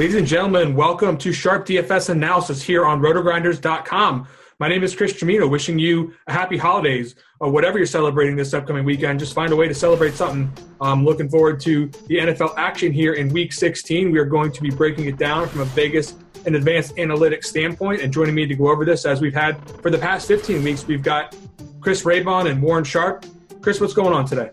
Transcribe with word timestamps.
Ladies 0.00 0.16
and 0.16 0.26
gentlemen, 0.26 0.74
welcome 0.74 1.18
to 1.18 1.30
Sharp 1.30 1.66
DFS 1.66 2.08
Analysis 2.08 2.62
here 2.62 2.86
on 2.86 3.02
rotogrinders.com. 3.02 4.26
My 4.58 4.66
name 4.66 4.82
is 4.82 4.96
Chris 4.96 5.12
Gimino, 5.12 5.46
wishing 5.50 5.78
you 5.78 6.14
a 6.26 6.32
happy 6.32 6.56
holidays 6.56 7.16
or 7.38 7.50
whatever 7.50 7.76
you're 7.76 7.86
celebrating 7.86 8.34
this 8.34 8.54
upcoming 8.54 8.86
weekend. 8.86 9.20
Just 9.20 9.34
find 9.34 9.52
a 9.52 9.56
way 9.56 9.68
to 9.68 9.74
celebrate 9.74 10.14
something. 10.14 10.50
I'm 10.80 11.04
looking 11.04 11.28
forward 11.28 11.60
to 11.60 11.88
the 12.06 12.16
NFL 12.16 12.54
action 12.56 12.92
here 12.92 13.12
in 13.12 13.28
week 13.28 13.52
16. 13.52 14.10
We 14.10 14.18
are 14.18 14.24
going 14.24 14.52
to 14.52 14.62
be 14.62 14.70
breaking 14.70 15.04
it 15.04 15.18
down 15.18 15.50
from 15.50 15.60
a 15.60 15.66
Vegas 15.66 16.14
and 16.46 16.56
advanced 16.56 16.96
analytics 16.96 17.44
standpoint. 17.44 18.00
And 18.00 18.10
joining 18.10 18.34
me 18.34 18.46
to 18.46 18.54
go 18.54 18.70
over 18.70 18.86
this, 18.86 19.04
as 19.04 19.20
we've 19.20 19.34
had 19.34 19.60
for 19.82 19.90
the 19.90 19.98
past 19.98 20.26
15 20.26 20.64
weeks, 20.64 20.86
we've 20.86 21.02
got 21.02 21.36
Chris 21.82 22.04
Raybon 22.04 22.50
and 22.50 22.62
Warren 22.62 22.84
Sharp. 22.84 23.26
Chris, 23.60 23.82
what's 23.82 23.92
going 23.92 24.14
on 24.14 24.24
today? 24.24 24.48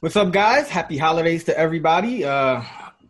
What's 0.00 0.16
up, 0.16 0.32
guys? 0.32 0.68
Happy 0.68 0.98
holidays 0.98 1.44
to 1.44 1.56
everybody. 1.56 2.24
Uh, 2.24 2.64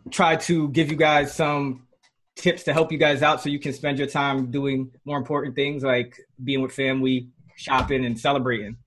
try 0.09 0.35
to 0.35 0.69
give 0.69 0.89
you 0.89 0.97
guys 0.97 1.33
some 1.33 1.87
tips 2.35 2.63
to 2.63 2.73
help 2.73 2.91
you 2.91 2.97
guys 2.97 3.21
out 3.21 3.41
so 3.41 3.49
you 3.49 3.59
can 3.59 3.73
spend 3.73 3.97
your 3.97 4.07
time 4.07 4.49
doing 4.49 4.91
more 5.05 5.17
important 5.17 5.55
things 5.55 5.83
like 5.83 6.17
being 6.43 6.61
with 6.61 6.71
family, 6.71 7.27
shopping, 7.55 8.05
and 8.05 8.19
celebrating. 8.19 8.77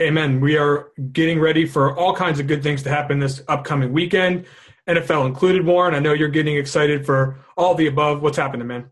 Amen. 0.00 0.40
We 0.40 0.56
are 0.56 0.92
getting 1.12 1.40
ready 1.40 1.66
for 1.66 1.96
all 1.96 2.14
kinds 2.14 2.38
of 2.38 2.46
good 2.46 2.62
things 2.62 2.84
to 2.84 2.88
happen 2.88 3.18
this 3.18 3.42
upcoming 3.48 3.92
weekend, 3.92 4.46
NFL 4.86 5.26
included, 5.26 5.66
Warren. 5.66 5.94
I 5.94 5.98
know 5.98 6.12
you're 6.12 6.28
getting 6.28 6.56
excited 6.56 7.04
for 7.04 7.38
all 7.56 7.74
the 7.74 7.88
above. 7.88 8.22
What's 8.22 8.36
happening, 8.36 8.66
man? 8.68 8.90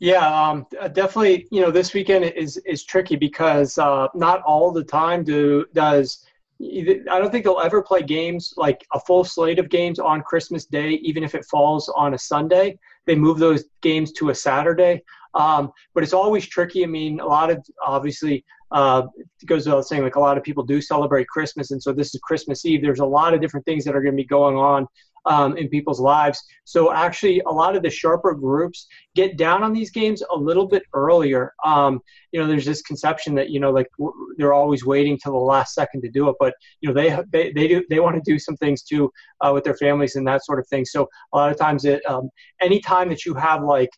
Yeah, 0.00 0.26
um, 0.26 0.66
definitely. 0.92 1.48
You 1.50 1.60
know, 1.60 1.70
this 1.70 1.94
weekend 1.94 2.24
is 2.24 2.56
is 2.58 2.84
tricky 2.84 3.16
because 3.16 3.78
uh, 3.78 4.08
not 4.14 4.42
all 4.42 4.70
the 4.70 4.84
time 4.84 5.24
do 5.24 5.66
does 5.72 6.24
I 6.60 7.18
don't 7.18 7.30
think 7.30 7.44
they'll 7.44 7.60
ever 7.60 7.82
play 7.82 8.02
games 8.02 8.54
like 8.56 8.84
a 8.92 9.00
full 9.00 9.24
slate 9.24 9.58
of 9.58 9.68
games 9.68 9.98
on 9.98 10.22
Christmas 10.22 10.66
Day, 10.66 10.90
even 11.02 11.22
if 11.22 11.34
it 11.34 11.44
falls 11.44 11.88
on 11.90 12.14
a 12.14 12.18
Sunday. 12.18 12.78
They 13.06 13.14
move 13.14 13.38
those 13.38 13.64
games 13.80 14.12
to 14.14 14.30
a 14.30 14.34
Saturday. 14.34 15.02
Um, 15.34 15.70
but 15.94 16.02
it's 16.02 16.12
always 16.12 16.46
tricky. 16.46 16.82
I 16.82 16.86
mean, 16.86 17.20
a 17.20 17.26
lot 17.26 17.50
of 17.50 17.64
obviously 17.84 18.44
uh, 18.70 19.02
it 19.40 19.46
goes 19.46 19.66
without 19.66 19.86
saying, 19.86 20.02
like 20.02 20.16
a 20.16 20.20
lot 20.20 20.36
of 20.36 20.42
people 20.42 20.64
do 20.64 20.80
celebrate 20.80 21.28
Christmas, 21.28 21.70
and 21.70 21.82
so 21.82 21.92
this 21.92 22.14
is 22.14 22.20
Christmas 22.20 22.64
Eve. 22.66 22.82
There's 22.82 22.98
a 22.98 23.06
lot 23.06 23.34
of 23.34 23.40
different 23.40 23.64
things 23.64 23.84
that 23.84 23.96
are 23.96 24.02
going 24.02 24.14
to 24.14 24.22
be 24.22 24.26
going 24.26 24.56
on 24.56 24.86
um, 25.26 25.56
in 25.56 25.68
people's 25.68 26.00
lives. 26.00 26.42
So 26.64 26.92
actually, 26.92 27.40
a 27.40 27.50
lot 27.50 27.76
of 27.76 27.82
the 27.82 27.90
sharper 27.90 28.34
groups 28.34 28.86
get 29.14 29.36
down 29.36 29.62
on 29.62 29.72
these 29.72 29.90
games 29.90 30.22
a 30.30 30.36
little 30.36 30.66
bit 30.66 30.82
earlier. 30.94 31.52
Um, 31.64 32.00
you 32.32 32.40
know, 32.40 32.46
there's 32.46 32.64
this 32.64 32.82
conception 32.82 33.34
that 33.36 33.50
you 33.50 33.60
know, 33.60 33.70
like 33.70 33.88
w- 33.98 34.34
they're 34.36 34.54
always 34.54 34.84
waiting 34.84 35.18
till 35.18 35.32
the 35.32 35.38
last 35.38 35.74
second 35.74 36.02
to 36.02 36.10
do 36.10 36.28
it, 36.28 36.36
but 36.38 36.54
you 36.80 36.88
know, 36.88 36.94
they 36.94 37.16
they 37.32 37.52
they 37.52 37.68
do 37.68 37.84
they 37.90 38.00
want 38.00 38.16
to 38.16 38.30
do 38.30 38.38
some 38.38 38.56
things 38.56 38.82
too 38.82 39.10
uh, 39.40 39.50
with 39.52 39.64
their 39.64 39.76
families 39.76 40.16
and 40.16 40.26
that 40.26 40.44
sort 40.44 40.58
of 40.58 40.66
thing. 40.68 40.84
So 40.84 41.08
a 41.32 41.36
lot 41.36 41.50
of 41.50 41.58
times, 41.58 41.84
it 41.84 42.04
um, 42.06 42.30
anytime 42.60 43.08
that 43.10 43.24
you 43.24 43.34
have 43.34 43.62
like 43.62 43.90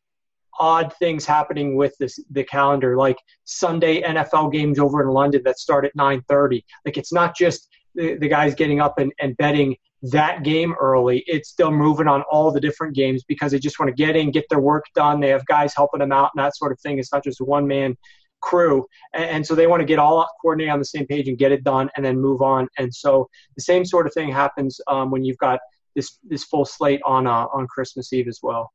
odd 0.58 0.92
things 0.98 1.24
happening 1.24 1.76
with 1.76 1.96
this 1.98 2.18
the 2.30 2.44
calendar 2.44 2.96
like 2.96 3.16
sunday 3.44 4.02
nfl 4.02 4.52
games 4.52 4.78
over 4.78 5.00
in 5.00 5.08
london 5.08 5.40
that 5.44 5.58
start 5.58 5.84
at 5.84 5.96
9.30 5.96 6.62
like 6.84 6.98
it's 6.98 7.12
not 7.12 7.36
just 7.36 7.68
the, 7.94 8.16
the 8.18 8.28
guys 8.28 8.54
getting 8.54 8.80
up 8.80 8.98
and, 8.98 9.12
and 9.20 9.36
betting 9.36 9.74
that 10.02 10.42
game 10.42 10.74
early. 10.80 11.22
It's 11.26 11.48
still 11.48 11.70
moving 11.70 12.08
on 12.08 12.22
all 12.30 12.50
the 12.50 12.60
different 12.60 12.94
games 12.94 13.22
because 13.24 13.52
they 13.52 13.58
just 13.58 13.78
want 13.78 13.88
to 13.88 13.94
get 13.94 14.16
in 14.16 14.30
get 14.30 14.48
their 14.48 14.60
work 14.60 14.84
done. 14.94 15.20
They 15.20 15.28
have 15.28 15.44
guys 15.46 15.74
helping 15.74 16.00
them 16.00 16.12
out 16.12 16.30
and 16.34 16.44
that 16.44 16.56
sort 16.56 16.72
of 16.72 16.80
thing. 16.80 16.98
It's 16.98 17.12
not 17.12 17.24
just 17.24 17.40
one 17.40 17.66
man 17.66 17.96
crew. 18.40 18.86
And, 19.14 19.46
so 19.46 19.54
they 19.54 19.66
want 19.66 19.80
to 19.80 19.86
get 19.86 19.98
all 19.98 20.26
coordinated 20.40 20.72
on 20.72 20.78
the 20.78 20.84
same 20.84 21.06
page 21.06 21.28
and 21.28 21.36
get 21.36 21.52
it 21.52 21.62
done 21.62 21.90
and 21.96 22.04
then 22.04 22.18
move 22.18 22.40
on. 22.40 22.68
And 22.78 22.94
so 22.94 23.28
the 23.56 23.62
same 23.62 23.84
sort 23.84 24.06
of 24.06 24.14
thing 24.14 24.32
happens 24.32 24.80
um, 24.86 25.10
when 25.10 25.24
you've 25.24 25.38
got 25.38 25.60
this 25.96 26.18
this 26.22 26.44
full 26.44 26.64
slate 26.64 27.00
on 27.04 27.26
uh, 27.26 27.46
on 27.52 27.66
christmas 27.66 28.12
eve 28.12 28.28
as 28.28 28.38
well. 28.42 28.70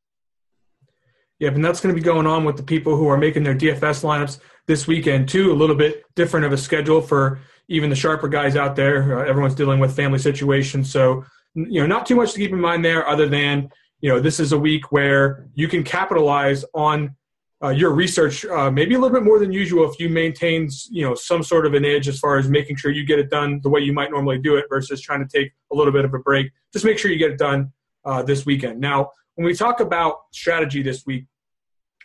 Yeah, 1.40 1.50
and 1.50 1.64
that's 1.64 1.82
going 1.82 1.94
to 1.94 2.00
be 2.00 2.04
going 2.04 2.28
on 2.28 2.46
with 2.46 2.56
the 2.56 2.64
people 2.64 2.96
who 2.96 3.08
are 3.08 3.18
making 3.18 3.44
their 3.44 3.56
DFS 3.56 4.04
lineups 4.04 4.40
this 4.68 4.88
weekend 4.88 5.28
too. 5.28 5.52
A 5.52 5.54
little 5.54 5.76
bit 5.76 6.04
different 6.16 6.46
of 6.46 6.54
a 6.54 6.58
schedule 6.58 7.02
for 7.02 7.40
even 7.68 7.90
the 7.90 7.96
sharper 7.96 8.28
guys 8.28 8.56
out 8.56 8.76
there. 8.76 9.20
Uh, 9.20 9.26
everyone's 9.26 9.56
dealing 9.56 9.80
with 9.80 9.96
family 9.96 10.20
situations, 10.20 10.92
so 10.92 11.24
you 11.56 11.80
know, 11.80 11.88
not 11.88 12.06
too 12.06 12.16
much 12.16 12.34
to 12.34 12.40
keep 12.40 12.52
in 12.52 12.60
mind 12.60 12.84
there, 12.84 13.08
other 13.08 13.28
than 13.28 13.70
you 14.02 14.10
know, 14.10 14.20
this 14.20 14.40
is 14.40 14.52
a 14.52 14.58
week 14.58 14.92
where 14.92 15.48
you 15.56 15.68
can 15.68 15.84
capitalize 15.84 16.66
on 16.74 17.16
uh, 17.64 17.70
your 17.70 17.92
research, 17.92 18.46
uh, 18.46 18.70
maybe 18.70 18.94
a 18.94 19.00
little 19.00 19.16
bit 19.16 19.24
more 19.24 19.40
than 19.40 19.52
usual 19.52 19.90
if 19.90 20.00
you 20.00 20.10
maintain 20.10 20.70
you 20.90 21.04
know 21.04 21.16
some 21.16 21.42
sort 21.42 21.66
of 21.66 21.74
an 21.74 21.86
edge 21.86 22.08
as 22.08 22.20
far 22.20 22.38
as 22.38 22.48
making 22.50 22.76
sure 22.76 22.92
you 22.92 23.06
get 23.06 23.18
it 23.18 23.30
done 23.30 23.60
the 23.64 23.70
way 23.70 23.80
you 23.80 23.94
might 23.94 24.12
normally 24.12 24.38
do 24.38 24.58
it 24.58 24.66
versus 24.70 25.02
trying 25.02 25.26
to 25.26 25.38
take 25.38 25.52
a 25.72 25.76
little 25.76 25.94
bit 25.94 26.06
of 26.06 26.14
a 26.14 26.20
break. 26.20 26.52
Just 26.74 26.86
make 26.86 27.00
sure 27.00 27.10
you 27.10 27.18
get 27.18 27.32
it 27.32 27.40
done 27.40 27.72
uh, 28.04 28.22
this 28.22 28.46
weekend. 28.46 28.80
Now 28.80 29.12
when 29.36 29.46
we 29.46 29.56
talk 29.56 29.80
about 29.80 30.18
strategy 30.32 30.84
this 30.84 31.06
week, 31.06 31.26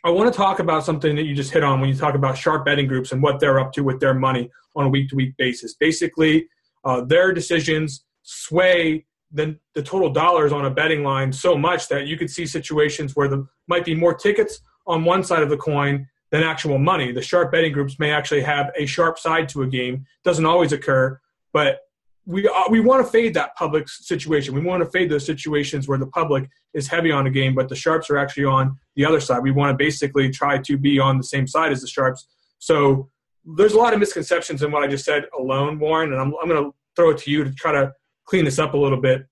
I 0.03 0.11
want 0.11 0.33
to 0.33 0.37
talk 0.37 0.61
about 0.61 0.85
something 0.85 1.15
that 1.17 1.25
you 1.25 1.35
just 1.35 1.53
hit 1.53 1.63
on 1.63 1.81
when 1.81 1.91
you 1.91 1.95
talk 1.95 2.15
about 2.15 2.39
sharp 2.39 2.65
betting 2.65 2.87
groups 2.87 3.13
and 3.13 3.23
what 3.23 3.39
they're 3.39 3.61
up 3.61 3.73
to 3.73 3.83
with 3.83 4.01
their 4.01 4.15
money 4.15 4.51
on 4.75 4.87
a 4.87 4.89
week 4.89 5.11
to 5.11 5.17
week 5.17 5.35
basis. 5.37 5.75
Basically, 5.75 6.49
uh, 6.85 7.03
their 7.03 7.33
decisions 7.33 8.05
sway 8.23 9.05
the, 9.33 9.59
the 9.75 9.83
total 9.83 10.11
dollars 10.11 10.53
on 10.53 10.65
a 10.65 10.71
betting 10.71 11.05
line 11.05 11.33
so 11.33 11.57
much 11.57 11.89
that 11.89 12.07
you 12.07 12.17
could 12.17 12.31
see 12.31 12.47
situations 12.47 13.15
where 13.15 13.29
there 13.29 13.43
might 13.69 13.85
be 13.85 13.95
more 13.95 14.15
tickets 14.15 14.61
on 14.87 15.05
one 15.05 15.23
side 15.23 15.43
of 15.43 15.51
the 15.51 15.57
coin 15.57 16.09
than 16.31 16.43
actual 16.43 16.79
money. 16.79 17.13
The 17.13 17.23
sharp 17.23 17.53
betting 17.53 17.73
groups 17.73 17.99
may 17.99 18.11
actually 18.11 18.41
have 18.43 18.71
a 18.77 18.87
sharp 18.87 19.19
side 19.19 19.49
to 19.51 19.63
a 19.63 19.67
game. 19.67 20.07
Doesn't 20.25 20.47
always 20.47 20.73
occur, 20.73 21.21
but 21.53 21.81
we 22.27 22.51
we 22.71 22.81
want 22.81 23.05
to 23.05 23.11
fade 23.11 23.35
that 23.35 23.57
public 23.57 23.89
situation. 23.89 24.55
We 24.55 24.61
want 24.61 24.85
to 24.85 24.91
fade 24.91 25.11
those 25.11 25.27
situations 25.27 25.89
where 25.89 25.99
the 25.99 26.07
public 26.07 26.49
is 26.75 26.87
heavy 26.87 27.11
on 27.11 27.27
a 27.27 27.31
game, 27.31 27.55
but 27.55 27.69
the 27.69 27.77
sharps 27.77 28.11
are 28.11 28.19
actually 28.19 28.45
on 28.45 28.79
the 28.95 29.05
other 29.05 29.21
side. 29.21 29.43
We 29.43 29.51
want 29.51 29.71
to 29.71 29.77
basically 29.77 30.31
try 30.31 30.59
to 30.59 30.79
be 30.79 30.99
on 30.99 31.17
the 31.19 31.25
same 31.25 31.47
side 31.47 31.73
as 31.73 31.81
the 31.81 31.89
sharps. 31.89 32.29
So 32.59 33.11
there's 33.57 33.73
a 33.73 33.79
lot 33.79 33.95
of 33.95 34.01
misconceptions 34.01 34.63
in 34.63 34.71
what 34.71 34.83
I 34.83 34.87
just 34.87 35.05
said 35.05 35.25
alone, 35.39 35.79
Warren, 35.79 36.13
and 36.13 36.21
I'm 36.21 36.35
I'm 36.43 36.49
going 36.49 36.63
to 36.63 36.75
throw 36.95 37.11
it 37.11 37.19
to 37.19 37.31
you 37.31 37.45
to 37.45 37.53
try 37.53 37.73
to 37.73 37.93
clean 38.25 38.45
this 38.45 38.59
up 38.59 38.75
a 38.75 38.79
little 38.79 39.01
bit. 39.01 39.27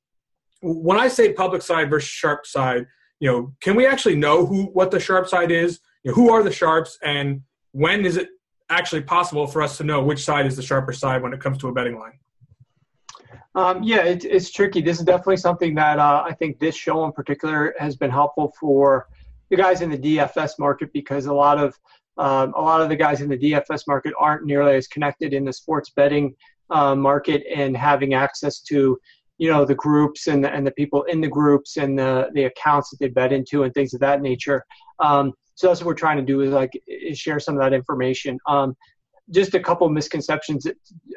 When 0.60 0.98
I 0.98 1.08
say 1.08 1.32
public 1.32 1.62
side 1.62 1.90
versus 1.90 2.08
sharp 2.08 2.46
side, 2.46 2.86
you 3.20 3.30
know, 3.30 3.54
can 3.60 3.76
we 3.76 3.86
actually 3.86 4.16
know 4.16 4.46
who 4.46 4.64
what 4.64 4.90
the 4.90 5.00
sharp 5.00 5.28
side 5.28 5.50
is? 5.50 5.80
You 6.02 6.10
know, 6.10 6.14
who 6.14 6.30
are 6.32 6.42
the 6.42 6.52
sharps, 6.52 6.98
and 7.02 7.42
when 7.72 8.06
is 8.06 8.16
it 8.16 8.28
actually 8.70 9.02
possible 9.02 9.46
for 9.46 9.62
us 9.62 9.76
to 9.78 9.84
know 9.84 10.02
which 10.02 10.24
side 10.24 10.46
is 10.46 10.56
the 10.56 10.62
sharper 10.62 10.92
side 10.92 11.22
when 11.22 11.32
it 11.32 11.40
comes 11.40 11.58
to 11.58 11.68
a 11.68 11.72
betting 11.72 11.98
line? 11.98 12.18
Um, 13.54 13.82
yeah, 13.82 14.04
it, 14.04 14.24
it's 14.24 14.50
tricky. 14.50 14.80
This 14.80 14.98
is 14.98 15.04
definitely 15.04 15.38
something 15.38 15.74
that 15.74 15.98
uh, 15.98 16.24
I 16.26 16.32
think 16.34 16.58
this 16.58 16.76
show 16.76 17.04
in 17.04 17.12
particular 17.12 17.74
has 17.78 17.96
been 17.96 18.10
helpful 18.10 18.54
for 18.60 19.08
the 19.50 19.56
guys 19.56 19.80
in 19.80 19.90
the 19.90 19.98
DFS 19.98 20.58
market 20.58 20.92
because 20.92 21.26
a 21.26 21.32
lot 21.32 21.58
of 21.58 21.78
um, 22.18 22.52
a 22.56 22.60
lot 22.60 22.80
of 22.80 22.88
the 22.88 22.96
guys 22.96 23.20
in 23.20 23.28
the 23.28 23.38
DFS 23.38 23.86
market 23.86 24.12
aren't 24.18 24.44
nearly 24.44 24.74
as 24.74 24.88
connected 24.88 25.32
in 25.32 25.44
the 25.44 25.52
sports 25.52 25.90
betting 25.90 26.34
uh, 26.70 26.94
market 26.94 27.44
and 27.54 27.76
having 27.76 28.14
access 28.14 28.60
to 28.60 28.98
you 29.38 29.50
know 29.50 29.64
the 29.64 29.74
groups 29.74 30.26
and 30.26 30.44
the, 30.44 30.52
and 30.52 30.66
the 30.66 30.72
people 30.72 31.04
in 31.04 31.20
the 31.20 31.28
groups 31.28 31.76
and 31.76 31.98
the 31.98 32.28
the 32.34 32.44
accounts 32.44 32.90
that 32.90 32.98
they 32.98 33.08
bet 33.08 33.32
into 33.32 33.62
and 33.62 33.72
things 33.72 33.94
of 33.94 34.00
that 34.00 34.20
nature. 34.20 34.64
Um, 34.98 35.32
so 35.54 35.68
that's 35.68 35.80
what 35.80 35.86
we're 35.86 35.94
trying 35.94 36.18
to 36.18 36.22
do 36.22 36.40
is 36.40 36.50
like 36.50 36.70
is 36.86 37.18
share 37.18 37.40
some 37.40 37.54
of 37.54 37.60
that 37.60 37.72
information. 37.72 38.38
Um, 38.46 38.76
just 39.30 39.54
a 39.54 39.60
couple 39.60 39.88
misconceptions 39.88 40.66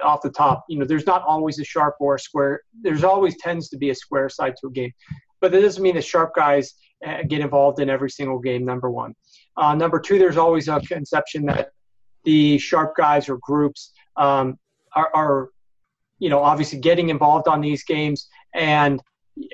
off 0.03 0.21
the 0.21 0.29
top. 0.29 0.65
You 0.67 0.79
know, 0.79 0.85
there's 0.85 1.05
not 1.05 1.23
always 1.23 1.59
a 1.59 1.63
sharp 1.63 1.95
or 1.99 2.15
a 2.15 2.19
square. 2.19 2.61
There's 2.81 3.03
always 3.03 3.37
tends 3.37 3.69
to 3.69 3.77
be 3.77 3.89
a 3.89 3.95
square 3.95 4.29
side 4.29 4.55
to 4.61 4.67
a 4.67 4.71
game, 4.71 4.91
but 5.39 5.51
that 5.51 5.61
doesn't 5.61 5.81
mean 5.81 5.95
the 5.95 6.01
sharp 6.01 6.35
guys 6.35 6.73
uh, 7.05 7.23
get 7.27 7.41
involved 7.41 7.79
in 7.79 7.89
every 7.89 8.09
single 8.09 8.39
game. 8.39 8.65
Number 8.65 8.89
one. 8.91 9.15
Uh, 9.57 9.75
number 9.75 9.99
two, 9.99 10.17
there's 10.17 10.37
always 10.37 10.67
a 10.67 10.79
conception 10.81 11.45
that 11.45 11.71
the 12.23 12.57
sharp 12.57 12.95
guys 12.95 13.27
or 13.27 13.37
groups 13.41 13.91
um, 14.17 14.57
are, 14.95 15.09
are, 15.13 15.49
you 16.19 16.29
know, 16.29 16.41
obviously 16.41 16.79
getting 16.79 17.09
involved 17.09 17.47
on 17.47 17.61
these 17.61 17.83
games 17.83 18.27
and 18.53 19.01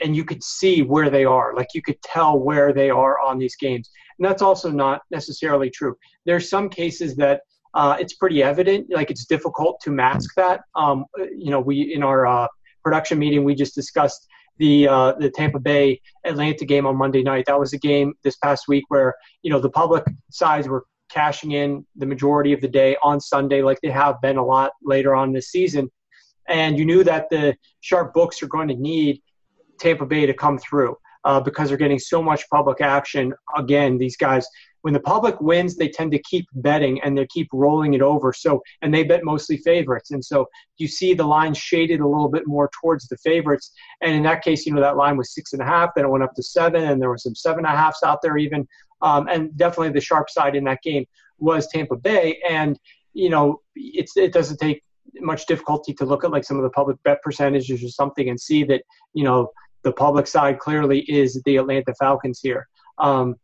and 0.01 0.15
you 0.15 0.25
could 0.25 0.43
see 0.43 0.81
where 0.81 1.09
they 1.09 1.23
are. 1.23 1.53
Like 1.55 1.67
you 1.73 1.81
could 1.81 2.01
tell 2.01 2.39
where 2.39 2.73
they 2.73 2.89
are 2.89 3.19
on 3.19 3.37
these 3.37 3.55
games, 3.55 3.89
and 4.17 4.25
that's 4.27 4.41
also 4.41 4.71
not 4.71 5.01
necessarily 5.11 5.69
true. 5.69 5.95
There's 6.25 6.49
some 6.49 6.69
cases 6.69 7.15
that 7.17 7.41
uh, 7.73 7.97
it's 7.99 8.13
pretty 8.13 8.43
evident. 8.43 8.87
Like 8.89 9.11
it's 9.11 9.25
difficult 9.25 9.79
to 9.83 9.91
mask 9.91 10.33
that. 10.35 10.61
Um, 10.75 11.05
you 11.17 11.51
know, 11.51 11.59
we 11.59 11.93
in 11.93 12.03
our 12.03 12.25
uh, 12.25 12.47
production 12.83 13.19
meeting 13.19 13.43
we 13.43 13.55
just 13.55 13.75
discussed 13.75 14.27
the 14.57 14.87
uh, 14.87 15.13
the 15.13 15.29
Tampa 15.29 15.59
Bay 15.59 16.01
Atlanta 16.25 16.65
game 16.65 16.85
on 16.85 16.95
Monday 16.95 17.23
night. 17.23 17.45
That 17.47 17.59
was 17.59 17.73
a 17.73 17.77
game 17.77 18.13
this 18.23 18.37
past 18.37 18.67
week 18.67 18.85
where 18.89 19.15
you 19.41 19.51
know 19.51 19.59
the 19.59 19.69
public 19.69 20.03
sides 20.29 20.67
were 20.67 20.85
cashing 21.09 21.51
in 21.53 21.85
the 21.95 22.05
majority 22.05 22.53
of 22.53 22.61
the 22.61 22.67
day 22.67 22.97
on 23.03 23.19
Sunday, 23.19 23.61
like 23.61 23.79
they 23.81 23.89
have 23.89 24.19
been 24.21 24.37
a 24.37 24.45
lot 24.45 24.71
later 24.83 25.15
on 25.15 25.33
this 25.33 25.49
season. 25.49 25.89
And 26.47 26.77
you 26.77 26.85
knew 26.85 27.03
that 27.03 27.29
the 27.29 27.55
sharp 27.81 28.13
books 28.13 28.41
are 28.41 28.47
going 28.47 28.67
to 28.69 28.75
need 28.75 29.21
Tampa 29.79 30.05
Bay 30.05 30.25
to 30.25 30.33
come 30.33 30.57
through 30.57 30.97
uh, 31.23 31.39
because 31.39 31.69
they're 31.69 31.77
getting 31.77 31.99
so 31.99 32.21
much 32.21 32.49
public 32.49 32.81
action. 32.81 33.33
Again, 33.57 33.97
these 33.97 34.17
guys 34.17 34.47
when 34.81 34.93
the 34.93 34.99
public 34.99 35.39
wins, 35.41 35.75
they 35.75 35.89
tend 35.89 36.11
to 36.11 36.19
keep 36.19 36.45
betting 36.53 37.01
and 37.01 37.17
they 37.17 37.25
keep 37.27 37.47
rolling 37.51 37.93
it 37.93 38.01
over. 38.01 38.31
So, 38.31 38.61
and 38.81 38.93
they 38.93 39.03
bet 39.03 39.23
mostly 39.23 39.57
favorites. 39.57 40.11
And 40.11 40.23
so 40.23 40.47
you 40.77 40.87
see 40.87 41.13
the 41.13 41.25
line 41.25 41.53
shaded 41.53 41.99
a 41.99 42.07
little 42.07 42.29
bit 42.29 42.47
more 42.47 42.69
towards 42.79 43.07
the 43.07 43.17
favorites. 43.17 43.71
And 44.01 44.13
in 44.13 44.23
that 44.23 44.43
case, 44.43 44.65
you 44.65 44.73
know, 44.73 44.81
that 44.81 44.97
line 44.97 45.17
was 45.17 45.33
six 45.33 45.53
and 45.53 45.61
a 45.61 45.65
half, 45.65 45.89
then 45.95 46.05
it 46.05 46.09
went 46.09 46.23
up 46.23 46.33
to 46.35 46.43
seven, 46.43 46.83
and 46.83 47.01
there 47.01 47.09
were 47.09 47.17
some 47.17 47.35
seven 47.35 47.65
and 47.65 47.73
a 47.73 47.77
halfs 47.77 48.03
out 48.03 48.21
there 48.21 48.37
even. 48.37 48.67
Um, 49.01 49.27
and 49.27 49.55
definitely 49.57 49.91
the 49.91 50.01
sharp 50.01 50.29
side 50.29 50.55
in 50.55 50.63
that 50.65 50.81
game 50.81 51.05
was 51.37 51.67
Tampa 51.67 51.95
Bay. 51.95 52.39
And, 52.49 52.79
you 53.13 53.29
know, 53.29 53.61
it's, 53.75 54.17
it 54.17 54.33
doesn't 54.33 54.57
take 54.57 54.83
much 55.19 55.45
difficulty 55.47 55.93
to 55.93 56.05
look 56.05 56.23
at 56.23 56.31
like 56.31 56.43
some 56.43 56.57
of 56.57 56.63
the 56.63 56.69
public 56.69 56.97
bet 57.03 57.21
percentages 57.21 57.83
or 57.83 57.89
something 57.89 58.29
and 58.29 58.39
see 58.39 58.63
that, 58.63 58.83
you 59.13 59.23
know, 59.23 59.49
the 59.83 59.91
public 59.91 60.27
side 60.27 60.59
clearly 60.59 60.99
is 61.01 61.41
the 61.45 61.57
Atlanta 61.57 61.93
Falcons 61.95 62.39
here. 62.41 62.67
Um, 62.97 63.35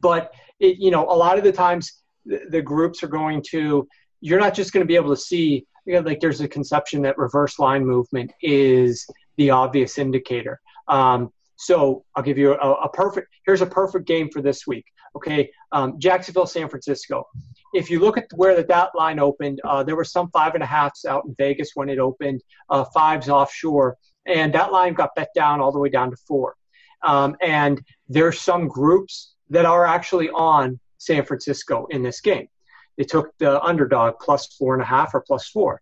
but 0.00 0.32
it, 0.60 0.78
you 0.78 0.90
know, 0.90 1.04
a 1.08 1.16
lot 1.16 1.38
of 1.38 1.44
the 1.44 1.52
times 1.52 2.02
the, 2.24 2.42
the 2.50 2.62
groups 2.62 3.02
are 3.02 3.08
going 3.08 3.42
to, 3.50 3.86
you're 4.20 4.40
not 4.40 4.54
just 4.54 4.72
going 4.72 4.82
to 4.82 4.86
be 4.86 4.96
able 4.96 5.14
to 5.14 5.20
see, 5.20 5.66
you 5.84 5.94
know, 5.94 6.00
like 6.00 6.20
there's 6.20 6.40
a 6.40 6.48
conception 6.48 7.02
that 7.02 7.18
reverse 7.18 7.58
line 7.58 7.84
movement 7.84 8.32
is 8.40 9.06
the 9.36 9.50
obvious 9.50 9.98
indicator. 9.98 10.60
Um, 10.88 11.30
so 11.56 12.04
I'll 12.14 12.22
give 12.22 12.38
you 12.38 12.54
a, 12.54 12.72
a, 12.72 12.88
perfect, 12.88 13.28
here's 13.46 13.62
a 13.62 13.66
perfect 13.66 14.06
game 14.06 14.30
for 14.30 14.42
this 14.42 14.66
week. 14.66 14.84
Okay. 15.16 15.50
Um, 15.72 15.98
Jacksonville, 15.98 16.46
San 16.46 16.68
Francisco. 16.68 17.26
If 17.72 17.90
you 17.90 18.00
look 18.00 18.18
at 18.18 18.26
where 18.34 18.56
that, 18.56 18.68
that 18.68 18.90
line 18.94 19.18
opened, 19.18 19.60
uh, 19.64 19.82
there 19.82 19.96
were 19.96 20.04
some 20.04 20.30
five 20.30 20.54
and 20.54 20.62
a 20.62 20.66
halfs 20.66 21.04
out 21.04 21.24
in 21.24 21.34
Vegas 21.38 21.70
when 21.74 21.88
it 21.88 21.98
opened, 21.98 22.42
uh, 22.70 22.84
fives 22.92 23.28
offshore, 23.28 23.96
and 24.26 24.52
that 24.54 24.72
line 24.72 24.94
got 24.94 25.14
bet 25.14 25.28
down 25.34 25.60
all 25.60 25.70
the 25.70 25.78
way 25.78 25.88
down 25.88 26.10
to 26.10 26.16
four. 26.16 26.56
Um, 27.02 27.36
and 27.40 27.82
there's 28.08 28.40
some 28.40 28.66
groups 28.66 29.33
that 29.54 29.64
are 29.64 29.86
actually 29.86 30.30
on 30.30 30.78
San 30.98 31.24
Francisco 31.24 31.86
in 31.90 32.02
this 32.02 32.20
game. 32.20 32.48
They 32.96 33.04
took 33.04 33.30
the 33.38 33.60
underdog 33.62 34.14
plus 34.20 34.46
four 34.58 34.74
and 34.74 34.82
a 34.82 34.86
half 34.86 35.14
or 35.14 35.20
plus 35.20 35.48
four. 35.48 35.80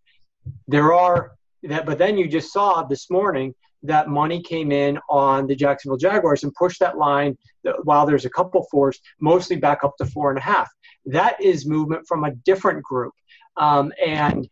There 0.66 0.92
are 0.92 1.32
that, 1.64 1.86
but 1.86 1.98
then 1.98 2.18
you 2.18 2.26
just 2.28 2.52
saw 2.52 2.82
this 2.82 3.10
morning 3.10 3.54
that 3.84 4.08
money 4.08 4.42
came 4.42 4.70
in 4.72 4.98
on 5.08 5.46
the 5.46 5.56
Jacksonville 5.56 5.98
Jaguars 5.98 6.44
and 6.44 6.54
pushed 6.54 6.80
that 6.80 6.98
line 6.98 7.36
while 7.84 8.06
there's 8.06 8.24
a 8.24 8.30
couple 8.30 8.66
fours, 8.70 8.98
mostly 9.20 9.56
back 9.56 9.84
up 9.84 9.96
to 9.98 10.06
four 10.06 10.30
and 10.30 10.38
a 10.38 10.42
half. 10.42 10.68
That 11.06 11.40
is 11.40 11.66
movement 11.66 12.06
from 12.06 12.24
a 12.24 12.34
different 12.44 12.82
group. 12.82 13.12
Um, 13.56 13.92
and, 14.04 14.48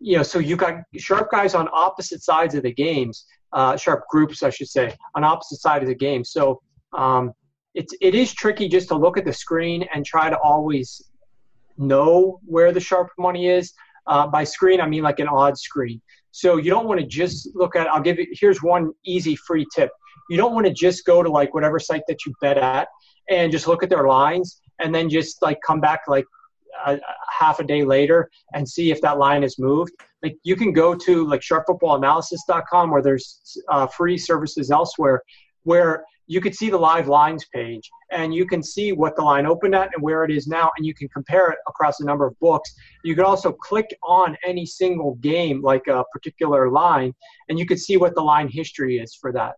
you 0.00 0.16
know, 0.16 0.22
so 0.22 0.38
you 0.38 0.56
got 0.56 0.82
sharp 0.96 1.30
guys 1.30 1.54
on 1.54 1.68
opposite 1.72 2.22
sides 2.22 2.54
of 2.54 2.62
the 2.62 2.72
games, 2.72 3.26
uh, 3.52 3.76
sharp 3.76 4.04
groups, 4.10 4.42
I 4.42 4.50
should 4.50 4.68
say, 4.68 4.94
on 5.14 5.24
opposite 5.24 5.60
side 5.60 5.82
of 5.82 5.88
the 5.88 5.94
game. 5.94 6.24
So, 6.24 6.60
um, 6.92 7.32
it's 7.74 7.94
it 8.00 8.14
is 8.14 8.32
tricky 8.32 8.68
just 8.68 8.88
to 8.88 8.94
look 8.94 9.18
at 9.18 9.24
the 9.24 9.32
screen 9.32 9.84
and 9.94 10.04
try 10.04 10.30
to 10.30 10.38
always 10.38 11.02
know 11.76 12.40
where 12.44 12.72
the 12.72 12.80
sharp 12.80 13.10
money 13.18 13.48
is. 13.48 13.72
Uh, 14.06 14.26
by 14.26 14.44
screen, 14.44 14.80
I 14.80 14.86
mean 14.86 15.02
like 15.02 15.18
an 15.18 15.28
odd 15.28 15.58
screen. 15.58 16.00
So 16.30 16.56
you 16.56 16.70
don't 16.70 16.86
want 16.86 17.00
to 17.00 17.06
just 17.06 17.48
look 17.54 17.76
at. 17.76 17.86
I'll 17.88 18.02
give 18.02 18.18
you. 18.18 18.26
Here's 18.32 18.62
one 18.62 18.92
easy 19.04 19.36
free 19.36 19.66
tip. 19.74 19.90
You 20.30 20.36
don't 20.36 20.54
want 20.54 20.66
to 20.66 20.72
just 20.72 21.04
go 21.04 21.22
to 21.22 21.28
like 21.28 21.54
whatever 21.54 21.78
site 21.78 22.02
that 22.08 22.24
you 22.24 22.34
bet 22.40 22.58
at 22.58 22.88
and 23.30 23.50
just 23.50 23.66
look 23.66 23.82
at 23.82 23.90
their 23.90 24.06
lines 24.06 24.60
and 24.80 24.94
then 24.94 25.08
just 25.08 25.40
like 25.42 25.58
come 25.66 25.80
back 25.80 26.02
like 26.08 26.24
a, 26.86 26.94
a 26.94 27.00
half 27.30 27.60
a 27.60 27.64
day 27.64 27.84
later 27.84 28.30
and 28.52 28.68
see 28.68 28.90
if 28.90 29.00
that 29.00 29.18
line 29.18 29.42
has 29.42 29.58
moved. 29.58 29.92
Like 30.22 30.36
you 30.42 30.56
can 30.56 30.72
go 30.72 30.94
to 30.94 31.26
like 31.26 31.40
sharpfootballanalysis.com 31.40 32.90
where 32.90 33.02
there's 33.02 33.58
uh, 33.68 33.86
free 33.86 34.18
services 34.18 34.70
elsewhere 34.70 35.22
where 35.64 36.04
you 36.26 36.40
could 36.40 36.54
see 36.54 36.70
the 36.70 36.78
live 36.78 37.08
lines 37.08 37.44
page 37.52 37.90
and 38.10 38.34
you 38.34 38.46
can 38.46 38.62
see 38.62 38.92
what 38.92 39.14
the 39.16 39.22
line 39.22 39.46
opened 39.46 39.74
at 39.74 39.90
and 39.94 40.02
where 40.02 40.24
it 40.24 40.30
is 40.30 40.46
now 40.46 40.70
and 40.76 40.86
you 40.86 40.94
can 40.94 41.08
compare 41.08 41.50
it 41.50 41.58
across 41.68 42.00
a 42.00 42.04
number 42.04 42.26
of 42.26 42.38
books. 42.40 42.72
You 43.02 43.14
could 43.14 43.24
also 43.24 43.52
click 43.52 43.96
on 44.02 44.36
any 44.44 44.64
single 44.64 45.16
game 45.16 45.60
like 45.60 45.86
a 45.86 46.04
particular 46.12 46.70
line 46.70 47.12
and 47.48 47.58
you 47.58 47.66
could 47.66 47.78
see 47.78 47.96
what 47.96 48.14
the 48.14 48.22
line 48.22 48.48
history 48.48 48.98
is 48.98 49.14
for 49.14 49.32
that. 49.32 49.54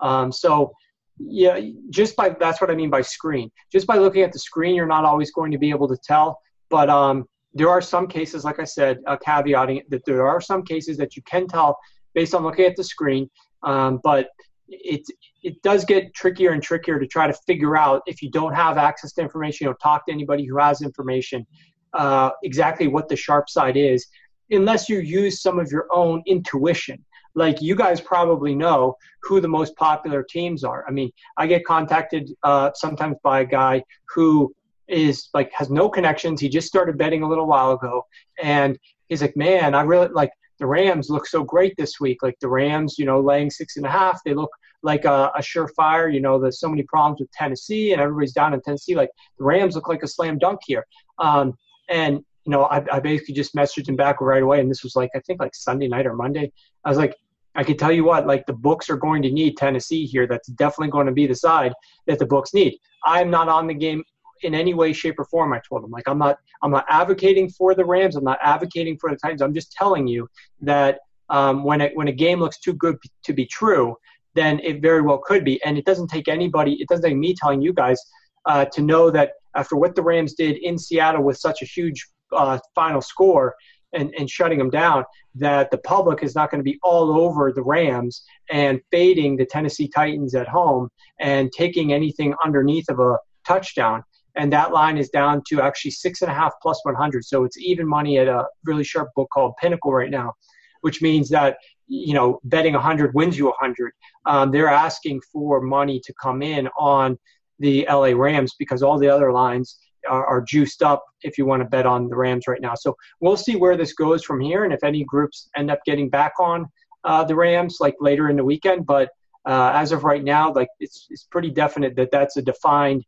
Um, 0.00 0.32
so 0.32 0.72
yeah 1.18 1.60
just 1.90 2.16
by 2.16 2.28
that's 2.28 2.60
what 2.60 2.70
i 2.70 2.74
mean 2.74 2.90
by 2.90 3.00
screen. 3.00 3.50
Just 3.72 3.86
by 3.86 3.96
looking 3.96 4.22
at 4.22 4.32
the 4.32 4.38
screen 4.38 4.74
you're 4.74 4.86
not 4.86 5.04
always 5.04 5.30
going 5.30 5.50
to 5.52 5.58
be 5.58 5.70
able 5.70 5.88
to 5.88 5.96
tell 5.96 6.38
but 6.70 6.88
um, 6.88 7.26
there 7.54 7.68
are 7.68 7.80
some 7.80 8.06
cases 8.06 8.44
like 8.44 8.60
i 8.60 8.64
said 8.64 8.98
uh, 9.06 9.16
caveating 9.16 9.82
that 9.88 10.04
there 10.04 10.26
are 10.26 10.40
some 10.40 10.62
cases 10.62 10.96
that 10.96 11.16
you 11.16 11.22
can 11.22 11.46
tell 11.46 11.78
based 12.14 12.34
on 12.34 12.42
looking 12.42 12.66
at 12.66 12.76
the 12.76 12.84
screen 12.84 13.28
um, 13.64 14.00
but 14.04 14.28
it 14.68 15.02
it 15.42 15.60
does 15.62 15.84
get 15.84 16.14
trickier 16.14 16.52
and 16.52 16.62
trickier 16.62 16.98
to 16.98 17.06
try 17.06 17.26
to 17.26 17.32
figure 17.46 17.76
out 17.76 18.02
if 18.06 18.22
you 18.22 18.30
don't 18.30 18.54
have 18.54 18.76
access 18.76 19.12
to 19.12 19.22
information 19.22 19.66
or 19.66 19.74
talk 19.74 20.06
to 20.06 20.12
anybody 20.12 20.44
who 20.44 20.58
has 20.58 20.82
information 20.82 21.46
uh, 21.94 22.30
exactly 22.42 22.86
what 22.86 23.08
the 23.08 23.16
sharp 23.16 23.48
side 23.48 23.76
is 23.76 24.06
unless 24.50 24.88
you 24.88 24.98
use 24.98 25.42
some 25.42 25.58
of 25.58 25.70
your 25.70 25.86
own 25.92 26.22
intuition. 26.26 27.02
Like 27.34 27.60
you 27.60 27.74
guys 27.74 28.00
probably 28.00 28.54
know 28.54 28.96
who 29.22 29.40
the 29.40 29.48
most 29.48 29.76
popular 29.76 30.22
teams 30.22 30.64
are. 30.64 30.84
I 30.86 30.90
mean 30.90 31.10
i 31.36 31.46
get 31.46 31.64
contacted 31.64 32.30
uh, 32.42 32.70
sometimes 32.74 33.16
by 33.22 33.40
a 33.40 33.46
guy 33.46 33.82
who 34.14 34.54
is 34.88 35.28
like 35.34 35.50
has 35.52 35.70
no 35.70 35.88
connections. 35.88 36.40
He 36.40 36.48
just 36.48 36.66
started 36.66 36.98
betting 36.98 37.22
a 37.22 37.28
little 37.28 37.46
while 37.46 37.72
ago 37.72 38.04
and 38.42 38.78
he's 39.08 39.22
like 39.22 39.36
man 39.36 39.74
i 39.74 39.82
really 39.82 40.08
like 40.08 40.30
the 40.58 40.66
Rams 40.66 41.10
look 41.10 41.26
so 41.26 41.42
great 41.42 41.74
this 41.76 42.00
week. 42.00 42.22
Like 42.22 42.38
the 42.40 42.48
Rams, 42.48 42.98
you 42.98 43.04
know, 43.04 43.20
laying 43.20 43.50
six 43.50 43.76
and 43.76 43.86
a 43.86 43.90
half, 43.90 44.20
they 44.24 44.34
look 44.34 44.50
like 44.82 45.04
a, 45.04 45.30
a 45.34 45.40
surefire. 45.40 46.12
You 46.12 46.20
know, 46.20 46.38
there's 46.38 46.60
so 46.60 46.68
many 46.68 46.82
problems 46.82 47.20
with 47.20 47.30
Tennessee, 47.32 47.92
and 47.92 48.00
everybody's 48.00 48.32
down 48.32 48.54
in 48.54 48.60
Tennessee. 48.60 48.94
Like 48.94 49.10
the 49.38 49.44
Rams 49.44 49.74
look 49.74 49.88
like 49.88 50.02
a 50.02 50.08
slam 50.08 50.38
dunk 50.38 50.60
here. 50.66 50.86
Um, 51.18 51.54
and 51.88 52.16
you 52.44 52.52
know, 52.52 52.64
I, 52.64 52.82
I 52.90 53.00
basically 53.00 53.34
just 53.34 53.54
messaged 53.54 53.88
him 53.88 53.96
back 53.96 54.20
right 54.20 54.42
away, 54.42 54.60
and 54.60 54.70
this 54.70 54.82
was 54.82 54.96
like 54.96 55.10
I 55.14 55.20
think 55.20 55.40
like 55.40 55.54
Sunday 55.54 55.88
night 55.88 56.06
or 56.06 56.14
Monday. 56.14 56.52
I 56.84 56.88
was 56.88 56.98
like, 56.98 57.14
I 57.54 57.64
can 57.64 57.76
tell 57.76 57.92
you 57.92 58.04
what, 58.04 58.26
like 58.26 58.46
the 58.46 58.52
books 58.52 58.88
are 58.88 58.96
going 58.96 59.22
to 59.22 59.30
need 59.30 59.56
Tennessee 59.56 60.06
here. 60.06 60.26
That's 60.26 60.48
definitely 60.48 60.90
going 60.90 61.06
to 61.06 61.12
be 61.12 61.26
the 61.26 61.34
side 61.34 61.72
that 62.06 62.18
the 62.18 62.26
books 62.26 62.54
need. 62.54 62.78
I'm 63.04 63.30
not 63.30 63.48
on 63.48 63.66
the 63.66 63.74
game 63.74 64.02
in 64.42 64.54
any 64.54 64.74
way, 64.74 64.92
shape, 64.92 65.18
or 65.18 65.24
form. 65.24 65.52
I 65.52 65.60
told 65.68 65.84
him 65.84 65.90
like 65.90 66.08
I'm 66.08 66.18
not 66.18 66.38
I'm 66.62 66.70
not 66.70 66.86
advocating 66.88 67.48
for 67.48 67.74
the 67.74 67.84
Rams. 67.84 68.16
I'm 68.16 68.24
not 68.24 68.38
advocating 68.42 68.98
for 68.98 69.10
the 69.10 69.16
Titans. 69.16 69.42
I'm 69.42 69.54
just 69.54 69.72
telling 69.72 70.06
you 70.06 70.28
that 70.62 71.00
um, 71.30 71.64
when 71.64 71.80
it, 71.80 71.92
when 71.94 72.08
a 72.08 72.12
game 72.12 72.40
looks 72.40 72.58
too 72.58 72.72
good 72.72 72.96
to 73.24 73.32
be 73.32 73.46
true, 73.46 73.96
then 74.34 74.60
it 74.60 74.80
very 74.80 75.02
well 75.02 75.18
could 75.18 75.44
be. 75.44 75.62
And 75.64 75.76
it 75.76 75.84
doesn't 75.84 76.08
take 76.08 76.28
anybody. 76.28 76.74
It 76.74 76.88
doesn't 76.88 77.04
take 77.04 77.16
me 77.16 77.34
telling 77.34 77.60
you 77.60 77.72
guys 77.72 78.00
uh, 78.46 78.64
to 78.66 78.82
know 78.82 79.10
that 79.10 79.32
after 79.54 79.76
what 79.76 79.94
the 79.94 80.02
Rams 80.02 80.34
did 80.34 80.56
in 80.58 80.78
Seattle 80.78 81.22
with 81.22 81.38
such 81.38 81.62
a 81.62 81.64
huge 81.64 82.06
uh, 82.32 82.58
final 82.74 83.00
score 83.00 83.54
and, 83.92 84.14
and 84.18 84.28
shutting 84.28 84.58
them 84.58 84.70
down, 84.70 85.04
that 85.34 85.70
the 85.70 85.78
public 85.78 86.22
is 86.22 86.34
not 86.34 86.50
going 86.50 86.60
to 86.60 86.64
be 86.64 86.78
all 86.82 87.20
over 87.20 87.52
the 87.52 87.62
Rams 87.62 88.22
and 88.50 88.80
fading 88.90 89.36
the 89.36 89.46
Tennessee 89.46 89.88
Titans 89.88 90.34
at 90.34 90.48
home 90.48 90.88
and 91.20 91.50
taking 91.52 91.92
anything 91.92 92.34
underneath 92.44 92.88
of 92.88 93.00
a 93.00 93.18
touchdown 93.46 94.02
and 94.36 94.52
that 94.52 94.72
line 94.72 94.98
is 94.98 95.08
down 95.08 95.42
to 95.48 95.60
actually 95.60 95.90
six 95.90 96.22
and 96.22 96.30
a 96.30 96.34
half 96.34 96.52
plus 96.62 96.80
100. 96.84 97.24
So 97.24 97.44
it's 97.44 97.58
even 97.58 97.86
money 97.86 98.18
at 98.18 98.28
a 98.28 98.46
really 98.64 98.84
sharp 98.84 99.08
book 99.14 99.28
called 99.32 99.54
Pinnacle 99.60 99.92
right 99.92 100.10
now, 100.10 100.34
which 100.82 101.02
means 101.02 101.28
that 101.30 101.58
you 101.86 102.14
know 102.14 102.38
betting 102.44 102.74
100 102.74 103.14
wins 103.14 103.36
you 103.36 103.46
100. 103.46 103.92
Um, 104.26 104.50
they're 104.50 104.68
asking 104.68 105.20
for 105.32 105.60
money 105.60 106.00
to 106.04 106.14
come 106.22 106.42
in 106.42 106.68
on 106.78 107.18
the 107.58 107.86
LA 107.90 108.12
Rams 108.14 108.54
because 108.58 108.82
all 108.82 108.98
the 108.98 109.08
other 109.08 109.32
lines 109.32 109.78
are, 110.08 110.24
are 110.24 110.40
juiced 110.40 110.82
up 110.82 111.04
if 111.22 111.36
you 111.38 111.44
want 111.44 111.62
to 111.62 111.68
bet 111.68 111.86
on 111.86 112.08
the 112.08 112.16
Rams 112.16 112.46
right 112.46 112.60
now. 112.60 112.74
So 112.74 112.96
we'll 113.20 113.36
see 113.36 113.56
where 113.56 113.76
this 113.76 113.92
goes 113.94 114.22
from 114.22 114.40
here, 114.40 114.64
and 114.64 114.72
if 114.72 114.84
any 114.84 115.04
groups 115.04 115.48
end 115.56 115.70
up 115.70 115.80
getting 115.84 116.08
back 116.08 116.34
on 116.38 116.66
uh, 117.04 117.24
the 117.24 117.34
Rams 117.34 117.78
like 117.80 117.96
later 118.00 118.28
in 118.30 118.36
the 118.36 118.44
weekend, 118.44 118.86
but. 118.86 119.10
Uh, 119.46 119.72
as 119.72 119.92
of 119.92 120.04
right 120.04 120.24
now, 120.24 120.52
like 120.52 120.68
it's 120.78 121.06
it's 121.08 121.24
pretty 121.24 121.48
definite 121.48 121.96
that 121.96 122.10
that's 122.10 122.36
a 122.36 122.42
defined 122.42 123.02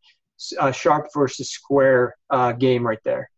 uh, 0.59 0.73
sharp 0.73 1.09
versus 1.15 1.51
square 1.51 2.17
uh, 2.31 2.53
game 2.53 2.87
right 2.87 3.03
there. 3.05 3.31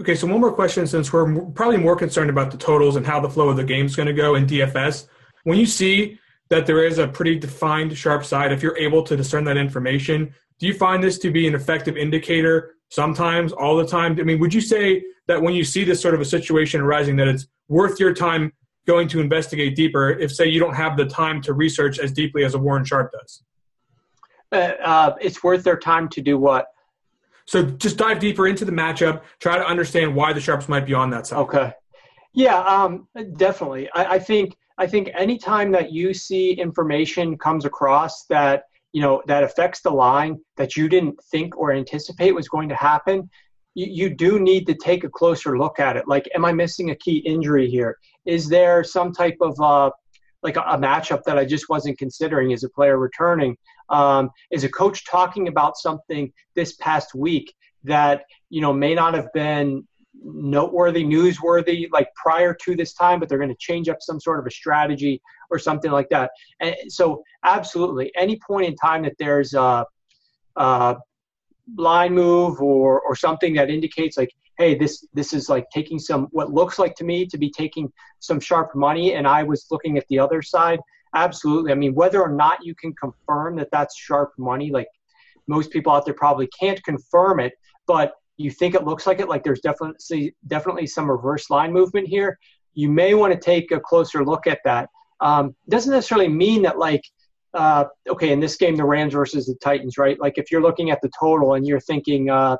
Okay, 0.00 0.14
so 0.14 0.28
one 0.28 0.40
more 0.40 0.52
question 0.52 0.86
since 0.86 1.12
we're 1.12 1.40
probably 1.50 1.76
more 1.76 1.96
concerned 1.96 2.30
about 2.30 2.52
the 2.52 2.56
totals 2.56 2.96
and 2.96 3.04
how 3.04 3.18
the 3.18 3.28
flow 3.28 3.48
of 3.48 3.56
the 3.56 3.64
game 3.64 3.86
is 3.86 3.96
going 3.96 4.06
to 4.06 4.12
go 4.12 4.36
in 4.36 4.46
DFS. 4.46 5.08
When 5.42 5.58
you 5.58 5.66
see 5.66 6.18
that 6.50 6.66
there 6.66 6.84
is 6.84 6.98
a 6.98 7.08
pretty 7.08 7.36
defined 7.36 7.96
sharp 7.96 8.24
side, 8.24 8.52
if 8.52 8.62
you're 8.62 8.78
able 8.78 9.02
to 9.02 9.16
discern 9.16 9.44
that 9.44 9.56
information, 9.56 10.32
do 10.58 10.66
you 10.66 10.74
find 10.74 11.02
this 11.02 11.18
to 11.18 11.30
be 11.30 11.48
an 11.48 11.54
effective 11.54 11.96
indicator 11.96 12.76
sometimes, 12.90 13.52
all 13.52 13.76
the 13.76 13.86
time? 13.86 14.18
I 14.20 14.22
mean, 14.22 14.38
would 14.38 14.54
you 14.54 14.60
say 14.60 15.02
that 15.26 15.42
when 15.42 15.54
you 15.54 15.64
see 15.64 15.84
this 15.84 16.00
sort 16.00 16.14
of 16.14 16.20
a 16.20 16.24
situation 16.24 16.80
arising, 16.80 17.16
that 17.16 17.28
it's 17.28 17.48
worth 17.68 17.98
your 17.98 18.14
time 18.14 18.52
going 18.86 19.08
to 19.08 19.20
investigate 19.20 19.76
deeper 19.76 20.10
if, 20.10 20.32
say, 20.32 20.46
you 20.46 20.58
don't 20.58 20.74
have 20.74 20.96
the 20.96 21.04
time 21.06 21.42
to 21.42 21.52
research 21.52 21.98
as 21.98 22.12
deeply 22.12 22.44
as 22.44 22.54
a 22.54 22.58
Warren 22.58 22.84
Sharp 22.84 23.12
does? 23.12 23.42
Uh, 24.52 24.72
uh, 24.82 25.14
it's 25.20 25.42
worth 25.42 25.64
their 25.64 25.78
time 25.78 26.08
to 26.10 26.20
do 26.20 26.38
what? 26.38 26.66
So 27.44 27.62
just 27.62 27.96
dive 27.96 28.18
deeper 28.18 28.46
into 28.46 28.64
the 28.64 28.72
matchup. 28.72 29.22
Try 29.40 29.56
to 29.56 29.66
understand 29.66 30.14
why 30.14 30.32
the 30.32 30.40
sharps 30.40 30.68
might 30.68 30.84
be 30.84 30.94
on 30.94 31.10
that 31.10 31.26
side. 31.26 31.38
Okay. 31.38 31.72
Yeah, 32.34 32.58
um, 32.60 33.08
definitely. 33.36 33.88
I, 33.94 34.14
I 34.14 34.18
think 34.18 34.56
I 34.76 34.86
think 34.86 35.10
anytime 35.16 35.72
that 35.72 35.90
you 35.92 36.14
see 36.14 36.52
information 36.52 37.36
comes 37.38 37.64
across 37.64 38.26
that 38.26 38.64
you 38.92 39.02
know 39.02 39.22
that 39.26 39.42
affects 39.42 39.80
the 39.80 39.90
line 39.90 40.38
that 40.56 40.76
you 40.76 40.88
didn't 40.88 41.18
think 41.30 41.56
or 41.56 41.72
anticipate 41.72 42.34
was 42.34 42.48
going 42.48 42.68
to 42.68 42.74
happen, 42.74 43.28
you, 43.74 43.86
you 43.86 44.14
do 44.14 44.38
need 44.38 44.66
to 44.66 44.74
take 44.74 45.04
a 45.04 45.08
closer 45.08 45.58
look 45.58 45.80
at 45.80 45.96
it. 45.96 46.06
Like, 46.06 46.28
am 46.34 46.44
I 46.44 46.52
missing 46.52 46.90
a 46.90 46.96
key 46.96 47.18
injury 47.18 47.68
here? 47.68 47.96
Is 48.26 48.48
there 48.48 48.84
some 48.84 49.12
type 49.12 49.38
of 49.40 49.58
uh, 49.60 49.90
like 50.42 50.56
a, 50.56 50.60
a 50.60 50.78
matchup 50.78 51.22
that 51.24 51.38
I 51.38 51.44
just 51.44 51.68
wasn't 51.68 51.98
considering 51.98 52.52
as 52.52 52.62
a 52.62 52.68
player 52.68 52.98
returning? 52.98 53.56
Um, 53.90 54.30
is 54.50 54.64
a 54.64 54.68
coach 54.68 55.06
talking 55.06 55.48
about 55.48 55.76
something 55.78 56.32
this 56.54 56.74
past 56.74 57.14
week 57.14 57.54
that 57.84 58.24
you 58.50 58.60
know 58.60 58.72
may 58.72 58.94
not 58.94 59.14
have 59.14 59.32
been 59.32 59.86
noteworthy, 60.22 61.04
newsworthy, 61.04 61.88
like 61.92 62.12
prior 62.14 62.54
to 62.54 62.74
this 62.74 62.92
time, 62.92 63.20
but 63.20 63.28
they're 63.28 63.38
going 63.38 63.50
to 63.50 63.56
change 63.58 63.88
up 63.88 63.98
some 64.00 64.20
sort 64.20 64.38
of 64.38 64.46
a 64.46 64.50
strategy 64.50 65.20
or 65.50 65.58
something 65.58 65.90
like 65.90 66.08
that. 66.10 66.30
And 66.60 66.74
so, 66.88 67.22
absolutely, 67.44 68.12
any 68.16 68.38
point 68.46 68.66
in 68.66 68.76
time 68.76 69.02
that 69.02 69.14
there's 69.18 69.54
a, 69.54 69.84
a 70.56 70.96
line 71.76 72.14
move 72.14 72.60
or 72.60 73.00
or 73.00 73.14
something 73.14 73.54
that 73.54 73.70
indicates 73.70 74.16
like, 74.16 74.30
hey, 74.58 74.74
this 74.74 75.06
this 75.14 75.32
is 75.32 75.48
like 75.48 75.66
taking 75.72 75.98
some 75.98 76.28
what 76.30 76.52
looks 76.52 76.78
like 76.78 76.94
to 76.96 77.04
me 77.04 77.26
to 77.26 77.38
be 77.38 77.50
taking 77.50 77.92
some 78.20 78.40
sharp 78.40 78.74
money, 78.74 79.14
and 79.14 79.26
I 79.26 79.42
was 79.42 79.66
looking 79.70 79.98
at 79.98 80.06
the 80.08 80.18
other 80.18 80.42
side. 80.42 80.80
Absolutely. 81.14 81.72
I 81.72 81.74
mean, 81.74 81.94
whether 81.94 82.20
or 82.20 82.30
not 82.30 82.64
you 82.64 82.74
can 82.74 82.94
confirm 82.94 83.56
that 83.56 83.68
that's 83.72 83.96
sharp 83.96 84.32
money, 84.38 84.70
like 84.70 84.88
most 85.46 85.70
people 85.70 85.92
out 85.92 86.04
there 86.04 86.14
probably 86.14 86.48
can't 86.58 86.82
confirm 86.84 87.40
it, 87.40 87.54
but 87.86 88.12
you 88.36 88.50
think 88.50 88.74
it 88.74 88.84
looks 88.84 89.06
like 89.06 89.20
it, 89.20 89.28
like 89.28 89.42
there's 89.42 89.60
definitely 89.60 90.34
definitely 90.46 90.86
some 90.86 91.10
reverse 91.10 91.50
line 91.50 91.72
movement 91.72 92.06
here. 92.06 92.38
You 92.74 92.88
may 92.90 93.14
want 93.14 93.32
to 93.32 93.38
take 93.38 93.72
a 93.72 93.80
closer 93.80 94.24
look 94.24 94.46
at 94.46 94.60
that. 94.64 94.88
Um, 95.20 95.56
doesn't 95.68 95.92
necessarily 95.92 96.28
mean 96.28 96.62
that 96.62 96.78
like 96.78 97.02
uh, 97.54 97.84
okay, 98.08 98.30
in 98.30 98.40
this 98.40 98.56
game, 98.56 98.76
the 98.76 98.84
Rams 98.84 99.14
versus 99.14 99.46
the 99.46 99.54
Titans, 99.54 99.98
right? 99.98 100.20
Like 100.20 100.34
if 100.36 100.50
you're 100.50 100.62
looking 100.62 100.90
at 100.90 101.00
the 101.00 101.10
total 101.18 101.54
and 101.54 101.66
you're 101.66 101.80
thinking, 101.80 102.28
uh, 102.30 102.56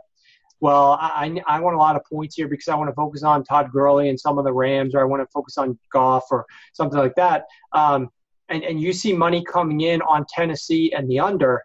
well, 0.61 0.99
I, 1.01 1.41
I 1.47 1.61
want 1.61 1.77
a 1.77 1.79
lot 1.79 1.95
of 1.95 2.03
points 2.11 2.35
here 2.35 2.49
because 2.49 2.69
I 2.69 2.75
want 2.75 2.91
to 2.91 2.95
focus 2.95 3.23
on 3.23 3.45
Todd 3.45 3.71
Gurley 3.71 4.09
and 4.09 4.19
some 4.19 4.39
of 4.39 4.45
the 4.45 4.53
Rams, 4.53 4.95
or 4.95 5.01
I 5.01 5.05
want 5.05 5.23
to 5.23 5.29
focus 5.33 5.57
on 5.57 5.79
Goff 5.93 6.25
or 6.31 6.47
something 6.73 6.99
like 6.99 7.15
that. 7.15 7.45
Um, 7.73 8.09
and, 8.49 8.63
and 8.65 8.81
you 8.81 8.93
see 8.93 9.13
money 9.13 9.45
coming 9.45 9.83
in 9.83 10.03
on 10.03 10.25
Tennessee 10.29 10.93
and 10.97 11.09
the 11.09 11.21
under, 11.21 11.63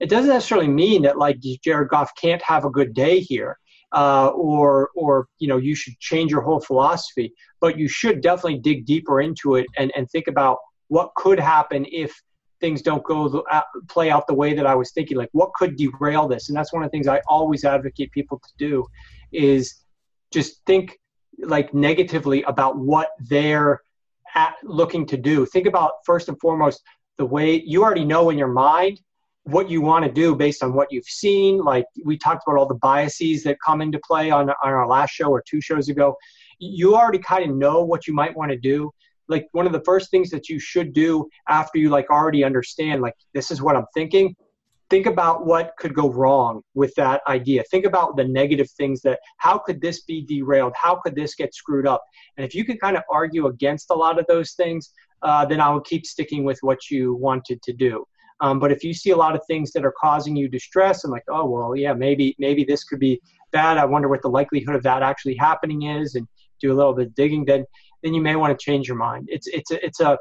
it 0.00 0.08
doesn't 0.08 0.30
necessarily 0.30 0.68
mean 0.68 1.02
that 1.02 1.18
like 1.18 1.38
Jared 1.64 1.88
Goff 1.88 2.10
can't 2.20 2.42
have 2.42 2.64
a 2.64 2.70
good 2.70 2.94
day 2.94 3.20
here, 3.20 3.58
uh, 3.92 4.28
or 4.28 4.90
or 4.94 5.28
you 5.38 5.48
know 5.48 5.56
you 5.56 5.74
should 5.74 5.98
change 6.00 6.30
your 6.30 6.42
whole 6.42 6.60
philosophy. 6.60 7.32
But 7.60 7.78
you 7.78 7.88
should 7.88 8.20
definitely 8.20 8.58
dig 8.58 8.84
deeper 8.84 9.20
into 9.20 9.54
it 9.54 9.66
and, 9.78 9.90
and 9.96 10.08
think 10.10 10.26
about 10.26 10.58
what 10.88 11.14
could 11.16 11.40
happen 11.40 11.86
if 11.90 12.14
things 12.60 12.82
don't 12.82 13.04
go 13.04 13.44
uh, 13.50 13.62
play 13.88 14.10
out 14.10 14.26
the 14.26 14.34
way 14.34 14.54
that 14.54 14.66
I 14.66 14.74
was 14.74 14.92
thinking. 14.92 15.16
Like 15.16 15.30
what 15.32 15.52
could 15.54 15.76
derail 15.76 16.28
this? 16.28 16.48
And 16.48 16.56
that's 16.56 16.72
one 16.72 16.82
of 16.82 16.90
the 16.90 16.90
things 16.90 17.08
I 17.08 17.20
always 17.28 17.64
advocate 17.64 18.12
people 18.12 18.38
to 18.38 18.50
do 18.58 18.86
is 19.32 19.82
just 20.32 20.64
think 20.66 20.98
like 21.38 21.74
negatively 21.74 22.42
about 22.44 22.78
what 22.78 23.10
they're 23.20 23.82
at, 24.36 24.54
looking 24.62 25.04
to 25.06 25.16
do. 25.16 25.44
Think 25.46 25.66
about 25.66 25.92
first 26.04 26.28
and 26.28 26.38
foremost 26.40 26.82
the 27.18 27.26
way 27.26 27.62
you 27.66 27.82
already 27.82 28.04
know 28.04 28.30
in 28.30 28.38
your 28.38 28.48
mind 28.48 29.00
what 29.44 29.70
you 29.70 29.80
want 29.80 30.04
to 30.04 30.10
do 30.10 30.34
based 30.34 30.62
on 30.62 30.74
what 30.74 30.92
you've 30.92 31.04
seen. 31.04 31.58
Like 31.58 31.86
we 32.04 32.18
talked 32.18 32.42
about 32.46 32.58
all 32.58 32.66
the 32.66 32.74
biases 32.74 33.42
that 33.44 33.58
come 33.64 33.80
into 33.80 34.00
play 34.06 34.30
on, 34.30 34.50
on 34.50 34.56
our 34.62 34.86
last 34.86 35.10
show 35.10 35.28
or 35.28 35.42
two 35.48 35.60
shows 35.60 35.88
ago. 35.88 36.16
You 36.58 36.96
already 36.96 37.18
kind 37.18 37.50
of 37.50 37.56
know 37.56 37.82
what 37.82 38.06
you 38.06 38.14
might 38.14 38.36
want 38.36 38.50
to 38.50 38.58
do. 38.58 38.90
Like 39.28 39.48
one 39.52 39.66
of 39.66 39.72
the 39.72 39.82
first 39.84 40.10
things 40.10 40.30
that 40.30 40.48
you 40.48 40.58
should 40.58 40.92
do 40.92 41.28
after 41.48 41.78
you 41.78 41.90
like 41.90 42.10
already 42.10 42.44
understand, 42.44 43.02
like 43.02 43.14
this 43.34 43.50
is 43.50 43.62
what 43.62 43.76
I'm 43.76 43.86
thinking, 43.94 44.34
think 44.88 45.06
about 45.06 45.46
what 45.46 45.72
could 45.78 45.94
go 45.94 46.10
wrong 46.10 46.62
with 46.74 46.94
that 46.94 47.20
idea. 47.26 47.64
Think 47.70 47.86
about 47.86 48.16
the 48.16 48.24
negative 48.24 48.70
things 48.70 49.00
that 49.02 49.18
how 49.38 49.58
could 49.58 49.80
this 49.80 50.02
be 50.02 50.24
derailed? 50.24 50.72
How 50.76 50.96
could 50.96 51.14
this 51.14 51.34
get 51.34 51.54
screwed 51.54 51.86
up? 51.86 52.04
And 52.36 52.46
if 52.46 52.54
you 52.54 52.64
can 52.64 52.78
kind 52.78 52.96
of 52.96 53.02
argue 53.10 53.46
against 53.46 53.90
a 53.90 53.94
lot 53.94 54.18
of 54.18 54.26
those 54.28 54.52
things 54.52 54.92
uh, 55.22 55.44
then 55.44 55.60
i 55.60 55.68
would 55.68 55.84
keep 55.84 56.06
sticking 56.06 56.44
with 56.44 56.58
what 56.62 56.90
you 56.90 57.14
wanted 57.14 57.60
to 57.62 57.72
do. 57.72 58.04
Um, 58.40 58.58
but 58.58 58.70
if 58.70 58.84
you 58.84 58.92
see 58.92 59.10
a 59.10 59.16
lot 59.16 59.34
of 59.34 59.40
things 59.46 59.72
that 59.72 59.84
are 59.84 59.94
causing 59.98 60.36
you 60.36 60.48
distress 60.48 61.04
and 61.04 61.12
like 61.12 61.24
oh 61.28 61.46
well 61.46 61.74
yeah 61.74 61.94
maybe 61.94 62.36
maybe 62.38 62.64
this 62.64 62.84
could 62.84 63.00
be 63.00 63.20
bad. 63.52 63.78
I 63.78 63.84
wonder 63.84 64.08
what 64.08 64.22
the 64.22 64.28
likelihood 64.28 64.76
of 64.76 64.82
that 64.82 65.02
actually 65.02 65.36
happening 65.36 65.82
is 65.82 66.14
and 66.14 66.28
do 66.60 66.72
a 66.72 66.76
little 66.76 66.94
bit 66.94 67.08
of 67.08 67.14
digging 67.14 67.44
then 67.44 67.64
then 68.02 68.12
you 68.14 68.20
may 68.20 68.36
want 68.36 68.56
to 68.56 68.62
change 68.62 68.88
your 68.88 68.96
mind. 68.96 69.26
It's 69.30 69.46
it's 69.48 69.70
a, 69.70 69.84
it's 69.84 70.00
a 70.00 70.18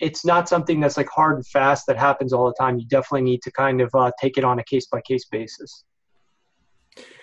it's 0.00 0.24
not 0.24 0.48
something 0.48 0.80
that's 0.80 0.96
like 0.96 1.08
hard 1.08 1.36
and 1.36 1.46
fast 1.46 1.86
that 1.86 1.98
happens 1.98 2.32
all 2.32 2.46
the 2.46 2.54
time. 2.54 2.78
You 2.78 2.86
definitely 2.86 3.22
need 3.22 3.42
to 3.42 3.52
kind 3.52 3.80
of 3.80 3.90
uh, 3.94 4.10
take 4.20 4.38
it 4.38 4.44
on 4.44 4.58
a 4.58 4.64
case 4.64 4.86
by 4.86 5.00
case 5.02 5.26
basis. 5.26 5.84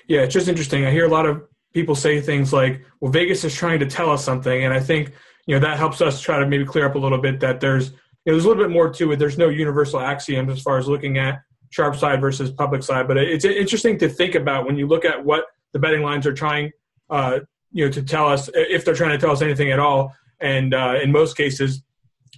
Yeah, 0.08 0.22
it's 0.22 0.34
just 0.34 0.48
interesting. 0.48 0.86
I 0.86 0.92
hear 0.92 1.06
a 1.06 1.10
lot 1.10 1.26
of 1.26 1.44
people 1.74 1.96
say 1.96 2.22
things 2.22 2.54
like, 2.54 2.82
"Well, 3.02 3.12
Vegas 3.12 3.44
is 3.44 3.54
trying 3.54 3.80
to 3.80 3.86
tell 3.86 4.10
us 4.10 4.24
something," 4.24 4.64
and 4.64 4.74
I 4.74 4.80
think 4.80 5.12
you 5.48 5.56
know 5.56 5.60
that 5.60 5.78
helps 5.78 6.02
us 6.02 6.22
try 6.22 6.40
to 6.40 6.46
maybe 6.46 6.66
clear 6.66 6.86
up 6.86 6.96
a 6.96 7.00
little 7.00 7.18
bit 7.18 7.40
that 7.42 7.60
there's 7.60 7.90
you 7.90 8.32
know, 8.32 8.34
there's 8.34 8.46
a 8.46 8.48
little 8.48 8.64
bit 8.64 8.72
more 8.72 8.90
to 8.90 9.12
it. 9.12 9.20
There's 9.20 9.38
no 9.38 9.50
universal 9.50 10.00
axiom 10.00 10.50
as 10.50 10.62
far 10.62 10.78
as 10.78 10.88
looking 10.88 11.18
at 11.18 11.40
sharp 11.70 11.96
side 11.96 12.22
versus 12.22 12.52
public 12.52 12.84
side, 12.84 13.08
but 13.08 13.18
it's 13.18 13.46
interesting 13.46 13.98
to 14.00 14.10
think 14.10 14.36
about 14.36 14.66
when 14.66 14.78
you 14.78 14.88
look 14.88 15.06
at 15.06 15.24
what 15.24 15.46
the 15.74 15.80
betting 15.80 16.02
lines 16.02 16.26
are 16.26 16.34
trying, 16.34 16.72
uh, 17.10 17.40
you 17.72 17.86
know, 17.86 17.92
to 17.92 18.02
tell 18.02 18.28
us 18.28 18.50
if 18.54 18.86
they're 18.86 18.96
trying 18.96 19.12
to 19.12 19.18
tell 19.18 19.32
us 19.32 19.42
anything 19.42 19.72
at 19.72 19.80
all. 19.80 20.14
And 20.40 20.74
uh, 20.74 20.96
in 21.02 21.12
most 21.12 21.36
cases, 21.36 21.84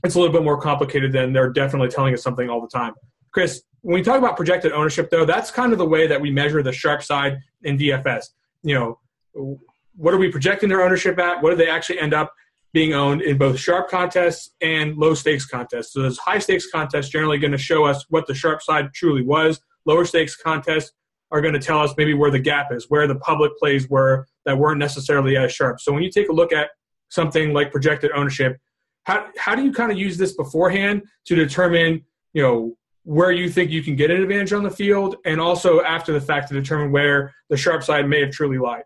it's 0.04 0.16
a 0.16 0.20
little 0.20 0.34
bit 0.34 0.44
more 0.44 0.60
complicated 0.60 1.12
than 1.12 1.34
they're 1.34 1.52
definitely 1.52 1.90
telling 1.90 2.14
us 2.14 2.24
something 2.24 2.50
all 2.50 2.62
the 2.62 2.68
time. 2.68 2.94
Chris, 3.32 3.64
when 3.82 3.96
we 3.96 4.02
talk 4.02 4.18
about 4.18 4.36
projected 4.36 4.72
ownership, 4.72 5.10
though, 5.10 5.26
that's 5.26 5.52
kind 5.52 5.72
of 5.72 5.78
the 5.78 5.86
way 5.86 6.08
that 6.08 6.20
we 6.20 6.32
measure 6.32 6.62
the 6.62 6.72
sharp 6.72 7.04
side 7.04 7.38
in 7.64 7.78
DFS. 7.78 8.26
You 8.64 8.98
know, 9.34 9.60
what 9.96 10.14
are 10.14 10.18
we 10.18 10.32
projecting 10.32 10.70
their 10.70 10.82
ownership 10.82 11.18
at? 11.20 11.42
What 11.42 11.52
do 11.52 11.56
they 11.56 11.70
actually 11.70 12.00
end 12.00 12.14
up 12.14 12.34
being 12.72 12.94
owned 12.94 13.22
in 13.22 13.38
both 13.38 13.58
sharp 13.58 13.90
contests 13.90 14.52
and 14.62 14.98
low 14.98 15.14
stakes 15.14 15.46
contests? 15.46 15.94
So 15.94 16.02
those 16.02 16.18
high 16.18 16.40
stakes 16.40 16.70
contests 16.70 17.10
generally 17.10 17.38
going 17.38 17.52
to 17.52 17.58
show 17.58 17.86
us 17.86 18.06
what 18.10 18.28
the 18.28 18.34
sharp 18.34 18.62
side 18.62 18.94
truly 18.94 19.24
was. 19.24 19.62
Lower 19.86 20.06
stakes 20.06 20.36
contests 20.36 20.92
are 21.32 21.42
going 21.42 21.54
to 21.54 21.60
tell 21.60 21.80
us 21.80 21.94
maybe 21.98 22.14
where 22.14 22.32
the 22.32 22.40
gap 22.40 22.72
is, 22.72 22.90
where 22.90 23.08
the 23.08 23.16
public 23.16 23.52
plays 23.58 23.90
were 23.90 24.28
that 24.46 24.58
weren't 24.58 24.80
necessarily 24.80 25.38
as 25.38 25.52
sharp. 25.52 25.80
So 25.80 25.94
when 25.94 26.04
you 26.04 26.12
take 26.12 26.30
a 26.30 26.34
look 26.34 26.52
at 26.52 26.70
something 27.10 27.54
like 27.54 27.72
projected 27.72 28.12
ownership, 28.16 28.58
how 29.04 29.28
how 29.38 29.56
do 29.56 29.64
you 29.64 29.72
kind 29.72 29.92
of 29.92 29.98
use 29.98 30.18
this 30.18 30.34
beforehand 30.34 31.04
to 31.26 31.36
determine, 31.36 32.06
you 32.34 32.44
know, 32.44 32.78
where 33.04 33.32
you 33.32 33.50
think 33.50 33.72
you 33.72 33.82
can 33.82 33.96
get 33.96 34.12
an 34.12 34.22
advantage 34.22 34.54
on 34.54 34.64
the 34.64 34.72
field, 34.72 35.16
and 35.26 35.40
also 35.42 35.82
after 35.82 36.14
the 36.14 36.22
fact 36.22 36.50
to 36.50 36.54
determine 36.54 36.92
where 36.92 37.34
the 37.50 37.58
sharp 37.58 37.84
side 37.84 38.08
may 38.08 38.22
have 38.22 38.32
truly 38.32 38.58
lied? 38.58 38.84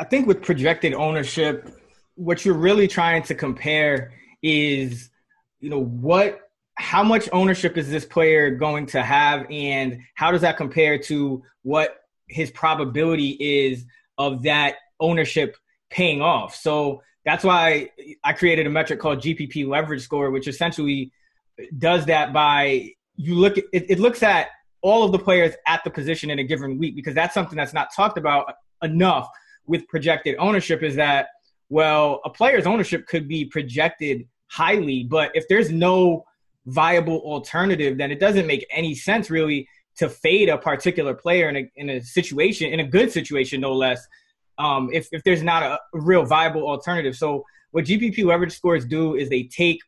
I 0.00 0.04
think 0.04 0.26
with 0.26 0.42
projected 0.42 0.94
ownership, 0.94 1.68
what 2.14 2.44
you're 2.44 2.54
really 2.54 2.88
trying 2.88 3.22
to 3.24 3.34
compare 3.34 4.12
is, 4.42 5.10
you 5.60 5.70
know, 5.70 5.82
what 5.82 6.40
how 6.78 7.02
much 7.02 7.28
ownership 7.32 7.76
is 7.76 7.90
this 7.90 8.04
player 8.04 8.50
going 8.50 8.86
to 8.86 9.02
have 9.02 9.46
and 9.50 10.00
how 10.14 10.30
does 10.30 10.42
that 10.42 10.56
compare 10.56 10.96
to 10.96 11.42
what 11.62 11.96
his 12.28 12.50
probability 12.52 13.36
is 13.40 13.84
of 14.16 14.44
that 14.44 14.76
ownership 15.00 15.56
paying 15.90 16.22
off 16.22 16.54
so 16.54 17.02
that's 17.28 17.44
why 17.44 17.88
i 18.24 18.32
created 18.32 18.66
a 18.66 18.70
metric 18.70 18.98
called 18.98 19.18
gpp 19.18 19.66
leverage 19.66 20.02
score 20.02 20.30
which 20.30 20.48
essentially 20.48 21.12
does 21.78 22.06
that 22.06 22.32
by 22.32 22.90
you 23.16 23.34
look 23.34 23.58
it, 23.58 23.66
it 23.72 23.98
looks 23.98 24.22
at 24.22 24.48
all 24.80 25.02
of 25.04 25.12
the 25.12 25.18
players 25.18 25.54
at 25.66 25.82
the 25.84 25.90
position 25.90 26.30
in 26.30 26.38
a 26.38 26.44
given 26.44 26.78
week 26.78 26.94
because 26.94 27.14
that's 27.14 27.34
something 27.34 27.56
that's 27.56 27.74
not 27.74 27.88
talked 27.94 28.16
about 28.16 28.54
enough 28.82 29.28
with 29.66 29.86
projected 29.88 30.36
ownership 30.38 30.82
is 30.82 30.94
that 30.96 31.26
well 31.68 32.20
a 32.24 32.30
player's 32.30 32.66
ownership 32.66 33.06
could 33.06 33.28
be 33.28 33.44
projected 33.44 34.26
highly 34.46 35.04
but 35.04 35.30
if 35.34 35.46
there's 35.48 35.70
no 35.70 36.24
viable 36.68 37.18
alternative, 37.20 37.98
then 37.98 38.10
it 38.10 38.20
doesn't 38.20 38.46
make 38.46 38.66
any 38.70 38.94
sense 38.94 39.30
really 39.30 39.68
to 39.96 40.08
fade 40.08 40.48
a 40.48 40.58
particular 40.58 41.14
player 41.14 41.48
in 41.48 41.56
a, 41.56 41.72
in 41.76 41.90
a 41.90 42.00
situation, 42.00 42.72
in 42.72 42.80
a 42.80 42.86
good 42.86 43.10
situation, 43.10 43.60
no 43.60 43.72
less, 43.72 44.06
um, 44.58 44.90
if, 44.92 45.08
if 45.12 45.22
there's 45.24 45.42
not 45.42 45.62
a, 45.62 45.78
real 45.92 46.24
viable 46.24 46.66
alternative. 46.66 47.16
So 47.16 47.44
what 47.70 47.84
GPP 47.84 48.24
leverage 48.24 48.54
scores 48.54 48.84
do 48.84 49.14
is 49.14 49.28
they 49.28 49.44
take 49.44 49.80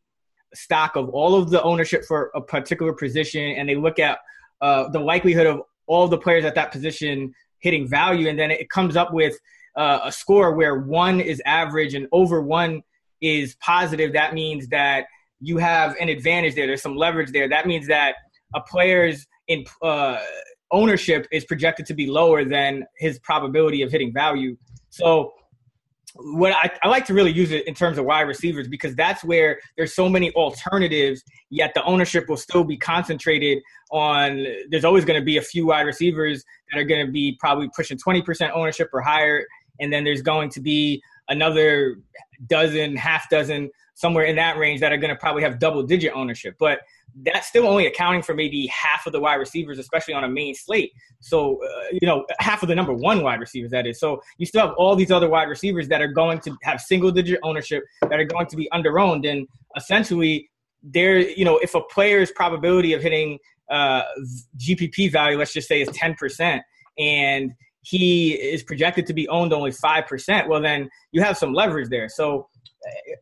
stock 0.54 0.96
of 0.96 1.08
all 1.10 1.34
of 1.34 1.50
the 1.50 1.62
ownership 1.62 2.04
for 2.04 2.30
a 2.34 2.40
particular 2.40 2.92
position 2.92 3.42
and 3.42 3.68
they 3.68 3.76
look 3.76 3.98
at 3.98 4.18
uh, 4.60 4.88
the 4.88 4.98
likelihood 4.98 5.46
of 5.46 5.62
all 5.86 6.08
the 6.08 6.18
players 6.18 6.44
at 6.44 6.54
that 6.54 6.72
position 6.72 7.32
hitting 7.60 7.86
value 7.86 8.28
and 8.28 8.38
then 8.38 8.50
it 8.50 8.68
comes 8.70 8.96
up 8.96 9.12
with 9.12 9.38
uh, 9.76 10.00
a 10.04 10.12
score 10.12 10.54
where 10.54 10.80
one 10.80 11.20
is 11.20 11.40
average 11.46 11.94
and 11.94 12.08
over 12.10 12.42
one 12.42 12.82
is 13.20 13.54
positive 13.60 14.12
that 14.12 14.34
means 14.34 14.66
that 14.68 15.06
you 15.40 15.56
have 15.56 15.96
an 15.98 16.08
advantage 16.08 16.54
there. 16.54 16.66
There's 16.66 16.82
some 16.82 16.96
leverage 16.96 17.32
there. 17.32 17.48
That 17.48 17.66
means 17.66 17.86
that 17.88 18.14
a 18.54 18.60
player's 18.60 19.26
in 19.48 19.64
uh, 19.82 20.18
ownership 20.72 21.26
is 21.32 21.44
projected 21.44 21.86
to 21.86 21.94
be 21.94 22.06
lower 22.06 22.44
than 22.44 22.84
his 22.96 23.18
probability 23.20 23.82
of 23.82 23.90
hitting 23.90 24.12
value. 24.12 24.56
So 24.90 25.32
what 26.14 26.52
I, 26.52 26.70
I, 26.82 26.88
like 26.88 27.04
to 27.06 27.14
really 27.14 27.30
use 27.30 27.52
it 27.52 27.66
in 27.66 27.74
terms 27.74 27.98
of 27.98 28.04
wide 28.04 28.22
receivers 28.22 28.66
because 28.66 28.94
that's 28.96 29.22
where 29.22 29.60
there's 29.76 29.94
so 29.94 30.08
many 30.08 30.32
alternatives, 30.32 31.22
yet 31.50 31.72
the 31.74 31.84
ownership 31.84 32.28
will 32.28 32.36
still 32.36 32.64
be 32.64 32.76
concentrated 32.76 33.58
on. 33.90 34.44
There's 34.70 34.84
always 34.84 35.04
going 35.04 35.20
to 35.20 35.24
be 35.24 35.36
a 35.36 35.42
few 35.42 35.66
wide 35.66 35.82
receivers 35.82 36.44
that 36.70 36.80
are 36.80 36.84
going 36.84 37.06
to 37.06 37.12
be 37.12 37.36
probably 37.38 37.70
pushing 37.76 37.96
20% 37.96 38.50
ownership 38.52 38.88
or 38.92 39.00
higher, 39.00 39.46
and 39.78 39.92
then 39.92 40.02
there's 40.02 40.22
going 40.22 40.50
to 40.50 40.60
be 40.60 41.00
another 41.28 41.96
dozen, 42.48 42.96
half 42.96 43.28
dozen 43.30 43.70
somewhere 43.94 44.24
in 44.24 44.34
that 44.36 44.56
range 44.56 44.80
that 44.80 44.92
are 44.92 44.96
going 44.96 45.14
to 45.14 45.20
probably 45.20 45.42
have 45.42 45.58
double 45.58 45.82
digit 45.82 46.12
ownership. 46.14 46.56
But 46.58 46.80
that's 47.24 47.48
still 47.48 47.66
only 47.66 47.86
accounting 47.86 48.22
for 48.22 48.34
maybe 48.34 48.66
half 48.68 49.06
of 49.06 49.12
the 49.12 49.20
wide 49.20 49.36
receivers, 49.36 49.78
especially 49.78 50.14
on 50.14 50.24
a 50.24 50.28
main 50.28 50.54
slate. 50.54 50.92
So, 51.20 51.62
uh, 51.62 51.88
you 51.92 52.06
know, 52.06 52.24
half 52.38 52.62
of 52.62 52.68
the 52.68 52.74
number 52.74 52.92
one 52.92 53.22
wide 53.22 53.40
receivers, 53.40 53.70
that 53.72 53.86
is. 53.86 54.00
So 54.00 54.22
you 54.38 54.46
still 54.46 54.66
have 54.66 54.74
all 54.76 54.96
these 54.96 55.10
other 55.10 55.28
wide 55.28 55.48
receivers 55.48 55.88
that 55.88 56.00
are 56.00 56.08
going 56.08 56.40
to 56.40 56.56
have 56.62 56.80
single 56.80 57.10
digit 57.10 57.40
ownership 57.42 57.84
that 58.02 58.18
are 58.18 58.24
going 58.24 58.46
to 58.46 58.56
be 58.56 58.70
under 58.72 58.98
owned. 58.98 59.26
And 59.26 59.46
essentially, 59.76 60.50
there, 60.82 61.18
you 61.18 61.44
know, 61.44 61.58
if 61.58 61.74
a 61.74 61.80
player's 61.80 62.30
probability 62.30 62.92
of 62.94 63.02
hitting 63.02 63.38
uh, 63.70 64.02
GPP 64.58 65.12
value, 65.12 65.38
let's 65.38 65.52
just 65.52 65.68
say, 65.68 65.80
is 65.82 65.88
10%, 65.90 66.60
and 66.98 67.52
he 67.82 68.32
is 68.32 68.62
projected 68.62 69.06
to 69.06 69.14
be 69.14 69.28
owned 69.28 69.52
only 69.52 69.70
5%, 69.70 70.48
well, 70.48 70.60
then 70.60 70.88
you 71.12 71.22
have 71.22 71.36
some 71.36 71.52
leverage 71.52 71.88
there. 71.88 72.08
So 72.08 72.48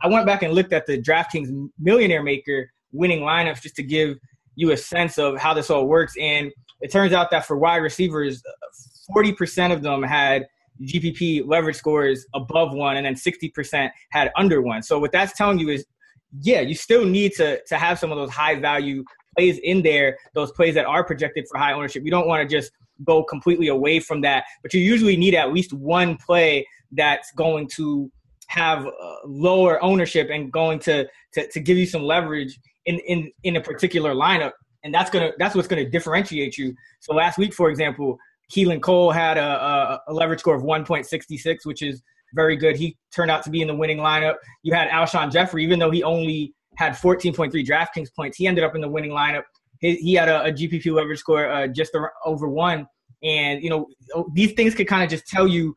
I 0.03 0.09
went 0.09 0.27
back 0.27 0.43
and 0.43 0.53
looked 0.53 0.73
at 0.73 0.87
the 0.87 1.01
DraftKings 1.01 1.69
Millionaire 1.79 2.23
Maker 2.23 2.71
winning 2.93 3.21
lineups 3.21 3.63
just 3.63 3.77
to 3.77 3.83
give 3.83 4.17
you 4.55 4.73
a 4.73 4.77
sense 4.77 5.19
of 5.19 5.39
how 5.39 5.55
this 5.55 5.71
all 5.71 5.87
works. 5.87 6.15
And 6.21 6.51
it 6.81 6.91
turns 6.91 7.13
out 7.13 7.31
that 7.31 7.47
for 7.47 7.57
wide 7.57 7.77
receivers, 7.77 8.43
40% 9.15 9.73
of 9.73 9.83
them 9.83 10.03
had 10.03 10.47
GPP 10.83 11.47
leverage 11.47 11.77
scores 11.77 12.27
above 12.35 12.73
one, 12.73 12.97
and 12.97 13.07
then 13.07 13.15
60% 13.15 13.91
had 14.11 14.31
under 14.37 14.63
one. 14.63 14.83
So 14.83 14.99
what 14.99 15.13
that's 15.13 15.33
telling 15.37 15.59
you 15.59 15.71
is, 15.71 15.85
yeah, 16.41 16.61
you 16.61 16.75
still 16.75 17.05
need 17.05 17.33
to 17.37 17.61
to 17.65 17.77
have 17.77 17.99
some 17.99 18.13
of 18.13 18.19
those 18.19 18.31
high 18.31 18.55
value 18.57 19.03
plays 19.37 19.59
in 19.63 19.83
there, 19.83 20.19
those 20.35 20.53
plays 20.53 20.75
that 20.75 20.85
are 20.85 21.03
projected 21.03 21.47
for 21.51 21.59
high 21.59 21.73
ownership. 21.73 22.05
You 22.05 22.11
don't 22.11 22.29
want 22.29 22.49
to 22.49 22.57
just 22.57 22.71
go 23.05 23.23
completely 23.23 23.69
away 23.69 23.99
from 24.01 24.21
that, 24.23 24.45
but 24.63 24.75
you 24.75 24.81
usually 24.81 25.17
need 25.17 25.35
at 25.35 25.53
least 25.53 25.73
one 25.73 26.17
play 26.17 26.67
that's 26.93 27.31
going 27.33 27.69
to 27.77 28.11
have 28.49 28.87
uh, 28.87 28.91
lower 29.25 29.83
ownership 29.83 30.29
and 30.31 30.53
going 30.53 30.79
to, 30.81 31.07
to 31.33 31.49
to 31.49 31.61
give 31.61 31.77
you 31.77 31.87
some 31.87 32.03
leverage 32.03 32.59
in 32.89 32.99
in 33.01 33.31
in 33.45 33.57
a 33.57 33.61
particular 33.61 34.15
lineup, 34.15 34.53
and 34.83 34.93
that's 34.93 35.11
gonna 35.11 35.33
that's 35.39 35.55
what's 35.55 35.69
gonna 35.69 35.89
differentiate 35.89 36.57
you. 36.57 36.75
So 37.01 37.15
last 37.15 37.39
week, 37.39 37.55
for 37.55 37.71
example, 37.71 38.19
Keelan 38.51 38.81
Cole 38.81 39.13
had 39.13 39.37
a, 39.37 40.01
a, 40.09 40.13
leverage 40.13 40.41
score 40.41 40.55
of 40.55 40.63
1.66, 40.63 41.59
which 41.65 41.83
is 41.83 42.03
very 42.35 42.57
good. 42.57 42.77
He 42.77 42.97
turned 43.15 43.31
out 43.31 43.43
to 43.43 43.51
be 43.51 43.61
in 43.61 43.69
the 43.69 43.75
winning 43.75 43.99
lineup. 43.99 44.37
You 44.63 44.73
had 44.73 44.89
Alshon 44.89 45.31
Jeffery, 45.31 45.63
even 45.65 45.79
though 45.79 45.91
he 45.91 46.03
only 46.03 46.55
had 46.77 46.95
14.3 46.95 47.53
DraftKings 47.67 48.09
points, 48.17 48.39
he 48.39 48.47
ended 48.47 48.65
up 48.65 48.75
in 48.75 48.81
the 48.81 48.89
winning 48.89 49.11
lineup. 49.11 49.43
He, 49.81 49.97
he 49.97 50.15
had 50.15 50.31
a, 50.31 50.45
a, 50.45 50.53
GPP 50.53 50.93
leverage 50.93 51.19
score 51.19 51.47
uh, 51.47 51.67
just 51.67 51.97
over 52.25 52.49
one. 52.49 52.87
And 53.23 53.63
you 53.63 53.69
know 53.69 53.89
these 54.33 54.53
things 54.53 54.75
could 54.75 54.87
kind 54.87 55.03
of 55.03 55.11
just 55.11 55.27
tell 55.27 55.47
you 55.47 55.75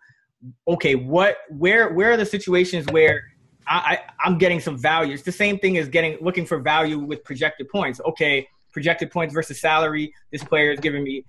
okay, 0.68 0.96
what 0.96 1.38
where 1.50 1.94
where 1.94 2.12
are 2.12 2.18
the 2.18 2.26
situations 2.26 2.86
where 2.92 3.24
I, 3.68 4.00
I 4.22 4.28
am 4.28 4.38
getting 4.38 4.60
some 4.60 4.78
value? 4.78 5.14
It's 5.14 5.24
the 5.24 5.32
same 5.32 5.58
thing 5.60 5.78
as 5.78 5.88
getting 5.88 6.18
looking 6.22 6.46
for 6.46 6.60
value 6.60 7.00
with 7.00 7.24
projected 7.24 7.70
points. 7.70 8.02
Okay, 8.06 8.48
projected 8.72 9.12
points 9.12 9.34
versus 9.34 9.60
salary. 9.60 10.14
This 10.32 10.44
player 10.44 10.72
is 10.72 10.80
giving 10.80 11.04
me 11.04 11.26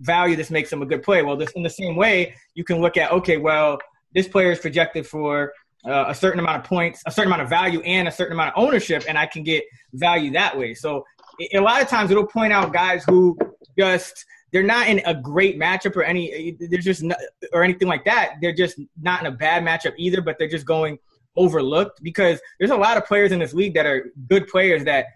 value. 0.00 0.36
This 0.36 0.50
makes 0.50 0.72
him 0.72 0.82
a 0.82 0.86
good 0.86 1.02
player. 1.02 1.24
Well, 1.24 1.36
this 1.36 1.50
in 1.52 1.62
the 1.62 1.70
same 1.70 1.96
way, 1.96 2.34
you 2.54 2.64
can 2.64 2.80
look 2.80 2.96
at 2.96 3.12
okay, 3.12 3.36
well, 3.36 3.78
this 4.14 4.28
player 4.28 4.50
is 4.52 4.58
projected 4.58 5.06
for 5.06 5.52
uh, 5.86 6.06
a 6.08 6.14
certain 6.14 6.40
amount 6.40 6.58
of 6.58 6.64
points, 6.64 7.02
a 7.06 7.10
certain 7.10 7.28
amount 7.28 7.42
of 7.42 7.48
value, 7.48 7.80
and 7.82 8.08
a 8.08 8.12
certain 8.12 8.32
amount 8.32 8.54
of 8.54 8.62
ownership, 8.62 9.04
and 9.08 9.16
I 9.16 9.26
can 9.26 9.42
get 9.42 9.64
value 9.92 10.32
that 10.32 10.56
way. 10.56 10.74
So 10.74 11.04
a 11.54 11.60
lot 11.60 11.82
of 11.82 11.88
times 11.88 12.10
it'll 12.10 12.26
point 12.26 12.52
out 12.52 12.72
guys 12.72 13.04
who 13.04 13.38
just 13.78 14.24
they're 14.52 14.62
not 14.62 14.88
in 14.88 15.00
a 15.04 15.14
great 15.14 15.58
matchup 15.58 15.96
or 15.96 16.02
any 16.02 16.56
they're 16.58 16.80
just 16.80 17.02
not, 17.02 17.18
or 17.52 17.62
anything 17.62 17.88
like 17.88 18.04
that. 18.04 18.34
They're 18.40 18.54
just 18.54 18.80
not 19.00 19.20
in 19.20 19.26
a 19.26 19.30
bad 19.30 19.62
matchup 19.62 19.94
either, 19.98 20.20
but 20.20 20.36
they're 20.38 20.48
just 20.48 20.66
going 20.66 20.98
overlooked 21.36 22.02
because 22.02 22.40
there's 22.58 22.70
a 22.70 22.76
lot 22.76 22.96
of 22.96 23.04
players 23.06 23.32
in 23.32 23.38
this 23.38 23.54
league 23.54 23.74
that 23.74 23.86
are 23.86 24.12
good 24.28 24.46
players 24.48 24.84
that 24.84 25.06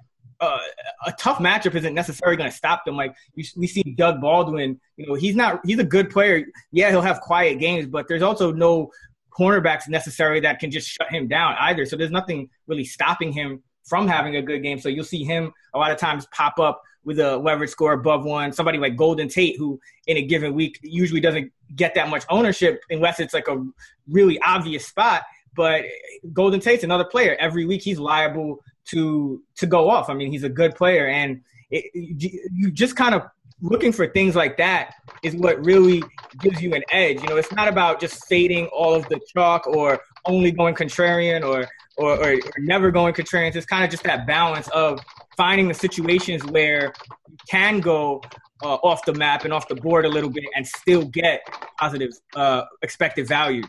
uh, 0.41 0.59
a 1.07 1.13
tough 1.13 1.39
matchup 1.39 1.75
isn't 1.75 1.95
necessarily 1.95 2.37
going 2.37 2.51
to 2.51 2.57
stop 2.57 2.85
them. 2.85 2.97
Like 2.97 3.15
we 3.37 3.67
see 3.67 3.83
Doug 3.83 4.21
Baldwin, 4.21 4.81
you 4.97 5.07
know, 5.07 5.15
he's 5.15 5.37
not 5.37 5.61
he's 5.65 5.79
a 5.79 5.85
good 5.85 6.11
player. 6.11 6.47
Yeah, 6.73 6.91
he'll 6.91 7.03
have 7.03 7.21
quiet 7.21 7.59
games, 7.59 7.87
but 7.87 8.09
there's 8.09 8.23
also 8.23 8.53
no 8.53 8.91
cornerbacks 9.39 9.89
necessarily 9.89 10.41
that 10.41 10.59
can 10.59 10.71
just 10.71 10.89
shut 10.89 11.11
him 11.11 11.29
down 11.29 11.57
either. 11.61 11.85
So 11.87 11.97
there's 11.97 12.11
nothing 12.11 12.49
really 12.67 12.85
stopping 12.85 13.33
him 13.33 13.63
from 13.85 14.09
having 14.09 14.37
a 14.37 14.43
good 14.43 14.63
game. 14.63 14.79
So 14.79 14.89
you'll 14.89 15.05
see 15.05 15.25
him 15.25 15.53
a 15.75 15.79
lot 15.79 15.91
of 15.91 15.99
times 15.99 16.27
pop 16.33 16.59
up 16.59 16.83
with 17.05 17.19
a 17.19 17.37
leverage 17.37 17.71
score 17.71 17.93
above 17.93 18.25
one. 18.25 18.53
Somebody 18.53 18.79
like 18.79 18.97
Golden 18.97 19.29
Tate, 19.29 19.57
who 19.57 19.81
in 20.07 20.17
a 20.17 20.23
given 20.23 20.55
week 20.55 20.79
usually 20.83 21.21
doesn't 21.21 21.53
get 21.75 21.95
that 21.95 22.09
much 22.09 22.25
ownership 22.29 22.83
unless 22.91 23.21
it's 23.21 23.33
like 23.33 23.49
a 23.49 23.65
really 24.09 24.39
obvious 24.41 24.87
spot. 24.87 25.23
But 25.57 25.85
Golden 26.33 26.61
Tate's 26.61 26.85
another 26.85 27.05
player. 27.05 27.37
Every 27.39 27.67
week 27.67 27.83
he's 27.83 27.99
liable 27.99 28.63
to 28.87 29.43
to 29.57 29.67
go 29.67 29.91
off. 29.91 30.09
I 30.09 30.15
mean, 30.15 30.31
he's 30.31 30.45
a 30.45 30.49
good 30.49 30.75
player, 30.75 31.07
and 31.07 31.41
it, 31.71 31.85
you 31.95 32.71
just 32.71 32.97
kind 32.97 33.15
of 33.15 33.23
looking 33.63 33.93
for 33.93 34.07
things 34.07 34.35
like 34.35 34.57
that 34.57 34.95
is 35.23 35.35
what 35.37 35.63
really 35.65 36.03
gives 36.41 36.63
you 36.63 36.75
an 36.75 36.83
edge. 36.91 37.21
You 37.23 37.29
know, 37.29 37.37
it's 37.37 37.53
not 37.53 37.69
about 37.69 38.01
just 38.01 38.27
fading 38.27 38.67
all 38.67 38.95
of 38.95 39.09
the 39.09 39.21
chalk 39.35 39.67
or 39.67 40.01
only 40.27 40.51
going 40.51 40.75
contrarian 40.75 41.45
or 41.45 41.69
or, 41.97 42.15
or, 42.15 42.33
or 42.33 42.41
never 42.59 42.91
going 42.91 43.13
contrarian. 43.13 43.55
It's 43.55 43.67
kind 43.67 43.85
of 43.85 43.91
just 43.91 44.03
that 44.05 44.27
balance 44.27 44.69
of 44.69 45.01
finding 45.37 45.69
the 45.69 45.75
situations 45.75 46.45
where 46.47 46.93
you 47.29 47.37
can 47.51 47.81
go 47.81 48.23
uh, 48.63 48.75
off 48.77 49.05
the 49.05 49.15
map 49.15 49.45
and 49.45 49.53
off 49.53 49.69
the 49.69 49.75
board 49.75 50.05
a 50.05 50.09
little 50.09 50.31
bit 50.31 50.45
and 50.57 50.67
still 50.67 51.05
get 51.05 51.43
positive 51.79 52.13
uh, 52.35 52.63
expected 52.83 53.27
value. 53.29 53.63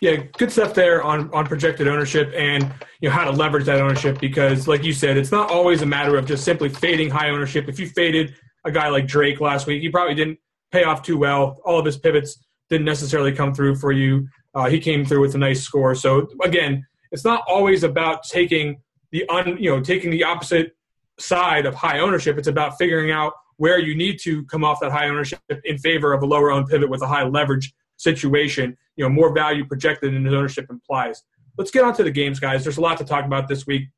Yeah, 0.00 0.16
good 0.36 0.52
stuff 0.52 0.74
there 0.74 1.02
on 1.02 1.32
on 1.32 1.46
projected 1.46 1.88
ownership 1.88 2.30
and 2.36 2.70
you 3.00 3.08
know 3.08 3.14
how 3.14 3.24
to 3.24 3.30
leverage 3.30 3.64
that 3.64 3.80
ownership 3.80 4.20
because, 4.20 4.68
like 4.68 4.84
you 4.84 4.92
said, 4.92 5.16
it's 5.16 5.32
not 5.32 5.50
always 5.50 5.80
a 5.80 5.86
matter 5.86 6.16
of 6.16 6.26
just 6.26 6.44
simply 6.44 6.68
fading 6.68 7.08
high 7.08 7.30
ownership. 7.30 7.66
If 7.68 7.78
you 7.78 7.88
faded 7.88 8.34
a 8.64 8.70
guy 8.70 8.88
like 8.88 9.06
Drake 9.06 9.40
last 9.40 9.66
week, 9.66 9.80
he 9.80 9.88
probably 9.88 10.14
didn't 10.14 10.38
pay 10.70 10.84
off 10.84 11.02
too 11.02 11.16
well. 11.16 11.58
All 11.64 11.78
of 11.78 11.86
his 11.86 11.96
pivots 11.96 12.38
didn't 12.68 12.84
necessarily 12.84 13.32
come 13.32 13.54
through 13.54 13.76
for 13.76 13.92
you. 13.92 14.28
Uh, 14.54 14.68
he 14.68 14.80
came 14.80 15.04
through 15.04 15.20
with 15.20 15.34
a 15.34 15.38
nice 15.38 15.62
score. 15.62 15.94
So 15.94 16.28
again, 16.42 16.86
it's 17.12 17.24
not 17.24 17.44
always 17.48 17.82
about 17.82 18.24
taking 18.24 18.82
the 19.12 19.26
un, 19.28 19.56
you 19.58 19.70
know 19.70 19.80
taking 19.80 20.10
the 20.10 20.24
opposite 20.24 20.76
side 21.18 21.64
of 21.64 21.74
high 21.74 22.00
ownership. 22.00 22.36
It's 22.36 22.48
about 22.48 22.76
figuring 22.76 23.10
out 23.10 23.32
where 23.56 23.78
you 23.78 23.94
need 23.94 24.18
to 24.20 24.44
come 24.44 24.64
off 24.64 24.80
that 24.80 24.92
high 24.92 25.08
ownership 25.08 25.40
in 25.64 25.78
favor 25.78 26.12
of 26.12 26.22
a 26.22 26.26
lower 26.26 26.50
owned 26.50 26.68
pivot 26.68 26.90
with 26.90 27.02
a 27.02 27.06
high 27.06 27.24
leverage 27.24 27.72
situation. 27.96 28.76
You 28.96 29.04
know, 29.04 29.10
more 29.10 29.32
value 29.34 29.64
projected 29.64 30.14
in 30.14 30.24
his 30.24 30.34
ownership 30.34 30.66
implies. 30.70 31.22
Let's 31.58 31.70
get 31.70 31.84
on 31.84 31.94
to 31.94 32.02
the 32.02 32.10
games, 32.10 32.40
guys. 32.40 32.64
There's 32.64 32.78
a 32.78 32.80
lot 32.80 32.98
to 32.98 33.04
talk 33.04 33.24
about 33.24 33.48
this 33.48 33.66
week. 33.66 33.88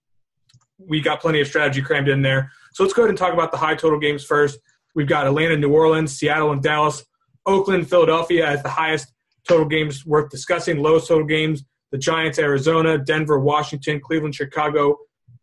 We 0.79 1.01
got 1.01 1.21
plenty 1.21 1.41
of 1.41 1.49
strategy 1.49 1.83
crammed 1.83 2.09
in 2.09 2.23
there. 2.23 2.53
So 2.73 2.83
let's 2.83 2.95
go 2.95 3.03
ahead 3.03 3.11
and 3.11 3.19
talk 3.19 3.33
about 3.33 3.51
the 3.51 3.59
high 3.59 3.75
total 3.75 3.99
games 3.99 4.25
first. 4.25 4.59
We've 4.95 5.09
got 5.09 5.27
Atlanta, 5.27 5.57
New 5.57 5.73
Orleans, 5.73 6.17
Seattle, 6.17 6.53
and 6.53 6.63
Dallas, 6.63 7.05
Oakland, 7.47 7.89
Philadelphia 7.89 8.47
as 8.47 8.63
the 8.63 8.69
highest 8.69 9.13
total 9.47 9.67
games 9.67 10.07
worth 10.07 10.31
discussing. 10.31 10.79
Lowest 10.79 11.09
total 11.09 11.27
games: 11.27 11.65
the 11.91 11.99
Giants, 11.99 12.39
Arizona, 12.39 12.99
Denver, 12.99 13.39
Washington, 13.41 14.01
Cleveland, 14.01 14.35
Chicago, 14.35 14.97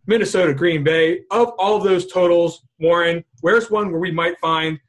Minnesota, 0.07 0.53
Green 0.53 0.83
Bay. 0.83 1.21
Of 1.31 1.49
all 1.57 1.77
of 1.77 1.83
those 1.83 2.07
totals, 2.07 2.65
Warren, 2.79 3.23
where's 3.41 3.69
one 3.71 3.91
where 3.91 3.99
we 3.99 4.11
might 4.11 4.39
find 4.39 4.79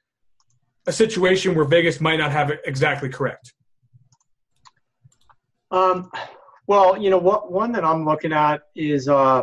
a 0.86 0.92
situation 0.92 1.54
where 1.54 1.64
Vegas 1.64 2.00
might 2.00 2.18
not 2.18 2.30
have 2.30 2.50
it 2.50 2.60
exactly 2.64 3.08
correct? 3.08 3.52
Um, 5.70 6.10
well, 6.66 7.00
you 7.00 7.10
know 7.10 7.18
what 7.18 7.52
one 7.52 7.72
that 7.72 7.84
I'm 7.84 8.04
looking 8.04 8.32
at 8.32 8.62
is 8.74 9.08
uh, 9.08 9.42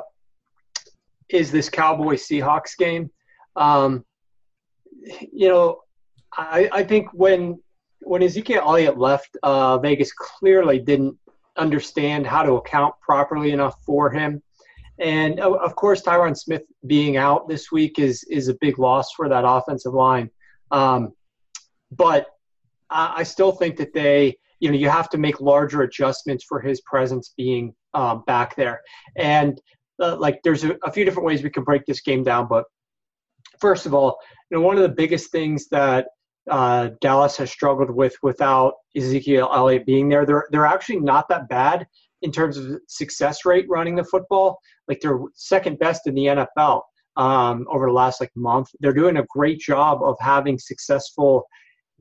is 1.30 1.52
this 1.52 1.70
Cowboy 1.70 2.16
Seahawks 2.16 2.78
game. 2.78 3.10
Um, 3.56 4.06
you 5.32 5.50
know, 5.50 5.82
I, 6.36 6.70
I 6.72 6.84
think 6.84 7.08
when 7.14 7.62
when 8.02 8.24
Ezekiel 8.24 8.64
Elliott 8.66 8.98
left, 8.98 9.38
uh, 9.44 9.78
Vegas 9.78 10.12
clearly 10.12 10.80
didn't 10.80 11.18
understand 11.58 12.26
how 12.26 12.44
to 12.44 12.54
account 12.54 12.96
properly 13.00 13.52
enough 13.52 13.76
for 13.86 14.10
him. 14.10 14.42
And 15.00 15.40
of 15.40 15.76
course, 15.76 16.02
Tyron 16.02 16.38
Smith 16.38 16.64
being 16.86 17.18
out 17.18 17.48
this 17.48 17.72
week 17.72 18.00
is 18.00 18.24
is 18.26 18.48
a 18.48 18.56
big 18.56 18.80
loss 18.80 19.12
for 19.14 19.30
that 19.30 19.44
offensive 19.46 19.94
line. 19.94 20.30
Um, 20.72 21.14
but 21.92 22.28
I 22.90 23.24
still 23.24 23.52
think 23.52 23.78
that 23.78 23.94
they, 23.94 24.38
you 24.63 24.71
know, 24.71 24.78
you 24.78 24.88
have 24.88 25.10
to 25.10 25.17
make 25.17 25.41
larger 25.41 25.82
adjustments 25.82 26.45
for 26.47 26.62
his 26.62 26.80
presence 26.82 27.34
being 27.36 27.76
um, 27.93 28.23
back 28.26 28.56
there. 28.56 28.80
And 29.17 29.60
uh, 30.02 30.15
like, 30.15 30.39
there's 30.41 30.63
a, 30.63 30.78
a 30.86 30.91
few 30.91 31.04
different 31.04 31.28
ways 31.28 31.43
we 31.43 31.49
can 31.49 31.65
break 31.65 31.86
this 31.86 31.99
game 31.99 32.23
down. 32.23 32.47
But 32.47 32.63
first 33.60 33.86
of 33.86 33.93
all, 33.93 34.17
you 34.49 34.58
know, 34.58 34.63
one 34.63 34.78
of 34.78 34.84
the 34.84 34.88
biggest 34.88 35.32
things 35.32 35.67
that 35.71 36.08
uh, 36.49 36.91
Dallas 37.02 37.36
has 37.36 37.52
struggled 37.52 37.89
with 37.89 38.15
without 38.23 38.76
Ezekiel 38.95 39.49
Elliott 39.54 39.86
being 39.86 40.08
there. 40.08 40.26
They're 40.26 40.47
they're 40.52 40.65
actually 40.65 41.02
not 41.02 41.28
that 41.28 41.49
bad 41.49 41.86
in 42.21 42.32
terms 42.32 42.58
of 42.58 42.80
success 42.88 43.43
rate 43.45 43.65
running 43.69 43.95
the 43.95 44.04
football. 44.06 44.60
Like 44.88 45.02
they're 45.02 45.19
second 45.36 45.78
best 45.80 46.08
in 46.08 46.15
the 46.15 46.26
NFL 46.26 46.84
um, 47.17 47.67
over 47.69 47.88
the 47.88 47.93
last 47.93 48.21
like 48.21 48.32
month. 48.36 48.69
They're 48.80 48.93
doing 48.93 49.17
a 49.17 49.26
great 49.30 49.60
job 49.60 50.02
of 50.04 50.15
having 50.21 50.58
successful 50.58 51.45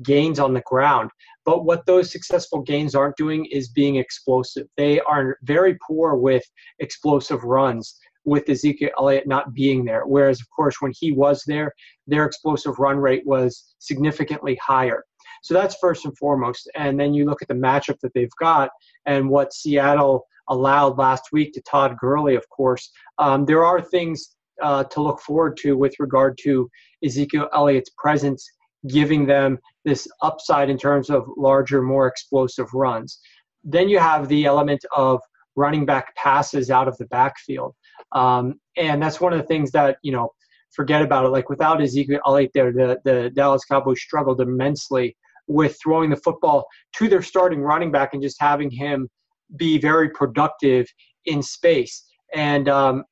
gains 0.03 0.39
on 0.39 0.55
the 0.55 0.63
ground. 0.63 1.11
But 1.45 1.65
what 1.65 1.87
those 1.87 2.13
successful 2.13 2.61
gains 2.61 2.95
aren't 2.95 3.17
doing 3.17 3.47
is 3.47 3.69
being 3.69 3.97
explosive. 3.97 4.67
They 4.77 5.01
are 5.01 5.39
very 5.43 5.77
poor 5.87 6.15
with 6.15 6.45
explosive 6.79 7.43
runs 7.43 7.99
with 8.25 8.49
Ezekiel 8.49 8.91
Elliott 8.99 9.27
not 9.27 9.53
being 9.53 9.85
there. 9.85 10.07
Whereas, 10.07 10.41
of 10.41 10.49
course, 10.51 10.77
when 10.81 10.93
he 10.99 11.13
was 11.13 11.43
there, 11.47 11.73
their 12.07 12.25
explosive 12.25 12.79
run 12.79 12.99
rate 12.99 13.27
was 13.27 13.75
significantly 13.79 14.57
higher. 14.65 15.05
So 15.43 15.55
that's 15.55 15.77
first 15.81 16.05
and 16.05 16.17
foremost. 16.17 16.71
And 16.77 16.99
then 16.99 17.15
you 17.15 17.25
look 17.25 17.43
at 17.43 17.49
the 17.49 17.55
matchup 17.55 17.99
that 18.03 18.15
they've 18.15 18.31
got 18.41 18.71
and 19.07 19.29
what 19.29 19.53
Seattle 19.53 20.25
allowed 20.49 20.99
last 20.99 21.25
week 21.33 21.53
to 21.55 21.63
Todd 21.63 21.97
Gurley, 21.99 22.37
of 22.37 22.49
course. 22.49 22.91
Um, 23.19 23.45
there 23.45 23.65
are 23.65 23.81
things 23.81 24.37
uh, 24.63 24.85
to 24.85 25.03
look 25.03 25.21
forward 25.21 25.57
to 25.59 25.77
with 25.77 25.95
regard 25.99 26.39
to 26.43 26.71
Ezekiel 27.05 27.49
Elliott's 27.53 27.91
presence, 27.97 28.49
giving 28.89 29.27
them 29.27 29.59
this 29.85 30.09
upside 30.23 30.71
in 30.71 30.79
terms 30.79 31.11
of 31.11 31.29
larger, 31.37 31.83
more 31.83 32.07
explosive 32.07 32.73
runs. 32.75 33.21
Then 33.65 33.89
you 33.89 33.99
have 33.99 34.29
the 34.29 34.45
element 34.45 34.85
of 34.97 35.21
running 35.57 35.85
back 35.85 36.15
passes 36.17 36.71
out 36.71 36.89
of 36.89 36.97
the 36.99 37.07
backfield. 37.07 37.75
Um, 38.13 38.61
and 38.77 39.03
that's 39.03 39.21
one 39.21 39.33
of 39.33 39.39
the 39.39 39.47
things 39.47 39.71
that, 39.73 39.99
you 40.03 40.13
know, 40.13 40.31
forget 40.71 41.03
about 41.03 41.25
it. 41.25 41.29
Like 41.29 41.49
without 41.49 41.83
Ezekiel 41.83 42.21
Elliott 42.27 42.51
there, 42.55 42.73
the, 42.73 42.99
the 43.05 43.31
Dallas 43.31 43.65
Cowboys 43.65 44.01
struggled 44.01 44.41
immensely 44.41 45.17
with 45.47 45.77
throwing 45.83 46.11
the 46.11 46.17
football 46.17 46.67
to 46.97 47.09
their 47.09 47.23
starting 47.23 47.61
running 47.61 47.93
back 47.93 48.15
and 48.15 48.23
just 48.23 48.41
having 48.41 48.71
him 48.71 49.09
be 49.57 49.79
very 49.79 50.09
productive 50.11 50.87
in 51.27 51.43
space. 51.43 52.05
And 52.35 52.69
um, 52.69 53.05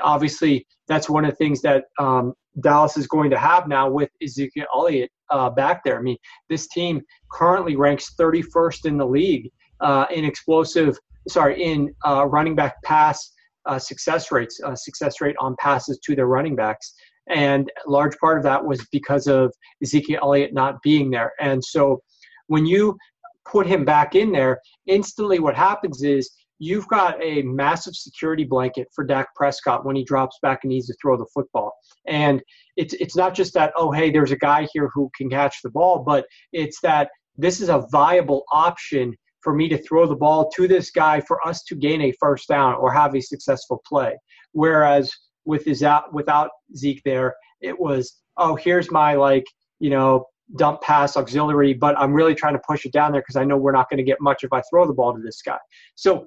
obviously, 0.00 0.66
that's 0.88 1.08
one 1.08 1.24
of 1.24 1.32
the 1.32 1.36
things 1.36 1.60
that 1.62 1.84
um, 1.98 2.32
Dallas 2.60 2.96
is 2.96 3.06
going 3.06 3.30
to 3.30 3.38
have 3.38 3.68
now 3.68 3.88
with 3.88 4.10
Ezekiel 4.22 4.66
Elliott 4.74 5.10
uh, 5.30 5.50
back 5.50 5.82
there. 5.84 5.98
I 5.98 6.02
mean, 6.02 6.18
this 6.48 6.68
team 6.68 7.00
currently 7.30 7.76
ranks 7.76 8.14
31st 8.18 8.86
in 8.86 8.96
the 8.98 9.06
league 9.06 9.50
uh, 9.80 10.06
in 10.10 10.24
explosive, 10.24 10.98
sorry, 11.28 11.62
in 11.62 11.94
uh, 12.06 12.26
running 12.26 12.54
back 12.54 12.74
pass 12.84 13.32
uh, 13.66 13.78
success 13.78 14.30
rates, 14.30 14.60
uh, 14.64 14.74
success 14.74 15.20
rate 15.20 15.36
on 15.38 15.56
passes 15.58 15.98
to 16.04 16.14
their 16.14 16.26
running 16.26 16.56
backs. 16.56 16.94
And 17.28 17.70
a 17.86 17.90
large 17.90 18.16
part 18.18 18.36
of 18.36 18.44
that 18.44 18.64
was 18.64 18.84
because 18.90 19.26
of 19.26 19.52
Ezekiel 19.82 20.20
Elliott 20.22 20.52
not 20.52 20.82
being 20.82 21.10
there. 21.10 21.32
And 21.40 21.64
so 21.64 22.02
when 22.48 22.66
you 22.66 22.96
put 23.44 23.66
him 23.66 23.84
back 23.84 24.14
in 24.14 24.32
there, 24.32 24.60
instantly 24.86 25.38
what 25.38 25.54
happens 25.54 26.02
is 26.02 26.30
you've 26.62 26.86
got 26.86 27.20
a 27.20 27.42
massive 27.42 27.96
security 27.96 28.44
blanket 28.44 28.86
for 28.94 29.02
Dak 29.02 29.34
Prescott 29.34 29.84
when 29.84 29.96
he 29.96 30.04
drops 30.04 30.38
back 30.42 30.60
and 30.62 30.70
needs 30.70 30.86
to 30.86 30.94
throw 31.02 31.16
the 31.16 31.26
football. 31.34 31.72
And 32.06 32.40
it's 32.76 32.94
it's 32.94 33.16
not 33.16 33.34
just 33.34 33.52
that 33.54 33.72
oh 33.76 33.90
hey 33.90 34.12
there's 34.12 34.30
a 34.30 34.36
guy 34.36 34.68
here 34.72 34.88
who 34.94 35.10
can 35.16 35.28
catch 35.28 35.56
the 35.64 35.70
ball, 35.70 36.04
but 36.06 36.24
it's 36.52 36.80
that 36.82 37.10
this 37.36 37.60
is 37.60 37.68
a 37.68 37.84
viable 37.90 38.44
option 38.52 39.12
for 39.40 39.52
me 39.52 39.68
to 39.70 39.78
throw 39.78 40.06
the 40.06 40.14
ball 40.14 40.48
to 40.50 40.68
this 40.68 40.92
guy 40.92 41.20
for 41.20 41.44
us 41.44 41.64
to 41.64 41.74
gain 41.74 42.00
a 42.00 42.12
first 42.20 42.46
down 42.46 42.74
or 42.74 42.92
have 42.92 43.16
a 43.16 43.20
successful 43.20 43.82
play. 43.84 44.16
Whereas 44.52 45.12
with 45.44 45.64
his 45.64 45.82
out 45.82 46.14
without 46.14 46.50
Zeke 46.76 47.02
there, 47.04 47.34
it 47.60 47.76
was 47.76 48.20
oh 48.36 48.54
here's 48.54 48.88
my 48.88 49.14
like 49.14 49.46
you 49.80 49.90
know 49.90 50.26
dump 50.56 50.80
pass 50.82 51.16
auxiliary, 51.16 51.74
but 51.74 51.98
I'm 51.98 52.12
really 52.12 52.36
trying 52.36 52.54
to 52.54 52.62
push 52.64 52.84
it 52.84 52.92
down 52.92 53.10
there 53.10 53.22
because 53.22 53.36
I 53.36 53.42
know 53.42 53.56
we're 53.56 53.72
not 53.72 53.90
going 53.90 53.98
to 53.98 54.04
get 54.04 54.20
much 54.20 54.44
if 54.44 54.52
I 54.52 54.62
throw 54.70 54.86
the 54.86 54.92
ball 54.92 55.12
to 55.14 55.20
this 55.20 55.40
guy. 55.42 55.58
So 55.94 56.26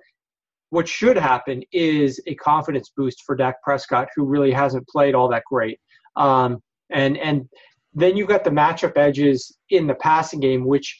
what 0.69 0.87
should 0.87 1.17
happen 1.17 1.63
is 1.71 2.19
a 2.27 2.35
confidence 2.35 2.91
boost 2.95 3.23
for 3.25 3.35
Dak 3.35 3.61
Prescott, 3.61 4.09
who 4.15 4.25
really 4.25 4.51
hasn't 4.51 4.87
played 4.87 5.15
all 5.15 5.29
that 5.29 5.43
great. 5.45 5.79
Um, 6.15 6.61
and 6.89 7.17
and 7.17 7.47
then 7.93 8.17
you've 8.17 8.27
got 8.27 8.43
the 8.43 8.49
matchup 8.49 8.97
edges 8.97 9.57
in 9.69 9.87
the 9.87 9.95
passing 9.95 10.39
game, 10.39 10.65
which 10.65 10.99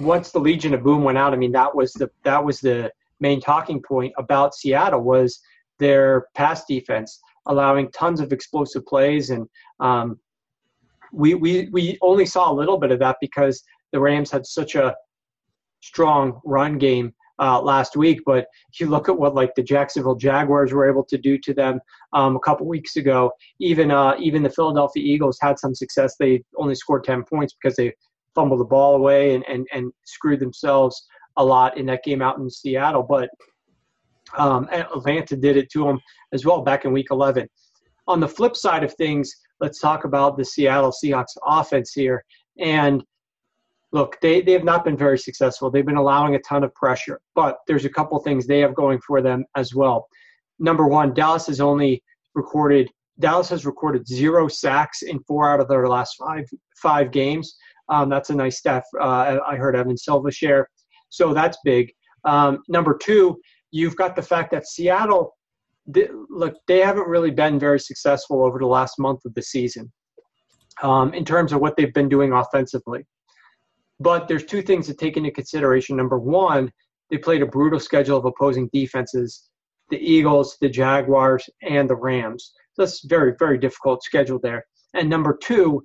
once 0.00 0.30
the 0.30 0.38
Legion 0.38 0.74
of 0.74 0.82
Boom 0.82 1.04
went 1.04 1.18
out, 1.18 1.32
I 1.32 1.36
mean 1.36 1.52
that 1.52 1.74
was 1.74 1.92
the 1.92 2.10
that 2.24 2.44
was 2.44 2.60
the 2.60 2.90
main 3.20 3.40
talking 3.40 3.80
point 3.80 4.12
about 4.18 4.54
Seattle 4.54 5.00
was 5.00 5.40
their 5.78 6.26
pass 6.34 6.64
defense, 6.66 7.20
allowing 7.46 7.90
tons 7.92 8.20
of 8.20 8.32
explosive 8.32 8.84
plays, 8.86 9.30
and 9.30 9.48
um, 9.80 10.18
we 11.12 11.34
we 11.34 11.68
we 11.72 11.98
only 12.02 12.26
saw 12.26 12.50
a 12.50 12.54
little 12.54 12.78
bit 12.78 12.90
of 12.90 12.98
that 12.98 13.16
because 13.20 13.62
the 13.92 14.00
Rams 14.00 14.30
had 14.30 14.46
such 14.46 14.74
a 14.74 14.94
strong 15.80 16.40
run 16.44 16.78
game 16.78 17.14
uh, 17.38 17.60
last 17.60 17.96
week. 17.96 18.20
But 18.24 18.46
if 18.72 18.80
you 18.80 18.86
look 18.86 19.08
at 19.08 19.18
what 19.18 19.34
like 19.34 19.54
the 19.54 19.62
Jacksonville 19.62 20.14
Jaguars 20.14 20.72
were 20.72 20.88
able 20.88 21.04
to 21.04 21.18
do 21.18 21.38
to 21.38 21.54
them 21.54 21.80
um, 22.12 22.36
a 22.36 22.40
couple 22.40 22.66
weeks 22.66 22.96
ago, 22.96 23.32
even 23.60 23.90
uh, 23.90 24.14
even 24.18 24.42
the 24.42 24.50
Philadelphia 24.50 25.02
Eagles 25.02 25.38
had 25.40 25.58
some 25.58 25.74
success. 25.74 26.16
They 26.18 26.42
only 26.56 26.74
scored 26.74 27.04
ten 27.04 27.24
points 27.24 27.54
because 27.60 27.76
they 27.76 27.92
fumbled 28.34 28.60
the 28.60 28.64
ball 28.64 28.94
away 28.94 29.34
and, 29.34 29.44
and, 29.48 29.66
and 29.72 29.90
screwed 30.04 30.40
themselves 30.40 31.06
a 31.38 31.44
lot 31.44 31.76
in 31.76 31.86
that 31.86 32.04
game 32.04 32.22
out 32.22 32.38
in 32.38 32.48
Seattle. 32.48 33.02
But 33.02 33.30
um, 34.36 34.68
Atlanta 34.70 35.36
did 35.36 35.56
it 35.56 35.70
to 35.72 35.84
them 35.84 36.00
as 36.32 36.44
well 36.44 36.60
back 36.60 36.84
in 36.84 36.92
Week 36.92 37.08
11. 37.10 37.48
On 38.06 38.20
the 38.20 38.28
flip 38.28 38.56
side 38.56 38.84
of 38.84 38.94
things, 38.94 39.32
let's 39.60 39.80
talk 39.80 40.04
about 40.04 40.36
the 40.36 40.44
Seattle 40.44 40.92
Seahawks 40.92 41.36
offense 41.44 41.92
here. 41.92 42.24
And 42.58 43.02
look, 43.92 44.18
they, 44.20 44.40
they 44.42 44.52
have 44.52 44.64
not 44.64 44.84
been 44.84 44.96
very 44.96 45.18
successful. 45.18 45.70
They've 45.70 45.86
been 45.86 45.96
allowing 45.96 46.34
a 46.34 46.40
ton 46.40 46.64
of 46.64 46.74
pressure, 46.74 47.20
but 47.34 47.58
there's 47.66 47.84
a 47.84 47.90
couple 47.90 48.18
things 48.18 48.46
they 48.46 48.60
have 48.60 48.74
going 48.74 49.00
for 49.06 49.22
them 49.22 49.44
as 49.56 49.74
well. 49.74 50.06
Number 50.58 50.86
one, 50.86 51.14
Dallas 51.14 51.46
has 51.46 51.60
only 51.60 52.02
recorded 52.34 52.90
Dallas 53.18 53.48
has 53.48 53.64
recorded 53.64 54.06
zero 54.06 54.46
sacks 54.46 55.00
in 55.00 55.18
four 55.20 55.50
out 55.50 55.60
of 55.60 55.68
their 55.68 55.88
last 55.88 56.16
five 56.18 56.44
five 56.76 57.10
games. 57.10 57.56
Um, 57.88 58.10
that's 58.10 58.30
a 58.30 58.34
nice 58.34 58.58
stat. 58.58 58.84
Uh, 59.00 59.38
I 59.46 59.56
heard 59.56 59.76
Evan 59.76 59.96
Silva 59.96 60.30
share, 60.30 60.68
so 61.08 61.32
that's 61.32 61.56
big. 61.64 61.92
Um, 62.24 62.58
number 62.68 62.98
two, 63.00 63.38
you've 63.70 63.96
got 63.96 64.16
the 64.16 64.22
fact 64.22 64.50
that 64.50 64.66
Seattle, 64.66 65.34
they, 65.86 66.08
look, 66.28 66.56
they 66.66 66.80
haven't 66.80 67.08
really 67.08 67.30
been 67.30 67.58
very 67.58 67.80
successful 67.80 68.44
over 68.44 68.58
the 68.58 68.66
last 68.66 68.98
month 68.98 69.20
of 69.24 69.34
the 69.34 69.42
season 69.42 69.90
um, 70.82 71.14
in 71.14 71.24
terms 71.24 71.52
of 71.52 71.60
what 71.60 71.76
they've 71.76 71.94
been 71.94 72.08
doing 72.08 72.32
offensively. 72.32 73.06
But 73.98 74.28
there's 74.28 74.44
two 74.44 74.62
things 74.62 74.86
to 74.86 74.94
take 74.94 75.16
into 75.16 75.30
consideration. 75.30 75.96
Number 75.96 76.18
one, 76.18 76.70
they 77.10 77.18
played 77.18 77.42
a 77.42 77.46
brutal 77.46 77.80
schedule 77.80 78.18
of 78.18 78.24
opposing 78.24 78.68
defenses 78.72 79.48
the 79.88 79.98
Eagles, 79.98 80.56
the 80.60 80.68
Jaguars, 80.68 81.48
and 81.62 81.88
the 81.88 81.94
Rams. 81.96 82.52
So 82.72 82.82
that's 82.82 83.04
very, 83.04 83.34
very 83.38 83.56
difficult 83.56 84.02
schedule 84.02 84.40
there. 84.42 84.64
And 84.94 85.08
number 85.08 85.38
two, 85.40 85.84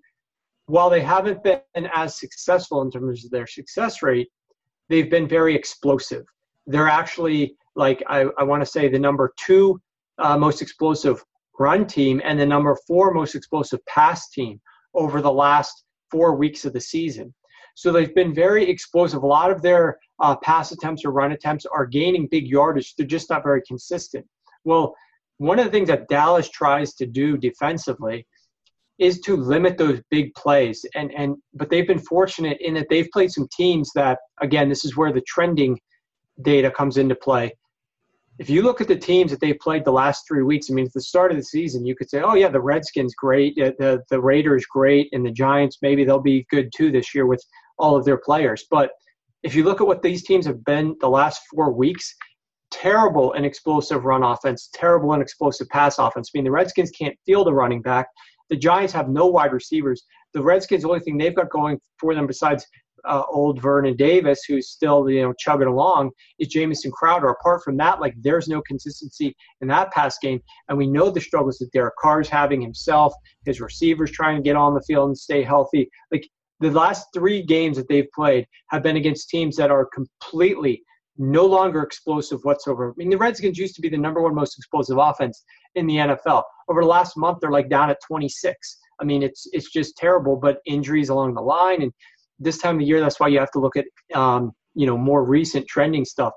while 0.66 0.90
they 0.90 1.02
haven't 1.02 1.44
been 1.44 1.62
as 1.94 2.20
successful 2.20 2.82
in 2.82 2.92
terms 2.92 3.26
of 3.26 3.32
their 3.32 3.48
success 3.48 4.02
rate, 4.02 4.28
they've 4.90 5.10
been 5.10 5.28
very 5.28 5.56
explosive. 5.56 6.26
They're 6.66 6.88
actually, 6.88 7.56
like, 7.76 8.04
I, 8.08 8.26
I 8.38 8.44
want 8.44 8.62
to 8.62 8.66
say 8.66 8.88
the 8.88 9.00
number 9.00 9.34
two 9.38 9.80
uh, 10.18 10.38
most 10.38 10.62
explosive 10.62 11.24
run 11.60 11.86
team 11.86 12.22
and 12.24 12.40
the 12.40 12.46
number 12.46 12.76
four 12.88 13.14
most 13.14 13.36
explosive 13.36 13.86
pass 13.86 14.30
team 14.30 14.60
over 14.94 15.22
the 15.22 15.32
last 15.32 15.84
four 16.10 16.36
weeks 16.36 16.66
of 16.66 16.74
the 16.74 16.82
season. 16.82 17.34
So 17.76 17.92
they've 17.92 18.14
been 18.14 18.34
very 18.34 18.70
explosive. 18.70 19.24
A 19.24 19.28
lot 19.28 19.52
of 19.52 19.62
their 19.62 20.00
uh, 20.20 20.36
pass 20.38 20.72
attempts 20.72 21.06
or 21.06 21.12
run 21.12 21.32
attempts 21.32 21.66
are 21.66 21.86
gaining 21.86 22.28
big 22.28 22.48
yardage. 22.48 22.96
They're 22.96 23.08
just 23.08 23.30
not 23.30 23.44
very 23.44 23.62
consistent. 23.68 24.26
Well, 24.64 24.96
one 25.38 25.60
of 25.60 25.66
the 25.66 25.72
things 25.72 25.88
that 25.90 26.08
Dallas 26.08 26.50
tries 26.50 26.94
to 26.96 27.06
do 27.06 27.38
defensively 27.38 28.28
is 29.00 29.20
to 29.22 29.36
limit 29.36 29.78
those 29.78 30.00
big 30.12 30.34
plays. 30.36 30.86
And 30.96 31.12
and 31.18 31.36
but 31.54 31.70
they've 31.70 31.88
been 31.88 32.00
fortunate 32.00 32.58
in 32.62 32.76
that 32.76 32.88
they've 32.90 33.10
played 33.12 33.32
some 33.32 33.48
teams 33.56 33.92
that 33.96 34.20
again, 34.42 34.70
this 34.70 34.86
is 34.86 34.96
where 34.96 35.12
the 35.12 35.22
trending 35.22 35.80
data 36.44 36.70
comes 36.70 36.98
into 36.98 37.16
play 37.16 37.52
if 38.42 38.50
you 38.50 38.64
look 38.64 38.82
at 38.82 38.88
the 38.88 38.98
teams 38.98 39.30
that 39.30 39.40
they 39.40 39.54
played 39.54 39.86
the 39.86 39.92
last 39.92 40.28
three 40.28 40.42
weeks, 40.42 40.72
I 40.72 40.74
mean, 40.74 40.86
at 40.88 40.94
the 40.94 41.02
start 41.02 41.30
of 41.30 41.38
the 41.38 41.44
season, 41.44 41.86
you 41.86 41.96
could 41.96 42.10
say, 42.10 42.22
oh, 42.22 42.34
yeah, 42.34 42.48
the 42.48 42.60
Redskins 42.60 43.14
great, 43.14 43.56
the, 43.56 44.02
the 44.10 44.20
Raiders 44.20 44.66
great, 44.66 45.10
and 45.12 45.24
the 45.24 45.30
Giants, 45.30 45.78
maybe 45.84 46.04
they'll 46.04 46.20
be 46.20 46.48
good 46.50 46.72
too 46.76 46.92
this 46.92 47.14
year 47.14 47.28
with 47.28 47.46
all 47.78 47.96
of 47.96 48.06
their 48.06 48.18
players. 48.18 48.66
But 48.70 48.92
if 49.44 49.56
you 49.56 49.64
look 49.64 49.82
at 49.82 49.88
what 49.88 50.02
these 50.02 50.24
teams 50.24 50.46
have 50.46 50.64
been 50.66 50.96
the 51.00 51.10
last 51.10 51.42
four 51.50 51.72
weeks, 51.72 52.16
terrible 52.72 53.34
and 53.34 53.46
explosive 53.46 54.06
run 54.06 54.24
offense, 54.24 54.70
terrible 54.74 55.14
and 55.14 55.22
explosive 55.22 55.68
pass 55.70 56.00
offense. 56.00 56.32
I 56.34 56.38
mean, 56.38 56.46
the 56.46 56.52
Redskins 56.52 56.90
can't 56.92 57.18
field 57.26 57.48
a 57.48 57.54
running 57.54 57.82
back. 57.82 58.08
The 58.50 58.56
Giants 58.56 58.94
have 58.94 59.10
no 59.10 59.28
wide 59.28 59.54
receivers. 59.54 60.04
The 60.34 60.42
Redskins, 60.42 60.84
the 60.84 60.90
only 60.90 61.02
thing 61.02 61.18
they've 61.18 61.36
got 61.36 61.50
going 61.50 61.80
for 62.00 62.16
them 62.16 62.28
besides 62.28 62.66
uh, 63.06 63.24
old 63.30 63.62
Vernon 63.62 63.96
Davis, 63.96 64.44
who's 64.48 64.70
still 64.70 65.10
you 65.10 65.22
know 65.22 65.34
chugging 65.40 65.68
along, 65.68 66.12
is 66.40 66.50
Jamison 66.50 66.92
Crowder. 66.92 67.30
Apart 67.30 67.64
from 67.64 67.78
that, 67.78 68.00
like 68.00 68.14
there's 68.22 68.48
no 68.48 68.62
consistency 68.62 69.36
in 69.62 69.68
that 69.70 69.92
pass 69.92 70.18
game, 70.20 70.42
and 70.70 70.78
we 70.78 70.88
know 70.88 71.10
the 71.10 71.22
struggles 71.22 71.58
that 71.60 71.72
Derek 71.72 71.96
Carr's 72.02 72.30
having 72.30 72.62
himself, 72.62 73.14
his 73.46 73.62
receivers 73.62 74.12
trying 74.12 74.38
to 74.38 74.44
get 74.44 74.56
on 74.56 74.74
the 74.74 74.82
field 74.82 75.08
and 75.08 75.18
stay 75.18 75.44
healthy. 75.44 75.90
Like 76.12 76.28
the 76.62 76.72
last 76.72 77.08
three 77.14 77.42
games 77.42 77.76
that 77.78 77.90
they've 77.90 78.12
played 78.14 78.46
have 78.70 78.84
been 78.84 78.96
against 78.96 79.30
teams 79.30 79.56
that 79.58 79.72
are 79.72 79.88
completely 79.94 80.84
no 81.18 81.46
longer 81.46 81.82
explosive 81.82 82.40
whatsoever. 82.44 82.92
I 82.92 82.94
mean, 82.96 83.10
the 83.10 83.18
Redskins 83.18 83.58
used 83.58 83.76
to 83.76 83.82
be 83.82 83.90
the 83.90 83.98
number 83.98 84.22
one 84.22 84.34
most 84.34 84.58
explosive 84.58 84.98
offense 84.98 85.44
in 85.76 85.88
the 85.88 85.96
NFL. 85.96 86.44
Over 86.70 86.82
the 86.82 86.88
last 86.88 87.18
month, 87.18 87.40
they're 87.42 87.52
like 87.52 87.70
down 87.70 87.90
at 87.90 87.98
26. 88.08 88.78
I 89.00 89.04
mean, 89.04 89.24
it's 89.24 89.48
it's 89.52 89.72
just 89.72 89.98
terrible. 89.98 90.36
But 90.36 90.60
injuries 90.66 91.10
along 91.10 91.34
the 91.34 91.42
line, 91.42 91.82
and 91.82 91.92
this 92.40 92.60
time 92.60 92.76
of 92.76 92.82
year, 92.82 93.00
that's 93.00 93.20
why 93.20 93.28
you 93.28 93.40
have 93.40 93.52
to 93.52 93.60
look 93.60 93.76
at 93.76 93.86
um, 94.16 94.52
you 94.76 94.86
know 94.86 94.98
more 94.98 95.24
recent 95.24 95.68
trending 95.68 96.06
stuff. 96.06 96.34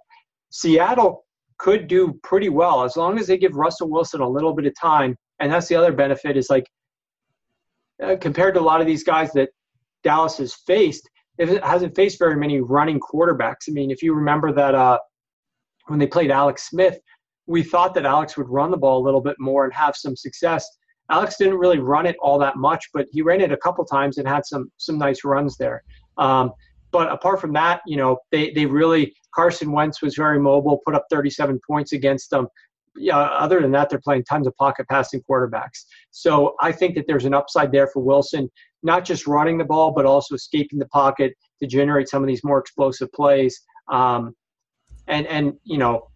Seattle 0.50 1.24
could 1.58 1.87
do 1.87 2.18
pretty 2.22 2.48
well 2.48 2.82
as 2.82 2.96
long 2.96 3.18
as 3.18 3.26
they 3.26 3.38
give 3.38 3.54
Russell 3.54 3.90
Wilson 3.90 4.20
a 4.20 4.28
little 4.28 4.54
bit 4.54 4.66
of 4.66 4.72
time, 4.80 5.16
and 5.40 5.52
that's 5.52 5.68
the 5.68 5.76
other 5.76 5.92
benefit 5.92 6.37
is 6.37 6.48
like 6.50 6.66
uh, 8.02 8.16
compared 8.20 8.54
to 8.54 8.60
a 8.60 8.62
lot 8.62 8.80
of 8.80 8.87
these 8.87 9.04
guys 9.04 9.32
that 9.32 9.50
Dallas 10.04 10.38
has 10.38 10.54
faced, 10.54 11.08
it 11.38 11.62
hasn't 11.64 11.96
faced 11.96 12.18
very 12.18 12.36
many 12.36 12.60
running 12.60 13.00
quarterbacks. 13.00 13.68
I 13.68 13.72
mean, 13.72 13.90
if 13.90 14.02
you 14.02 14.14
remember 14.14 14.52
that 14.52 14.74
uh, 14.74 14.98
when 15.86 15.98
they 15.98 16.06
played 16.06 16.30
Alex 16.30 16.68
Smith, 16.68 16.98
we 17.46 17.62
thought 17.62 17.94
that 17.94 18.06
Alex 18.06 18.36
would 18.36 18.48
run 18.48 18.70
the 18.70 18.76
ball 18.76 19.02
a 19.02 19.04
little 19.04 19.20
bit 19.20 19.36
more 19.38 19.64
and 19.64 19.74
have 19.74 19.96
some 19.96 20.16
success. 20.16 20.66
Alex 21.10 21.36
didn't 21.36 21.58
really 21.58 21.78
run 21.78 22.06
it 22.06 22.16
all 22.20 22.38
that 22.38 22.56
much, 22.56 22.88
but 22.94 23.06
he 23.10 23.20
ran 23.20 23.40
it 23.40 23.52
a 23.52 23.56
couple 23.56 23.84
times 23.84 24.18
and 24.18 24.26
had 24.26 24.46
some 24.46 24.70
some 24.78 24.98
nice 24.98 25.24
runs 25.24 25.56
there. 25.56 25.82
Um, 26.16 26.52
but 26.92 27.10
apart 27.12 27.40
from 27.40 27.52
that, 27.54 27.82
you 27.86 27.96
know, 27.96 28.18
they 28.30 28.50
they 28.52 28.66
really 28.66 29.14
Carson 29.34 29.72
Wentz 29.72 30.00
was 30.00 30.14
very 30.14 30.38
mobile, 30.38 30.80
put 30.86 30.94
up 30.94 31.04
37 31.10 31.60
points 31.66 31.92
against 31.92 32.30
them. 32.30 32.46
Yeah, 32.96 33.18
other 33.18 33.60
than 33.60 33.72
that, 33.72 33.90
they're 33.90 34.00
playing 34.00 34.24
tons 34.24 34.46
of 34.46 34.54
pocket 34.56 34.86
passing 34.88 35.20
quarterbacks. 35.28 35.84
So 36.12 36.54
I 36.60 36.70
think 36.70 36.94
that 36.94 37.06
there's 37.08 37.24
an 37.24 37.34
upside 37.34 37.72
there 37.72 37.88
for 37.88 38.00
Wilson, 38.00 38.48
not 38.85 39.05
just 39.05 39.27
running 39.27 39.59
the 39.59 39.64
ball, 39.64 39.90
but 39.90 40.07
also 40.07 40.35
escaping 40.35 40.79
the 40.79 40.87
pocket 40.87 41.33
to 41.61 41.66
generate 41.66 42.09
some 42.09 42.23
of 42.23 42.29
these 42.29 42.44
more 42.44 42.59
explosive 42.59 43.11
plays. 43.12 43.61
Um, 43.90 44.37
and 45.09 45.27
and 45.27 45.55
you 45.64 45.79
know, 45.79 46.09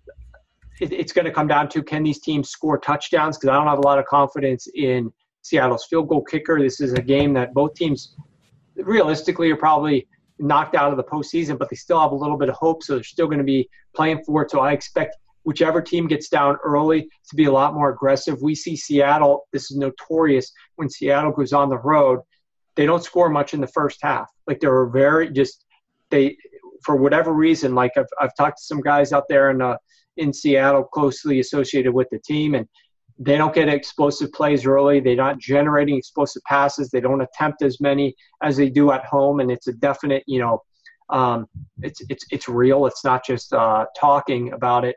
it, 0.81 0.93
it's 0.93 1.13
going 1.13 1.25
to 1.25 1.33
come 1.33 1.49
down 1.49 1.69
to 1.71 1.83
can 1.83 2.05
these 2.05 2.21
teams 2.21 2.51
score 2.51 2.79
touchdowns? 2.79 3.37
Because 3.37 3.49
I 3.49 3.55
don't 3.55 3.67
have 3.67 3.79
a 3.79 3.83
lot 3.83 3.99
of 3.99 4.05
confidence 4.07 4.69
in 4.75 5.13
Seattle's 5.43 5.87
field 5.89 6.09
goal 6.09 6.23
kicker. 6.23 6.61
This 6.61 6.81
is 6.81 6.93
a 6.93 7.03
game 7.03 7.33
that 7.35 7.55
both 7.55 7.75
teams 7.75 8.15
realistically 8.77 9.51
are 9.51 9.57
probably 9.57 10.07
knocked 10.39 10.77
out 10.77 10.93
of 10.93 10.97
the 10.97 11.05
postseason, 11.05 11.59
but 11.59 11.69
they 11.69 11.77
still 11.77 12.01
have 12.01 12.13
a 12.13 12.15
little 12.15 12.37
bit 12.37 12.49
of 12.49 12.55
hope, 12.55 12.83
so 12.83 12.95
they're 12.95 13.03
still 13.03 13.27
going 13.27 13.39
to 13.39 13.45
be 13.45 13.69
playing 13.95 14.23
for 14.25 14.43
it. 14.43 14.51
So 14.51 14.61
I 14.61 14.73
expect 14.73 15.17
whichever 15.43 15.81
team 15.81 16.07
gets 16.07 16.29
down 16.29 16.57
early 16.63 17.09
to 17.29 17.37
be 17.37 17.47
a 17.47 17.53
lot 17.53 17.75
more 17.75 17.91
aggressive. 17.91 18.41
We 18.41 18.55
see 18.55 18.77
Seattle, 18.77 19.47
this 19.53 19.71
is 19.71 19.77
notorious 19.77 20.53
when 20.77 20.91
Seattle 20.91 21.33
goes 21.33 21.53
on 21.53 21.71
the 21.71 21.79
road, 21.79 22.21
they 22.79 22.87
don't 22.87 23.03
score 23.03 23.29
much 23.29 23.55
in 23.55 23.61
the 23.61 23.67
first 23.67 23.99
half. 24.01 24.31
Like 24.47 24.61
they're 24.61 24.87
very 24.87 25.31
just 25.31 25.65
they 26.11 26.37
for 26.85 26.95
whatever 26.95 27.33
reason, 27.33 27.75
like 27.75 27.91
I've 27.97 28.07
I've 28.21 28.35
talked 28.37 28.59
to 28.59 28.65
some 28.65 28.81
guys 28.81 29.13
out 29.13 29.25
there 29.29 29.51
in 29.51 29.61
uh, 29.61 29.77
in 30.17 30.33
Seattle 30.33 30.85
closely 30.85 31.41
associated 31.41 31.93
with 31.93 32.09
the 32.11 32.21
team, 32.21 32.55
and 32.55 32.69
they 33.19 33.37
don't 33.37 33.53
get 33.53 33.69
explosive 33.69 34.33
plays 34.33 34.65
early. 34.65 35.01
They're 35.01 35.17
not 35.17 35.41
generating 35.41 35.97
explosive 35.97 36.43
passes. 36.45 36.89
They 36.89 37.01
don't 37.01 37.21
attempt 37.21 37.63
as 37.63 37.81
many 37.81 38.15
as 38.45 38.57
they 38.57 38.71
do 38.71 38.93
at 38.93 39.05
home, 39.05 39.41
and 39.41 39.51
it's 39.51 39.67
a 39.67 39.73
definite, 39.73 40.23
you 40.29 40.39
know, 40.39 40.63
um, 41.11 41.49
it's 41.83 42.01
it's 42.09 42.25
it's 42.31 42.49
real. 42.49 42.87
It's 42.87 43.05
not 43.05 43.27
just 43.27 43.53
uh, 43.53 43.87
talking 43.99 44.53
about 44.53 44.85
it. 44.85 44.95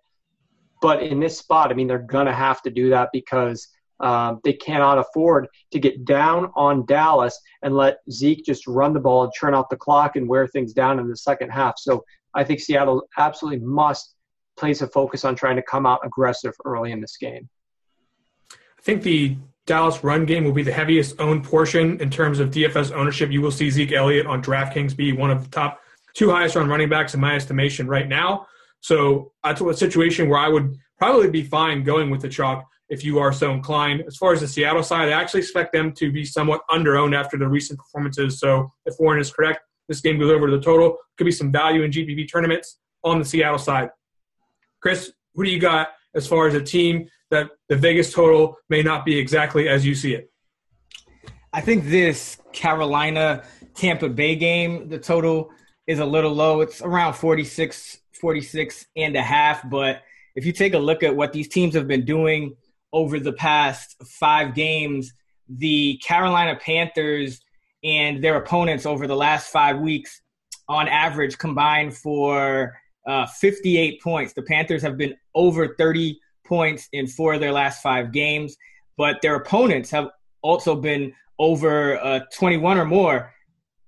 But 0.83 1.01
in 1.01 1.19
this 1.19 1.39
spot, 1.39 1.71
I 1.71 1.73
mean, 1.73 1.87
they're 1.87 1.97
gonna 1.97 2.35
have 2.35 2.61
to 2.61 2.69
do 2.69 2.91
that 2.91 3.09
because 3.11 3.67
um, 4.01 4.39
they 4.43 4.53
cannot 4.53 4.97
afford 4.97 5.47
to 5.71 5.79
get 5.79 6.05
down 6.05 6.51
on 6.55 6.85
Dallas 6.85 7.39
and 7.61 7.75
let 7.75 7.99
Zeke 8.11 8.43
just 8.43 8.67
run 8.67 8.93
the 8.93 8.99
ball 8.99 9.23
and 9.23 9.31
turn 9.39 9.53
out 9.53 9.69
the 9.69 9.77
clock 9.77 10.15
and 10.15 10.27
wear 10.27 10.47
things 10.47 10.73
down 10.73 10.99
in 10.99 11.07
the 11.07 11.17
second 11.17 11.49
half. 11.49 11.75
So 11.77 12.03
I 12.33 12.43
think 12.43 12.59
Seattle 12.59 13.07
absolutely 13.17 13.65
must 13.65 14.15
place 14.57 14.81
a 14.81 14.87
focus 14.87 15.25
on 15.25 15.35
trying 15.35 15.55
to 15.55 15.61
come 15.63 15.85
out 15.85 15.99
aggressive 16.03 16.53
early 16.65 16.91
in 16.91 17.01
this 17.01 17.17
game. 17.17 17.47
I 18.51 18.81
think 18.81 19.03
the 19.03 19.37
Dallas 19.67 20.03
run 20.03 20.25
game 20.25 20.43
will 20.43 20.51
be 20.51 20.63
the 20.63 20.71
heaviest 20.71 21.19
owned 21.19 21.43
portion 21.43 22.01
in 22.01 22.09
terms 22.09 22.39
of 22.39 22.49
DFS 22.49 22.91
ownership. 22.91 23.31
You 23.31 23.41
will 23.41 23.51
see 23.51 23.69
Zeke 23.69 23.91
Elliott 23.91 24.25
on 24.25 24.41
DraftKings 24.41 24.95
be 24.95 25.13
one 25.13 25.29
of 25.29 25.43
the 25.43 25.49
top 25.49 25.79
two 26.15 26.31
highest 26.31 26.55
run 26.55 26.67
running 26.67 26.89
backs 26.89 27.13
in 27.13 27.19
my 27.19 27.35
estimation 27.35 27.87
right 27.87 28.07
now. 28.07 28.47
So 28.81 29.31
that's 29.43 29.61
a 29.61 29.73
situation 29.75 30.27
where 30.27 30.39
I 30.39 30.47
would 30.47 30.75
probably 30.97 31.29
be 31.29 31.43
fine 31.43 31.83
going 31.83 32.09
with 32.09 32.21
the 32.21 32.29
chalk 32.29 32.65
if 32.91 33.05
you 33.05 33.19
are 33.19 33.31
so 33.31 33.51
inclined. 33.53 34.03
As 34.05 34.17
far 34.17 34.33
as 34.33 34.41
the 34.41 34.47
Seattle 34.47 34.83
side, 34.83 35.07
I 35.07 35.13
actually 35.13 35.39
expect 35.39 35.71
them 35.71 35.93
to 35.93 36.11
be 36.11 36.25
somewhat 36.25 36.61
under 36.69 36.97
owned 36.97 37.15
after 37.15 37.37
the 37.37 37.47
recent 37.47 37.79
performances. 37.79 38.37
So 38.37 38.71
if 38.85 38.95
Warren 38.99 39.19
is 39.19 39.31
correct, 39.31 39.61
this 39.87 40.01
game 40.01 40.19
goes 40.19 40.29
over 40.29 40.45
to 40.47 40.57
the 40.57 40.61
total. 40.61 40.97
Could 41.17 41.23
be 41.23 41.31
some 41.31 41.53
value 41.53 41.83
in 41.83 41.91
GPP 41.91 42.29
tournaments 42.29 42.79
on 43.03 43.17
the 43.17 43.25
Seattle 43.25 43.57
side. 43.57 43.89
Chris, 44.81 45.13
who 45.33 45.45
do 45.45 45.49
you 45.49 45.59
got 45.59 45.87
as 46.13 46.27
far 46.27 46.47
as 46.47 46.53
a 46.53 46.61
team 46.61 47.07
that 47.29 47.49
the 47.69 47.77
Vegas 47.77 48.13
total 48.13 48.57
may 48.69 48.83
not 48.83 49.05
be 49.05 49.17
exactly 49.17 49.69
as 49.69 49.85
you 49.85 49.95
see 49.95 50.13
it? 50.13 50.29
I 51.53 51.61
think 51.61 51.85
this 51.85 52.37
Carolina 52.51 53.43
Tampa 53.73 54.09
Bay 54.09 54.35
game, 54.35 54.89
the 54.89 54.99
total 54.99 55.49
is 55.87 55.99
a 55.99 56.05
little 56.05 56.33
low. 56.33 56.59
It's 56.59 56.81
around 56.81 57.13
46, 57.13 58.01
46 58.19 58.85
and 58.97 59.15
a 59.15 59.21
half. 59.21 59.67
But 59.69 60.01
if 60.35 60.45
you 60.45 60.51
take 60.51 60.73
a 60.73 60.79
look 60.79 61.03
at 61.03 61.15
what 61.15 61.31
these 61.31 61.47
teams 61.47 61.73
have 61.75 61.87
been 61.87 62.03
doing 62.03 62.55
over 62.93 63.19
the 63.19 63.33
past 63.33 63.95
five 64.05 64.53
games, 64.53 65.13
the 65.47 65.97
Carolina 66.03 66.55
Panthers 66.55 67.41
and 67.83 68.23
their 68.23 68.35
opponents 68.37 68.85
over 68.85 69.07
the 69.07 69.15
last 69.15 69.51
five 69.51 69.79
weeks 69.79 70.21
on 70.67 70.87
average 70.87 71.37
combined 71.37 71.95
for 71.95 72.73
uh, 73.07 73.25
58 73.25 74.01
points. 74.01 74.33
The 74.33 74.43
Panthers 74.43 74.81
have 74.83 74.97
been 74.97 75.15
over 75.33 75.75
30 75.75 76.19
points 76.45 76.87
in 76.93 77.07
four 77.07 77.33
of 77.33 77.39
their 77.39 77.51
last 77.51 77.81
five 77.81 78.11
games, 78.11 78.55
but 78.97 79.21
their 79.21 79.35
opponents 79.35 79.89
have 79.91 80.09
also 80.41 80.75
been 80.75 81.13
over 81.39 81.97
uh, 81.99 82.19
21 82.33 82.77
or 82.77 82.85
more 82.85 83.33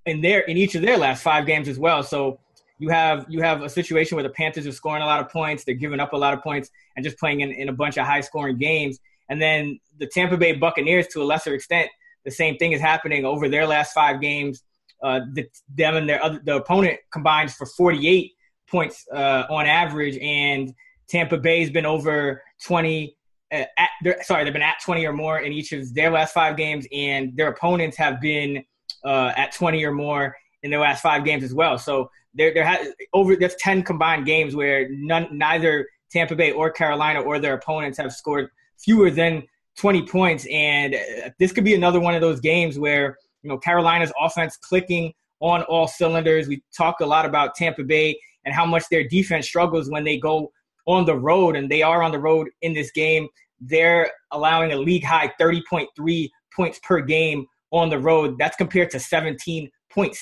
in 0.05 0.21
their 0.21 0.41
in 0.41 0.57
each 0.57 0.75
of 0.75 0.81
their 0.81 0.97
last 0.97 1.21
five 1.21 1.45
games 1.45 1.67
as 1.67 1.77
well. 1.79 2.03
So 2.03 2.39
you 2.79 2.89
have 2.89 3.25
you 3.29 3.41
have 3.41 3.62
a 3.62 3.69
situation 3.69 4.15
where 4.15 4.23
the 4.23 4.29
Panthers 4.29 4.67
are 4.67 4.71
scoring 4.71 5.03
a 5.03 5.05
lot 5.05 5.19
of 5.19 5.29
points, 5.29 5.63
they're 5.63 5.75
giving 5.75 5.99
up 5.99 6.13
a 6.13 6.17
lot 6.17 6.33
of 6.33 6.41
points, 6.41 6.69
and 6.95 7.03
just 7.03 7.17
playing 7.17 7.41
in, 7.41 7.51
in 7.51 7.69
a 7.69 7.73
bunch 7.73 7.97
of 7.97 8.05
high 8.05 8.21
scoring 8.21 8.57
games. 8.57 8.99
And 9.29 9.41
then 9.41 9.79
the 9.99 10.07
Tampa 10.07 10.38
Bay 10.38 10.53
Buccaneers, 10.53 11.07
to 11.09 11.21
a 11.21 11.25
lesser 11.25 11.53
extent, 11.53 11.89
the 12.25 12.31
same 12.31 12.57
thing 12.57 12.71
is 12.71 12.81
happening 12.81 13.25
over 13.25 13.47
their 13.49 13.65
last 13.65 13.93
five 13.93 14.21
games. 14.21 14.63
Uh, 15.01 15.21
the, 15.33 15.45
them 15.75 15.95
and 15.95 16.07
their 16.07 16.23
other, 16.23 16.41
the 16.43 16.55
opponent 16.55 16.99
combines 17.12 17.53
for 17.53 17.65
48 17.65 18.31
points 18.69 19.05
uh, 19.13 19.43
on 19.49 19.65
average, 19.65 20.17
and 20.17 20.73
Tampa 21.09 21.38
Bay's 21.38 21.69
been 21.69 21.86
over 21.86 22.41
20. 22.65 23.15
Uh, 23.51 23.63
at, 23.77 23.89
sorry, 24.25 24.43
they've 24.43 24.53
been 24.53 24.62
at 24.62 24.81
20 24.83 25.05
or 25.05 25.13
more 25.13 25.39
in 25.39 25.51
each 25.51 25.73
of 25.73 25.93
their 25.93 26.09
last 26.09 26.33
five 26.33 26.57
games, 26.57 26.88
and 26.91 27.36
their 27.36 27.49
opponents 27.49 27.97
have 27.97 28.19
been 28.21 28.63
uh, 29.03 29.31
at 29.36 29.53
20 29.53 29.83
or 29.83 29.91
more 29.91 30.36
in 30.63 30.71
their 30.71 30.79
last 30.79 31.01
five 31.01 31.25
games 31.25 31.43
as 31.43 31.53
well. 31.53 31.77
So 31.77 32.09
there, 32.34 32.54
there 32.54 32.65
has 32.65 32.89
over 33.13 33.36
that's 33.36 33.56
10 33.60 33.84
combined 33.84 34.26
games 34.26 34.56
where 34.56 34.88
none, 34.89 35.28
neither 35.32 35.88
Tampa 36.12 36.36
Bay 36.36 36.52
or 36.52 36.72
Carolina 36.72 37.22
or 37.22 37.39
their 37.39 37.56
opponents 37.56 37.98
have 37.98 38.13
scored 38.13 38.50
fewer 38.78 39.10
than 39.10 39.43
20 39.78 40.06
points, 40.08 40.46
and 40.52 40.96
uh, 40.96 41.30
this 41.39 41.52
could 41.52 41.63
be 41.63 41.74
another 41.74 42.00
one 42.00 42.13
of 42.13 42.22
those 42.22 42.39
games 42.39 42.78
where 42.78 43.17
you 43.41 43.50
know 43.50 43.58
Carolina's 43.58 44.13
offense 44.22 44.58
clicking 44.58 45.13
on 45.39 45.63
all 45.63 45.88
cylinders. 45.88 46.48
We 46.48 46.63
talk 46.76 47.00
a 47.00 47.06
lot 47.06 47.26
about 47.26 47.56
Tampa 47.56 47.84
Bay 47.84 48.17
and 48.46 48.54
how 48.54 48.65
much 48.65 48.84
their 48.89 49.08
defense 49.08 49.48
struggles 49.48 49.89
when 49.89 50.04
they 50.04 50.17
go 50.17 50.52
on 50.86 51.06
the 51.06 51.15
road, 51.15 51.56
and 51.56 51.69
they 51.69 51.82
are 51.82 52.04
on 52.04 52.12
the 52.12 52.19
road 52.19 52.50
in 52.62 52.74
this 52.74 52.91
game. 52.91 53.28
They're 53.60 54.12
allowing 54.32 54.74
a 54.74 54.78
league 54.78 55.04
high 55.04 55.34
30.3 55.39 56.30
points 56.56 56.80
per 56.84 57.02
game 57.02 57.48
on 57.72 57.89
the 57.89 58.00
road. 58.00 58.38
That's 58.38 58.56
compared 58.56 58.91
to 58.91 58.98
17.7 58.98 59.69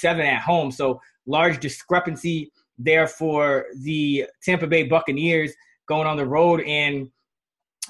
at 0.03 0.41
home. 0.41 0.71
So 0.71 1.01
large 1.25 1.59
discrepancy 1.59 2.51
there 2.77 3.07
for 3.07 3.65
the 3.81 4.25
Tampa 4.43 4.67
Bay 4.67 4.83
Buccaneers 4.83 5.53
going 5.87 6.07
on 6.07 6.17
the 6.17 6.25
road. 6.25 6.61
And 6.61 7.09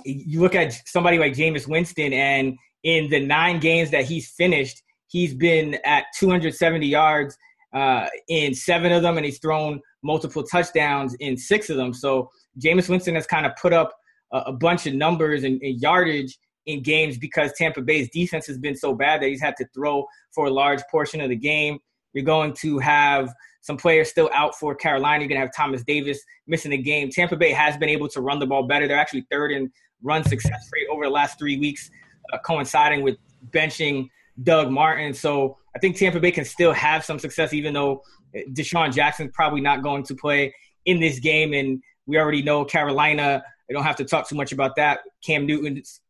you 0.05 0.41
look 0.41 0.55
at 0.55 0.73
somebody 0.85 1.17
like 1.17 1.33
Jameis 1.33 1.67
Winston, 1.67 2.13
and 2.13 2.57
in 2.83 3.09
the 3.09 3.19
nine 3.19 3.59
games 3.59 3.91
that 3.91 4.05
he's 4.05 4.29
finished, 4.31 4.81
he's 5.07 5.33
been 5.33 5.77
at 5.85 6.05
270 6.17 6.87
yards 6.87 7.37
uh, 7.73 8.07
in 8.27 8.53
seven 8.53 8.91
of 8.91 9.01
them, 9.01 9.17
and 9.17 9.25
he's 9.25 9.39
thrown 9.39 9.79
multiple 10.03 10.43
touchdowns 10.43 11.13
in 11.15 11.37
six 11.37 11.69
of 11.69 11.77
them. 11.77 11.93
So 11.93 12.29
Jameis 12.59 12.89
Winston 12.89 13.15
has 13.15 13.27
kind 13.27 13.45
of 13.45 13.53
put 13.55 13.73
up 13.73 13.93
a, 14.33 14.37
a 14.47 14.53
bunch 14.53 14.87
of 14.87 14.93
numbers 14.93 15.43
and, 15.43 15.61
and, 15.61 15.79
yardage 15.81 16.37
in 16.65 16.81
games 16.81 17.17
because 17.17 17.51
Tampa 17.57 17.81
Bay's 17.81 18.09
defense 18.09 18.47
has 18.47 18.57
been 18.57 18.75
so 18.75 18.93
bad 18.93 19.21
that 19.21 19.29
he's 19.29 19.41
had 19.41 19.55
to 19.57 19.65
throw 19.73 20.05
for 20.33 20.47
a 20.47 20.49
large 20.49 20.81
portion 20.89 21.21
of 21.21 21.29
the 21.29 21.35
game. 21.35 21.79
You're 22.13 22.25
going 22.25 22.53
to 22.61 22.79
have 22.79 23.33
some 23.61 23.77
players 23.77 24.09
still 24.09 24.29
out 24.33 24.55
for 24.55 24.75
Carolina. 24.75 25.21
You're 25.21 25.29
going 25.29 25.39
to 25.39 25.45
have 25.45 25.55
Thomas 25.55 25.83
Davis 25.83 26.19
missing 26.47 26.71
the 26.71 26.77
game. 26.77 27.09
Tampa 27.09 27.35
Bay 27.35 27.51
has 27.51 27.77
been 27.77 27.89
able 27.89 28.07
to 28.09 28.21
run 28.21 28.39
the 28.39 28.47
ball 28.47 28.63
better. 28.63 28.87
They're 28.87 28.97
actually 28.97 29.25
third 29.31 29.51
in 29.51 29.71
run 30.03 30.23
success 30.23 30.69
rate 30.73 30.87
over 30.91 31.05
the 31.05 31.11
last 31.11 31.37
three 31.37 31.57
weeks, 31.57 31.89
uh, 32.33 32.37
coinciding 32.39 33.03
with 33.03 33.17
benching 33.51 34.09
Doug 34.43 34.71
Martin. 34.71 35.13
So 35.13 35.57
I 35.75 35.79
think 35.79 35.97
Tampa 35.97 36.19
Bay 36.19 36.31
can 36.31 36.45
still 36.45 36.73
have 36.73 37.05
some 37.05 37.19
success, 37.19 37.53
even 37.53 37.73
though 37.73 38.01
DeSean 38.35 38.93
Jackson's 38.93 39.31
probably 39.33 39.61
not 39.61 39.83
going 39.83 40.03
to 40.03 40.15
play 40.15 40.53
in 40.85 40.99
this 40.99 41.19
game. 41.19 41.53
And 41.53 41.81
we 42.05 42.17
already 42.17 42.41
know 42.41 42.65
Carolina. 42.65 43.43
I 43.69 43.73
don't 43.73 43.83
have 43.83 43.95
to 43.97 44.05
talk 44.05 44.27
too 44.27 44.35
much 44.35 44.51
about 44.51 44.75
that. 44.77 45.01
Cam 45.23 45.45
Newton's 45.45 46.01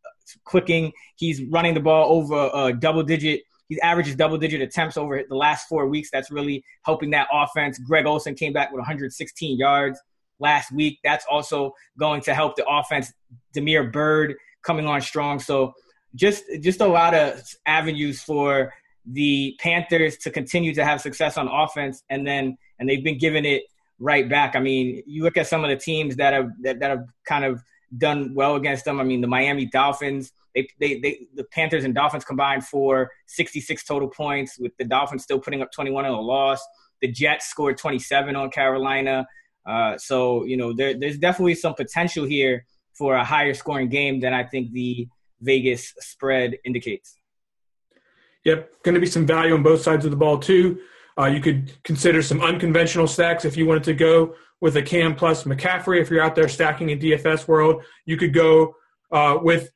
clicking. 0.45 0.91
He's 1.15 1.43
running 1.43 1.73
the 1.73 1.79
ball 1.79 2.11
over 2.13 2.49
a 2.53 2.73
double 2.73 3.03
digit. 3.03 3.41
He 3.71 3.79
averages 3.79 4.17
double 4.17 4.37
digit 4.37 4.59
attempts 4.59 4.97
over 4.97 5.23
the 5.29 5.35
last 5.35 5.69
four 5.69 5.87
weeks. 5.87 6.09
That's 6.11 6.29
really 6.29 6.61
helping 6.83 7.09
that 7.11 7.29
offense. 7.31 7.79
Greg 7.79 8.05
Olsen 8.05 8.35
came 8.35 8.51
back 8.51 8.69
with 8.69 8.79
116 8.79 9.57
yards 9.57 9.97
last 10.39 10.73
week. 10.73 10.99
That's 11.05 11.25
also 11.31 11.73
going 11.97 12.19
to 12.23 12.33
help 12.33 12.57
the 12.57 12.67
offense. 12.67 13.13
Damiere 13.53 13.85
Byrd 13.85 14.35
coming 14.61 14.85
on 14.87 14.99
strong. 14.99 15.39
So 15.39 15.73
just 16.15 16.43
just 16.59 16.81
a 16.81 16.85
lot 16.85 17.13
of 17.13 17.41
avenues 17.65 18.21
for 18.21 18.73
the 19.05 19.55
Panthers 19.61 20.17
to 20.17 20.31
continue 20.31 20.75
to 20.75 20.83
have 20.83 20.99
success 20.99 21.37
on 21.37 21.47
offense, 21.47 22.03
and 22.09 22.27
then 22.27 22.57
and 22.77 22.89
they've 22.89 23.05
been 23.05 23.19
giving 23.19 23.45
it 23.45 23.63
right 23.99 24.27
back. 24.27 24.57
I 24.57 24.59
mean, 24.59 25.01
you 25.05 25.23
look 25.23 25.37
at 25.37 25.47
some 25.47 25.63
of 25.63 25.69
the 25.69 25.77
teams 25.77 26.17
that 26.17 26.33
have 26.33 26.49
that, 26.63 26.81
that 26.81 26.89
have 26.89 27.05
kind 27.23 27.45
of 27.45 27.63
done 27.97 28.33
well 28.33 28.55
against 28.55 28.85
them. 28.85 28.99
I 28.99 29.03
mean, 29.03 29.21
the 29.21 29.27
Miami 29.27 29.65
Dolphins, 29.65 30.31
they, 30.55 30.67
they, 30.79 30.99
they, 30.99 31.27
the 31.35 31.43
Panthers 31.45 31.83
and 31.83 31.93
Dolphins 31.93 32.25
combined 32.25 32.65
for 32.65 33.09
66 33.27 33.83
total 33.83 34.07
points, 34.07 34.57
with 34.59 34.71
the 34.77 34.85
Dolphins 34.85 35.23
still 35.23 35.39
putting 35.39 35.61
up 35.61 35.71
21 35.71 36.05
in 36.05 36.11
a 36.11 36.19
loss. 36.19 36.61
The 37.01 37.11
Jets 37.11 37.47
scored 37.47 37.77
27 37.77 38.35
on 38.35 38.49
Carolina. 38.51 39.25
Uh, 39.65 39.97
so 39.97 40.43
you 40.45 40.57
know, 40.57 40.73
there, 40.73 40.97
there's 40.97 41.17
definitely 41.17 41.55
some 41.55 41.73
potential 41.73 42.25
here 42.25 42.65
for 42.93 43.15
a 43.15 43.23
higher 43.23 43.53
scoring 43.53 43.89
game 43.89 44.19
than 44.19 44.33
I 44.33 44.43
think 44.43 44.71
the 44.71 45.07
Vegas 45.41 45.93
spread 45.99 46.57
indicates. 46.65 47.17
Yep, 48.43 48.83
going 48.83 48.95
to 48.95 49.01
be 49.01 49.07
some 49.07 49.25
value 49.25 49.53
on 49.53 49.63
both 49.63 49.81
sides 49.81 50.05
of 50.05 50.11
the 50.11 50.17
ball 50.17 50.39
too. 50.39 50.79
Uh, 51.17 51.25
you 51.25 51.41
could 51.41 51.71
consider 51.83 52.21
some 52.21 52.41
unconventional 52.41 53.07
stacks 53.07 53.45
if 53.45 53.55
you 53.55 53.65
wanted 53.65 53.83
to 53.83 53.93
go 53.93 54.35
with 54.61 54.77
a 54.77 54.81
Cam 54.81 55.15
plus 55.15 55.43
McCaffrey. 55.43 55.99
If 55.99 56.09
you're 56.09 56.23
out 56.23 56.35
there 56.35 56.47
stacking 56.47 56.91
in 56.91 56.99
DFS 56.99 57.47
world, 57.47 57.83
you 58.05 58.15
could 58.15 58.33
go 58.33 58.75
uh, 59.11 59.39
with 59.41 59.71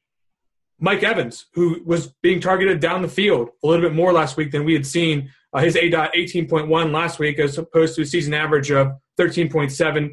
Mike 0.79 1.03
Evans, 1.03 1.47
who 1.53 1.81
was 1.85 2.13
being 2.21 2.39
targeted 2.39 2.79
down 2.79 3.01
the 3.01 3.07
field 3.07 3.49
a 3.63 3.67
little 3.67 3.83
bit 3.83 3.95
more 3.95 4.13
last 4.13 4.37
week 4.37 4.51
than 4.51 4.63
we 4.63 4.73
had 4.73 4.85
seen. 4.85 5.31
Uh, 5.53 5.59
his 5.59 5.75
A 5.75 5.89
dot 5.89 6.13
18.1 6.13 6.91
last 6.91 7.17
week, 7.17 7.39
as 7.39 7.57
opposed 7.57 7.95
to 7.95 8.01
a 8.01 8.05
season 8.05 8.33
average 8.33 8.71
of 8.71 8.91
13.7. 9.19 10.09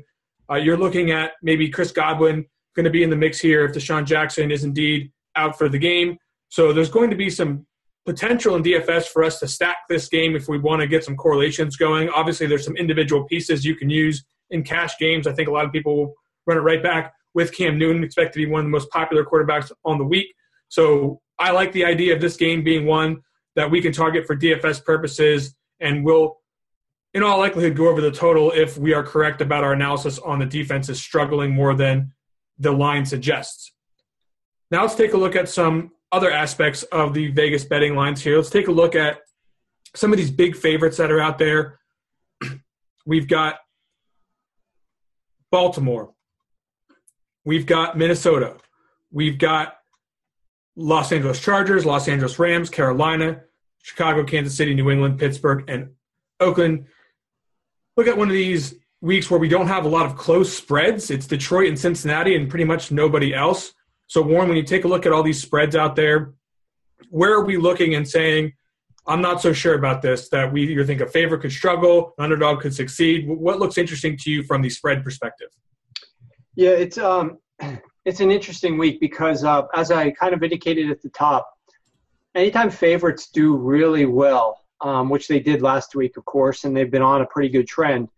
Uh, 0.51 0.55
you're 0.55 0.77
looking 0.77 1.11
at 1.11 1.33
maybe 1.43 1.69
Chris 1.69 1.91
Godwin 1.91 2.47
going 2.75 2.85
to 2.85 2.91
be 2.91 3.03
in 3.03 3.11
the 3.11 3.17
mix 3.17 3.39
here 3.41 3.65
if 3.65 3.73
DeSean 3.73 4.05
Jackson 4.05 4.51
is 4.51 4.65
indeed 4.65 5.11
out 5.37 5.59
for 5.59 5.69
the 5.69 5.79
game. 5.79 6.17
So 6.49 6.73
there's 6.73 6.91
going 6.91 7.11
to 7.11 7.17
be 7.17 7.29
some 7.29 7.67
potential 8.07 8.57
in 8.57 8.63
DFS 8.63 9.07
for 9.07 9.25
us 9.25 9.41
to 9.41 9.49
stack 9.49 9.79
this 9.89 10.09
game 10.09 10.37
if 10.37 10.49
we 10.49 10.59
want 10.59 10.81
to 10.81 10.87
get 10.87 11.05
some 11.05 11.17
correlations 11.17 11.77
going. 11.77 12.09
Obviously, 12.11 12.47
there's 12.47 12.65
some 12.65 12.77
individual 12.77 13.25
pieces 13.25 13.65
you 13.65 13.75
can 13.75 13.91
use 13.91 14.25
in 14.53 14.63
cash 14.63 14.97
games. 14.99 15.27
I 15.27 15.33
think 15.33 15.49
a 15.49 15.53
lot 15.53 15.65
of 15.65 15.73
people 15.73 15.97
will 15.97 16.15
run 16.47 16.57
it 16.57 16.61
right 16.61 16.83
back 16.83 17.13
with 17.35 17.55
Cam 17.57 17.79
Newton, 17.79 18.05
expect 18.05 18.35
to 18.35 18.39
be 18.39 18.47
one 18.47 18.61
of 18.61 18.67
the 18.67 18.71
most 18.71 18.91
popular 18.91 19.25
quarterbacks 19.25 19.73
on 19.85 19.99
the 19.99 20.05
week. 20.05 20.33
So 20.69 21.21
I 21.39 21.51
like 21.51 21.73
the 21.73 21.85
idea 21.85 22.15
of 22.15 22.21
this 22.21 22.37
game 22.37 22.63
being 22.63 22.87
one 22.87 23.23
that 23.57 23.71
we 23.71 23.81
can 23.81 23.93
target 23.93 24.27
for 24.27 24.37
DFS 24.37 24.85
purposes 24.85 25.55
and 25.81 26.05
will, 26.05 26.39
in 27.15 27.23
all 27.23 27.39
likelihood, 27.39 27.77
go 27.77 27.89
over 27.89 28.01
the 28.01 28.11
total 28.11 28.53
if 28.53 28.79
we 28.79 28.95
are 28.95 29.03
correct 29.03 29.41
about 29.41 29.65
our 29.65 29.73
analysis 29.73 30.19
on 30.19 30.39
the 30.39 30.47
defense 30.47 30.89
is 30.89 31.01
struggling 31.01 31.55
more 31.55 31.75
than 31.75 32.13
the 32.59 32.73
line 32.73 33.05
suggests. 33.05 33.73
Now 34.71 34.83
let's 34.83 34.95
take 34.95 35.13
a 35.13 35.19
look 35.19 35.37
at 35.37 35.49
some 35.49 35.93
other 36.13 36.31
aspects 36.31 36.83
of 36.85 37.15
the 37.15 37.29
Vegas 37.29 37.65
betting 37.65 37.95
lines 37.95 38.23
here. 38.23 38.37
Let's 38.37 38.51
take 38.51 38.69
a 38.69 38.73
look 38.73 38.95
at 38.95 39.19
some 39.95 40.13
of 40.13 40.19
these 40.19 40.31
big 40.31 40.57
favorites 40.57 40.97
that 40.99 41.11
are 41.11 41.21
out 41.21 41.39
there. 41.39 41.79
We've 43.07 43.29
got 43.29 43.57
Baltimore. 45.53 46.13
We've 47.45 47.67
got 47.67 47.97
Minnesota. 47.97 48.57
We've 49.13 49.39
got 49.39 49.77
Los 50.75 51.13
Angeles 51.13 51.41
Chargers, 51.41 51.85
Los 51.85 52.09
Angeles 52.09 52.39
Rams, 52.39 52.71
Carolina, 52.71 53.43
Chicago, 53.83 54.25
Kansas 54.25 54.57
City, 54.57 54.75
New 54.75 54.91
England, 54.91 55.19
Pittsburgh, 55.19 55.65
and 55.69 55.91
Oakland. 56.41 56.87
Look 57.97 58.09
at 58.09 58.17
one 58.17 58.29
of 58.29 58.35
these 58.35 58.75
weeks 59.03 59.31
where 59.31 59.39
we 59.39 59.49
don't 59.49 59.67
have 59.67 59.85
a 59.85 59.89
lot 59.89 60.07
of 60.07 60.17
close 60.17 60.51
spreads. 60.57 61.11
It's 61.11 61.27
Detroit 61.27 61.69
and 61.69 61.79
Cincinnati 61.79 62.35
and 62.35 62.49
pretty 62.49 62.65
much 62.65 62.91
nobody 62.91 63.35
else. 63.35 63.75
So, 64.07 64.23
Warren, 64.23 64.49
when 64.49 64.57
you 64.57 64.63
take 64.63 64.85
a 64.85 64.89
look 64.89 65.05
at 65.05 65.13
all 65.13 65.23
these 65.23 65.43
spreads 65.43 65.77
out 65.77 65.97
there, 65.97 66.33
where 67.11 67.35
are 67.35 67.45
we 67.45 67.59
looking 67.59 67.95
and 67.95 68.09
saying, 68.09 68.55
I'm 69.07 69.21
not 69.21 69.43
so 69.43 69.53
sure 69.53 69.75
about 69.75 70.01
this, 70.01 70.29
that 70.29 70.53
we 70.53 70.63
either 70.63 70.85
think 70.85 71.01
a 71.01 71.07
favorite 71.07 71.41
could 71.41 71.53
struggle, 71.53 72.15
an 72.19 72.25
underdog 72.25 72.61
could 72.61 72.75
succeed? 72.75 73.27
What 73.29 73.59
looks 73.59 73.77
interesting 73.77 74.17
to 74.19 74.31
you 74.31 74.43
from 74.45 74.63
the 74.63 74.71
spread 74.71 75.03
perspective? 75.03 75.49
Yeah, 76.55 76.71
it's 76.71 76.99
um, 76.99 77.39
it's 78.05 78.21
an 78.21 78.31
interesting 78.31 78.79
week 78.79 79.01
because 79.01 79.45
uh, 79.45 79.63
as 79.75 79.91
I 79.91 80.11
kind 80.13 80.35
of 80.35 80.43
indicated 80.43 80.91
at 80.91 81.03
the 81.03 81.09
top, 81.11 81.49
anytime 82.35 82.71
favorites 82.71 83.29
do 83.29 83.57
really 83.57 84.07
well, 84.07 84.61
um, 84.81 85.09
which 85.09 85.29
they 85.29 85.41
did 85.41 85.63
last 85.63 85.95
week, 85.95 86.17
of 86.17 86.25
course, 86.25 86.65
and 86.65 86.77
they've 86.77 86.91
been 86.91 87.03
on 87.03 87.23
a 87.23 87.27
pretty 87.27 87.49
good 87.49 87.67
trend. 87.67 88.09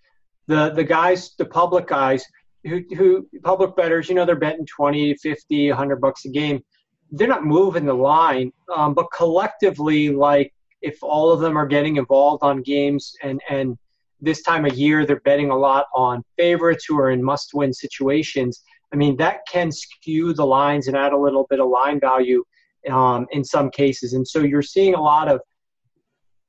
The 0.46 0.70
the 0.70 0.84
guys, 0.84 1.34
the 1.38 1.46
public 1.46 1.86
guys, 1.86 2.24
who, 2.64 2.82
who 2.96 3.28
public 3.42 3.76
bettors, 3.76 4.08
you 4.08 4.14
know, 4.14 4.24
they're 4.24 4.36
betting 4.36 4.66
20, 4.66 5.14
50, 5.14 5.68
100 5.68 6.00
bucks 6.00 6.24
a 6.24 6.30
game. 6.30 6.62
They're 7.10 7.28
not 7.28 7.44
moving 7.44 7.84
the 7.84 7.94
line, 7.94 8.52
um, 8.74 8.94
but 8.94 9.06
collectively, 9.12 10.10
like 10.10 10.52
if 10.84 10.96
all 11.02 11.32
of 11.32 11.40
them 11.40 11.56
are 11.56 11.66
getting 11.66 11.96
involved 11.96 12.42
on 12.42 12.62
games 12.62 13.02
and 13.22 13.40
and 13.48 13.78
this 14.20 14.42
time 14.42 14.64
of 14.64 14.74
year 14.74 15.04
they're 15.04 15.20
betting 15.30 15.50
a 15.50 15.56
lot 15.56 15.86
on 15.94 16.22
favorites 16.36 16.84
who 16.86 16.98
are 16.98 17.10
in 17.10 17.22
must-win 17.22 17.72
situations. 17.72 18.62
I 18.92 18.96
mean, 18.96 19.16
that 19.16 19.38
can 19.50 19.72
skew 19.72 20.32
the 20.32 20.46
lines 20.46 20.86
and 20.88 20.96
add 20.96 21.12
a 21.12 21.18
little 21.18 21.46
bit 21.50 21.60
of 21.60 21.68
line 21.68 21.98
value 21.98 22.44
um, 22.90 23.26
in 23.32 23.42
some 23.44 23.70
cases. 23.70 24.12
And 24.12 24.26
so 24.26 24.38
you're 24.40 24.62
seeing 24.62 24.94
a 24.94 25.02
lot 25.02 25.28
of 25.28 25.40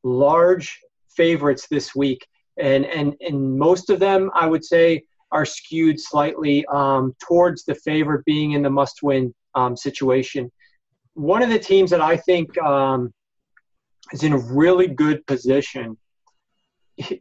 large 0.03 0.79
favorites 1.09 1.67
this 1.69 1.95
week, 1.95 2.21
and 2.57 2.86
and 2.86 3.15
and 3.27 3.57
most 3.57 3.89
of 3.89 3.99
them, 3.99 4.29
I 4.33 4.45
would 4.47 4.63
say, 4.63 5.03
are 5.31 5.45
skewed 5.45 5.99
slightly 5.99 6.65
um, 6.67 7.13
towards 7.27 7.63
the 7.63 7.75
favorite 7.75 8.23
being 8.25 8.51
in 8.51 8.61
the 8.61 8.69
must-win 8.69 9.33
um, 9.55 9.75
situation. 9.75 10.51
One 11.13 11.41
of 11.41 11.49
the 11.49 11.59
teams 11.59 11.89
that 11.91 12.01
I 12.01 12.17
think 12.17 12.55
um, 12.59 13.13
is 14.12 14.24
in 14.24 14.34
a 14.34 14.38
really 14.38 14.88
good 14.88 15.26
position, 15.28 15.97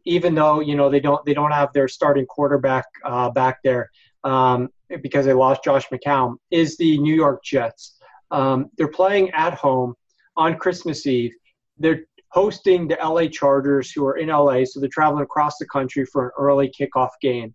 even 0.05 0.35
though 0.35 0.61
you 0.61 0.77
know 0.77 0.91
they 0.91 1.01
don't 1.01 1.25
they 1.25 1.35
don't 1.35 1.53
have 1.53 1.73
their 1.73 1.89
starting 1.89 2.27
quarterback 2.27 2.85
uh, 3.05 3.31
back 3.31 3.59
there 3.63 3.91
um, 4.25 4.69
because 5.03 5.27
they 5.27 5.33
lost 5.33 5.65
Josh 5.65 5.87
McCown, 5.89 6.37
is 6.51 6.77
the 6.77 6.99
New 6.99 7.15
York 7.15 7.43
Jets. 7.45 7.99
Um, 8.31 8.71
they're 8.77 8.89
playing 8.89 9.31
at 9.31 9.55
home 9.55 9.95
on 10.37 10.57
Christmas 10.57 11.07
Eve. 11.07 11.35
They're 11.79 12.05
hosting 12.31 12.89
the 12.89 12.97
LA 12.97 13.29
Chargers, 13.29 13.93
who 13.93 14.05
are 14.07 14.17
in 14.17 14.29
LA, 14.29 14.65
so 14.65 14.81
they're 14.81 14.89
traveling 14.89 15.23
across 15.23 15.57
the 15.59 15.67
country 15.67 16.05
for 16.05 16.27
an 16.27 16.31
early 16.39 16.69
kickoff 16.69 17.11
game. 17.21 17.55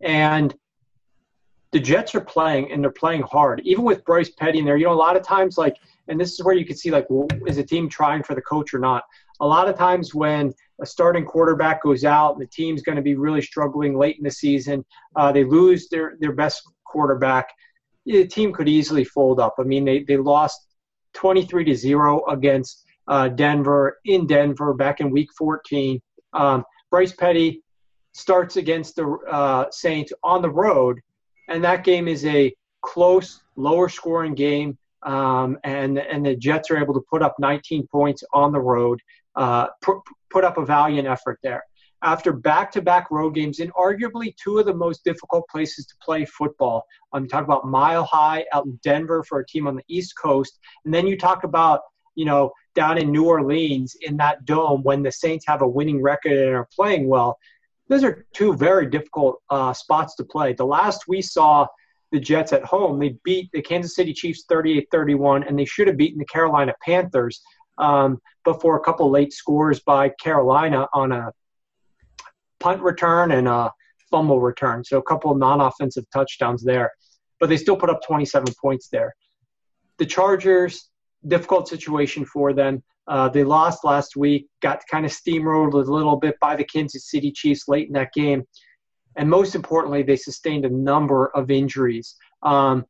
And 0.00 0.54
the 1.72 1.80
Jets 1.80 2.14
are 2.14 2.20
playing, 2.20 2.72
and 2.72 2.82
they're 2.82 2.90
playing 2.90 3.22
hard, 3.22 3.60
even 3.64 3.84
with 3.84 4.04
Bryce 4.04 4.30
Petty 4.30 4.58
in 4.58 4.64
there. 4.64 4.76
You 4.76 4.86
know, 4.86 4.92
a 4.92 4.94
lot 4.94 5.16
of 5.16 5.22
times, 5.22 5.58
like, 5.58 5.76
and 6.08 6.18
this 6.18 6.32
is 6.32 6.42
where 6.42 6.54
you 6.54 6.64
can 6.64 6.76
see, 6.76 6.90
like, 6.90 7.06
is 7.46 7.58
a 7.58 7.62
team 7.62 7.88
trying 7.88 8.22
for 8.22 8.34
the 8.34 8.40
coach 8.40 8.72
or 8.72 8.78
not? 8.78 9.04
A 9.40 9.46
lot 9.46 9.68
of 9.68 9.76
times 9.76 10.14
when 10.14 10.52
a 10.80 10.86
starting 10.86 11.24
quarterback 11.24 11.82
goes 11.82 12.04
out 12.04 12.38
the 12.38 12.46
team's 12.46 12.82
going 12.82 12.96
to 12.96 13.02
be 13.02 13.16
really 13.16 13.42
struggling 13.42 13.98
late 13.98 14.16
in 14.16 14.24
the 14.24 14.30
season, 14.30 14.84
uh, 15.16 15.30
they 15.30 15.44
lose 15.44 15.88
their, 15.88 16.16
their 16.20 16.32
best 16.32 16.62
quarterback, 16.84 17.48
the 18.06 18.26
team 18.26 18.52
could 18.52 18.68
easily 18.68 19.04
fold 19.04 19.40
up. 19.40 19.56
I 19.58 19.62
mean, 19.62 19.84
they, 19.84 20.02
they 20.02 20.16
lost 20.16 20.60
23 21.14 21.64
to 21.64 21.74
0 21.74 22.24
against 22.26 22.84
uh, 23.06 23.28
Denver 23.28 23.98
in 24.04 24.26
Denver 24.26 24.74
back 24.74 25.00
in 25.00 25.10
week 25.10 25.28
14. 25.36 26.00
Um, 26.32 26.64
Bryce 26.90 27.12
Petty 27.12 27.62
starts 28.12 28.56
against 28.56 28.96
the 28.96 29.06
uh, 29.30 29.66
Saints 29.70 30.12
on 30.22 30.42
the 30.42 30.50
road, 30.50 31.00
and 31.48 31.64
that 31.64 31.84
game 31.84 32.08
is 32.08 32.24
a 32.26 32.54
close, 32.82 33.42
lower 33.56 33.88
scoring 33.88 34.34
game. 34.34 34.78
Um, 35.02 35.58
and 35.64 35.98
and 35.98 36.26
the 36.26 36.34
Jets 36.34 36.70
are 36.70 36.76
able 36.76 36.94
to 36.94 37.02
put 37.08 37.22
up 37.22 37.36
19 37.38 37.86
points 37.86 38.24
on 38.32 38.52
the 38.52 38.60
road, 38.60 39.00
uh, 39.36 39.68
put, 39.80 39.98
put 40.30 40.44
up 40.44 40.58
a 40.58 40.64
valiant 40.64 41.06
effort 41.06 41.38
there. 41.42 41.64
After 42.02 42.32
back-to-back 42.32 43.10
road 43.10 43.34
games 43.34 43.58
in 43.58 43.70
arguably 43.70 44.34
two 44.36 44.58
of 44.58 44.66
the 44.66 44.74
most 44.74 45.04
difficult 45.04 45.44
places 45.50 45.86
to 45.86 45.94
play 46.00 46.24
football, 46.24 46.84
I'm 47.12 47.22
um, 47.22 47.28
talking 47.28 47.44
about 47.44 47.66
Mile 47.66 48.04
High 48.04 48.44
out 48.52 48.66
in 48.66 48.78
Denver 48.84 49.24
for 49.24 49.40
a 49.40 49.46
team 49.46 49.66
on 49.66 49.76
the 49.76 49.84
East 49.88 50.14
Coast, 50.20 50.58
and 50.84 50.92
then 50.92 51.06
you 51.06 51.16
talk 51.16 51.44
about 51.44 51.80
you 52.14 52.24
know 52.24 52.52
down 52.74 52.98
in 52.98 53.12
New 53.12 53.26
Orleans 53.26 53.96
in 54.00 54.16
that 54.16 54.44
dome 54.44 54.82
when 54.82 55.02
the 55.02 55.12
Saints 55.12 55.44
have 55.46 55.62
a 55.62 55.68
winning 55.68 56.02
record 56.02 56.32
and 56.32 56.54
are 56.54 56.68
playing 56.74 57.08
well. 57.08 57.38
Those 57.88 58.04
are 58.04 58.26
two 58.34 58.54
very 58.54 58.86
difficult 58.86 59.40
uh, 59.50 59.72
spots 59.72 60.14
to 60.16 60.24
play. 60.24 60.52
The 60.52 60.66
last 60.66 61.04
we 61.08 61.22
saw 61.22 61.66
the 62.12 62.20
Jets 62.20 62.52
at 62.52 62.64
home, 62.64 62.98
they 62.98 63.16
beat 63.24 63.50
the 63.52 63.62
Kansas 63.62 63.94
City 63.94 64.12
Chiefs 64.12 64.44
38 64.48 64.88
31, 64.90 65.44
and 65.44 65.58
they 65.58 65.64
should 65.64 65.88
have 65.88 65.96
beaten 65.96 66.18
the 66.18 66.24
Carolina 66.26 66.74
Panthers 66.82 67.42
um, 67.78 68.18
before 68.44 68.76
a 68.76 68.80
couple 68.80 69.10
late 69.10 69.32
scores 69.32 69.80
by 69.80 70.10
Carolina 70.20 70.86
on 70.92 71.12
a 71.12 71.32
punt 72.60 72.82
return 72.82 73.32
and 73.32 73.48
a 73.48 73.72
fumble 74.10 74.40
return. 74.40 74.84
So 74.84 74.98
a 74.98 75.02
couple 75.02 75.34
non 75.34 75.60
offensive 75.60 76.04
touchdowns 76.12 76.62
there. 76.62 76.92
But 77.40 77.48
they 77.48 77.56
still 77.56 77.76
put 77.76 77.90
up 77.90 78.00
27 78.06 78.52
points 78.60 78.88
there. 78.88 79.14
The 79.98 80.06
Chargers, 80.06 80.87
difficult 81.26 81.68
situation 81.68 82.24
for 82.24 82.52
them. 82.52 82.82
Uh, 83.06 83.28
they 83.28 83.42
lost 83.42 83.84
last 83.84 84.16
week, 84.16 84.48
got 84.60 84.82
kind 84.90 85.06
of 85.06 85.12
steamrolled 85.12 85.72
a 85.72 85.90
little 85.90 86.16
bit 86.16 86.36
by 86.40 86.54
the 86.54 86.64
Kansas 86.64 87.10
City 87.10 87.32
Chiefs 87.32 87.66
late 87.66 87.86
in 87.86 87.94
that 87.94 88.12
game. 88.12 88.44
And 89.16 89.28
most 89.28 89.54
importantly, 89.54 90.02
they 90.02 90.16
sustained 90.16 90.64
a 90.64 90.70
number 90.70 91.28
of 91.34 91.50
injuries. 91.50 92.16
Um, 92.42 92.84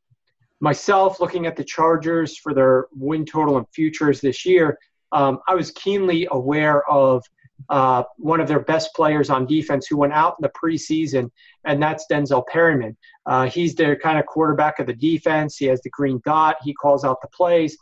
myself, 0.59 1.19
looking 1.19 1.47
at 1.47 1.55
the 1.55 1.63
Chargers 1.63 2.37
for 2.37 2.53
their 2.53 2.87
win 2.91 3.25
total 3.25 3.57
and 3.57 3.65
futures 3.73 4.19
this 4.19 4.45
year, 4.45 4.77
um, 5.11 5.39
I 5.47 5.55
was 5.55 5.71
keenly 5.71 6.27
aware 6.29 6.87
of 6.89 7.23
uh, 7.69 8.03
one 8.17 8.39
of 8.39 8.47
their 8.47 8.59
best 8.59 8.93
players 8.95 9.29
on 9.29 9.45
defense 9.45 9.87
who 9.87 9.97
went 9.97 10.13
out 10.13 10.35
in 10.39 10.43
the 10.43 10.51
preseason, 10.51 11.29
and 11.65 11.81
that's 11.81 12.05
Denzel 12.11 12.45
Perryman. 12.47 12.95
Uh, 13.25 13.47
he's 13.47 13.75
their 13.75 13.95
kind 13.95 14.17
of 14.19 14.25
quarterback 14.25 14.79
of 14.79 14.87
the 14.87 14.93
defense. 14.93 15.57
He 15.57 15.65
has 15.65 15.81
the 15.81 15.89
green 15.89 16.21
dot. 16.25 16.57
He 16.63 16.73
calls 16.73 17.03
out 17.03 17.17
the 17.21 17.27
plays. 17.29 17.77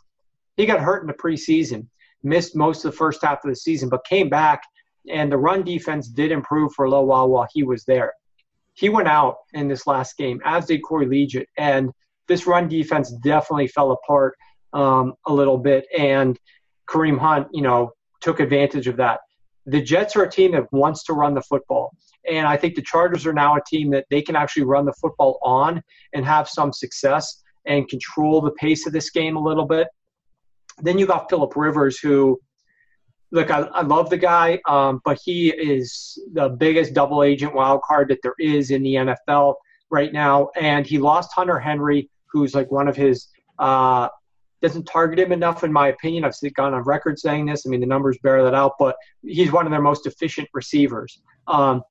He 0.58 0.66
got 0.66 0.80
hurt 0.80 1.02
in 1.02 1.06
the 1.06 1.14
preseason, 1.14 1.86
missed 2.22 2.56
most 2.56 2.84
of 2.84 2.90
the 2.90 2.96
first 2.96 3.22
half 3.22 3.44
of 3.44 3.48
the 3.48 3.56
season, 3.56 3.88
but 3.88 4.04
came 4.04 4.28
back, 4.28 4.60
and 5.08 5.30
the 5.30 5.38
run 5.38 5.62
defense 5.62 6.08
did 6.08 6.32
improve 6.32 6.72
for 6.74 6.84
a 6.84 6.90
little 6.90 7.06
while 7.06 7.28
while 7.28 7.46
he 7.54 7.62
was 7.62 7.84
there. 7.84 8.12
He 8.74 8.88
went 8.88 9.08
out 9.08 9.36
in 9.54 9.68
this 9.68 9.86
last 9.86 10.18
game, 10.18 10.40
as 10.44 10.66
did 10.66 10.80
Corey 10.80 11.06
Liuget, 11.06 11.46
and 11.56 11.92
this 12.26 12.46
run 12.46 12.68
defense 12.68 13.12
definitely 13.22 13.68
fell 13.68 13.92
apart 13.92 14.36
um, 14.72 15.14
a 15.26 15.32
little 15.32 15.58
bit, 15.58 15.86
and 15.96 16.36
Kareem 16.88 17.18
Hunt, 17.18 17.46
you 17.52 17.62
know, 17.62 17.92
took 18.20 18.40
advantage 18.40 18.88
of 18.88 18.96
that. 18.96 19.20
The 19.66 19.80
Jets 19.80 20.16
are 20.16 20.24
a 20.24 20.30
team 20.30 20.52
that 20.52 20.72
wants 20.72 21.04
to 21.04 21.12
run 21.12 21.34
the 21.34 21.42
football. 21.42 21.94
And 22.28 22.48
I 22.48 22.56
think 22.56 22.74
the 22.74 22.82
Chargers 22.82 23.26
are 23.26 23.32
now 23.32 23.54
a 23.54 23.60
team 23.64 23.90
that 23.90 24.06
they 24.10 24.22
can 24.22 24.34
actually 24.34 24.64
run 24.64 24.86
the 24.86 24.92
football 24.94 25.38
on 25.42 25.82
and 26.14 26.24
have 26.24 26.48
some 26.48 26.72
success 26.72 27.42
and 27.66 27.88
control 27.88 28.40
the 28.40 28.50
pace 28.52 28.86
of 28.86 28.92
this 28.92 29.10
game 29.10 29.36
a 29.36 29.42
little 29.42 29.66
bit. 29.66 29.86
Then 30.80 30.98
you 30.98 31.06
got 31.06 31.28
Philip 31.28 31.56
Rivers, 31.56 31.98
who, 31.98 32.40
look, 33.30 33.50
I, 33.50 33.60
I 33.60 33.82
love 33.82 34.10
the 34.10 34.16
guy, 34.16 34.60
um, 34.68 35.00
but 35.04 35.18
he 35.24 35.50
is 35.50 36.18
the 36.32 36.48
biggest 36.48 36.94
double 36.94 37.22
agent 37.22 37.54
wild 37.54 37.82
card 37.82 38.08
that 38.08 38.18
there 38.22 38.34
is 38.38 38.70
in 38.70 38.82
the 38.82 38.94
NFL 38.94 39.54
right 39.90 40.12
now. 40.12 40.50
And 40.60 40.86
he 40.86 40.98
lost 40.98 41.32
Hunter 41.34 41.58
Henry, 41.58 42.10
who's 42.32 42.54
like 42.54 42.70
one 42.70 42.88
of 42.88 42.96
his, 42.96 43.28
uh, 43.58 44.08
doesn't 44.60 44.84
target 44.84 45.18
him 45.18 45.32
enough, 45.32 45.62
in 45.62 45.72
my 45.72 45.88
opinion. 45.88 46.24
I've 46.24 46.34
gone 46.54 46.74
on 46.74 46.82
record 46.82 47.18
saying 47.18 47.46
this. 47.46 47.64
I 47.66 47.70
mean, 47.70 47.80
the 47.80 47.86
numbers 47.86 48.18
bear 48.22 48.42
that 48.44 48.54
out, 48.54 48.72
but 48.78 48.96
he's 49.22 49.52
one 49.52 49.66
of 49.66 49.70
their 49.70 49.80
most 49.80 50.06
efficient 50.06 50.48
receivers. 50.52 51.20
Um, 51.46 51.82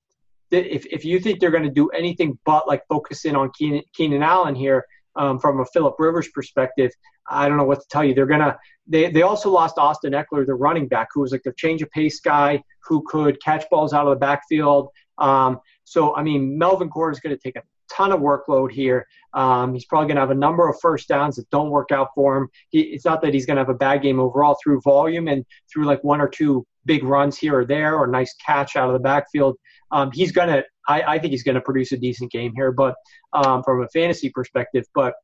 if, 0.52 0.86
if 0.88 1.04
you 1.04 1.20
think 1.20 1.40
they're 1.40 1.52
going 1.52 1.64
to 1.64 1.70
do 1.70 1.90
anything 1.90 2.38
but 2.46 2.68
like 2.68 2.84
focus 2.88 3.26
in 3.26 3.36
on 3.36 3.52
Keenan, 3.58 3.84
Keenan 3.94 4.24
Allen 4.24 4.56
here 4.56 4.86
um, 5.18 5.40
from 5.40 5.60
a 5.60 5.66
Philip 5.66 5.96
Rivers 6.00 6.30
perspective, 6.30 6.92
I 7.28 7.48
don't 7.48 7.58
know 7.58 7.66
what 7.66 7.82
to 7.82 7.88
tell 7.90 8.04
you. 8.04 8.14
They're 8.14 8.26
gonna. 8.26 8.58
They 8.88 9.12
they 9.12 9.24
also 9.24 9.50
lost 9.50 9.78
Austin 9.78 10.14
Ekeler, 10.14 10.46
the 10.46 10.54
running 10.54 10.88
back, 10.88 11.10
who 11.14 11.22
was 11.22 11.32
like 11.32 11.44
the 11.44 11.54
change 11.54 11.82
of 11.82 11.92
pace 11.92 12.20
guy 12.20 12.64
who 12.84 13.04
could 13.06 13.42
catch 13.44 13.70
balls 13.70 13.94
out 13.94 14.08
of 14.08 14.12
the 14.12 14.20
backfield. 14.20 14.90
Um, 15.18 15.60
so 15.84 16.16
I 16.16 16.24
mean, 16.24 16.58
Melvin 16.58 16.90
Gordon 16.90 17.16
is 17.16 17.20
going 17.20 17.36
to 17.36 17.42
take 17.42 17.56
a 17.56 17.64
ton 17.90 18.12
of 18.12 18.20
workload 18.20 18.72
here. 18.72 19.08
Um, 19.34 19.74
he's 19.74 19.86
probably 19.86 20.08
going 20.08 20.16
to 20.16 20.22
have 20.22 20.32
a 20.32 20.36
number 20.36 20.68
of 20.68 20.80
first 20.82 21.08
downs 21.08 21.36
that 21.36 21.50
don't 21.50 21.70
work 21.70 21.92
out 21.92 22.10
for 22.16 22.38
him. 22.38 22.50
He, 22.70 22.82
it's 22.82 23.06
not 23.06 23.22
that 23.22 23.34
he's 23.34 23.46
going 23.46 23.56
to 23.56 23.62
have 23.62 23.70
a 23.70 23.74
bad 23.74 24.02
game 24.02 24.20
overall 24.20 24.58
through 24.62 24.82
volume 24.82 25.28
and 25.28 25.46
through 25.72 25.86
like 25.86 26.04
one 26.04 26.22
or 26.22 26.28
two 26.28 26.66
big 26.86 27.04
runs 27.04 27.38
here 27.38 27.60
or 27.60 27.66
there 27.66 27.96
or 27.96 28.08
nice 28.08 28.34
catch 28.36 28.76
out 28.76 28.88
of 28.88 28.94
the 28.94 29.00
backfield. 29.00 29.58
Um, 29.92 30.12
he's 30.12 30.32
to. 30.50 30.64
I, 30.88 31.02
I, 31.02 31.20
think 31.20 31.32
he's 31.32 31.44
to 31.56 31.62
produce 31.62 31.92
a 31.92 31.98
decent 31.98 32.32
game 32.32 32.54
here, 32.56 32.72
but 32.72 32.96
um, 33.34 33.62
from 33.64 33.84
a 33.84 33.88
fantasy 33.90 34.30
perspective, 34.30 34.86
but 34.94 35.16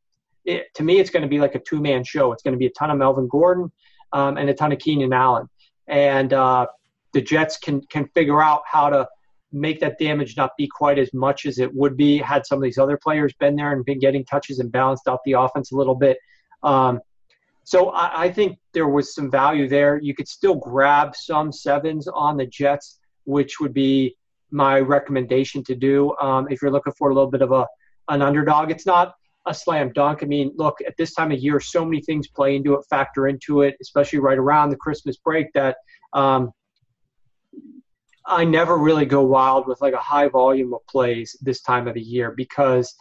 it, 0.45 0.73
to 0.75 0.83
me, 0.83 0.99
it's 0.99 1.09
going 1.09 1.23
to 1.23 1.29
be 1.29 1.39
like 1.39 1.55
a 1.55 1.59
two 1.59 1.81
man 1.81 2.03
show. 2.03 2.31
It's 2.31 2.43
going 2.43 2.53
to 2.53 2.57
be 2.57 2.67
a 2.67 2.71
ton 2.71 2.91
of 2.91 2.97
Melvin 2.97 3.27
Gordon 3.27 3.71
um, 4.11 4.37
and 4.37 4.49
a 4.49 4.53
ton 4.53 4.71
of 4.71 4.79
Keenan 4.79 5.13
Allen. 5.13 5.49
And 5.87 6.33
uh, 6.33 6.67
the 7.13 7.21
Jets 7.21 7.57
can, 7.57 7.81
can 7.81 8.07
figure 8.09 8.41
out 8.41 8.63
how 8.65 8.89
to 8.89 9.07
make 9.51 9.79
that 9.81 9.99
damage 9.99 10.35
not 10.35 10.51
be 10.57 10.67
quite 10.67 10.97
as 10.97 11.13
much 11.13 11.45
as 11.45 11.59
it 11.59 11.73
would 11.73 11.95
be 11.95 12.17
had 12.17 12.45
some 12.45 12.57
of 12.57 12.63
these 12.63 12.77
other 12.77 12.97
players 12.97 13.33
been 13.39 13.55
there 13.55 13.71
and 13.71 13.85
been 13.85 13.99
getting 13.99 14.25
touches 14.25 14.59
and 14.59 14.71
balanced 14.71 15.07
out 15.07 15.19
the 15.25 15.33
offense 15.33 15.71
a 15.71 15.75
little 15.75 15.95
bit. 15.95 16.17
Um, 16.63 16.99
so 17.63 17.89
I, 17.91 18.23
I, 18.23 18.31
think 18.31 18.57
there 18.73 18.87
was 18.87 19.13
some 19.13 19.29
value 19.29 19.69
there. 19.69 19.99
You 20.01 20.15
could 20.15 20.27
still 20.27 20.55
grab 20.55 21.15
some 21.15 21.51
sevens 21.51 22.07
on 22.07 22.35
the 22.37 22.45
Jets, 22.45 22.99
which 23.25 23.59
would 23.59 23.73
be 23.73 24.15
my 24.53 24.79
recommendation 24.79 25.63
to 25.65 25.75
do 25.75 26.15
um, 26.21 26.47
if 26.49 26.61
you're 26.61 26.71
looking 26.71 26.93
for 26.93 27.09
a 27.09 27.13
little 27.13 27.29
bit 27.29 27.41
of 27.41 27.51
a 27.51 27.67
an 28.09 28.21
underdog. 28.21 28.71
It's 28.71 28.85
not 28.85 29.15
a 29.45 29.53
slam 29.53 29.91
dunk. 29.93 30.23
I 30.23 30.25
mean, 30.25 30.51
look, 30.55 30.77
at 30.85 30.95
this 30.97 31.13
time 31.13 31.31
of 31.31 31.39
year, 31.39 31.59
so 31.59 31.83
many 31.83 32.01
things 32.01 32.27
play 32.27 32.55
into 32.55 32.75
it, 32.75 32.85
factor 32.89 33.27
into 33.27 33.61
it, 33.61 33.75
especially 33.81 34.19
right 34.19 34.37
around 34.37 34.69
the 34.69 34.77
Christmas 34.77 35.17
break 35.17 35.51
that 35.53 35.77
um, 36.13 36.51
I 38.25 38.45
never 38.45 38.77
really 38.77 39.05
go 39.05 39.23
wild 39.23 39.67
with 39.67 39.81
like 39.81 39.93
a 39.93 39.97
high 39.97 40.29
volume 40.29 40.73
of 40.73 40.85
plays 40.87 41.35
this 41.41 41.61
time 41.61 41.87
of 41.87 41.95
the 41.95 42.01
year 42.01 42.31
because 42.31 42.95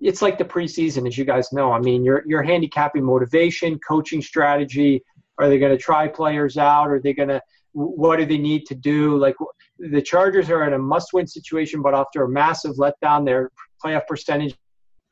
it's 0.00 0.20
like 0.20 0.38
the 0.38 0.44
preseason, 0.44 1.06
as 1.06 1.16
you 1.16 1.24
guys 1.24 1.52
know. 1.52 1.72
I 1.72 1.78
mean, 1.78 2.04
you're 2.04 2.24
you're 2.26 2.42
handicapping 2.42 3.04
motivation, 3.04 3.78
coaching 3.86 4.20
strategy. 4.20 5.02
Are 5.38 5.48
they 5.48 5.58
going 5.58 5.76
to 5.76 5.82
try 5.82 6.08
players 6.08 6.56
out? 6.56 6.88
Are 6.88 7.00
they 7.00 7.12
going 7.12 7.28
to 7.28 7.40
what 7.74 8.18
do 8.18 8.24
they 8.24 8.38
need 8.38 8.66
to 8.66 8.74
do? 8.74 9.16
Like 9.18 9.34
the 9.78 10.00
Chargers 10.00 10.48
are 10.48 10.66
in 10.66 10.72
a 10.72 10.78
must-win 10.78 11.26
situation, 11.26 11.82
but 11.82 11.94
after 11.94 12.22
a 12.22 12.28
massive 12.28 12.76
letdown, 12.76 13.24
their 13.24 13.50
playoff 13.84 14.06
percentage 14.06 14.56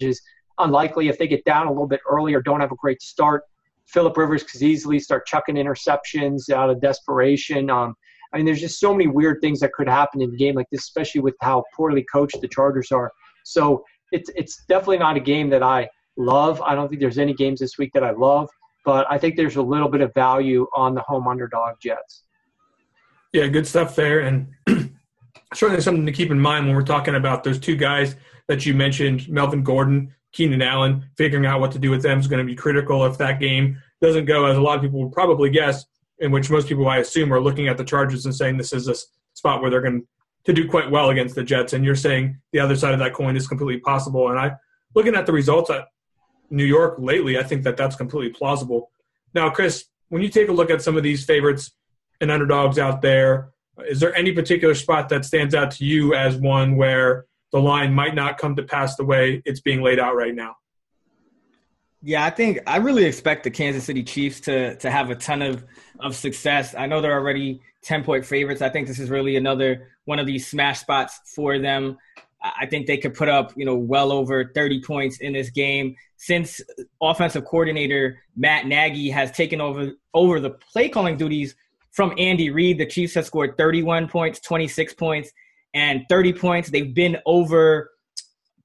is 0.00 0.20
unlikely. 0.58 1.08
If 1.08 1.18
they 1.18 1.26
get 1.26 1.44
down 1.44 1.66
a 1.66 1.70
little 1.70 1.88
bit 1.88 2.00
early 2.08 2.34
or 2.34 2.40
don't 2.40 2.60
have 2.60 2.72
a 2.72 2.76
great 2.76 3.02
start, 3.02 3.42
Philip 3.86 4.16
Rivers 4.16 4.44
could 4.44 4.62
easily 4.62 4.98
start 4.98 5.26
chucking 5.26 5.56
interceptions 5.56 6.50
out 6.50 6.70
of 6.70 6.80
desperation. 6.80 7.68
Um, 7.68 7.94
I 8.32 8.38
mean, 8.38 8.46
there's 8.46 8.60
just 8.60 8.80
so 8.80 8.92
many 8.92 9.08
weird 9.08 9.40
things 9.40 9.60
that 9.60 9.72
could 9.72 9.88
happen 9.88 10.22
in 10.22 10.32
a 10.32 10.36
game 10.36 10.54
like 10.54 10.70
this, 10.70 10.82
especially 10.82 11.20
with 11.20 11.34
how 11.42 11.64
poorly 11.76 12.04
coached 12.10 12.40
the 12.40 12.48
Chargers 12.48 12.90
are. 12.92 13.10
So 13.44 13.84
it's 14.12 14.30
it's 14.36 14.64
definitely 14.68 14.98
not 14.98 15.16
a 15.16 15.20
game 15.20 15.50
that 15.50 15.62
I 15.62 15.88
love. 16.16 16.62
I 16.62 16.74
don't 16.74 16.88
think 16.88 17.00
there's 17.00 17.18
any 17.18 17.34
games 17.34 17.60
this 17.60 17.76
week 17.76 17.90
that 17.94 18.04
I 18.04 18.12
love, 18.12 18.48
but 18.84 19.06
I 19.10 19.18
think 19.18 19.36
there's 19.36 19.56
a 19.56 19.62
little 19.62 19.88
bit 19.88 20.00
of 20.00 20.14
value 20.14 20.66
on 20.74 20.94
the 20.94 21.02
home 21.02 21.26
underdog 21.26 21.74
Jets. 21.82 22.24
Yeah, 23.32 23.46
good 23.46 23.66
stuff 23.66 23.96
there, 23.96 24.20
and 24.20 24.48
certainly 25.54 25.80
something 25.80 26.06
to 26.06 26.12
keep 26.12 26.30
in 26.30 26.38
mind 26.38 26.66
when 26.66 26.74
we're 26.74 26.82
talking 26.82 27.14
about 27.14 27.44
those 27.44 27.58
two 27.58 27.76
guys 27.76 28.14
that 28.48 28.66
you 28.66 28.74
mentioned, 28.74 29.28
Melvin 29.28 29.62
Gordon, 29.62 30.14
Keenan 30.32 30.62
Allen. 30.62 31.08
Figuring 31.16 31.46
out 31.46 31.60
what 31.60 31.72
to 31.72 31.78
do 31.78 31.90
with 31.90 32.02
them 32.02 32.18
is 32.18 32.26
going 32.26 32.44
to 32.44 32.50
be 32.50 32.56
critical 32.56 33.04
if 33.06 33.16
that 33.18 33.40
game 33.40 33.80
doesn't 34.00 34.24
go 34.24 34.46
as 34.46 34.56
a 34.56 34.60
lot 34.60 34.76
of 34.76 34.82
people 34.82 35.00
would 35.02 35.12
probably 35.12 35.48
guess 35.50 35.84
in 36.18 36.30
which 36.30 36.50
most 36.50 36.68
people, 36.68 36.88
I 36.88 36.98
assume, 36.98 37.32
are 37.32 37.40
looking 37.40 37.68
at 37.68 37.76
the 37.76 37.84
Chargers 37.84 38.26
and 38.26 38.34
saying 38.34 38.56
this 38.56 38.72
is 38.72 38.88
a 38.88 38.94
spot 39.34 39.60
where 39.60 39.70
they're 39.70 39.80
going 39.80 40.06
to 40.44 40.52
do 40.52 40.68
quite 40.68 40.90
well 40.90 41.10
against 41.10 41.34
the 41.34 41.42
Jets. 41.42 41.72
And 41.72 41.84
you're 41.84 41.94
saying 41.94 42.38
the 42.52 42.60
other 42.60 42.76
side 42.76 42.94
of 42.94 43.00
that 43.00 43.14
coin 43.14 43.36
is 43.36 43.48
completely 43.48 43.80
possible. 43.80 44.28
And 44.28 44.38
I, 44.38 44.52
looking 44.94 45.14
at 45.14 45.26
the 45.26 45.32
results 45.32 45.70
at 45.70 45.86
New 46.50 46.64
York 46.64 46.96
lately, 46.98 47.38
I 47.38 47.42
think 47.42 47.62
that 47.64 47.76
that's 47.76 47.96
completely 47.96 48.30
plausible. 48.30 48.90
Now, 49.34 49.50
Chris, 49.50 49.86
when 50.10 50.22
you 50.22 50.28
take 50.28 50.48
a 50.48 50.52
look 50.52 50.70
at 50.70 50.82
some 50.82 50.96
of 50.96 51.02
these 51.02 51.24
favorites 51.24 51.72
and 52.22 52.30
underdogs 52.30 52.78
out 52.78 53.02
there, 53.02 53.50
is 53.86 54.00
there 54.00 54.14
any 54.14 54.32
particular 54.32 54.74
spot 54.74 55.10
that 55.10 55.24
stands 55.24 55.54
out 55.54 55.72
to 55.72 55.84
you 55.84 56.14
as 56.14 56.36
one 56.36 56.76
where 56.76 57.26
the 57.50 57.60
line 57.60 57.92
might 57.92 58.14
not 58.14 58.38
come 58.38 58.56
to 58.56 58.62
pass 58.62 58.96
the 58.96 59.04
way 59.04 59.42
it's 59.44 59.60
being 59.60 59.82
laid 59.82 59.98
out 59.98 60.14
right 60.16 60.34
now? 60.34 60.56
Yeah, 62.00 62.24
I 62.24 62.30
think 62.30 62.60
I 62.66 62.78
really 62.78 63.04
expect 63.04 63.44
the 63.44 63.50
Kansas 63.50 63.84
City 63.84 64.02
Chiefs 64.02 64.40
to 64.40 64.76
to 64.76 64.90
have 64.90 65.10
a 65.10 65.14
ton 65.14 65.42
of 65.42 65.64
of 66.00 66.16
success. 66.16 66.74
I 66.76 66.86
know 66.86 67.00
they're 67.00 67.12
already 67.12 67.60
10 67.82 68.02
point 68.02 68.24
favorites. 68.24 68.62
I 68.62 68.70
think 68.70 68.88
this 68.88 68.98
is 68.98 69.08
really 69.10 69.36
another 69.36 69.88
one 70.04 70.18
of 70.18 70.26
these 70.26 70.46
smash 70.46 70.80
spots 70.80 71.20
for 71.26 71.58
them. 71.58 71.98
I 72.42 72.66
think 72.66 72.88
they 72.88 72.98
could 72.98 73.14
put 73.14 73.28
up, 73.28 73.52
you 73.56 73.64
know, 73.64 73.76
well 73.76 74.10
over 74.10 74.50
30 74.52 74.82
points 74.82 75.18
in 75.18 75.32
this 75.32 75.50
game. 75.50 75.94
Since 76.16 76.60
offensive 77.00 77.44
coordinator 77.44 78.20
Matt 78.36 78.66
Nagy 78.66 79.10
has 79.10 79.30
taken 79.30 79.60
over 79.60 79.92
over 80.12 80.40
the 80.40 80.50
play 80.50 80.88
calling 80.88 81.16
duties 81.16 81.54
from 81.93 82.14
Andy 82.18 82.51
Reid, 82.51 82.78
the 82.78 82.86
Chiefs 82.86 83.14
have 83.14 83.26
scored 83.26 83.57
31 83.57 84.09
points, 84.09 84.40
26 84.40 84.95
points, 84.95 85.30
and 85.74 86.03
30 86.09 86.32
points. 86.32 86.70
They've 86.70 86.95
been 86.95 87.18
over 87.26 87.90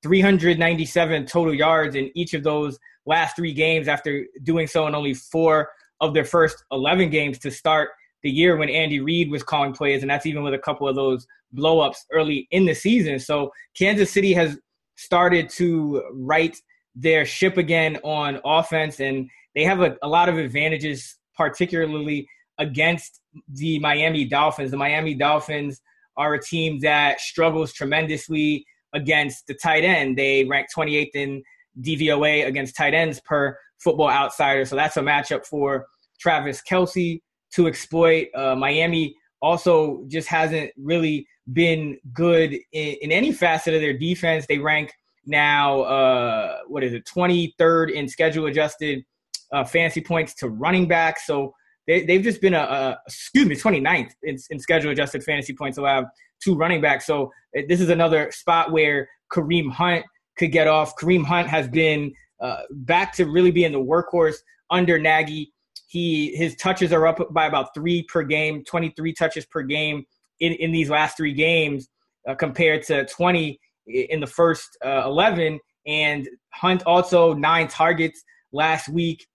397 0.03 1.25
total 1.25 1.53
yards 1.53 1.95
in 1.95 2.11
each 2.15 2.33
of 2.33 2.43
those 2.43 2.77
last 3.05 3.35
three 3.35 3.53
games 3.53 3.87
after 3.87 4.25
doing 4.43 4.67
so 4.67 4.87
in 4.87 4.95
only 4.95 5.13
four 5.13 5.69
of 5.99 6.13
their 6.13 6.25
first 6.25 6.63
11 6.71 7.09
games 7.09 7.37
to 7.39 7.51
start 7.51 7.89
the 8.23 8.29
year 8.29 8.57
when 8.57 8.69
Andy 8.69 8.99
Reid 8.99 9.29
was 9.29 9.43
calling 9.43 9.73
plays, 9.73 10.01
and 10.01 10.09
that's 10.09 10.25
even 10.25 10.43
with 10.43 10.53
a 10.53 10.59
couple 10.59 10.87
of 10.87 10.95
those 10.95 11.25
blowups 11.55 11.97
early 12.11 12.47
in 12.51 12.65
the 12.65 12.73
season. 12.73 13.19
So 13.19 13.51
Kansas 13.77 14.11
City 14.11 14.33
has 14.33 14.57
started 14.95 15.49
to 15.51 16.03
right 16.13 16.57
their 16.95 17.25
ship 17.25 17.57
again 17.57 17.97
on 18.03 18.39
offense, 18.43 18.99
and 18.99 19.29
they 19.55 19.63
have 19.63 19.81
a, 19.81 19.97
a 20.01 20.07
lot 20.07 20.29
of 20.29 20.37
advantages, 20.37 21.17
particularly 21.35 22.27
against 22.59 23.21
the 23.53 23.79
Miami 23.79 24.25
Dolphins. 24.25 24.71
The 24.71 24.77
Miami 24.77 25.13
Dolphins 25.13 25.81
are 26.15 26.33
a 26.33 26.41
team 26.41 26.79
that 26.79 27.21
struggles 27.21 27.73
tremendously 27.73 28.65
against 28.93 29.47
the 29.47 29.53
tight 29.53 29.83
end. 29.83 30.17
They 30.17 30.45
rank 30.45 30.67
28th 30.75 31.09
in 31.13 31.43
DVOA 31.81 32.47
against 32.47 32.75
tight 32.75 32.93
ends 32.93 33.21
per 33.21 33.57
Football 33.79 34.09
Outsider. 34.09 34.65
So 34.65 34.75
that's 34.75 34.97
a 34.97 35.01
matchup 35.01 35.45
for 35.45 35.85
Travis 36.19 36.61
Kelce 36.69 37.21
to 37.53 37.67
exploit. 37.67 38.27
Uh, 38.35 38.55
Miami 38.55 39.15
also 39.41 40.03
just 40.07 40.27
hasn't 40.27 40.71
really 40.77 41.27
been 41.53 41.97
good 42.13 42.53
in, 42.73 42.95
in, 43.01 43.11
any 43.11 43.31
facet 43.31 43.73
of 43.73 43.81
their 43.81 43.97
defense. 43.97 44.45
They 44.47 44.57
rank 44.57 44.91
now, 45.25 45.81
uh, 45.81 46.57
what 46.67 46.83
is 46.83 46.93
it, 46.93 47.05
23rd 47.05 47.91
in 47.91 48.07
schedule 48.07 48.47
adjusted 48.47 49.03
uh, 49.51 49.63
fantasy 49.63 50.01
points 50.01 50.33
to 50.35 50.49
running 50.49 50.87
back. 50.87 51.19
So 51.19 51.53
they, 51.87 52.13
have 52.13 52.23
just 52.23 52.41
been 52.41 52.53
a, 52.53 52.59
a, 52.59 52.99
excuse 53.07 53.47
me, 53.47 53.55
29th 53.55 54.11
in, 54.23 54.37
in 54.49 54.59
schedule 54.59 54.91
adjusted 54.91 55.23
fantasy 55.23 55.53
points 55.53 55.77
allowed 55.77 56.05
to 56.43 56.55
running 56.55 56.81
back. 56.81 57.01
So 57.01 57.31
uh, 57.57 57.61
this 57.67 57.79
is 57.79 57.89
another 57.89 58.31
spot 58.31 58.71
where 58.71 59.09
Kareem 59.31 59.71
Hunt 59.71 60.05
could 60.37 60.51
get 60.51 60.67
off. 60.67 60.95
Kareem 60.97 61.25
Hunt 61.25 61.47
has 61.47 61.67
been 61.67 62.13
uh, 62.41 62.61
back 62.71 63.13
to 63.13 63.25
really 63.25 63.51
being 63.51 63.71
the 63.71 63.79
workhorse 63.79 64.35
under 64.69 64.99
Nagy. 64.99 65.51
He 65.87 66.35
his 66.35 66.55
touches 66.57 66.91
are 66.91 67.07
up 67.07 67.33
by 67.33 67.45
about 67.45 67.73
three 67.73 68.03
per 68.03 68.23
game, 68.23 68.63
23 68.65 69.13
touches 69.13 69.45
per 69.45 69.61
game 69.61 70.05
in, 70.41 70.53
in 70.53 70.71
these 70.71 70.89
last 70.89 71.15
three 71.15 71.33
games 71.33 71.87
uh, 72.27 72.35
compared 72.35 72.83
to 72.83 73.05
20 73.05 73.59
in 73.87 74.19
the 74.19 74.27
first 74.27 74.77
uh, 74.85 75.03
11. 75.05 75.59
And 75.87 76.27
Hunt 76.53 76.83
also 76.83 77.33
nine 77.33 77.69
targets 77.69 78.21
last 78.51 78.89
week 78.89 79.25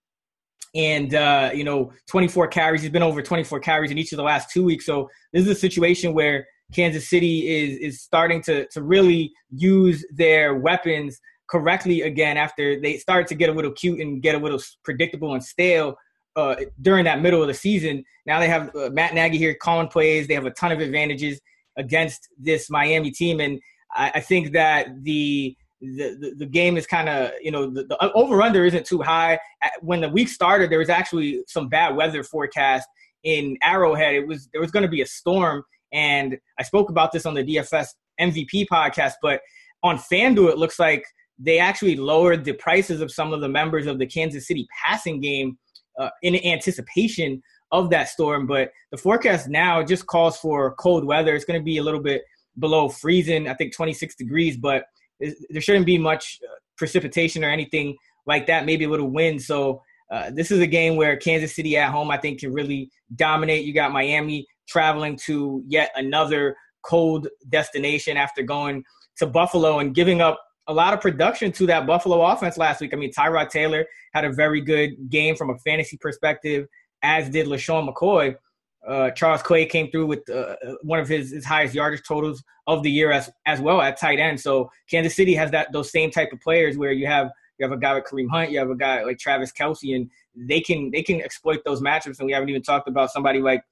and 0.74 1.14
uh, 1.14 1.50
you 1.54 1.64
know 1.64 1.92
24 2.08 2.48
carries. 2.48 2.82
He's 2.82 2.90
been 2.90 3.02
over 3.02 3.22
24 3.22 3.60
carries 3.60 3.90
in 3.90 3.98
each 3.98 4.12
of 4.12 4.16
the 4.16 4.22
last 4.22 4.50
two 4.50 4.64
weeks. 4.64 4.86
So 4.86 5.08
this 5.32 5.42
is 5.42 5.48
a 5.48 5.54
situation 5.54 6.14
where 6.14 6.46
Kansas 6.72 7.08
City 7.08 7.48
is 7.48 7.78
is 7.78 8.02
starting 8.02 8.42
to 8.42 8.66
to 8.68 8.82
really 8.82 9.32
use 9.50 10.04
their 10.14 10.54
weapons 10.54 11.20
correctly 11.48 12.00
again 12.02 12.36
after 12.36 12.80
they 12.80 12.96
started 12.96 13.26
to 13.28 13.34
get 13.34 13.50
a 13.50 13.52
little 13.52 13.72
cute 13.72 14.00
and 14.00 14.22
get 14.22 14.34
a 14.34 14.38
little 14.38 14.60
predictable 14.84 15.34
and 15.34 15.44
stale 15.44 15.96
uh, 16.36 16.56
during 16.80 17.04
that 17.04 17.20
middle 17.20 17.42
of 17.42 17.48
the 17.48 17.54
season. 17.54 18.02
Now 18.24 18.40
they 18.40 18.48
have 18.48 18.74
uh, 18.74 18.88
Matt 18.90 19.14
Nagy 19.14 19.36
here 19.36 19.54
calling 19.54 19.88
plays. 19.88 20.26
They 20.26 20.34
have 20.34 20.46
a 20.46 20.50
ton 20.52 20.72
of 20.72 20.80
advantages 20.80 21.40
against 21.76 22.28
this 22.38 22.70
Miami 22.70 23.10
team, 23.10 23.40
and 23.40 23.60
I, 23.94 24.12
I 24.14 24.20
think 24.20 24.52
that 24.52 25.02
the 25.02 25.56
the, 25.82 26.34
the, 26.38 26.46
game 26.46 26.76
is 26.76 26.86
kind 26.86 27.08
of 27.08 27.32
you 27.42 27.50
know 27.50 27.68
the, 27.68 27.84
the 27.84 28.12
over 28.12 28.40
under 28.40 28.64
isn't 28.64 28.86
too 28.86 29.02
high. 29.02 29.38
When 29.80 30.00
the 30.00 30.08
week 30.08 30.28
started, 30.28 30.70
there 30.70 30.78
was 30.78 30.88
actually 30.88 31.42
some 31.48 31.68
bad 31.68 31.96
weather 31.96 32.22
forecast 32.22 32.88
in 33.24 33.58
Arrowhead. 33.62 34.14
It 34.14 34.26
was 34.26 34.48
there 34.52 34.60
was 34.60 34.70
going 34.70 34.84
to 34.84 34.88
be 34.88 35.02
a 35.02 35.06
storm, 35.06 35.64
and 35.92 36.38
I 36.58 36.62
spoke 36.62 36.88
about 36.88 37.10
this 37.10 37.26
on 37.26 37.34
the 37.34 37.42
DFS 37.42 37.88
MVP 38.20 38.66
podcast. 38.70 39.14
But 39.20 39.40
on 39.82 39.98
FanDuel, 39.98 40.50
it 40.50 40.58
looks 40.58 40.78
like 40.78 41.04
they 41.36 41.58
actually 41.58 41.96
lowered 41.96 42.44
the 42.44 42.52
prices 42.52 43.00
of 43.00 43.10
some 43.10 43.32
of 43.32 43.40
the 43.40 43.48
members 43.48 43.86
of 43.86 43.98
the 43.98 44.06
Kansas 44.06 44.46
City 44.46 44.68
passing 44.80 45.20
game 45.20 45.58
uh, 45.98 46.10
in 46.22 46.36
anticipation 46.44 47.42
of 47.72 47.90
that 47.90 48.08
storm. 48.08 48.46
But 48.46 48.70
the 48.92 48.96
forecast 48.96 49.48
now 49.48 49.82
just 49.82 50.06
calls 50.06 50.36
for 50.36 50.74
cold 50.76 51.04
weather. 51.04 51.34
It's 51.34 51.44
going 51.44 51.58
to 51.58 51.64
be 51.64 51.78
a 51.78 51.82
little 51.82 52.02
bit 52.02 52.22
below 52.58 52.88
freezing, 52.88 53.48
I 53.48 53.54
think 53.54 53.74
26 53.74 54.14
degrees, 54.14 54.56
but 54.56 54.84
there 55.50 55.60
shouldn't 55.60 55.86
be 55.86 55.98
much 55.98 56.40
uh, 56.44 56.54
precipitation 56.76 57.44
or 57.44 57.48
anything 57.48 57.96
like 58.26 58.46
that, 58.46 58.66
maybe 58.66 58.84
a 58.84 58.88
little 58.88 59.10
wind. 59.10 59.42
So 59.42 59.82
uh, 60.10 60.30
this 60.30 60.50
is 60.50 60.60
a 60.60 60.66
game 60.66 60.96
where 60.96 61.16
Kansas 61.16 61.54
City 61.54 61.76
at 61.76 61.90
home, 61.90 62.10
I 62.10 62.18
think, 62.18 62.40
can 62.40 62.52
really 62.52 62.90
dominate. 63.16 63.64
You 63.64 63.72
got 63.72 63.92
Miami 63.92 64.46
traveling 64.68 65.16
to 65.26 65.62
yet 65.66 65.90
another 65.96 66.56
cold 66.82 67.28
destination 67.48 68.16
after 68.16 68.42
going 68.42 68.84
to 69.16 69.26
Buffalo 69.26 69.78
and 69.78 69.94
giving 69.94 70.20
up 70.20 70.40
a 70.68 70.72
lot 70.72 70.94
of 70.94 71.00
production 71.00 71.50
to 71.52 71.66
that 71.66 71.86
Buffalo 71.86 72.22
offense 72.22 72.56
last 72.56 72.80
week. 72.80 72.92
I 72.92 72.96
mean, 72.96 73.12
Tyrod 73.12 73.50
Taylor 73.50 73.84
had 74.14 74.24
a 74.24 74.32
very 74.32 74.60
good 74.60 75.10
game 75.10 75.34
from 75.34 75.50
a 75.50 75.58
fantasy 75.58 75.96
perspective, 75.96 76.66
as 77.02 77.28
did 77.28 77.46
LeSean 77.46 77.88
McCoy. 77.88 78.34
Uh, 78.86 79.10
Charles 79.10 79.42
Clay 79.42 79.64
came 79.64 79.90
through 79.90 80.06
with 80.06 80.28
uh, 80.28 80.56
one 80.82 80.98
of 80.98 81.08
his, 81.08 81.30
his 81.30 81.44
highest 81.44 81.74
yardage 81.74 82.02
totals 82.06 82.42
of 82.66 82.82
the 82.82 82.90
year 82.90 83.12
as 83.12 83.30
as 83.46 83.60
well 83.60 83.80
at 83.80 83.98
tight 83.98 84.18
end. 84.18 84.40
So 84.40 84.70
Kansas 84.90 85.14
City 85.14 85.34
has 85.34 85.50
that 85.52 85.72
those 85.72 85.90
same 85.90 86.10
type 86.10 86.32
of 86.32 86.40
players 86.40 86.76
where 86.76 86.92
you 86.92 87.06
have 87.06 87.30
you 87.58 87.64
have 87.64 87.72
a 87.72 87.80
guy 87.80 87.92
like 87.92 88.06
Kareem 88.06 88.28
Hunt, 88.30 88.50
you 88.50 88.58
have 88.58 88.70
a 88.70 88.76
guy 88.76 89.04
like 89.04 89.18
Travis 89.18 89.52
Kelce, 89.52 89.94
and 89.94 90.10
they 90.34 90.60
can 90.60 90.90
they 90.90 91.02
can 91.02 91.20
exploit 91.20 91.60
those 91.64 91.80
matchups. 91.80 92.18
And 92.18 92.26
we 92.26 92.32
haven't 92.32 92.48
even 92.48 92.62
talked 92.62 92.88
about 92.88 93.10
somebody 93.10 93.40
like 93.40 93.62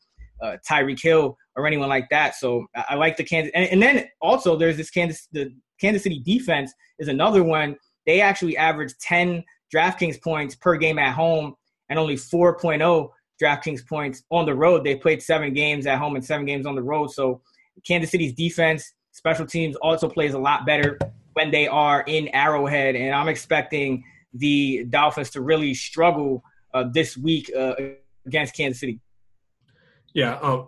uh, 0.40 0.56
Tyreek 0.68 1.02
Hill 1.02 1.36
or 1.56 1.66
anyone 1.66 1.88
like 1.88 2.08
that. 2.10 2.34
So 2.36 2.66
I, 2.76 2.84
I 2.90 2.94
like 2.94 3.16
the 3.16 3.24
Kansas. 3.24 3.52
And, 3.54 3.68
and, 3.68 3.82
then 3.82 4.08
also 4.20 4.56
there's 4.56 4.76
this 4.76 4.90
Kansas 4.90 5.28
the 5.32 5.52
Kansas 5.80 6.02
City 6.02 6.20
defense 6.20 6.72
is 6.98 7.08
another 7.08 7.42
one. 7.42 7.76
They 8.06 8.20
actually 8.20 8.56
average 8.56 8.92
10 9.00 9.44
DraftKings 9.74 10.20
points 10.22 10.54
per 10.54 10.76
game 10.76 10.98
at 10.98 11.14
home 11.14 11.54
and 11.88 11.98
only 11.98 12.16
4.0 12.16 13.10
DraftKings 13.40 13.86
points 13.86 14.22
on 14.30 14.46
the 14.46 14.54
road. 14.54 14.84
They 14.84 14.96
played 14.96 15.22
seven 15.22 15.52
games 15.52 15.86
at 15.86 15.98
home 15.98 16.16
and 16.16 16.24
seven 16.24 16.46
games 16.46 16.66
on 16.66 16.74
the 16.74 16.82
road. 16.82 17.10
So 17.10 17.40
Kansas 17.86 18.10
City's 18.10 18.32
defense, 18.32 18.92
special 19.12 19.46
teams 19.46 19.76
also 19.76 20.08
plays 20.08 20.34
a 20.34 20.38
lot 20.38 20.66
better 20.66 20.98
when 21.34 21.50
they 21.50 21.68
are 21.68 22.02
in 22.06 22.28
Arrowhead. 22.34 22.96
And 22.96 23.14
I'm 23.14 23.28
expecting 23.28 24.04
the 24.34 24.84
Dolphins 24.88 25.30
to 25.30 25.40
really 25.40 25.74
struggle 25.74 26.42
uh, 26.74 26.84
this 26.92 27.16
week 27.16 27.50
uh, 27.56 27.74
against 28.26 28.56
Kansas 28.56 28.80
City. 28.80 29.00
Yeah, 30.14 30.34
uh, 30.34 30.66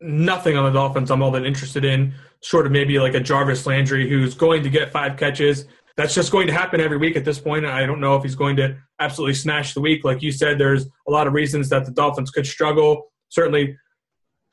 nothing 0.00 0.56
on 0.56 0.64
the 0.64 0.78
Dolphins 0.78 1.10
I'm 1.10 1.22
all 1.22 1.30
that 1.32 1.44
interested 1.44 1.84
in, 1.84 2.14
short 2.42 2.66
of 2.66 2.72
maybe 2.72 2.98
like 2.98 3.14
a 3.14 3.20
Jarvis 3.20 3.66
Landry 3.66 4.08
who's 4.08 4.34
going 4.34 4.62
to 4.62 4.70
get 4.70 4.90
five 4.90 5.16
catches. 5.16 5.66
That's 5.98 6.14
just 6.14 6.30
going 6.30 6.46
to 6.46 6.52
happen 6.52 6.80
every 6.80 6.96
week 6.96 7.16
at 7.16 7.24
this 7.24 7.40
point. 7.40 7.66
I 7.66 7.84
don't 7.84 8.00
know 8.00 8.14
if 8.14 8.22
he's 8.22 8.36
going 8.36 8.54
to 8.56 8.76
absolutely 9.00 9.34
smash 9.34 9.74
the 9.74 9.80
week. 9.80 10.04
Like 10.04 10.22
you 10.22 10.30
said, 10.30 10.56
there's 10.56 10.86
a 11.08 11.10
lot 11.10 11.26
of 11.26 11.32
reasons 11.32 11.68
that 11.70 11.84
the 11.86 11.90
Dolphins 11.90 12.30
could 12.30 12.46
struggle. 12.46 13.10
Certainly, 13.30 13.76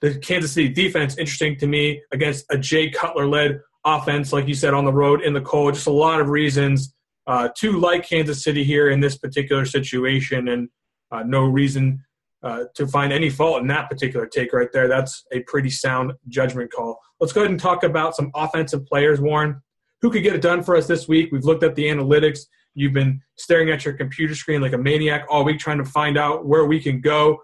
the 0.01 0.17
Kansas 0.17 0.53
City 0.53 0.69
defense, 0.69 1.19
interesting 1.19 1.55
to 1.59 1.67
me, 1.67 2.01
against 2.11 2.47
a 2.49 2.57
Jay 2.57 2.89
Cutler 2.89 3.27
led 3.27 3.61
offense, 3.85 4.33
like 4.33 4.47
you 4.47 4.55
said, 4.55 4.73
on 4.73 4.85
the 4.85 4.91
road 4.91 5.21
in 5.21 5.33
the 5.33 5.41
cold. 5.41 5.75
Just 5.75 5.85
a 5.85 5.91
lot 5.91 6.19
of 6.19 6.29
reasons 6.29 6.95
uh, 7.27 7.49
to 7.57 7.79
like 7.79 8.09
Kansas 8.09 8.43
City 8.43 8.63
here 8.63 8.89
in 8.89 8.99
this 8.99 9.15
particular 9.15 9.65
situation, 9.65 10.47
and 10.47 10.67
uh, 11.11 11.21
no 11.21 11.43
reason 11.43 12.03
uh, 12.41 12.63
to 12.73 12.87
find 12.87 13.13
any 13.13 13.29
fault 13.29 13.61
in 13.61 13.67
that 13.67 13.87
particular 13.87 14.25
take 14.25 14.51
right 14.51 14.71
there. 14.73 14.87
That's 14.87 15.23
a 15.31 15.41
pretty 15.41 15.69
sound 15.69 16.13
judgment 16.27 16.71
call. 16.71 16.99
Let's 17.19 17.33
go 17.33 17.41
ahead 17.41 17.51
and 17.51 17.59
talk 17.59 17.83
about 17.83 18.15
some 18.15 18.31
offensive 18.33 18.87
players, 18.87 19.21
Warren. 19.21 19.61
Who 20.05 20.11
could 20.11 20.21
get 20.21 20.35
it 20.35 20.41
done 20.43 20.61
for 20.61 20.75
us 20.75 20.85
this 20.85 21.07
week? 21.07 21.31
We've 21.31 21.45
looked 21.45 21.63
at 21.63 21.73
the 21.73 21.85
analytics. 21.85 22.41
You've 22.75 22.93
been 22.93 23.23
staring 23.37 23.71
at 23.71 23.83
your 23.83 23.95
computer 23.95 24.35
screen 24.35 24.61
like 24.61 24.73
a 24.73 24.77
maniac 24.77 25.25
all 25.31 25.43
week 25.43 25.57
trying 25.57 25.79
to 25.79 25.83
find 25.83 26.15
out 26.15 26.45
where 26.45 26.65
we 26.65 26.79
can 26.79 27.01
go 27.01 27.41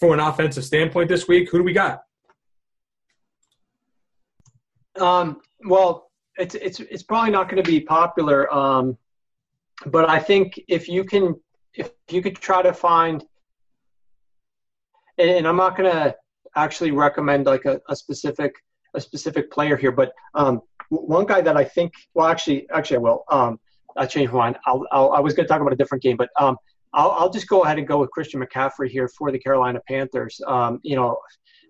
from 0.00 0.12
an 0.12 0.20
offensive 0.20 0.64
standpoint 0.64 1.10
this 1.10 1.28
week. 1.28 1.50
Who 1.50 1.58
do 1.58 1.64
we 1.64 1.74
got? 1.74 2.00
Um, 4.98 5.42
well, 5.66 6.10
it's 6.38 6.54
it's 6.54 6.80
it's 6.80 7.02
probably 7.02 7.30
not 7.30 7.50
going 7.50 7.62
to 7.62 7.70
be 7.70 7.78
popular, 7.78 8.50
um, 8.50 8.96
but 9.84 10.08
I 10.08 10.18
think 10.18 10.58
if 10.66 10.88
you 10.88 11.04
can 11.04 11.38
if 11.74 11.90
you 12.08 12.22
could 12.22 12.36
try 12.36 12.62
to 12.62 12.72
find 12.72 13.22
and 15.18 15.46
I'm 15.46 15.56
not 15.56 15.76
going 15.76 15.92
to 15.92 16.16
actually 16.56 16.90
recommend 16.90 17.44
like 17.44 17.66
a, 17.66 17.82
a, 17.90 17.94
specific 17.94 18.54
a 18.94 19.00
specific 19.02 19.50
player 19.50 19.76
here, 19.76 19.92
but 19.92 20.12
um, 20.34 20.62
one 20.90 21.26
guy 21.26 21.40
that 21.40 21.56
I 21.56 21.64
think, 21.64 21.92
well, 22.14 22.26
actually, 22.26 22.68
actually, 22.70 22.96
I 22.96 23.00
will. 23.00 23.24
Um, 23.30 23.60
I 23.96 24.06
changed 24.06 24.32
my 24.32 24.38
mind. 24.38 24.58
I'll, 24.66 24.84
I'll, 24.92 25.12
i 25.12 25.20
was 25.20 25.34
going 25.34 25.46
to 25.46 25.48
talk 25.48 25.60
about 25.60 25.72
a 25.72 25.76
different 25.76 26.02
game, 26.02 26.16
but 26.16 26.30
um, 26.40 26.56
I'll, 26.94 27.10
I'll, 27.12 27.30
just 27.30 27.48
go 27.48 27.64
ahead 27.64 27.78
and 27.78 27.86
go 27.86 27.98
with 27.98 28.10
Christian 28.10 28.40
McCaffrey 28.40 28.88
here 28.88 29.08
for 29.08 29.30
the 29.30 29.38
Carolina 29.38 29.80
Panthers. 29.88 30.40
Um, 30.46 30.78
you 30.82 30.96
know, 30.96 31.18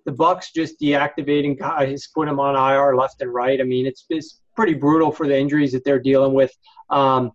the 0.05 0.13
Bucks 0.13 0.53
just 0.53 0.81
deactivating 0.81 1.59
guys, 1.59 2.09
put 2.15 2.29
him 2.29 2.39
on 2.39 2.55
IR 2.55 2.97
left 2.97 3.21
and 3.21 3.33
right. 3.33 3.61
I 3.61 3.65
mean, 3.65 3.87
it's 3.87 4.07
it's 4.11 4.41
pretty 4.55 4.75
brutal 4.75 5.11
for 5.11 5.27
the 5.27 5.37
injuries 5.37 5.73
that 5.73 5.85
they're 5.85 6.01
dealing 6.01 6.35
with. 6.35 6.53
Um, 6.91 7.33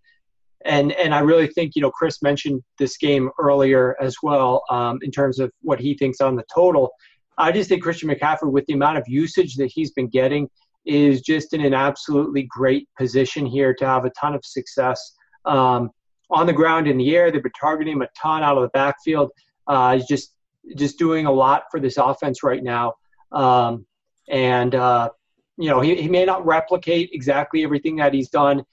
and 0.65 0.93
and 0.93 1.13
I 1.13 1.19
really 1.19 1.47
think 1.47 1.75
you 1.75 1.81
know 1.81 1.91
Chris 1.91 2.21
mentioned 2.21 2.61
this 2.79 2.97
game 2.97 3.29
earlier 3.39 3.95
as 4.01 4.15
well 4.23 4.63
um, 4.69 4.99
in 5.01 5.11
terms 5.11 5.39
of 5.39 5.51
what 5.61 5.79
he 5.79 5.95
thinks 5.95 6.21
on 6.21 6.36
the 6.36 6.43
total. 6.53 6.91
I 7.38 7.51
just 7.51 7.67
think 7.69 7.81
Christian 7.84 8.09
McCaffrey, 8.09 8.51
with 8.51 8.65
the 8.67 8.73
amount 8.73 8.97
of 8.97 9.05
usage 9.07 9.55
that 9.55 9.71
he's 9.73 9.91
been 9.91 10.07
getting, 10.07 10.49
is 10.86 11.21
just 11.21 11.53
in 11.53 11.63
an 11.63 11.73
absolutely 11.73 12.43
great 12.43 12.88
position 12.97 13.45
here 13.45 13.73
to 13.73 13.86
have 13.86 14.05
a 14.05 14.11
ton 14.11 14.34
of 14.34 14.43
success 14.43 15.15
um, 15.45 15.89
on 16.29 16.45
the 16.45 16.53
ground 16.53 16.88
in 16.88 16.97
the 16.97 17.15
air. 17.15 17.31
They've 17.31 17.41
been 17.41 17.51
targeting 17.59 17.93
him 17.93 18.01
a 18.01 18.07
ton 18.19 18.43
out 18.43 18.57
of 18.57 18.63
the 18.63 18.69
backfield. 18.69 19.31
Uh, 19.67 19.95
he's 19.95 20.07
just 20.07 20.34
just 20.77 20.97
doing 20.97 21.25
a 21.25 21.31
lot 21.31 21.63
for 21.69 21.79
this 21.79 21.97
offense 21.97 22.41
right 22.41 22.63
now, 22.63 22.93
um, 23.31 23.86
and 24.29 24.75
uh, 24.75 25.09
you 25.57 25.69
know 25.69 25.81
he, 25.81 25.95
he 25.95 26.07
may 26.07 26.25
not 26.25 26.45
replicate 26.45 27.09
exactly 27.13 27.63
everything 27.63 27.97
that 27.97 28.13
he's 28.13 28.29
done 28.29 28.63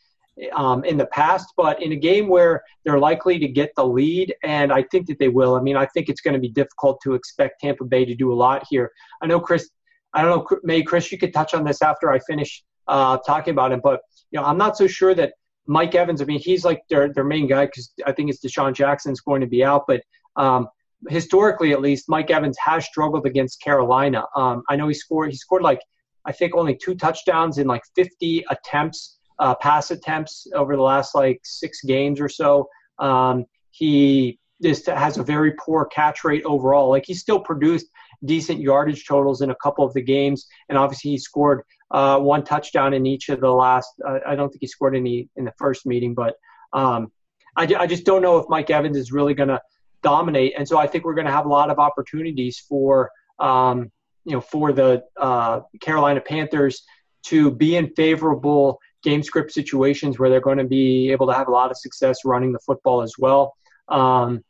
um, 0.54 0.84
in 0.84 0.96
the 0.96 1.06
past, 1.06 1.52
but 1.56 1.82
in 1.82 1.92
a 1.92 1.96
game 1.96 2.28
where 2.28 2.62
they're 2.84 2.98
likely 2.98 3.38
to 3.38 3.48
get 3.48 3.72
the 3.76 3.84
lead, 3.84 4.34
and 4.42 4.72
I 4.72 4.84
think 4.84 5.06
that 5.08 5.18
they 5.18 5.28
will. 5.28 5.56
I 5.56 5.61
mean, 5.61 5.76
I 5.76 5.86
think 5.86 6.08
it's 6.08 6.20
going 6.20 6.34
to 6.34 6.40
be 6.40 6.48
difficult 6.48 7.00
to 7.02 7.14
expect 7.14 7.61
Tampa 7.61 7.84
Bay 7.84 8.04
to 8.04 8.14
do 8.14 8.32
a 8.32 8.34
lot 8.34 8.64
here. 8.68 8.90
I 9.22 9.26
know 9.26 9.40
Chris. 9.40 9.68
I 10.14 10.22
don't 10.22 10.30
know, 10.30 10.58
maybe 10.62 10.84
Chris, 10.84 11.12
you 11.12 11.18
could 11.18 11.32
touch 11.32 11.54
on 11.54 11.64
this 11.64 11.82
after 11.82 12.11
I 12.11 12.18
finish 12.20 12.62
uh, 12.88 13.18
talking 13.18 13.52
about 13.52 13.72
him, 13.72 13.80
but 13.82 14.00
you 14.30 14.40
know, 14.40 14.46
I'm 14.46 14.58
not 14.58 14.76
so 14.76 14.86
sure 14.86 15.14
that 15.14 15.34
Mike 15.66 15.94
Evans. 15.94 16.20
I 16.20 16.24
mean, 16.24 16.40
he's 16.40 16.64
like 16.64 16.82
their 16.88 17.12
their 17.12 17.24
main 17.24 17.46
guy 17.46 17.66
because 17.66 17.92
I 18.06 18.12
think 18.12 18.30
it's 18.30 18.44
DeSean 18.44 18.74
Jackson's 18.74 19.20
going 19.20 19.40
to 19.40 19.46
be 19.46 19.64
out, 19.64 19.84
but. 19.86 20.02
Um, 20.36 20.68
historically, 21.08 21.72
at 21.72 21.80
least, 21.80 22.11
Mike 22.11 22.30
Evans 22.30 22.56
has 22.58 22.84
struggled 22.84 23.26
against 23.26 23.62
Carolina. 23.62 24.22
Um, 24.36 24.62
I 24.68 24.76
know 24.76 24.86
he 24.86 24.92
scored. 24.92 25.30
He 25.30 25.36
scored 25.36 25.62
like 25.62 25.80
I 26.24 26.32
think 26.32 26.54
only 26.54 26.76
two 26.76 26.94
touchdowns 26.94 27.58
in 27.58 27.66
like 27.66 27.82
50 27.96 28.44
attempts 28.50 29.18
uh, 29.38 29.54
pass 29.54 29.90
attempts 29.90 30.46
over 30.54 30.76
the 30.76 30.82
last 30.82 31.14
like 31.14 31.40
six 31.42 31.82
games 31.82 32.20
or 32.20 32.28
so. 32.28 32.68
Um, 32.98 33.46
he 33.70 34.38
just 34.62 34.86
has 34.86 35.16
a 35.16 35.22
very 35.22 35.54
poor 35.58 35.86
catch 35.86 36.22
rate 36.22 36.44
overall. 36.44 36.90
Like 36.90 37.04
he 37.06 37.14
still 37.14 37.40
produced 37.40 37.86
decent 38.25 38.61
yardage 38.61 39.07
totals 39.07 39.43
in 39.43 39.51
a 39.51 39.55
couple 39.57 39.85
of 39.85 39.93
the 39.95 40.03
games, 40.03 40.47
and 40.68 40.77
obviously 40.77 41.12
he 41.12 41.18
scored 41.18 41.62
uh, 41.91 42.18
one 42.18 42.45
touchdown 42.45 42.95
in 42.95 43.07
each 43.07 43.29
of 43.29 43.41
the 43.41 43.51
last. 43.51 43.91
Uh, 44.07 44.18
I 44.27 44.35
don't 44.35 44.49
think 44.49 44.61
he 44.61 44.66
scored 44.66 44.97
any 44.97 45.29
in 45.37 45.45
the 45.45 45.53
first 45.59 45.87
meeting, 45.87 46.14
but 46.14 46.35
um, 46.73 47.11
I, 47.57 47.64
I 47.79 47.87
just 47.87 48.05
don't 48.05 48.23
know 48.23 48.39
if 48.39 48.49
Mike 48.49 48.71
Evans 48.71 48.97
is 48.97 49.12
really 49.12 49.35
going 49.35 49.49
to 49.49 49.61
dominate, 50.03 50.55
and 50.57 50.66
so 50.66 50.79
I 50.79 50.87
think 50.87 51.05
we're 51.05 51.14
going 51.14 51.27
to 51.27 51.33
have 51.33 51.47
a 51.47 51.51
lot 51.51 51.71
of 51.71 51.79
opportunities 51.79 52.59
for 52.59 53.11
um, 53.39 53.91
you 54.25 54.33
know 54.33 54.41
for 54.41 54.73
the 54.73 55.03
uh, 55.16 55.61
Carolina 55.81 56.21
Panthers 56.21 56.83
to 57.23 57.51
be 57.51 57.77
in 57.77 57.93
favorable 57.95 58.81
game 59.03 59.23
script 59.23 59.53
situations 59.53 60.18
where 60.18 60.29
they're 60.29 60.41
going 60.41 60.59
to 60.59 60.64
be 60.64 61.11
able 61.11 61.27
to 61.27 61.33
have 61.33 61.49
a 61.49 61.51
lot 61.51 61.71
of 61.71 61.77
success 61.77 62.18
running 62.25 62.53
the 62.53 62.59
football 62.61 63.03
as 63.03 63.14
well. 63.18 63.55
Um, 63.89 64.45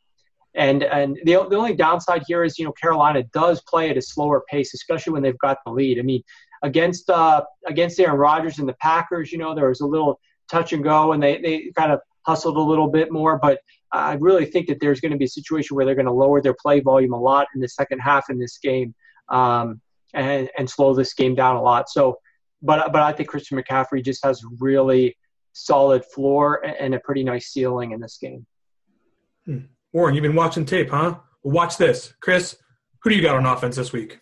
and 0.55 0.83
and 0.83 1.15
the, 1.23 1.45
the 1.49 1.55
only 1.55 1.73
downside 1.73 2.23
here 2.27 2.43
is 2.43 2.59
you 2.59 2.65
know 2.65 2.73
Carolina 2.73 3.23
does 3.33 3.61
play 3.61 3.89
at 3.89 3.97
a 3.97 4.01
slower 4.01 4.43
pace, 4.49 4.73
especially 4.73 5.13
when 5.13 5.23
they've 5.23 5.37
got 5.39 5.57
the 5.65 5.71
lead. 5.71 5.99
I 5.99 6.01
mean, 6.01 6.23
against 6.61 7.09
uh, 7.09 7.43
against 7.65 7.99
Aaron 7.99 8.17
Rodgers 8.17 8.59
and 8.59 8.67
the 8.67 8.75
Packers, 8.81 9.31
you 9.31 9.37
know 9.37 9.55
there 9.55 9.69
was 9.69 9.81
a 9.81 9.87
little 9.87 10.19
touch 10.49 10.73
and 10.73 10.83
go, 10.83 11.13
and 11.13 11.21
they 11.21 11.39
they 11.41 11.71
kind 11.77 11.91
of 11.91 11.99
hustled 12.25 12.57
a 12.57 12.61
little 12.61 12.87
bit 12.87 13.11
more. 13.11 13.39
But 13.39 13.59
I 13.91 14.13
really 14.13 14.45
think 14.45 14.67
that 14.67 14.79
there's 14.79 14.99
going 14.99 15.11
to 15.11 15.17
be 15.17 15.25
a 15.25 15.29
situation 15.29 15.75
where 15.75 15.85
they're 15.85 15.95
going 15.95 16.05
to 16.05 16.11
lower 16.11 16.41
their 16.41 16.55
play 16.61 16.79
volume 16.79 17.13
a 17.13 17.19
lot 17.19 17.47
in 17.55 17.61
the 17.61 17.69
second 17.69 17.99
half 17.99 18.29
in 18.29 18.37
this 18.37 18.57
game, 18.57 18.93
um, 19.29 19.81
and 20.13 20.49
and 20.57 20.69
slow 20.69 20.93
this 20.93 21.13
game 21.13 21.35
down 21.35 21.55
a 21.55 21.61
lot. 21.61 21.89
So 21.89 22.17
but 22.61 22.91
but 22.91 23.01
I 23.01 23.11
think 23.13 23.29
Christian 23.29 23.57
McCaffrey 23.57 24.03
just 24.03 24.23
has 24.23 24.43
really 24.59 25.17
solid 25.53 26.05
floor 26.05 26.63
and 26.65 26.93
a 26.95 26.99
pretty 26.99 27.23
nice 27.23 27.47
ceiling 27.47 27.91
in 27.91 27.99
this 27.99 28.17
game. 28.17 28.45
Hmm. 29.45 29.59
Warren, 29.93 30.15
you've 30.15 30.23
been 30.23 30.35
watching 30.35 30.65
tape, 30.65 30.89
huh? 30.89 31.15
Well, 31.43 31.53
watch 31.53 31.77
this, 31.77 32.13
Chris. 32.21 32.57
Who 33.03 33.09
do 33.09 33.15
you 33.15 33.21
got 33.21 33.35
on 33.35 33.45
offense 33.45 33.75
this 33.75 33.91
week? 33.91 34.19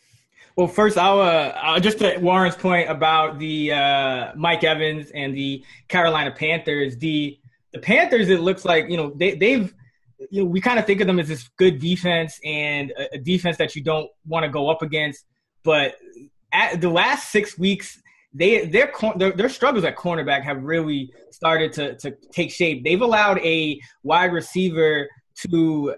Well, 0.56 0.68
first, 0.68 0.98
I'll, 0.98 1.22
uh, 1.22 1.54
I'll 1.62 1.80
just 1.80 2.02
at 2.02 2.22
Warren's 2.22 2.56
point 2.56 2.90
about 2.90 3.40
the 3.40 3.72
uh, 3.72 4.32
Mike 4.36 4.64
Evans 4.64 5.12
and 5.12 5.34
the 5.34 5.64
Carolina 5.88 6.32
Panthers. 6.32 6.98
The 6.98 7.38
the 7.72 7.80
Panthers, 7.80 8.30
it 8.30 8.42
looks 8.42 8.66
like 8.66 8.90
you 8.90 8.98
know 8.98 9.14
they, 9.16 9.36
they've 9.36 9.74
you 10.32 10.44
know 10.44 10.50
we 10.50 10.60
kind 10.60 10.80
of 10.80 10.86
think 10.86 11.02
of 11.02 11.08
them 11.08 11.20
as 11.20 11.28
this 11.28 11.50
good 11.58 11.80
defense 11.80 12.40
and 12.44 12.92
a, 12.92 13.16
a 13.16 13.18
defense 13.20 13.58
that 13.58 13.76
you 13.76 13.84
don't 13.84 14.10
want 14.28 14.44
to 14.44 14.50
go 14.50 14.70
up 14.70 14.82
against. 14.82 15.26
But 15.64 15.96
at 16.52 16.82
the 16.82 16.90
last 16.90 17.32
six 17.32 17.58
weeks, 17.58 18.02
they 18.34 18.66
their, 18.66 18.92
their 19.16 19.32
their 19.32 19.50
struggles 19.50 19.86
at 19.86 19.96
cornerback 19.96 20.44
have 20.44 20.64
really 20.64 21.14
started 21.32 21.74
to 21.74 21.96
to 21.98 22.12
take 22.32 22.52
shape. 22.52 22.84
They've 22.84 23.02
allowed 23.02 23.38
a 23.40 23.80
wide 24.04 24.34
receiver 24.34 25.08
to 25.42 25.96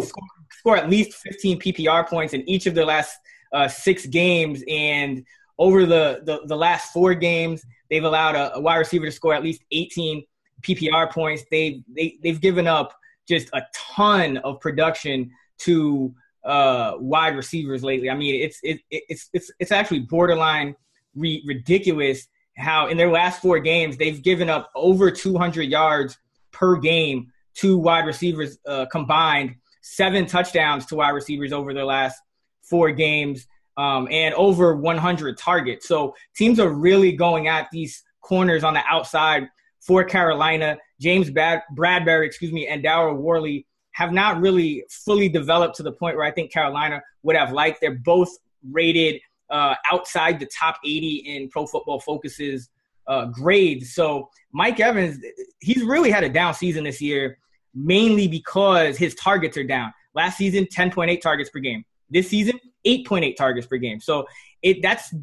score, 0.00 0.24
score 0.50 0.76
at 0.76 0.90
least 0.90 1.14
15 1.14 1.60
PPR 1.60 2.08
points 2.08 2.34
in 2.34 2.48
each 2.48 2.66
of 2.66 2.74
their 2.74 2.84
last 2.84 3.16
uh, 3.52 3.68
six 3.68 4.06
games, 4.06 4.62
and 4.68 5.24
over 5.58 5.86
the, 5.86 6.20
the, 6.24 6.40
the 6.46 6.56
last 6.56 6.92
four 6.92 7.14
games, 7.14 7.64
they've 7.90 8.04
allowed 8.04 8.34
a, 8.34 8.56
a, 8.56 8.60
wide 8.60 8.76
receiver 8.76 9.06
to 9.06 9.12
score 9.12 9.34
at 9.34 9.42
least 9.42 9.62
18 9.72 10.24
PPR 10.62 11.10
points. 11.10 11.44
They 11.50 11.82
they 11.94 12.18
they've 12.22 12.40
given 12.40 12.66
up 12.66 12.94
just 13.28 13.48
a 13.52 13.62
ton 13.74 14.38
of 14.38 14.60
production 14.60 15.30
to 15.58 16.14
uh, 16.44 16.94
wide 16.98 17.36
receivers 17.36 17.82
lately. 17.82 18.10
I 18.10 18.14
mean, 18.14 18.42
it's 18.42 18.58
it, 18.62 18.80
it's 18.90 19.28
it's 19.32 19.50
it's 19.58 19.72
actually 19.72 20.00
borderline 20.00 20.74
re- 21.14 21.42
ridiculous 21.46 22.28
how 22.56 22.88
in 22.88 22.96
their 22.96 23.10
last 23.10 23.42
four 23.42 23.58
games 23.58 23.96
they've 23.96 24.22
given 24.22 24.48
up 24.48 24.70
over 24.74 25.10
200 25.10 25.62
yards 25.62 26.16
per 26.52 26.76
game 26.76 27.32
to 27.56 27.78
wide 27.78 28.06
receivers 28.06 28.58
uh, 28.66 28.86
combined, 28.86 29.56
seven 29.82 30.26
touchdowns 30.26 30.86
to 30.86 30.96
wide 30.96 31.10
receivers 31.10 31.52
over 31.52 31.72
their 31.72 31.84
last 31.84 32.20
four 32.62 32.90
games, 32.90 33.46
um, 33.76 34.08
and 34.10 34.34
over 34.34 34.74
100 34.74 35.38
targets. 35.38 35.86
So 35.86 36.14
teams 36.34 36.58
are 36.58 36.70
really 36.70 37.12
going 37.12 37.48
at 37.48 37.68
these 37.70 38.02
corners 38.20 38.64
on 38.64 38.74
the 38.74 38.82
outside 38.88 39.48
for 39.80 40.02
Carolina. 40.04 40.78
James 41.00 41.30
Bad- 41.30 41.62
Bradberry, 41.74 42.26
excuse 42.26 42.52
me, 42.52 42.66
and 42.66 42.82
Daryl 42.82 43.16
Worley 43.16 43.66
have 43.92 44.12
not 44.12 44.40
really 44.40 44.84
fully 44.90 45.28
developed 45.28 45.76
to 45.76 45.82
the 45.82 45.92
point 45.92 46.16
where 46.16 46.26
I 46.26 46.30
think 46.30 46.52
Carolina 46.52 47.02
would 47.22 47.36
have 47.36 47.52
liked. 47.52 47.80
They're 47.80 47.98
both 47.98 48.28
rated 48.70 49.20
uh, 49.48 49.74
outside 49.90 50.40
the 50.40 50.46
top 50.46 50.76
80 50.84 51.16
in 51.26 51.48
Pro 51.48 51.66
Football 51.66 52.00
Focus's 52.00 52.68
uh, 53.06 53.26
grades. 53.26 53.94
So 53.94 54.28
Mike 54.52 54.80
Evans, 54.80 55.18
he's 55.60 55.82
really 55.82 56.10
had 56.10 56.24
a 56.24 56.28
down 56.28 56.54
season 56.54 56.84
this 56.84 57.00
year, 57.00 57.38
mainly 57.76 58.26
because 58.26 58.96
his 58.96 59.14
targets 59.14 59.56
are 59.56 59.64
down. 59.64 59.92
Last 60.14 60.38
season, 60.38 60.64
10.8 60.64 61.20
targets 61.20 61.50
per 61.50 61.60
game. 61.60 61.84
this 62.08 62.28
season, 62.28 62.58
8.8 62.86 63.36
targets 63.36 63.66
per 63.66 63.76
game. 63.76 64.00
So 64.00 64.26
it 64.62 64.80
that's 64.82 65.14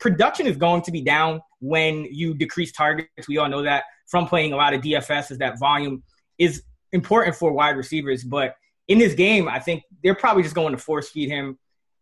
production 0.00 0.46
is 0.46 0.56
going 0.56 0.82
to 0.82 0.92
be 0.92 1.02
down 1.02 1.40
when 1.60 2.04
you 2.10 2.34
decrease 2.34 2.72
targets. 2.72 3.28
We 3.28 3.38
all 3.38 3.48
know 3.48 3.62
that 3.62 3.84
from 4.06 4.26
playing 4.26 4.52
a 4.52 4.56
lot 4.56 4.72
of 4.72 4.80
DFS 4.80 5.30
is 5.30 5.38
that 5.38 5.58
volume 5.58 6.02
is 6.38 6.62
important 6.92 7.36
for 7.36 7.52
wide 7.52 7.76
receivers. 7.76 8.24
But 8.24 8.56
in 8.86 8.98
this 8.98 9.14
game, 9.14 9.48
I 9.48 9.58
think 9.58 9.82
they're 10.02 10.14
probably 10.14 10.42
just 10.42 10.54
going 10.54 10.72
to 10.72 10.78
force 10.78 11.10
feed 11.10 11.28
him 11.28 11.58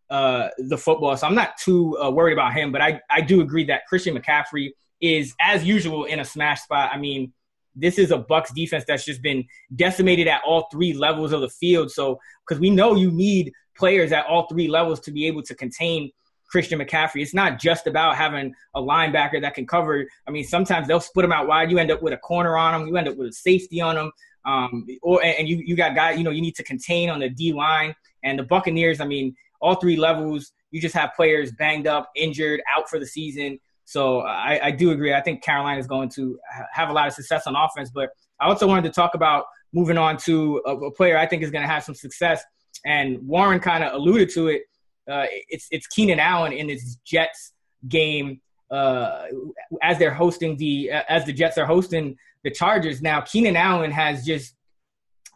uh, 0.09 0.49
the 0.57 0.77
football. 0.77 1.17
So 1.17 1.27
I'm 1.27 1.35
not 1.35 1.57
too 1.57 1.97
uh, 1.99 2.09
worried 2.09 2.33
about 2.33 2.53
him. 2.53 2.71
But 2.71 2.81
I, 2.81 3.01
I 3.09 3.21
do 3.21 3.41
agree 3.41 3.65
that 3.65 3.85
Christian 3.87 4.17
McCaffrey 4.17 4.71
is, 5.01 5.33
as 5.41 5.65
usual, 5.65 6.05
in 6.05 6.19
a 6.19 6.25
smash 6.25 6.61
spot. 6.61 6.91
I 6.93 6.97
mean, 6.97 7.33
this 7.79 7.97
is 7.97 8.11
a 8.11 8.17
Bucks 8.17 8.51
defense 8.53 8.83
that's 8.87 9.05
just 9.05 9.21
been 9.21 9.45
decimated 9.75 10.27
at 10.27 10.41
all 10.45 10.67
three 10.71 10.93
levels 10.93 11.31
of 11.31 11.41
the 11.41 11.49
field. 11.49 11.91
So 11.91 12.19
because 12.47 12.59
we 12.59 12.69
know 12.69 12.95
you 12.95 13.11
need 13.11 13.51
players 13.77 14.11
at 14.11 14.25
all 14.25 14.47
three 14.47 14.67
levels 14.67 14.99
to 15.01 15.11
be 15.11 15.27
able 15.27 15.43
to 15.43 15.55
contain 15.55 16.11
Christian 16.49 16.79
McCaffrey. 16.79 17.21
It's 17.21 17.33
not 17.33 17.59
just 17.59 17.87
about 17.87 18.15
having 18.15 18.53
a 18.73 18.81
linebacker 18.81 19.41
that 19.41 19.53
can 19.53 19.67
cover. 19.67 20.05
I 20.27 20.31
mean, 20.31 20.45
sometimes 20.45 20.87
they'll 20.87 20.99
split 20.99 21.23
them 21.23 21.31
out 21.31 21.47
wide. 21.47 21.69
You 21.69 21.77
end 21.77 21.91
up 21.91 22.01
with 22.01 22.13
a 22.13 22.17
corner 22.17 22.57
on 22.57 22.79
them. 22.79 22.87
You 22.87 22.97
end 22.97 23.07
up 23.07 23.17
with 23.17 23.27
a 23.27 23.33
safety 23.33 23.81
on 23.81 23.95
them. 23.95 24.11
Um, 24.45 24.87
or 25.03 25.21
and 25.23 25.47
you 25.47 25.57
you 25.57 25.75
got 25.75 25.93
guys. 25.93 26.17
You 26.17 26.23
know, 26.23 26.31
you 26.31 26.41
need 26.41 26.55
to 26.55 26.63
contain 26.63 27.09
on 27.09 27.19
the 27.19 27.29
D 27.29 27.51
line 27.51 27.93
and 28.23 28.39
the 28.39 28.43
Buccaneers. 28.43 29.01
I 29.01 29.05
mean, 29.05 29.35
all 29.59 29.75
three 29.75 29.97
levels. 29.97 30.53
You 30.71 30.79
just 30.81 30.95
have 30.95 31.11
players 31.15 31.51
banged 31.51 31.87
up, 31.87 32.09
injured, 32.15 32.61
out 32.73 32.89
for 32.89 32.97
the 32.99 33.05
season. 33.05 33.59
So 33.87 34.19
I, 34.19 34.67
I 34.67 34.71
do 34.71 34.91
agree. 34.91 35.13
I 35.13 35.21
think 35.21 35.41
Carolina 35.41 35.79
is 35.79 35.87
going 35.87 36.09
to 36.09 36.37
have 36.73 36.89
a 36.89 36.93
lot 36.93 37.07
of 37.07 37.13
success 37.13 37.47
on 37.47 37.55
offense. 37.55 37.89
But 37.89 38.09
I 38.39 38.47
also 38.47 38.67
wanted 38.67 38.83
to 38.83 38.91
talk 38.91 39.15
about 39.15 39.45
moving 39.73 39.97
on 39.97 40.17
to 40.17 40.61
a, 40.65 40.75
a 40.75 40.91
player 40.91 41.17
I 41.17 41.25
think 41.25 41.41
is 41.41 41.51
going 41.51 41.61
to 41.61 41.67
have 41.69 41.83
some 41.83 41.95
success. 41.95 42.43
And 42.85 43.25
Warren 43.25 43.59
kind 43.59 43.83
of 43.83 43.93
alluded 43.93 44.29
to 44.31 44.49
it 44.49 44.63
uh, 45.09 45.25
it's 45.49 45.67
it's 45.71 45.87
Keenan 45.87 46.19
Allen 46.19 46.51
in 46.51 46.67
this 46.67 46.97
Jets 47.05 47.53
game 47.87 48.41
uh, 48.69 49.23
as 49.81 49.97
they're 49.97 50.13
hosting 50.13 50.57
the 50.57 50.91
as 50.91 51.25
the 51.25 51.33
Jets 51.33 51.57
are 51.57 51.65
hosting 51.65 52.17
the 52.43 52.51
Chargers. 52.51 53.01
Now 53.01 53.21
Keenan 53.21 53.55
Allen 53.55 53.91
has 53.91 54.25
just 54.25 54.55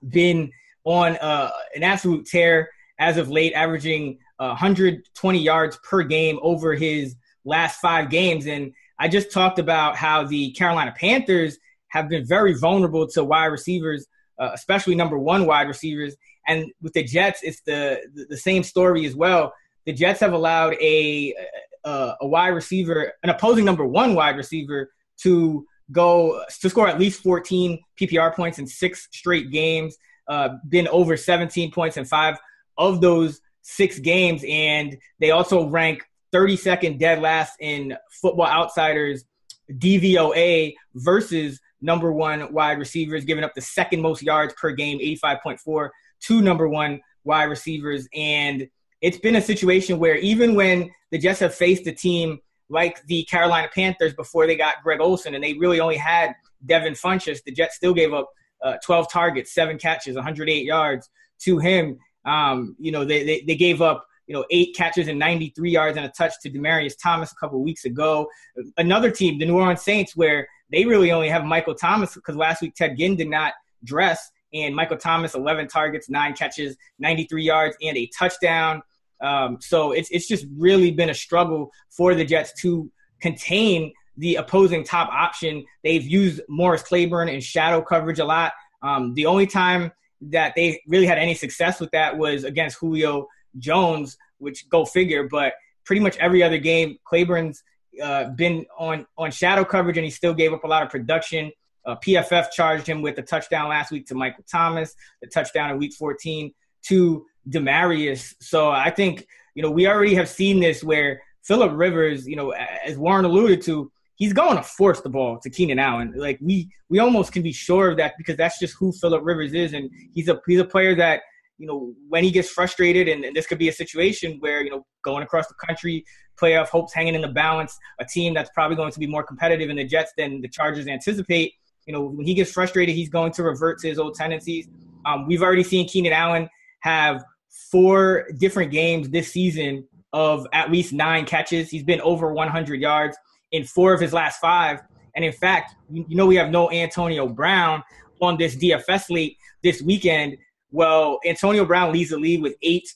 been 0.10 0.52
on 0.84 1.16
uh, 1.18 1.52
an 1.76 1.84
absolute 1.84 2.26
tear 2.26 2.70
as 3.00 3.18
of 3.18 3.30
late, 3.30 3.54
averaging 3.54 4.20
120 4.38 5.40
yards 5.40 5.80
per 5.84 6.04
game 6.04 6.40
over 6.42 6.74
his 6.74 7.16
last 7.44 7.80
five 7.80 8.10
games. 8.10 8.46
And 8.48 8.74
I 9.00 9.08
just 9.08 9.32
talked 9.32 9.60
about 9.60 9.96
how 9.96 10.26
the 10.26 10.52
Carolina 10.52 10.94
Panthers 10.96 11.58
have 11.88 12.10
been 12.10 12.26
very 12.26 12.54
vulnerable 12.54 13.08
to 13.08 13.24
wide 13.24 13.48
receivers, 13.48 14.08
uh, 14.40 14.52
especially 14.54 14.96
number 14.96 15.18
one 15.18 15.46
wide 15.46 15.68
receivers. 15.68 16.16
And 16.48 16.72
with 16.82 16.94
the 16.94 17.04
Jets, 17.04 17.42
it's 17.44 17.62
the 17.62 18.02
the 18.30 18.38
same 18.38 18.64
story 18.64 19.06
as 19.06 19.16
well 19.16 19.54
the 19.86 19.94
Jets 19.94 20.20
have 20.20 20.34
allowed 20.34 20.76
a, 20.76 21.36
a, 21.84 22.16
a 22.22 22.28
wide 22.28 22.50
receiver, 22.50 23.14
an 23.24 23.30
opposing 23.30 23.66
number 23.66 23.86
one 23.86 24.14
wide 24.14 24.38
receiver, 24.38 24.92
to 25.22 25.66
go 25.92 26.44
to 26.62 26.70
score 26.70 26.88
at 26.88 27.00
least 27.00 27.22
14 27.22 27.80
PPR 28.00 28.34
points 28.36 28.60
in 28.60 28.68
six 28.68 29.08
straight 29.12 29.52
games. 29.52 29.98
Uh, 30.28 30.50
been 30.70 30.88
over 30.88 31.18
17 31.18 31.72
points 31.72 31.98
in 31.98 32.06
five 32.06 32.38
of 32.78 33.02
those 33.02 33.42
six 33.62 34.00
games, 34.00 34.44
and 34.48 34.98
they 35.20 35.32
also 35.32 35.68
rank 35.68 36.04
32nd 36.34 37.00
dead 37.00 37.22
last 37.22 37.56
in 37.60 37.96
Football 38.22 38.48
Outsiders 38.48 39.26
DVOA 39.72 40.74
versus 40.96 41.60
number 41.82 42.12
one 42.12 42.52
wide 42.54 42.78
receivers, 42.78 43.26
giving 43.26 43.44
up 43.44 43.54
the 43.56 43.62
second 43.62 44.02
most 44.02 44.22
yards 44.22 44.54
per 44.54 44.72
game, 44.72 45.00
85.4 45.00 45.90
to 46.22 46.42
number 46.42 46.68
one 46.68 47.02
wide 47.24 47.46
receivers, 47.46 48.08
and 48.14 48.68
it's 49.02 49.18
been 49.18 49.36
a 49.36 49.42
situation 49.42 50.00
where 50.00 50.16
even 50.18 50.56
when 50.56 50.92
the 51.12 51.18
Jets 51.18 51.40
have 51.40 51.54
faced 51.54 51.88
a 51.88 51.92
team 51.92 52.40
like 52.70 53.04
the 53.08 53.24
Carolina 53.26 53.68
Panthers 53.74 54.14
before 54.14 54.48
they 54.48 54.56
got 54.56 54.76
Greg 54.84 55.02
Olsen 55.02 55.36
and 55.36 55.44
they 55.44 55.54
really 55.54 55.80
only 55.80 55.98
had 55.98 56.34
Devin 56.66 56.94
Funchess, 56.94 57.44
the 57.44 57.52
Jets 57.52 57.76
still 57.76 57.94
gave 57.94 58.14
up 58.14 58.30
uh, 58.64 58.76
12 58.84 59.12
targets, 59.12 59.54
seven 59.54 59.78
catches, 59.78 60.16
108 60.16 60.64
yards 60.64 61.10
to 61.40 61.58
him. 61.58 61.98
Um, 62.26 62.76
you 62.80 62.92
know, 62.92 63.04
they, 63.04 63.24
they, 63.24 63.42
they, 63.42 63.56
gave 63.56 63.82
up, 63.82 64.06
you 64.32 64.38
know, 64.38 64.46
eight 64.50 64.74
catches 64.74 65.10
and 65.10 65.20
93 65.20 65.72
yards 65.72 65.98
and 65.98 66.06
a 66.06 66.10
touch 66.10 66.32
to 66.42 66.50
Demaryius 66.50 66.94
Thomas 66.98 67.34
a 67.34 67.36
couple 67.36 67.62
weeks 67.62 67.84
ago. 67.84 68.30
Another 68.78 69.12
team, 69.12 69.38
the 69.38 69.46
New 69.46 69.58
Orleans 69.58 69.82
Saints, 69.82 70.16
where 70.16 70.48
they 70.72 70.86
really 70.86 71.12
only 71.12 71.28
have 71.28 71.44
Michael 71.44 71.76
Thomas 71.76 72.16
because 72.16 72.38
last 72.38 72.62
week 72.62 72.74
Ted 72.74 72.98
Ginn 72.98 73.18
did 73.18 73.30
not 73.30 73.52
dress. 73.84 74.32
And 74.54 74.74
Michael 74.74 74.96
Thomas, 74.96 75.36
11 75.36 75.68
targets, 75.68 76.10
nine 76.10 76.34
catches, 76.34 76.78
93 76.98 77.44
yards, 77.44 77.76
and 77.82 77.98
a 77.98 78.10
touchdown. 78.18 78.82
Um, 79.22 79.58
so 79.60 79.92
it's 79.92 80.10
it's 80.12 80.30
just 80.30 80.46
really 80.58 80.92
been 80.92 81.10
a 81.10 81.14
struggle 81.14 81.74
for 81.90 82.16
the 82.16 82.24
Jets 82.24 82.54
to 82.62 82.90
contain 83.20 83.92
the 84.16 84.36
opposing 84.36 84.86
top 84.86 85.10
option. 85.12 85.66
They've 85.84 86.08
used 86.08 86.40
Morris 86.48 86.84
Claiborne 86.84 87.28
and 87.28 87.44
shadow 87.44 87.82
coverage 87.82 88.20
a 88.20 88.26
lot. 88.26 88.54
Um, 88.82 89.14
the 89.14 89.26
only 89.26 89.46
time 89.46 89.92
that 90.22 90.54
they 90.56 90.82
really 90.88 91.06
had 91.06 91.18
any 91.18 91.34
success 91.34 91.82
with 91.82 91.92
that 91.92 92.18
was 92.18 92.46
against 92.46 92.78
Julio 92.80 93.28
Jones, 93.58 94.18
which 94.38 94.70
go 94.70 94.86
figure. 94.86 95.28
But 95.28 95.54
pretty 95.86 96.02
much 96.02 96.18
every 96.18 96.44
other 96.44 96.58
game, 96.58 96.98
Claiborne's 97.04 97.64
uh, 98.02 98.26
been 98.30 98.66
on 98.78 99.06
on 99.18 99.32
shadow 99.32 99.64
coverage, 99.64 99.98
and 99.98 100.06
he 100.06 100.12
still 100.12 100.34
gave 100.34 100.54
up 100.54 100.64
a 100.64 100.68
lot 100.68 100.84
of 100.84 100.90
production. 100.90 101.52
Uh, 101.86 101.96
PFF 101.96 102.52
charged 102.52 102.86
him 102.86 103.02
with 103.02 103.18
a 103.18 103.24
touchdown 103.24 103.70
last 103.70 103.92
week 103.92 104.06
to 104.08 104.16
Michael 104.16 104.46
Thomas, 104.50 104.96
the 105.22 105.28
touchdown 105.28 105.72
in 105.72 105.78
Week 105.80 105.94
14 105.94 106.54
to 106.84 107.26
Demaryius. 107.50 108.36
So 108.40 108.70
I 108.70 108.92
think, 108.92 109.26
you 109.56 109.64
know, 109.64 109.72
we 109.72 109.88
already 109.88 110.14
have 110.14 110.30
seen 110.30 110.60
this 110.60 110.84
where 110.84 111.22
Philip 111.44 111.72
Rivers, 111.74 112.28
you 112.28 112.36
know, 112.36 112.52
as 112.52 112.98
Warren 112.98 113.26
alluded 113.26 113.64
to, 113.64 113.92
he's 114.16 114.34
going 114.34 114.58
to 114.58 114.64
force 114.64 115.02
the 115.02 115.10
ball 115.10 115.40
to 115.40 115.50
Keenan 115.50 115.80
Allen. 115.80 116.14
Like 116.16 116.38
we 116.42 116.70
we 116.90 117.00
almost 117.00 117.32
can 117.32 117.42
be 117.42 117.52
sure 117.52 117.90
of 117.90 117.98
that 117.98 118.14
because 118.18 118.38
that's 118.38 118.60
just 118.60 118.76
who 118.78 118.92
Philip 118.92 119.24
Rivers 119.24 119.54
is, 119.54 119.74
and 119.74 119.90
he's 120.14 120.30
a 120.30 120.40
he's 120.46 120.60
a 120.60 120.66
player 120.66 120.94
that 120.96 121.22
you 121.62 121.68
know 121.68 121.94
when 122.10 122.24
he 122.24 122.32
gets 122.32 122.50
frustrated, 122.50 123.08
and, 123.08 123.24
and 123.24 123.36
this 123.36 123.46
could 123.46 123.60
be 123.60 123.70
a 123.70 123.74
situation 123.74 124.38
where 124.40 124.64
you 124.64 124.72
know 124.72 124.84
going 125.04 125.22
across 125.22 125.48
the 125.48 125.54
country, 125.66 126.04
playoff 126.42 126.68
hopes 126.68 126.94
hanging 126.94 127.14
in 127.14 127.22
the 127.22 127.28
balance, 127.28 127.78
a 128.00 128.06
team 128.06 128.34
that's 128.34 128.50
probably 128.56 128.76
going 128.76 128.92
to 128.92 129.00
be 129.00 129.06
more 129.06 129.24
competitive 129.24 129.70
in 129.70 129.76
the 129.76 129.86
Jets 129.86 130.12
than 130.18 130.42
the 130.42 130.48
Chargers 130.48 130.88
anticipate. 130.88 131.54
You 131.86 131.94
know, 131.94 132.04
when 132.04 132.26
he 132.26 132.34
gets 132.34 132.52
frustrated, 132.52 132.96
he's 132.96 133.10
going 133.10 133.32
to 133.34 133.44
revert 133.44 133.80
to 133.80 133.88
his 133.88 134.00
old 134.00 134.16
tendencies. 134.16 134.68
Um, 135.06 135.28
we've 135.28 135.44
already 135.44 135.64
seen 135.64 135.88
Keenan 135.88 136.14
Allen 136.14 136.50
have 136.80 137.24
four 137.72 138.28
different 138.40 138.72
games 138.72 139.10
this 139.10 139.32
season 139.32 139.88
of 140.14 140.48
at 140.54 140.72
least 140.72 140.94
nine 140.94 141.26
catches. 141.26 141.70
He's 141.70 141.84
been 141.84 142.02
over 142.02 142.34
100 142.34 142.82
yards 142.82 143.18
in 143.52 143.64
four 143.64 143.94
of 143.94 144.02
his 144.02 144.14
last 144.14 144.40
five. 144.40 144.82
And 145.16 145.24
in 145.24 145.32
fact, 145.32 145.76
you 145.92 146.16
know, 146.16 146.26
we 146.26 146.36
have 146.36 146.50
no 146.50 146.72
Antonio 146.72 147.28
Brown 147.28 147.84
on 148.22 148.38
this 148.38 148.56
DFS 148.56 149.06
slate 149.06 149.38
this 149.64 149.82
weekend. 149.82 150.38
Well, 150.72 151.20
Antonio 151.26 151.66
Brown 151.66 151.92
leads 151.92 152.12
the 152.12 152.18
league 152.18 152.42
with 152.42 152.56
eight 152.62 152.88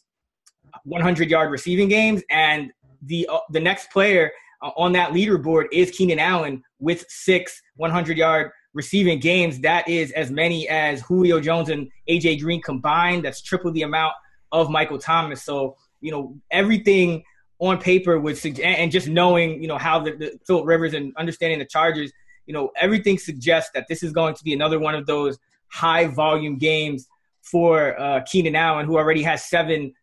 100 0.84 1.30
yard 1.30 1.52
receiving 1.52 1.90
games. 1.90 2.24
And 2.30 2.72
the, 3.02 3.28
uh, 3.32 3.40
the 3.52 3.60
next 3.60 3.92
player 3.92 4.32
uh, 4.62 4.72
on 4.78 4.94
that 4.94 5.12
leaderboard 5.12 5.66
is 5.72 5.92
Keenan 5.92 6.20
Allen 6.20 6.64
with 6.80 7.06
six 7.10 7.62
100 7.76 8.18
yard 8.18 8.52
receiving 8.74 9.20
games. 9.20 9.60
That 9.60 9.88
is 9.88 10.12
as 10.12 10.32
many 10.32 10.68
as 10.70 11.02
Julio 11.02 11.40
Jones 11.40 11.70
and 11.70 11.90
AJ 12.10 12.42
Green 12.42 12.62
combined. 12.62 13.26
That's 13.26 13.42
triple 13.42 13.72
the 13.72 13.84
amount 13.84 14.14
of 14.52 14.70
Michael 14.70 15.00
Thomas. 15.00 15.44
So, 15.44 15.76
you 16.02 16.12
know, 16.12 16.36
everything 16.52 17.24
on 17.60 17.78
paper 17.78 18.20
would 18.20 18.38
suggest, 18.38 18.66
and 18.66 18.92
just 18.92 19.08
knowing, 19.08 19.62
you 19.62 19.68
know, 19.68 19.78
how 19.78 20.00
the, 20.00 20.12
the 20.12 20.40
Philip 20.46 20.66
Rivers 20.66 20.94
and 20.94 21.16
understanding 21.16 21.60
the 21.60 21.66
Chargers, 21.66 22.12
you 22.46 22.54
know, 22.54 22.72
everything 22.76 23.18
suggests 23.18 23.72
that 23.74 23.88
this 23.88 24.04
is 24.04 24.12
going 24.12 24.36
to 24.36 24.44
be 24.44 24.54
another 24.54 24.78
one 24.78 24.94
of 24.94 25.06
those 25.06 25.38
high 25.68 26.08
volume 26.08 26.58
games 26.58 27.08
for 27.46 28.00
uh, 28.00 28.22
Keenan 28.24 28.56
Allen, 28.56 28.86
who 28.86 28.98
already 28.98 29.24
has 29.24 29.46
seven 29.46 29.94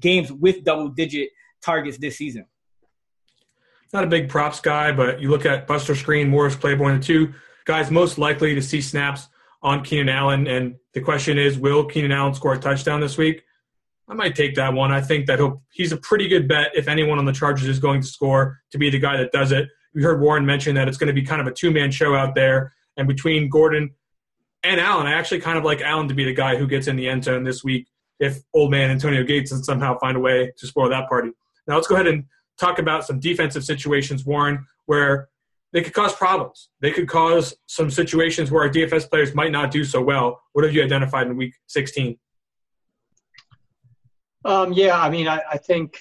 games 0.00 0.32
with 0.32 0.64
double 0.64 0.88
digit 0.88 1.30
targets 1.62 1.98
this 1.98 2.16
season. 2.16 2.46
Not 3.92 4.04
a 4.04 4.08
big 4.08 4.28
props 4.28 4.60
guy, 4.60 4.92
but 4.92 5.20
you 5.20 5.30
look 5.30 5.46
at 5.46 5.66
Buster 5.66 5.94
Skrine, 5.94 6.28
Morris 6.28 6.56
Claiborne, 6.56 6.98
the 6.98 7.04
two 7.04 7.32
guys 7.64 7.90
most 7.90 8.18
likely 8.18 8.54
to 8.54 8.62
see 8.62 8.80
snaps 8.80 9.28
on 9.62 9.82
Keenan 9.82 10.08
Allen. 10.08 10.46
And 10.46 10.76
the 10.92 11.00
question 11.00 11.38
is, 11.38 11.58
will 11.58 11.84
Keenan 11.84 12.12
Allen 12.12 12.34
score 12.34 12.54
a 12.54 12.58
touchdown 12.58 13.00
this 13.00 13.16
week? 13.16 13.42
I 14.08 14.14
might 14.14 14.34
take 14.34 14.54
that 14.56 14.72
one. 14.72 14.92
I 14.92 15.00
think 15.00 15.26
that 15.26 15.40
he's 15.72 15.92
a 15.92 15.96
pretty 15.96 16.28
good 16.28 16.46
bet 16.46 16.72
if 16.74 16.88
anyone 16.88 17.18
on 17.18 17.24
the 17.24 17.32
Chargers 17.32 17.68
is 17.68 17.78
going 17.78 18.02
to 18.02 18.06
score 18.06 18.60
to 18.70 18.78
be 18.78 18.90
the 18.90 18.98
guy 18.98 19.16
that 19.16 19.32
does 19.32 19.52
it. 19.52 19.68
We 19.94 20.02
heard 20.02 20.20
Warren 20.20 20.44
mention 20.44 20.74
that 20.74 20.88
it's 20.88 20.98
going 20.98 21.08
to 21.08 21.14
be 21.14 21.22
kind 21.22 21.40
of 21.40 21.46
a 21.46 21.52
two 21.52 21.70
man 21.70 21.90
show 21.90 22.14
out 22.14 22.34
there. 22.34 22.74
And 22.96 23.08
between 23.08 23.48
Gordon 23.48 23.90
and 24.64 24.80
Allen, 24.80 25.06
I 25.06 25.12
actually 25.12 25.40
kind 25.40 25.58
of 25.58 25.64
like 25.64 25.80
Allen 25.80 26.08
to 26.08 26.14
be 26.14 26.24
the 26.24 26.32
guy 26.32 26.56
who 26.56 26.66
gets 26.66 26.86
in 26.86 26.96
the 26.96 27.08
end 27.08 27.24
zone 27.24 27.44
this 27.44 27.62
week 27.62 27.86
if 28.20 28.40
old 28.52 28.70
man 28.70 28.90
Antonio 28.90 29.22
Gates 29.22 29.50
can 29.50 29.62
somehow 29.62 29.98
find 29.98 30.16
a 30.16 30.20
way 30.20 30.52
to 30.56 30.66
spoil 30.66 30.88
that 30.88 31.08
party. 31.08 31.30
Now 31.66 31.74
let's 31.74 31.86
go 31.86 31.94
ahead 31.94 32.06
and 32.06 32.24
talk 32.58 32.78
about 32.78 33.04
some 33.04 33.20
defensive 33.20 33.64
situations, 33.64 34.24
Warren, 34.24 34.66
where 34.86 35.28
they 35.72 35.82
could 35.82 35.92
cause 35.92 36.14
problems. 36.14 36.70
They 36.80 36.92
could 36.92 37.08
cause 37.08 37.54
some 37.66 37.90
situations 37.90 38.50
where 38.50 38.62
our 38.62 38.70
DFS 38.70 39.10
players 39.10 39.34
might 39.34 39.50
not 39.50 39.70
do 39.70 39.84
so 39.84 40.00
well. 40.00 40.40
What 40.52 40.64
have 40.64 40.74
you 40.74 40.82
identified 40.82 41.26
in 41.26 41.36
week 41.36 41.54
16? 41.66 42.16
Um, 44.44 44.72
yeah, 44.72 45.00
I 45.00 45.10
mean, 45.10 45.26
I, 45.26 45.40
I, 45.50 45.58
think 45.58 45.98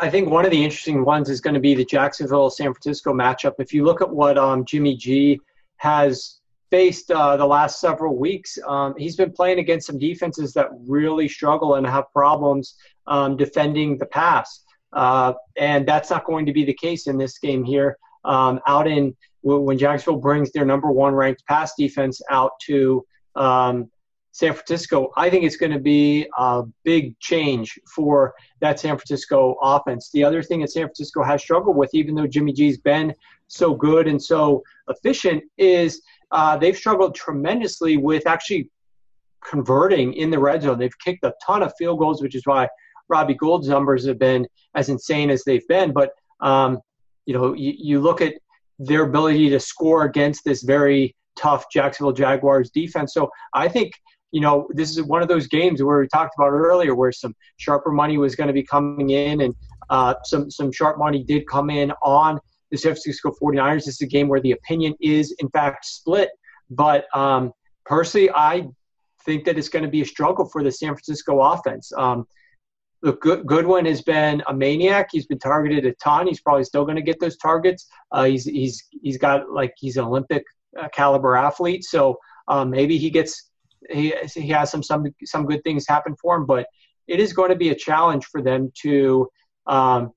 I 0.00 0.08
think 0.08 0.30
one 0.30 0.44
of 0.44 0.52
the 0.52 0.62
interesting 0.62 1.04
ones 1.04 1.28
is 1.28 1.40
going 1.40 1.54
to 1.54 1.60
be 1.60 1.74
the 1.74 1.84
Jacksonville 1.84 2.50
San 2.50 2.72
Francisco 2.72 3.12
matchup. 3.12 3.54
If 3.58 3.74
you 3.74 3.84
look 3.84 4.00
at 4.00 4.08
what 4.08 4.38
um, 4.38 4.64
Jimmy 4.64 4.96
G 4.96 5.40
has 5.78 6.39
faced 6.70 7.10
uh, 7.10 7.36
the 7.36 7.46
last 7.46 7.80
several 7.80 8.16
weeks, 8.16 8.58
um, 8.66 8.94
he's 8.96 9.16
been 9.16 9.32
playing 9.32 9.58
against 9.58 9.86
some 9.86 9.98
defenses 9.98 10.52
that 10.54 10.68
really 10.86 11.28
struggle 11.28 11.74
and 11.74 11.86
have 11.86 12.04
problems 12.12 12.76
um, 13.06 13.36
defending 13.36 13.98
the 13.98 14.06
pass. 14.06 14.64
Uh, 14.92 15.32
and 15.56 15.86
that's 15.86 16.10
not 16.10 16.24
going 16.24 16.46
to 16.46 16.52
be 16.52 16.64
the 16.64 16.74
case 16.74 17.06
in 17.06 17.18
this 17.18 17.38
game 17.38 17.64
here. 17.64 17.96
Um, 18.24 18.60
out 18.66 18.86
in 18.86 19.16
when 19.42 19.78
Jacksonville 19.78 20.20
brings 20.20 20.52
their 20.52 20.66
number 20.66 20.90
one 20.90 21.14
ranked 21.14 21.44
pass 21.46 21.72
defense 21.74 22.20
out 22.30 22.52
to 22.66 23.04
um, 23.36 23.90
San 24.32 24.52
Francisco, 24.52 25.10
I 25.16 25.30
think 25.30 25.44
it's 25.44 25.56
going 25.56 25.72
to 25.72 25.78
be 25.78 26.28
a 26.36 26.62
big 26.84 27.18
change 27.20 27.78
for 27.94 28.34
that 28.60 28.78
San 28.78 28.96
Francisco 28.96 29.56
offense. 29.62 30.10
The 30.12 30.24
other 30.24 30.42
thing 30.42 30.60
that 30.60 30.70
San 30.70 30.84
Francisco 30.84 31.22
has 31.22 31.42
struggled 31.42 31.76
with, 31.76 31.90
even 31.94 32.14
though 32.14 32.26
Jimmy 32.26 32.52
G's 32.52 32.78
been 32.78 33.14
so 33.48 33.74
good 33.74 34.06
and 34.06 34.22
so 34.22 34.62
efficient, 34.88 35.42
is 35.56 36.02
uh, 36.32 36.56
they've 36.56 36.76
struggled 36.76 37.14
tremendously 37.14 37.96
with 37.96 38.26
actually 38.26 38.70
converting 39.44 40.12
in 40.14 40.30
the 40.30 40.38
red 40.38 40.62
zone. 40.62 40.78
They've 40.78 40.98
kicked 41.04 41.24
a 41.24 41.34
ton 41.44 41.62
of 41.62 41.72
field 41.78 41.98
goals, 41.98 42.22
which 42.22 42.34
is 42.34 42.42
why 42.44 42.68
Robbie 43.08 43.34
Gould's 43.34 43.68
numbers 43.68 44.06
have 44.06 44.18
been 44.18 44.46
as 44.74 44.88
insane 44.88 45.30
as 45.30 45.42
they've 45.44 45.66
been. 45.68 45.92
But 45.92 46.10
um, 46.40 46.78
you 47.26 47.34
know, 47.34 47.54
you, 47.54 47.74
you 47.76 48.00
look 48.00 48.20
at 48.20 48.34
their 48.78 49.02
ability 49.02 49.50
to 49.50 49.60
score 49.60 50.04
against 50.04 50.44
this 50.44 50.62
very 50.62 51.14
tough 51.36 51.66
Jacksonville 51.70 52.12
Jaguars 52.12 52.70
defense. 52.70 53.12
So 53.14 53.30
I 53.54 53.68
think 53.68 53.92
you 54.32 54.40
know 54.40 54.68
this 54.70 54.90
is 54.90 55.02
one 55.02 55.22
of 55.22 55.28
those 55.28 55.48
games 55.48 55.82
where 55.82 55.98
we 55.98 56.08
talked 56.08 56.34
about 56.38 56.50
earlier, 56.50 56.94
where 56.94 57.12
some 57.12 57.34
sharper 57.56 57.90
money 57.90 58.16
was 58.16 58.36
going 58.36 58.46
to 58.46 58.54
be 58.54 58.62
coming 58.62 59.10
in, 59.10 59.42
and 59.42 59.54
uh, 59.90 60.14
some 60.24 60.50
some 60.50 60.70
sharp 60.70 60.98
money 60.98 61.24
did 61.24 61.46
come 61.48 61.70
in 61.70 61.92
on 62.02 62.38
the 62.70 62.76
San 62.76 62.92
Francisco 62.92 63.32
49ers. 63.42 63.84
This 63.84 63.94
is 63.94 64.02
a 64.02 64.06
game 64.06 64.28
where 64.28 64.40
the 64.40 64.52
opinion 64.52 64.94
is 65.00 65.34
in 65.38 65.48
fact 65.50 65.84
split. 65.84 66.30
But 66.70 67.04
um, 67.16 67.52
personally, 67.84 68.30
I 68.30 68.68
think 69.24 69.44
that 69.44 69.58
it's 69.58 69.68
going 69.68 69.84
to 69.84 69.90
be 69.90 70.02
a 70.02 70.06
struggle 70.06 70.46
for 70.46 70.62
the 70.62 70.72
San 70.72 70.90
Francisco 70.90 71.40
offense. 71.40 71.92
Um, 71.96 72.26
Look, 73.02 73.22
Goodwin 73.22 73.86
has 73.86 74.02
been 74.02 74.42
a 74.46 74.52
maniac. 74.52 75.08
He's 75.10 75.26
been 75.26 75.38
targeted 75.38 75.86
a 75.86 75.92
ton. 75.94 76.26
He's 76.26 76.40
probably 76.40 76.64
still 76.64 76.84
going 76.84 76.96
to 76.96 77.02
get 77.02 77.18
those 77.18 77.38
targets. 77.38 77.88
Uh, 78.12 78.24
he's 78.24 78.44
he's 78.44 78.84
he's 79.02 79.16
got 79.16 79.50
like 79.50 79.72
he's 79.78 79.96
an 79.96 80.04
Olympic 80.04 80.44
uh, 80.78 80.88
caliber 80.92 81.34
athlete, 81.34 81.84
so 81.84 82.18
um, 82.48 82.68
maybe 82.68 82.98
he 82.98 83.08
gets 83.08 83.50
he 83.88 84.12
he 84.34 84.48
has 84.48 84.70
some 84.70 84.82
some 84.82 85.06
some 85.24 85.46
good 85.46 85.64
things 85.64 85.86
happen 85.88 86.14
for 86.20 86.36
him. 86.36 86.44
But 86.44 86.66
it 87.08 87.20
is 87.20 87.32
going 87.32 87.48
to 87.48 87.56
be 87.56 87.70
a 87.70 87.74
challenge 87.74 88.26
for 88.26 88.42
them 88.42 88.70
to 88.82 89.28
um, 89.66 90.10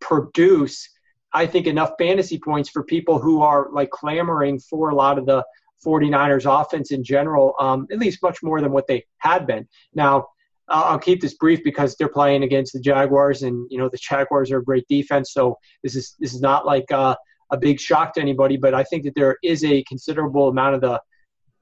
produce. 0.00 0.88
I 1.32 1.46
think 1.46 1.66
enough 1.66 1.92
fantasy 1.98 2.38
points 2.38 2.70
for 2.70 2.82
people 2.82 3.18
who 3.18 3.42
are 3.42 3.68
like 3.72 3.90
clamoring 3.90 4.58
for 4.58 4.90
a 4.90 4.94
lot 4.94 5.18
of 5.18 5.26
the 5.26 5.44
49ers 5.84 6.60
offense 6.60 6.90
in 6.90 7.02
general, 7.02 7.54
um, 7.58 7.86
at 7.90 7.98
least 7.98 8.22
much 8.22 8.42
more 8.42 8.60
than 8.60 8.72
what 8.72 8.86
they 8.86 9.04
had 9.18 9.46
been. 9.46 9.66
Now, 9.94 10.26
I'll 10.68 10.98
keep 10.98 11.20
this 11.20 11.34
brief 11.34 11.64
because 11.64 11.96
they're 11.96 12.08
playing 12.08 12.44
against 12.44 12.72
the 12.72 12.80
Jaguars, 12.80 13.42
and 13.42 13.66
you 13.70 13.78
know 13.78 13.88
the 13.88 13.98
Jaguars 13.98 14.52
are 14.52 14.58
a 14.58 14.64
great 14.64 14.86
defense. 14.88 15.32
So 15.32 15.58
this 15.82 15.96
is 15.96 16.14
this 16.20 16.32
is 16.32 16.40
not 16.40 16.64
like 16.64 16.90
uh, 16.92 17.16
a 17.50 17.56
big 17.56 17.80
shock 17.80 18.14
to 18.14 18.20
anybody, 18.20 18.56
but 18.56 18.72
I 18.72 18.84
think 18.84 19.02
that 19.04 19.14
there 19.16 19.36
is 19.42 19.64
a 19.64 19.82
considerable 19.84 20.48
amount 20.48 20.76
of 20.76 20.80
the 20.80 21.00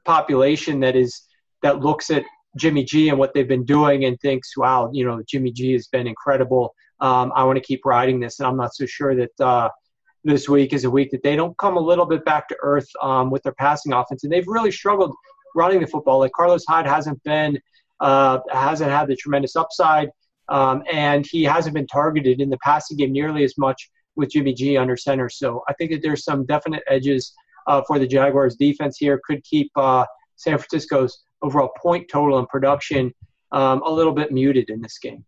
population 0.05 0.81
that 0.81 0.95
is 0.95 1.23
that 1.63 1.81
looks 1.81 2.11
at 2.11 2.25
Jimmy 2.57 2.85
G 2.85 3.09
and 3.09 3.19
what 3.19 3.33
they've 3.35 3.49
been 3.49 3.65
doing 3.65 4.05
and 4.05 4.21
thinks, 4.21 4.57
wow, 4.57 4.91
you 4.93 5.07
know, 5.07 5.23
Jimmy 5.27 5.53
G 5.53 5.73
has 5.73 5.87
been 5.87 6.07
incredible. 6.07 6.75
Um, 7.01 7.33
I 7.35 7.45
want 7.45 7.57
to 7.57 7.65
keep 7.65 7.85
riding 7.85 8.21
this, 8.21 8.39
and 8.39 8.49
I'm 8.49 8.57
not 8.57 8.75
so 8.75 8.87
sure 8.87 9.15
that 9.15 9.41
uh, 9.41 9.69
this 10.25 10.49
week 10.49 10.73
is 10.73 10.85
a 10.85 10.91
week 10.91 11.11
that 11.13 11.23
they 11.23 11.37
don't 11.37 11.57
come 11.59 11.77
a 11.77 11.81
little 11.81 12.07
bit 12.07 12.25
back 12.25 12.49
to 12.49 12.57
earth 12.63 12.89
um, 13.03 13.31
with 13.31 13.43
their 13.43 13.55
passing 13.55 13.93
offense, 13.93 14.25
and 14.25 14.33
they've 14.33 14.47
really 14.47 14.73
struggled 14.73 15.15
running 15.55 15.81
the 15.81 15.87
football. 15.87 16.19
Like 16.19 16.33
Carlos 16.33 16.65
Hyde 16.69 16.87
hasn't 16.87 17.23
been 17.23 17.59
uh, 18.01 18.39
hasn't 18.51 18.91
had 18.91 19.09
the 19.09 19.17
tremendous 19.17 19.57
upside, 19.57 20.09
um, 20.49 20.83
and 20.93 21.27
he 21.27 21.45
hasn't 21.45 21.75
been 21.75 21.87
targeted 21.87 22.41
in 22.41 22.51
the 22.51 22.59
passing 22.59 22.97
game 22.97 23.13
nearly 23.13 23.45
as 23.45 23.57
much 23.59 23.91
with 24.17 24.31
Jimmy 24.31 24.53
G 24.53 24.77
under 24.77 24.97
center. 24.97 25.29
So 25.29 25.63
I 25.69 25.73
think 25.75 25.93
that 25.93 26.03
there's 26.03 26.25
some 26.25 26.45
definite 26.47 26.83
edges 26.89 27.33
uh, 27.67 27.83
for 27.87 27.99
the 27.99 28.07
Jaguars 28.07 28.57
defense 28.57 28.97
here. 28.99 29.21
Could 29.25 29.45
keep 29.45 29.71
uh, 29.77 30.05
San 30.37 30.59
Francisco's 30.59 31.23
overall 31.43 31.71
point 31.81 32.09
total 32.11 32.39
and 32.39 32.49
production 32.49 33.13
um, 33.53 33.83
a 33.85 33.91
little 33.91 34.13
bit 34.13 34.33
muted 34.33 34.71
in 34.71 34.81
this 34.81 34.99
game. 34.99 35.25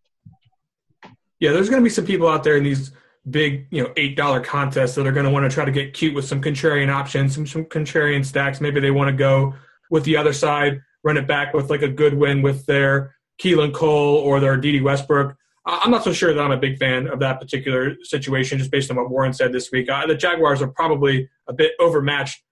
Yeah, 1.41 1.53
there's 1.53 1.69
going 1.69 1.83
to 1.83 1.85
be 1.85 1.91
some 1.91 2.07
people 2.07 2.29
out 2.29 2.45
there 2.45 2.57
in 2.57 2.65
these 2.65 2.93
big, 3.29 3.67
you 3.71 3.83
know, 3.83 3.93
eight 3.97 4.17
dollar 4.17 4.41
contests 4.41 4.95
that 4.95 5.07
are 5.07 5.13
going 5.13 5.27
to 5.27 5.33
want 5.33 5.51
to 5.51 5.55
try 5.55 5.65
to 5.65 5.73
get 5.73 5.95
cute 5.95 6.15
with 6.15 6.25
some 6.25 6.41
contrarian 6.41 6.91
options, 6.91 7.35
some 7.35 7.47
some 7.47 7.65
contrarian 7.65 8.25
stacks. 8.25 8.61
Maybe 8.61 8.81
they 8.81 8.91
want 8.91 9.09
to 9.09 9.17
go 9.17 9.55
with 9.91 10.05
the 10.05 10.17
other 10.17 10.33
side 10.33 10.81
run 11.03 11.17
it 11.17 11.27
back 11.27 11.55
with 11.55 11.71
like 11.71 11.83
a 11.83 11.89
Goodwin 11.89 12.43
with 12.43 12.67
their 12.67 13.15
Keelan 13.43 13.73
Cole 13.73 14.17
or 14.17 14.41
their 14.41 14.57
Dede 14.57 14.83
Westbrook. 14.83 15.37
I'm 15.67 15.91
not 15.91 16.05
so 16.05 16.13
sure 16.13 16.33
that 16.33 16.41
I'm 16.41 16.51
a 16.51 16.57
big 16.57 16.79
fan 16.79 17.07
of 17.07 17.21
that 17.21 17.39
particular 17.39 17.95
situation, 18.03 18.59
just 18.59 18.71
based 18.71 18.91
on 18.91 18.97
what 18.97 19.11
Warren 19.11 19.33
said 19.33 19.53
this 19.53 19.71
week. 19.71 19.91
Uh, 19.91 20.07
the 20.07 20.15
Jaguars 20.15 20.63
are 20.63 20.69
probably 20.69 21.29
a 21.47 21.53
bit 21.53 21.73
overmatched 21.79 22.43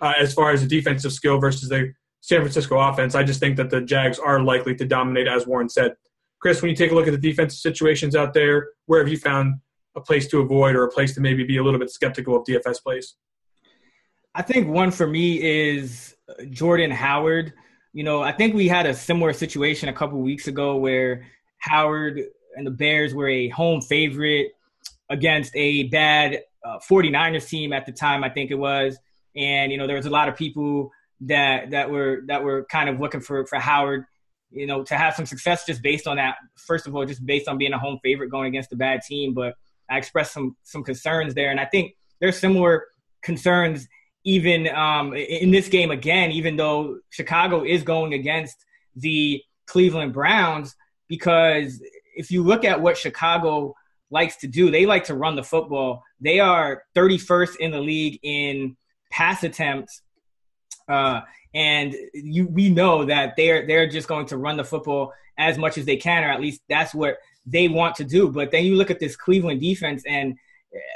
uh, 0.00 0.14
as 0.18 0.34
far 0.34 0.50
as 0.50 0.62
the 0.62 0.68
defensive 0.68 1.12
skill 1.12 1.38
versus 1.38 1.68
the 1.68 1.92
San 2.20 2.40
Francisco 2.40 2.78
offense. 2.78 3.14
I 3.14 3.22
just 3.22 3.40
think 3.40 3.56
that 3.56 3.70
the 3.70 3.80
Jags 3.80 4.18
are 4.18 4.40
likely 4.40 4.74
to 4.74 4.84
dominate, 4.84 5.28
as 5.28 5.46
Warren 5.46 5.68
said. 5.68 5.94
Chris, 6.40 6.62
when 6.62 6.70
you 6.70 6.76
take 6.76 6.92
a 6.92 6.94
look 6.94 7.06
at 7.06 7.12
the 7.12 7.18
defensive 7.18 7.58
situations 7.58 8.14
out 8.14 8.32
there, 8.32 8.68
where 8.86 9.00
have 9.00 9.08
you 9.08 9.18
found 9.18 9.60
a 9.96 10.00
place 10.00 10.28
to 10.28 10.40
avoid 10.40 10.76
or 10.76 10.84
a 10.84 10.90
place 10.90 11.14
to 11.14 11.20
maybe 11.20 11.44
be 11.44 11.56
a 11.56 11.62
little 11.62 11.80
bit 11.80 11.90
skeptical 11.90 12.36
of 12.36 12.44
DFS 12.44 12.82
plays? 12.82 13.14
I 14.34 14.42
think 14.42 14.68
one 14.68 14.90
for 14.90 15.06
me 15.06 15.42
is 15.42 16.14
Jordan 16.50 16.90
Howard 16.90 17.52
you 17.92 18.04
know, 18.04 18.22
I 18.22 18.32
think 18.32 18.54
we 18.54 18.68
had 18.68 18.86
a 18.86 18.94
similar 18.94 19.32
situation 19.32 19.88
a 19.88 19.92
couple 19.92 20.20
weeks 20.20 20.46
ago 20.46 20.76
where 20.76 21.26
Howard 21.58 22.22
and 22.54 22.66
the 22.66 22.70
Bears 22.70 23.14
were 23.14 23.28
a 23.28 23.48
home 23.48 23.80
favorite 23.80 24.52
against 25.10 25.50
a 25.56 25.84
bad 25.84 26.42
uh, 26.64 26.78
49ers 26.88 27.48
team 27.48 27.72
at 27.72 27.86
the 27.86 27.92
time, 27.92 28.22
I 28.22 28.28
think 28.28 28.50
it 28.50 28.56
was. 28.56 28.98
And, 29.34 29.72
you 29.72 29.78
know, 29.78 29.86
there 29.86 29.96
was 29.96 30.06
a 30.06 30.10
lot 30.10 30.28
of 30.28 30.36
people 30.36 30.90
that 31.22 31.70
that 31.70 31.90
were 31.90 32.22
that 32.26 32.44
were 32.44 32.64
kind 32.70 32.88
of 32.88 33.00
looking 33.00 33.20
for 33.20 33.44
for 33.46 33.58
Howard, 33.58 34.04
you 34.50 34.66
know, 34.66 34.82
to 34.84 34.96
have 34.96 35.14
some 35.14 35.26
success 35.26 35.66
just 35.66 35.82
based 35.82 36.06
on 36.06 36.16
that. 36.16 36.36
First 36.56 36.86
of 36.86 36.94
all, 36.94 37.04
just 37.04 37.24
based 37.24 37.48
on 37.48 37.58
being 37.58 37.72
a 37.72 37.78
home 37.78 37.98
favorite 38.02 38.30
going 38.30 38.48
against 38.48 38.72
a 38.72 38.76
bad 38.76 39.02
team. 39.02 39.34
But 39.34 39.54
I 39.90 39.98
expressed 39.98 40.32
some 40.32 40.56
some 40.62 40.84
concerns 40.84 41.34
there. 41.34 41.50
And 41.50 41.60
I 41.60 41.64
think 41.64 41.94
there's 42.20 42.38
similar 42.38 42.86
concerns 43.22 43.86
even 44.24 44.68
um, 44.68 45.14
in 45.14 45.50
this 45.50 45.68
game 45.68 45.90
again, 45.90 46.30
even 46.32 46.56
though 46.56 46.98
Chicago 47.10 47.64
is 47.64 47.82
going 47.82 48.12
against 48.12 48.64
the 48.96 49.42
Cleveland 49.66 50.12
Browns, 50.12 50.74
because 51.08 51.80
if 52.16 52.30
you 52.30 52.42
look 52.42 52.64
at 52.64 52.80
what 52.80 52.96
Chicago 52.96 53.74
likes 54.10 54.36
to 54.38 54.46
do, 54.46 54.70
they 54.70 54.86
like 54.86 55.04
to 55.04 55.14
run 55.14 55.36
the 55.36 55.42
football. 55.42 56.02
They 56.20 56.40
are 56.40 56.82
31st 56.96 57.56
in 57.56 57.70
the 57.70 57.80
league 57.80 58.18
in 58.22 58.76
pass 59.10 59.44
attempts. 59.44 60.02
Uh, 60.88 61.20
and 61.54 61.94
you, 62.14 62.46
we 62.46 62.68
know 62.68 63.04
that 63.04 63.34
they're 63.36 63.66
they're 63.66 63.88
just 63.88 64.08
going 64.08 64.26
to 64.26 64.36
run 64.36 64.56
the 64.56 64.64
football 64.64 65.12
as 65.38 65.56
much 65.56 65.78
as 65.78 65.84
they 65.84 65.96
can, 65.96 66.24
or 66.24 66.28
at 66.28 66.40
least 66.40 66.62
that's 66.68 66.94
what 66.94 67.18
they 67.46 67.68
want 67.68 67.94
to 67.96 68.04
do. 68.04 68.28
But 68.28 68.50
then 68.50 68.64
you 68.64 68.76
look 68.76 68.90
at 68.90 69.00
this 69.00 69.16
Cleveland 69.16 69.60
defense, 69.60 70.02
and 70.06 70.36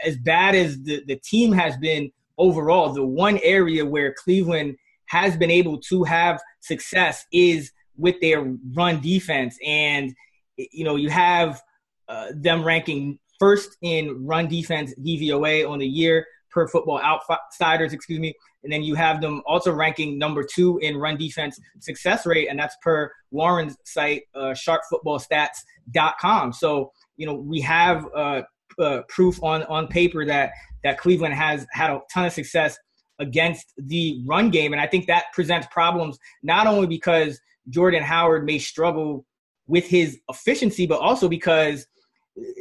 as 0.04 0.16
bad 0.16 0.54
as 0.54 0.82
the, 0.82 1.02
the 1.06 1.16
team 1.16 1.52
has 1.52 1.76
been 1.76 2.10
overall, 2.38 2.92
the 2.92 3.04
one 3.04 3.38
area 3.42 3.84
where 3.84 4.12
Cleveland 4.12 4.76
has 5.06 5.36
been 5.36 5.50
able 5.50 5.78
to 5.78 6.04
have 6.04 6.40
success 6.60 7.26
is 7.32 7.72
with 7.96 8.20
their 8.20 8.56
run 8.74 9.00
defense. 9.00 9.58
And, 9.64 10.14
you 10.56 10.84
know, 10.84 10.96
you 10.96 11.10
have 11.10 11.62
uh, 12.08 12.28
them 12.34 12.64
ranking 12.64 13.18
first 13.38 13.76
in 13.82 14.26
run 14.26 14.48
defense 14.48 14.94
DVOA 14.98 15.68
on 15.68 15.78
the 15.78 15.86
year 15.86 16.26
per 16.50 16.66
football 16.66 17.00
outsiders, 17.00 17.92
excuse 17.92 18.20
me. 18.20 18.34
And 18.64 18.72
then 18.72 18.82
you 18.82 18.94
have 18.94 19.20
them 19.20 19.42
also 19.46 19.72
ranking 19.72 20.18
number 20.18 20.44
two 20.44 20.78
in 20.78 20.96
run 20.96 21.16
defense 21.16 21.58
success 21.80 22.26
rate, 22.26 22.48
and 22.48 22.58
that's 22.58 22.76
per 22.82 23.10
Warren's 23.30 23.76
site, 23.84 24.22
uh, 24.34 24.54
sharpfootballstats.com. 24.54 26.52
So, 26.52 26.92
you 27.16 27.26
know, 27.26 27.34
we 27.34 27.60
have 27.60 28.06
uh, 28.14 28.42
uh, 28.78 29.02
proof 29.08 29.42
on, 29.42 29.64
on 29.64 29.88
paper 29.88 30.24
that 30.26 30.52
that 30.84 30.98
Cleveland 30.98 31.34
has 31.34 31.66
had 31.70 31.90
a 31.90 32.00
ton 32.12 32.24
of 32.24 32.32
success 32.32 32.76
against 33.18 33.72
the 33.76 34.22
run 34.26 34.50
game. 34.50 34.72
And 34.72 34.80
I 34.80 34.86
think 34.86 35.06
that 35.06 35.26
presents 35.32 35.66
problems 35.70 36.18
not 36.42 36.66
only 36.66 36.86
because 36.86 37.40
Jordan 37.68 38.02
Howard 38.02 38.44
may 38.44 38.58
struggle 38.58 39.24
with 39.68 39.86
his 39.86 40.18
efficiency, 40.28 40.86
but 40.86 41.00
also 41.00 41.28
because 41.28 41.86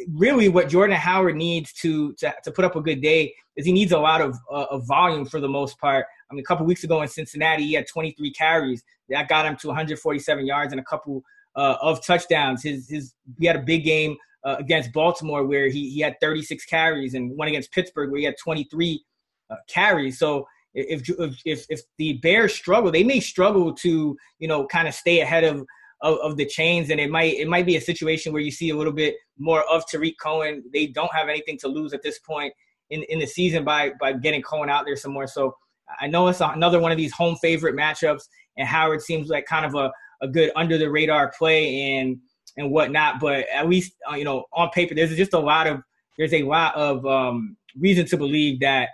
really 0.09 0.49
what 0.49 0.69
Jordan 0.69 0.97
Howard 0.97 1.35
needs 1.35 1.71
to, 1.73 2.13
to, 2.15 2.33
to 2.43 2.51
put 2.51 2.65
up 2.65 2.75
a 2.75 2.81
good 2.81 3.01
day 3.01 3.33
is 3.55 3.65
he 3.65 3.71
needs 3.71 3.91
a 3.91 3.99
lot 3.99 4.21
of, 4.21 4.37
uh, 4.51 4.65
of 4.69 4.85
volume 4.85 5.25
for 5.25 5.39
the 5.39 5.47
most 5.47 5.79
part. 5.79 6.05
I 6.29 6.33
mean, 6.33 6.41
a 6.41 6.43
couple 6.43 6.65
weeks 6.65 6.83
ago 6.83 7.01
in 7.01 7.07
Cincinnati, 7.07 7.63
he 7.63 7.73
had 7.73 7.87
23 7.87 8.31
carries. 8.33 8.83
That 9.09 9.27
got 9.27 9.45
him 9.45 9.55
to 9.57 9.67
147 9.67 10.45
yards 10.45 10.73
and 10.73 10.79
a 10.79 10.83
couple 10.83 11.23
uh, 11.55 11.75
of 11.81 12.05
touchdowns. 12.05 12.63
His 12.63 12.89
his 12.89 13.13
he 13.39 13.45
had 13.45 13.55
a 13.55 13.61
big 13.61 13.83
game 13.83 14.15
uh, 14.43 14.55
against 14.59 14.93
Baltimore 14.93 15.45
where 15.45 15.67
he 15.67 15.89
he 15.89 15.99
had 15.99 16.15
36 16.21 16.65
carries, 16.65 17.13
and 17.13 17.35
one 17.37 17.47
against 17.47 17.71
Pittsburgh 17.71 18.11
where 18.11 18.19
he 18.19 18.25
had 18.25 18.35
23 18.41 19.03
uh, 19.49 19.55
carries. 19.67 20.19
So 20.19 20.47
if, 20.73 21.09
if 21.45 21.65
if 21.69 21.81
the 21.97 22.13
Bears 22.13 22.53
struggle, 22.53 22.91
they 22.91 23.03
may 23.03 23.19
struggle 23.19 23.73
to 23.75 24.17
you 24.39 24.47
know 24.47 24.65
kind 24.67 24.87
of 24.87 24.93
stay 24.93 25.19
ahead 25.19 25.43
of, 25.43 25.65
of, 26.01 26.17
of 26.19 26.37
the 26.37 26.45
chains, 26.45 26.89
and 26.89 26.99
it 26.99 27.09
might 27.09 27.35
it 27.35 27.47
might 27.47 27.65
be 27.65 27.75
a 27.75 27.81
situation 27.81 28.33
where 28.33 28.41
you 28.41 28.51
see 28.51 28.69
a 28.69 28.75
little 28.75 28.93
bit 28.93 29.15
more 29.37 29.63
of 29.71 29.83
Tarik 29.87 30.19
Cohen. 30.19 30.63
They 30.73 30.87
don't 30.87 31.13
have 31.13 31.29
anything 31.29 31.57
to 31.59 31.67
lose 31.67 31.93
at 31.93 32.03
this 32.03 32.19
point 32.19 32.53
in 32.89 33.03
in 33.03 33.19
the 33.19 33.27
season 33.27 33.63
by 33.63 33.91
by 33.99 34.13
getting 34.13 34.41
Cohen 34.41 34.69
out 34.69 34.85
there 34.85 34.95
some 34.95 35.13
more. 35.13 35.27
So 35.27 35.55
I 35.99 36.07
know 36.07 36.27
it's 36.27 36.41
another 36.41 36.79
one 36.79 36.91
of 36.91 36.97
these 36.97 37.13
home 37.13 37.35
favorite 37.37 37.75
matchups, 37.75 38.23
and 38.57 38.67
Howard 38.67 39.01
seems 39.01 39.29
like 39.29 39.45
kind 39.45 39.65
of 39.65 39.75
a, 39.75 39.91
a 40.21 40.27
good 40.27 40.51
under 40.55 40.77
the 40.77 40.89
radar 40.89 41.31
play 41.37 41.97
and 41.97 42.17
and 42.57 42.71
whatnot. 42.71 43.19
But 43.19 43.45
at 43.53 43.69
least 43.69 43.93
uh, 44.11 44.15
you 44.15 44.23
know 44.23 44.45
on 44.53 44.69
paper, 44.69 44.95
there's 44.95 45.15
just 45.15 45.33
a 45.33 45.39
lot 45.39 45.67
of 45.67 45.81
there's 46.17 46.33
a 46.33 46.43
lot 46.43 46.75
of 46.75 47.05
um, 47.05 47.57
reason 47.77 48.05
to 48.07 48.17
believe 48.17 48.59
that 48.61 48.89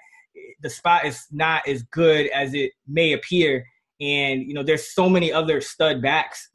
the 0.61 0.69
spot 0.69 1.05
is 1.05 1.25
not 1.31 1.67
as 1.67 1.83
good 1.83 2.27
as 2.29 2.53
it 2.53 2.71
may 2.87 3.13
appear. 3.13 3.65
And 3.99 4.43
you 4.43 4.53
know, 4.53 4.63
there's 4.63 4.93
so 4.93 5.09
many 5.09 5.31
other 5.31 5.61
stud 5.61 6.01
backs 6.01 6.49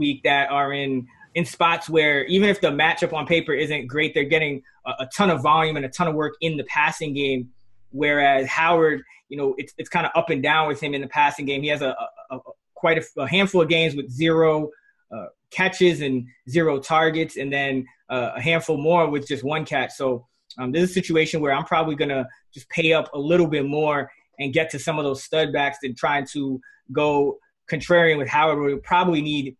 week 0.00 0.22
that 0.24 0.50
are 0.50 0.72
in 0.72 1.06
in 1.34 1.44
spots 1.44 1.88
where 1.88 2.24
even 2.24 2.48
if 2.48 2.60
the 2.60 2.68
matchup 2.68 3.12
on 3.12 3.24
paper 3.24 3.52
isn't 3.52 3.86
great, 3.86 4.14
they're 4.14 4.24
getting 4.24 4.62
a, 4.84 5.04
a 5.04 5.08
ton 5.14 5.30
of 5.30 5.40
volume 5.40 5.76
and 5.76 5.86
a 5.86 5.88
ton 5.88 6.08
of 6.08 6.14
work 6.14 6.34
in 6.40 6.56
the 6.56 6.64
passing 6.64 7.14
game. 7.14 7.48
Whereas 7.90 8.48
Howard, 8.48 9.02
you 9.28 9.36
know, 9.36 9.54
it's 9.58 9.72
it's 9.78 9.88
kind 9.88 10.06
of 10.06 10.12
up 10.16 10.30
and 10.30 10.42
down 10.42 10.66
with 10.66 10.80
him 10.80 10.94
in 10.94 11.00
the 11.00 11.06
passing 11.06 11.46
game. 11.46 11.62
He 11.62 11.68
has 11.68 11.82
a, 11.82 11.96
a, 12.30 12.36
a 12.36 12.38
quite 12.74 13.04
a, 13.16 13.28
handful 13.28 13.60
of 13.60 13.68
games 13.68 13.94
with 13.94 14.10
zero 14.10 14.70
uh, 15.14 15.26
catches 15.50 16.00
and 16.00 16.26
zero 16.48 16.80
targets, 16.80 17.36
and 17.36 17.52
then 17.52 17.86
uh, 18.08 18.32
a 18.36 18.40
handful 18.40 18.76
more 18.76 19.08
with 19.08 19.28
just 19.28 19.44
one 19.44 19.64
catch. 19.64 19.92
So 19.92 20.26
um, 20.58 20.72
this 20.72 20.82
is 20.82 20.90
a 20.90 20.94
situation 20.94 21.40
where 21.40 21.52
I'm 21.52 21.64
probably 21.64 21.94
going 21.94 22.08
to 22.08 22.26
just 22.52 22.68
pay 22.70 22.92
up 22.92 23.12
a 23.14 23.18
little 23.18 23.46
bit 23.46 23.66
more 23.66 24.10
and 24.38 24.52
get 24.52 24.70
to 24.70 24.78
some 24.78 24.98
of 24.98 25.04
those 25.04 25.22
stud 25.22 25.52
backs 25.52 25.78
than 25.82 25.94
trying 25.94 26.26
to 26.32 26.60
go 26.92 27.38
contrarian 27.70 28.18
with 28.18 28.28
Howard. 28.28 28.58
We 28.58 28.76
probably 28.80 29.22
need 29.22 29.56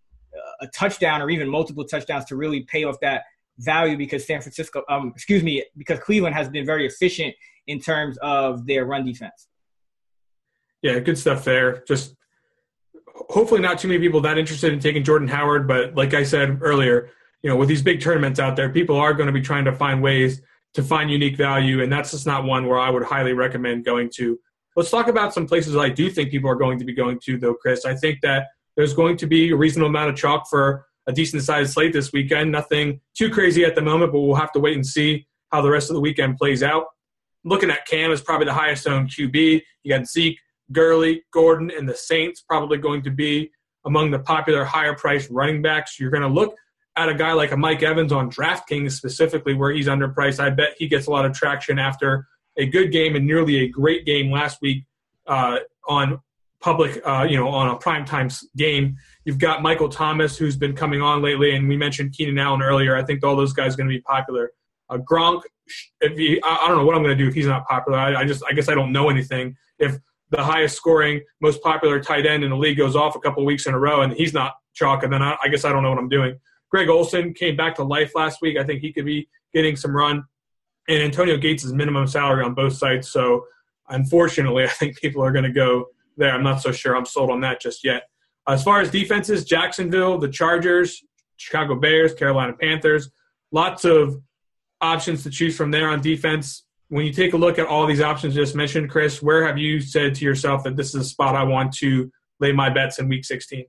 a 0.60 0.66
touchdown 0.68 1.22
or 1.22 1.30
even 1.30 1.48
multiple 1.48 1.84
touchdowns 1.84 2.24
to 2.26 2.36
really 2.36 2.62
pay 2.62 2.84
off 2.84 2.96
that 3.00 3.22
value 3.58 3.96
because 3.96 4.26
San 4.26 4.40
Francisco, 4.40 4.82
um, 4.88 5.12
excuse 5.14 5.42
me, 5.42 5.64
because 5.76 5.98
Cleveland 6.00 6.34
has 6.34 6.48
been 6.48 6.64
very 6.64 6.86
efficient 6.86 7.34
in 7.66 7.80
terms 7.80 8.18
of 8.22 8.66
their 8.66 8.84
run 8.84 9.04
defense. 9.04 9.48
Yeah, 10.82 10.98
good 10.98 11.18
stuff 11.18 11.44
there. 11.44 11.84
Just 11.86 12.14
hopefully 13.28 13.60
not 13.60 13.78
too 13.78 13.88
many 13.88 14.00
people 14.00 14.20
that 14.22 14.38
interested 14.38 14.72
in 14.72 14.80
taking 14.80 15.04
Jordan 15.04 15.28
Howard, 15.28 15.68
but 15.68 15.94
like 15.94 16.14
I 16.14 16.22
said 16.22 16.58
earlier, 16.62 17.10
you 17.42 17.50
know, 17.50 17.56
with 17.56 17.68
these 17.68 17.82
big 17.82 18.00
tournaments 18.00 18.40
out 18.40 18.56
there, 18.56 18.70
people 18.70 18.96
are 18.96 19.14
going 19.14 19.26
to 19.26 19.32
be 19.32 19.40
trying 19.40 19.64
to 19.66 19.72
find 19.72 20.02
ways 20.02 20.42
to 20.74 20.82
find 20.82 21.10
unique 21.10 21.36
value, 21.36 21.82
and 21.82 21.92
that's 21.92 22.12
just 22.12 22.26
not 22.26 22.44
one 22.44 22.66
where 22.66 22.78
I 22.78 22.90
would 22.90 23.02
highly 23.02 23.32
recommend 23.32 23.84
going 23.84 24.10
to. 24.16 24.38
Let's 24.76 24.90
talk 24.90 25.08
about 25.08 25.34
some 25.34 25.46
places 25.46 25.76
I 25.76 25.88
do 25.88 26.10
think 26.10 26.30
people 26.30 26.48
are 26.48 26.54
going 26.54 26.78
to 26.78 26.84
be 26.84 26.94
going 26.94 27.18
to, 27.24 27.38
though, 27.38 27.54
Chris. 27.54 27.84
I 27.84 27.94
think 27.94 28.20
that 28.22 28.46
there's 28.76 28.94
going 28.94 29.16
to 29.18 29.26
be 29.26 29.50
a 29.50 29.56
reasonable 29.56 29.88
amount 29.88 30.10
of 30.10 30.16
chalk 30.16 30.48
for 30.48 30.86
a 31.06 31.12
decent 31.12 31.42
sized 31.42 31.72
slate 31.72 31.92
this 31.92 32.12
weekend. 32.12 32.52
Nothing 32.52 33.00
too 33.16 33.30
crazy 33.30 33.64
at 33.64 33.74
the 33.74 33.82
moment, 33.82 34.12
but 34.12 34.20
we'll 34.20 34.36
have 34.36 34.52
to 34.52 34.60
wait 34.60 34.74
and 34.74 34.86
see 34.86 35.26
how 35.50 35.60
the 35.60 35.70
rest 35.70 35.90
of 35.90 35.94
the 35.94 36.00
weekend 36.00 36.36
plays 36.36 36.62
out. 36.62 36.86
Looking 37.44 37.70
at 37.70 37.86
Cam 37.86 38.10
is 38.12 38.20
probably 38.20 38.46
the 38.46 38.54
highest 38.54 38.86
owned 38.86 39.10
QB. 39.10 39.62
You 39.82 39.96
got 39.96 40.06
Zeke, 40.06 40.38
Gurley, 40.72 41.22
Gordon, 41.32 41.70
and 41.76 41.88
the 41.88 41.94
Saints 41.94 42.42
probably 42.42 42.78
going 42.78 43.02
to 43.02 43.10
be 43.10 43.50
among 43.86 44.10
the 44.10 44.18
popular 44.18 44.64
higher 44.64 44.94
priced 44.94 45.30
running 45.30 45.62
backs. 45.62 45.98
You're 45.98 46.10
going 46.10 46.22
to 46.22 46.28
look 46.28 46.54
at 46.96 47.08
a 47.08 47.14
guy 47.14 47.32
like 47.32 47.52
a 47.52 47.56
Mike 47.56 47.82
Evans 47.82 48.12
on 48.12 48.30
DraftKings 48.30 48.92
specifically, 48.92 49.54
where 49.54 49.72
he's 49.72 49.86
underpriced, 49.86 50.38
I 50.38 50.50
bet 50.50 50.74
he 50.76 50.86
gets 50.86 51.06
a 51.06 51.10
lot 51.10 51.24
of 51.24 51.32
traction 51.32 51.78
after 51.78 52.26
a 52.58 52.66
good 52.66 52.92
game 52.92 53.16
and 53.16 53.26
nearly 53.26 53.60
a 53.60 53.68
great 53.68 54.04
game 54.04 54.30
last 54.30 54.58
week 54.60 54.84
uh, 55.26 55.58
on 55.88 56.20
public, 56.60 57.00
uh, 57.06 57.26
you 57.28 57.36
know, 57.36 57.48
on 57.48 57.68
a 57.68 57.76
prime 57.76 58.04
time 58.04 58.28
game. 58.56 58.96
You've 59.24 59.38
got 59.38 59.62
Michael 59.62 59.88
Thomas, 59.88 60.36
who's 60.36 60.56
been 60.56 60.74
coming 60.74 61.00
on 61.02 61.22
lately, 61.22 61.54
and 61.54 61.68
we 61.68 61.76
mentioned 61.76 62.12
Keenan 62.12 62.38
Allen 62.38 62.62
earlier. 62.62 62.96
I 62.96 63.02
think 63.02 63.24
all 63.24 63.36
those 63.36 63.52
guys 63.52 63.74
are 63.74 63.76
going 63.78 63.88
to 63.88 63.94
be 63.94 64.02
popular. 64.02 64.52
Uh, 64.88 64.98
Gronk, 64.98 65.42
if 66.00 66.16
he, 66.18 66.40
I, 66.42 66.58
I, 66.62 66.68
don't 66.68 66.78
know 66.78 66.84
what 66.84 66.96
I'm 66.96 67.02
going 67.02 67.16
to 67.16 67.22
do 67.22 67.28
if 67.28 67.34
he's 67.34 67.46
not 67.46 67.66
popular. 67.66 67.98
I, 67.98 68.20
I 68.20 68.24
just, 68.24 68.42
I 68.48 68.52
guess 68.52 68.68
I 68.68 68.74
don't 68.74 68.92
know 68.92 69.08
anything. 69.08 69.56
If 69.78 69.96
the 70.30 70.42
highest 70.42 70.76
scoring, 70.76 71.20
most 71.40 71.62
popular 71.62 72.00
tight 72.00 72.26
end 72.26 72.44
in 72.44 72.50
the 72.50 72.56
league 72.56 72.76
goes 72.76 72.96
off 72.96 73.16
a 73.16 73.20
couple 73.20 73.44
weeks 73.44 73.66
in 73.66 73.74
a 73.74 73.78
row 73.78 74.02
and 74.02 74.12
he's 74.12 74.34
not 74.34 74.54
chalk, 74.74 75.02
and 75.02 75.12
then 75.12 75.22
I, 75.22 75.36
I 75.42 75.48
guess 75.48 75.64
I 75.64 75.72
don't 75.72 75.82
know 75.82 75.90
what 75.90 75.98
I'm 75.98 76.08
doing. 76.08 76.38
Greg 76.70 76.88
Olsen 76.88 77.34
came 77.34 77.56
back 77.56 77.74
to 77.76 77.84
life 77.84 78.12
last 78.14 78.40
week. 78.42 78.56
I 78.56 78.64
think 78.64 78.80
he 78.80 78.92
could 78.92 79.04
be 79.04 79.28
getting 79.52 79.76
some 79.76 79.94
run. 79.94 80.24
And 80.88 81.02
Antonio 81.02 81.36
Gates 81.36 81.64
is 81.64 81.72
minimum 81.72 82.06
salary 82.06 82.44
on 82.44 82.54
both 82.54 82.74
sides. 82.74 83.10
So 83.10 83.44
unfortunately, 83.88 84.64
I 84.64 84.68
think 84.68 85.00
people 85.00 85.24
are 85.24 85.32
going 85.32 85.44
to 85.44 85.52
go 85.52 85.86
there. 86.20 86.32
I'm 86.32 86.44
not 86.44 86.62
so 86.62 86.70
sure 86.70 86.96
I'm 86.96 87.06
sold 87.06 87.30
on 87.30 87.40
that 87.40 87.60
just 87.60 87.84
yet. 87.84 88.04
As 88.48 88.62
far 88.62 88.80
as 88.80 88.90
defenses, 88.90 89.44
Jacksonville, 89.44 90.18
the 90.18 90.28
Chargers, 90.28 91.02
Chicago 91.36 91.74
Bears, 91.74 92.14
Carolina 92.14 92.52
Panthers, 92.52 93.10
lots 93.52 93.84
of 93.84 94.20
options 94.80 95.22
to 95.24 95.30
choose 95.30 95.56
from 95.56 95.70
there 95.70 95.88
on 95.88 96.00
defense. 96.00 96.64
When 96.88 97.06
you 97.06 97.12
take 97.12 97.34
a 97.34 97.36
look 97.36 97.58
at 97.58 97.66
all 97.66 97.86
these 97.86 98.00
options 98.00 98.34
just 98.34 98.54
mentioned, 98.54 98.90
Chris, 98.90 99.22
where 99.22 99.46
have 99.46 99.58
you 99.58 99.80
said 99.80 100.14
to 100.16 100.24
yourself 100.24 100.64
that 100.64 100.76
this 100.76 100.94
is 100.94 101.02
a 101.02 101.04
spot 101.04 101.36
I 101.36 101.44
want 101.44 101.72
to 101.74 102.10
lay 102.40 102.52
my 102.52 102.70
bets 102.70 102.98
in 102.98 103.08
week 103.08 103.24
16? 103.24 103.64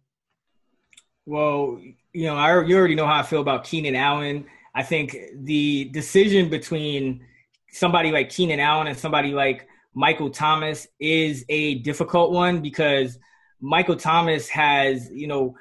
Well, 1.26 1.80
you 2.14 2.26
know, 2.26 2.36
I 2.36 2.64
you 2.64 2.76
already 2.76 2.95
know 2.95 3.06
how 3.06 3.20
I 3.20 3.24
feel 3.24 3.41
about 3.41 3.64
Keenan 3.64 3.95
Allen. 3.95 4.45
I 4.74 4.84
think 4.84 5.16
the 5.36 5.86
decision 5.86 6.49
between 6.49 7.26
somebody 7.72 8.12
like 8.12 8.30
Keenan 8.30 8.60
Allen 8.60 8.88
and 8.88 8.97
somebody 8.97 9.34
like 9.34 9.68
Michael 9.94 10.30
Thomas 10.30 10.88
is 11.00 11.46
a 11.50 11.76
difficult 11.76 12.32
one 12.32 12.62
because 12.62 13.18
Michael 13.60 13.96
Thomas 13.96 14.48
has, 14.50 15.10
you 15.12 15.28
know, 15.28 15.56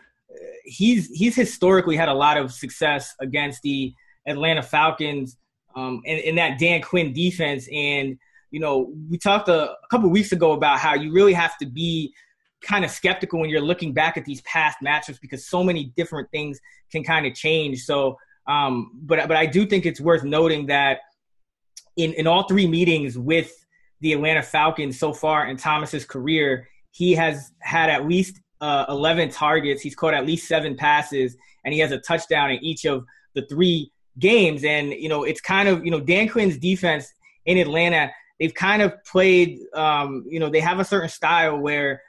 he's 0.64 1.08
he's 1.08 1.34
historically 1.34 1.96
had 1.96 2.08
a 2.08 2.14
lot 2.14 2.36
of 2.36 2.52
success 2.52 3.14
against 3.20 3.62
the 3.62 3.94
Atlanta 4.26 4.62
Falcons 4.62 5.36
um, 5.74 6.02
and, 6.06 6.20
and 6.20 6.38
that 6.38 6.58
Dan 6.58 6.82
Quinn 6.82 7.12
defense. 7.12 7.68
And 7.72 8.18
you 8.50 8.60
know, 8.60 8.92
we 9.08 9.18
talked 9.18 9.48
a, 9.48 9.72
a 9.72 9.76
couple 9.90 10.08
weeks 10.10 10.32
ago 10.32 10.52
about 10.52 10.78
how 10.78 10.94
you 10.94 11.12
really 11.12 11.32
have 11.32 11.56
to 11.58 11.66
be 11.66 12.12
kind 12.62 12.84
of 12.84 12.90
skeptical 12.90 13.40
when 13.40 13.48
you're 13.48 13.60
looking 13.60 13.92
back 13.92 14.16
at 14.16 14.24
these 14.24 14.40
past 14.42 14.78
matchups 14.84 15.20
because 15.20 15.48
so 15.48 15.64
many 15.64 15.92
different 15.96 16.30
things 16.30 16.60
can 16.92 17.02
kind 17.02 17.26
of 17.26 17.34
change. 17.34 17.84
So, 17.84 18.18
um, 18.46 18.92
but 19.02 19.26
but 19.28 19.36
I 19.36 19.46
do 19.46 19.66
think 19.66 19.86
it's 19.86 20.00
worth 20.00 20.24
noting 20.24 20.66
that 20.66 21.00
in 21.96 22.12
in 22.14 22.26
all 22.26 22.44
three 22.44 22.66
meetings 22.66 23.18
with 23.18 23.52
the 24.00 24.12
Atlanta 24.12 24.42
Falcons 24.42 24.98
so 24.98 25.12
far 25.12 25.46
in 25.48 25.56
Thomas's 25.56 26.04
career, 26.04 26.68
he 26.90 27.14
has 27.14 27.52
had 27.60 27.90
at 27.90 28.06
least 28.06 28.40
uh, 28.60 28.86
11 28.88 29.30
targets. 29.30 29.82
He's 29.82 29.94
caught 29.94 30.14
at 30.14 30.26
least 30.26 30.48
seven 30.48 30.76
passes, 30.76 31.36
and 31.64 31.72
he 31.74 31.80
has 31.80 31.92
a 31.92 31.98
touchdown 31.98 32.50
in 32.50 32.62
each 32.62 32.84
of 32.84 33.04
the 33.34 33.42
three 33.46 33.92
games. 34.18 34.64
And 34.64 34.92
you 34.92 35.08
know, 35.08 35.24
it's 35.24 35.40
kind 35.40 35.68
of 35.68 35.84
you 35.84 35.90
know 35.90 36.00
Dan 36.00 36.28
Quinn's 36.28 36.58
defense 36.58 37.12
in 37.46 37.58
Atlanta. 37.58 38.10
They've 38.38 38.54
kind 38.54 38.82
of 38.82 38.92
played. 39.04 39.58
Um, 39.74 40.24
you 40.26 40.40
know, 40.40 40.48
they 40.48 40.60
have 40.60 40.80
a 40.80 40.84
certain 40.84 41.08
style 41.08 41.58
where 41.58 42.02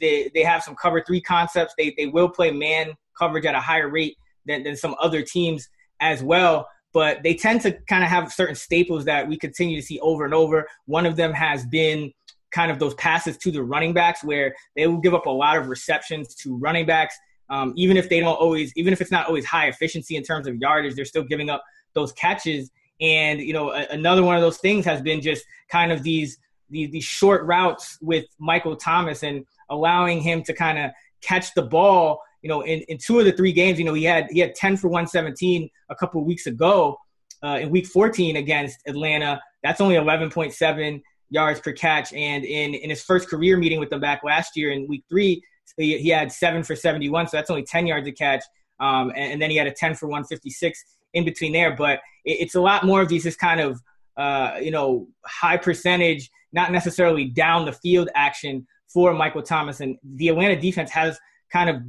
they 0.00 0.30
they 0.34 0.42
have 0.42 0.62
some 0.62 0.74
cover 0.74 1.02
three 1.06 1.20
concepts. 1.20 1.74
They 1.76 1.94
they 1.96 2.06
will 2.06 2.28
play 2.28 2.50
man 2.50 2.94
coverage 3.18 3.46
at 3.46 3.54
a 3.54 3.60
higher 3.60 3.88
rate 3.88 4.16
than, 4.46 4.62
than 4.62 4.76
some 4.76 4.94
other 5.00 5.22
teams 5.22 5.68
as 6.00 6.22
well. 6.22 6.66
But 6.92 7.22
they 7.22 7.34
tend 7.34 7.60
to 7.62 7.72
kind 7.88 8.02
of 8.02 8.10
have 8.10 8.32
certain 8.32 8.56
staples 8.56 9.04
that 9.04 9.28
we 9.28 9.36
continue 9.36 9.80
to 9.80 9.86
see 9.86 10.00
over 10.00 10.24
and 10.24 10.34
over. 10.34 10.66
One 10.86 11.06
of 11.06 11.16
them 11.16 11.32
has 11.32 11.64
been 11.66 12.12
kind 12.50 12.70
of 12.70 12.78
those 12.78 12.94
passes 12.94 13.36
to 13.38 13.50
the 13.50 13.62
running 13.62 13.92
backs 13.92 14.24
where 14.24 14.54
they 14.74 14.86
will 14.86 14.98
give 14.98 15.14
up 15.14 15.26
a 15.26 15.30
lot 15.30 15.56
of 15.56 15.68
receptions 15.68 16.34
to 16.36 16.56
running 16.56 16.86
backs. 16.86 17.16
Um, 17.48 17.72
even 17.76 17.96
if 17.96 18.08
they 18.08 18.20
don't 18.20 18.36
always, 18.36 18.72
even 18.76 18.92
if 18.92 19.00
it's 19.00 19.10
not 19.10 19.26
always 19.26 19.44
high 19.44 19.68
efficiency 19.68 20.16
in 20.16 20.22
terms 20.22 20.46
of 20.46 20.56
yardage, 20.56 20.94
they're 20.94 21.04
still 21.04 21.24
giving 21.24 21.50
up 21.50 21.62
those 21.94 22.12
catches. 22.12 22.70
And 23.00 23.40
you 23.40 23.52
know, 23.52 23.72
a, 23.72 23.86
another 23.90 24.22
one 24.22 24.36
of 24.36 24.42
those 24.42 24.58
things 24.58 24.84
has 24.84 25.00
been 25.00 25.20
just 25.20 25.44
kind 25.68 25.92
of 25.92 26.02
these 26.02 26.38
these, 26.70 26.90
these 26.90 27.04
short 27.04 27.44
routes 27.44 27.98
with 28.00 28.26
Michael 28.38 28.76
Thomas 28.76 29.22
and 29.24 29.44
allowing 29.68 30.20
him 30.20 30.42
to 30.44 30.52
kind 30.52 30.78
of 30.78 30.90
catch 31.20 31.52
the 31.54 31.62
ball. 31.62 32.22
You 32.42 32.48
know, 32.48 32.62
in, 32.62 32.80
in 32.88 32.98
two 32.98 33.18
of 33.18 33.24
the 33.24 33.32
three 33.32 33.52
games, 33.52 33.78
you 33.78 33.84
know, 33.84 33.94
he 33.94 34.04
had 34.04 34.26
he 34.30 34.40
had 34.40 34.54
10 34.54 34.76
for 34.76 34.88
117 34.88 35.68
a 35.90 35.94
couple 35.94 36.24
weeks 36.24 36.46
ago 36.46 36.96
uh, 37.42 37.58
in 37.60 37.70
week 37.70 37.86
14 37.86 38.36
against 38.36 38.78
Atlanta. 38.86 39.40
That's 39.62 39.80
only 39.80 39.96
11.7 39.96 41.02
yards 41.30 41.60
per 41.60 41.72
catch. 41.72 42.12
And 42.12 42.44
in, 42.44 42.74
in 42.74 42.90
his 42.90 43.02
first 43.02 43.28
career 43.28 43.56
meeting 43.56 43.78
with 43.78 43.90
them 43.90 44.00
back 44.00 44.22
last 44.24 44.56
year 44.56 44.72
in 44.72 44.86
week 44.88 45.04
three, 45.08 45.42
he, 45.76 45.98
he 45.98 46.08
had 46.08 46.32
seven 46.32 46.62
for 46.62 46.76
71. 46.76 47.28
So 47.28 47.36
that's 47.36 47.50
only 47.50 47.62
10 47.62 47.86
yards 47.86 48.06
a 48.08 48.12
catch. 48.12 48.44
Um, 48.80 49.10
and, 49.10 49.32
and, 49.32 49.42
then 49.42 49.50
he 49.50 49.56
had 49.56 49.66
a 49.66 49.72
10 49.72 49.94
for 49.94 50.06
156 50.06 50.84
in 51.14 51.24
between 51.24 51.52
there. 51.52 51.74
But 51.76 52.00
it, 52.24 52.38
it's 52.40 52.54
a 52.54 52.60
lot 52.60 52.84
more 52.84 53.00
of 53.00 53.08
these 53.08 53.22
just 53.22 53.38
kind 53.38 53.60
of, 53.60 53.80
uh, 54.16 54.58
you 54.60 54.70
know, 54.70 55.06
high 55.24 55.56
percentage, 55.56 56.30
not 56.52 56.72
necessarily 56.72 57.26
down 57.26 57.66
the 57.66 57.72
field 57.72 58.08
action 58.14 58.66
for 58.88 59.12
Michael 59.12 59.42
Thomas. 59.42 59.80
And 59.80 59.96
the 60.02 60.28
Atlanta 60.28 60.60
defense 60.60 60.90
has 60.90 61.18
kind 61.52 61.70
of 61.70 61.82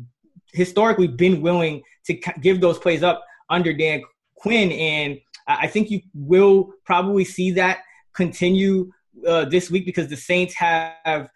historically 0.54 1.08
been 1.08 1.41
willing 1.41 1.82
to 2.06 2.14
give 2.41 2.62
those 2.62 2.80
plays 2.80 3.04
up 3.04 3.24
under 3.49 3.74
Dan 3.74 4.04
Quinn, 4.36 4.72
and 4.72 5.20
I 5.47 5.68
think 5.68 5.91
you 5.91 6.02
will 6.14 6.74
probably 6.86 7.26
see 7.26 7.52
that 7.52 7.80
continue 8.14 8.91
uh, 9.28 9.45
this 9.45 9.70
week 9.70 9.86
because 9.86 10.08
the 10.08 10.18
Saints 10.18 10.54
have 10.56 11.30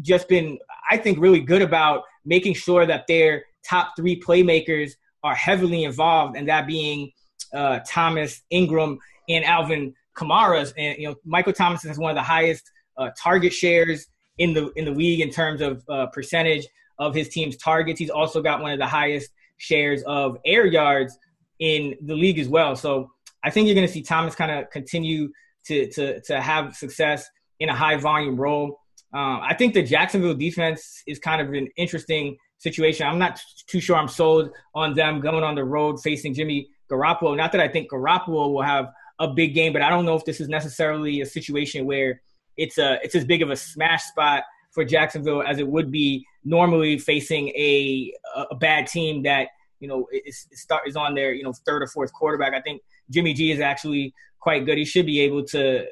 just 0.00 0.28
been, 0.28 0.58
I 0.90 0.96
think, 0.96 1.18
really 1.18 1.40
good 1.40 1.62
about 1.62 2.04
making 2.24 2.54
sure 2.54 2.86
that 2.86 3.06
their 3.06 3.44
top 3.64 3.94
three 3.96 4.20
playmakers 4.20 4.92
are 5.22 5.34
heavily 5.34 5.84
involved, 5.84 6.36
and 6.36 6.48
that 6.48 6.66
being 6.66 7.10
uh, 7.52 7.80
Thomas, 7.86 8.42
Ingram, 8.50 8.98
and 9.28 9.44
Alvin 9.44 9.94
Kamara's. 10.16 10.72
And 10.76 10.98
you 10.98 11.08
know, 11.08 11.16
Michael 11.24 11.52
Thomas 11.52 11.82
has 11.82 11.98
one 11.98 12.10
of 12.10 12.16
the 12.16 12.22
highest 12.22 12.70
uh, 12.96 13.10
target 13.20 13.52
shares 13.52 14.06
in 14.38 14.54
the 14.54 14.70
in 14.76 14.84
the 14.84 14.90
league 14.90 15.20
in 15.20 15.30
terms 15.30 15.60
of 15.60 15.82
uh, 15.88 16.06
percentage 16.06 16.66
of 16.98 17.14
his 17.14 17.28
team's 17.28 17.56
targets. 17.56 17.98
He's 17.98 18.10
also 18.10 18.42
got 18.42 18.60
one 18.60 18.72
of 18.72 18.78
the 18.78 18.86
highest 18.86 19.30
shares 19.56 20.02
of 20.04 20.38
air 20.44 20.66
yards 20.66 21.16
in 21.58 21.96
the 22.02 22.14
league 22.14 22.38
as 22.38 22.48
well. 22.48 22.76
So 22.76 23.10
I 23.42 23.50
think 23.50 23.66
you're 23.66 23.74
going 23.74 23.86
to 23.86 23.92
see 23.92 24.02
Thomas 24.02 24.34
kind 24.34 24.50
of 24.50 24.70
continue 24.70 25.30
to 25.66 25.90
to 25.92 26.20
to 26.22 26.40
have 26.40 26.74
success 26.74 27.28
in 27.60 27.68
a 27.68 27.74
high 27.74 27.96
volume 27.96 28.36
role. 28.36 28.80
Um, 29.12 29.40
I 29.42 29.54
think 29.54 29.74
the 29.74 29.82
Jacksonville 29.82 30.34
defense 30.34 31.02
is 31.06 31.18
kind 31.18 31.40
of 31.40 31.52
an 31.52 31.68
interesting 31.76 32.36
situation. 32.58 33.06
I'm 33.06 33.18
not 33.18 33.40
too 33.66 33.80
sure 33.80 33.96
I'm 33.96 34.08
sold 34.08 34.50
on 34.74 34.94
them 34.94 35.20
going 35.20 35.44
on 35.44 35.54
the 35.54 35.64
road 35.64 36.00
facing 36.00 36.34
Jimmy 36.34 36.68
Garoppolo. 36.90 37.36
Not 37.36 37.52
that 37.52 37.60
I 37.60 37.68
think 37.68 37.90
Garoppolo 37.90 38.52
will 38.52 38.62
have 38.62 38.88
a 39.18 39.28
big 39.28 39.54
game, 39.54 39.72
but 39.72 39.82
I 39.82 39.88
don't 39.88 40.04
know 40.04 40.14
if 40.14 40.24
this 40.24 40.40
is 40.40 40.48
necessarily 40.48 41.20
a 41.20 41.26
situation 41.26 41.86
where 41.86 42.20
it's 42.56 42.78
a 42.78 42.98
it's 43.02 43.14
as 43.14 43.24
big 43.24 43.42
of 43.42 43.50
a 43.50 43.56
smash 43.56 44.04
spot 44.04 44.44
for 44.72 44.84
Jacksonville 44.84 45.42
as 45.42 45.58
it 45.58 45.66
would 45.66 45.90
be 45.90 46.24
normally 46.48 46.98
facing 46.98 47.48
a 47.48 48.12
a 48.50 48.54
bad 48.54 48.86
team 48.86 49.22
that 49.22 49.48
you 49.80 49.88
know 49.88 50.06
is, 50.12 50.46
start 50.52 50.88
is 50.88 50.96
on 50.96 51.14
their 51.14 51.32
you 51.32 51.42
know 51.42 51.52
third 51.52 51.82
or 51.82 51.86
fourth 51.86 52.12
quarterback. 52.12 52.54
I 52.54 52.60
think 52.60 52.82
Jimmy 53.10 53.34
G 53.34 53.52
is 53.52 53.60
actually 53.60 54.14
quite 54.40 54.64
good. 54.64 54.78
He 54.78 54.84
should 54.84 55.06
be 55.06 55.20
able 55.20 55.44
to 55.44 55.86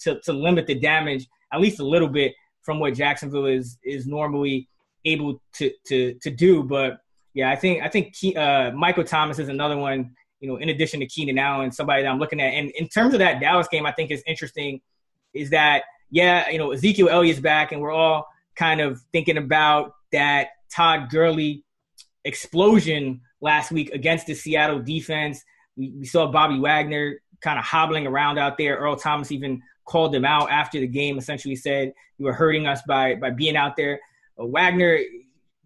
to 0.00 0.20
to 0.20 0.32
limit 0.32 0.66
the 0.66 0.74
damage 0.74 1.26
at 1.52 1.60
least 1.60 1.80
a 1.80 1.84
little 1.84 2.08
bit 2.08 2.34
from 2.62 2.80
what 2.80 2.94
Jacksonville 2.94 3.46
is 3.46 3.78
is 3.84 4.06
normally 4.06 4.68
able 5.04 5.40
to 5.54 5.70
to 5.86 6.14
to 6.14 6.30
do. 6.30 6.62
But 6.62 6.98
yeah, 7.34 7.50
I 7.50 7.56
think 7.56 7.82
I 7.82 7.88
think 7.88 8.14
uh, 8.36 8.72
Michael 8.74 9.04
Thomas 9.04 9.38
is 9.38 9.48
another 9.48 9.76
one. 9.76 10.14
You 10.40 10.48
know, 10.48 10.56
in 10.56 10.68
addition 10.68 11.00
to 11.00 11.06
Keenan 11.06 11.38
Allen, 11.38 11.72
somebody 11.72 12.02
that 12.02 12.08
I'm 12.08 12.20
looking 12.20 12.40
at. 12.40 12.52
And 12.52 12.70
in 12.70 12.86
terms 12.88 13.12
of 13.12 13.18
that 13.18 13.40
Dallas 13.40 13.66
game, 13.66 13.86
I 13.86 13.92
think 13.92 14.12
is 14.12 14.22
interesting 14.24 14.80
is 15.34 15.50
that 15.50 15.82
yeah, 16.10 16.48
you 16.48 16.58
know, 16.58 16.72
Ezekiel 16.72 17.08
Elliott's 17.08 17.40
back, 17.40 17.72
and 17.72 17.80
we're 17.80 17.92
all 17.92 18.26
kind 18.54 18.80
of 18.80 19.00
thinking 19.12 19.36
about 19.36 19.92
that 20.12 20.48
Todd 20.74 21.10
Gurley 21.10 21.64
explosion 22.24 23.20
last 23.40 23.70
week 23.70 23.90
against 23.90 24.26
the 24.26 24.34
Seattle 24.34 24.80
defense. 24.80 25.42
We, 25.76 25.94
we 25.98 26.04
saw 26.04 26.30
Bobby 26.30 26.58
Wagner 26.58 27.20
kind 27.40 27.58
of 27.58 27.64
hobbling 27.64 28.06
around 28.06 28.38
out 28.38 28.58
there. 28.58 28.76
Earl 28.76 28.96
Thomas 28.96 29.32
even 29.32 29.62
called 29.84 30.14
him 30.14 30.24
out 30.24 30.50
after 30.50 30.80
the 30.80 30.86
game, 30.86 31.18
essentially 31.18 31.56
said, 31.56 31.92
You 32.18 32.26
were 32.26 32.32
hurting 32.32 32.66
us 32.66 32.82
by, 32.86 33.14
by 33.14 33.30
being 33.30 33.56
out 33.56 33.76
there. 33.76 34.00
Wagner, 34.36 34.98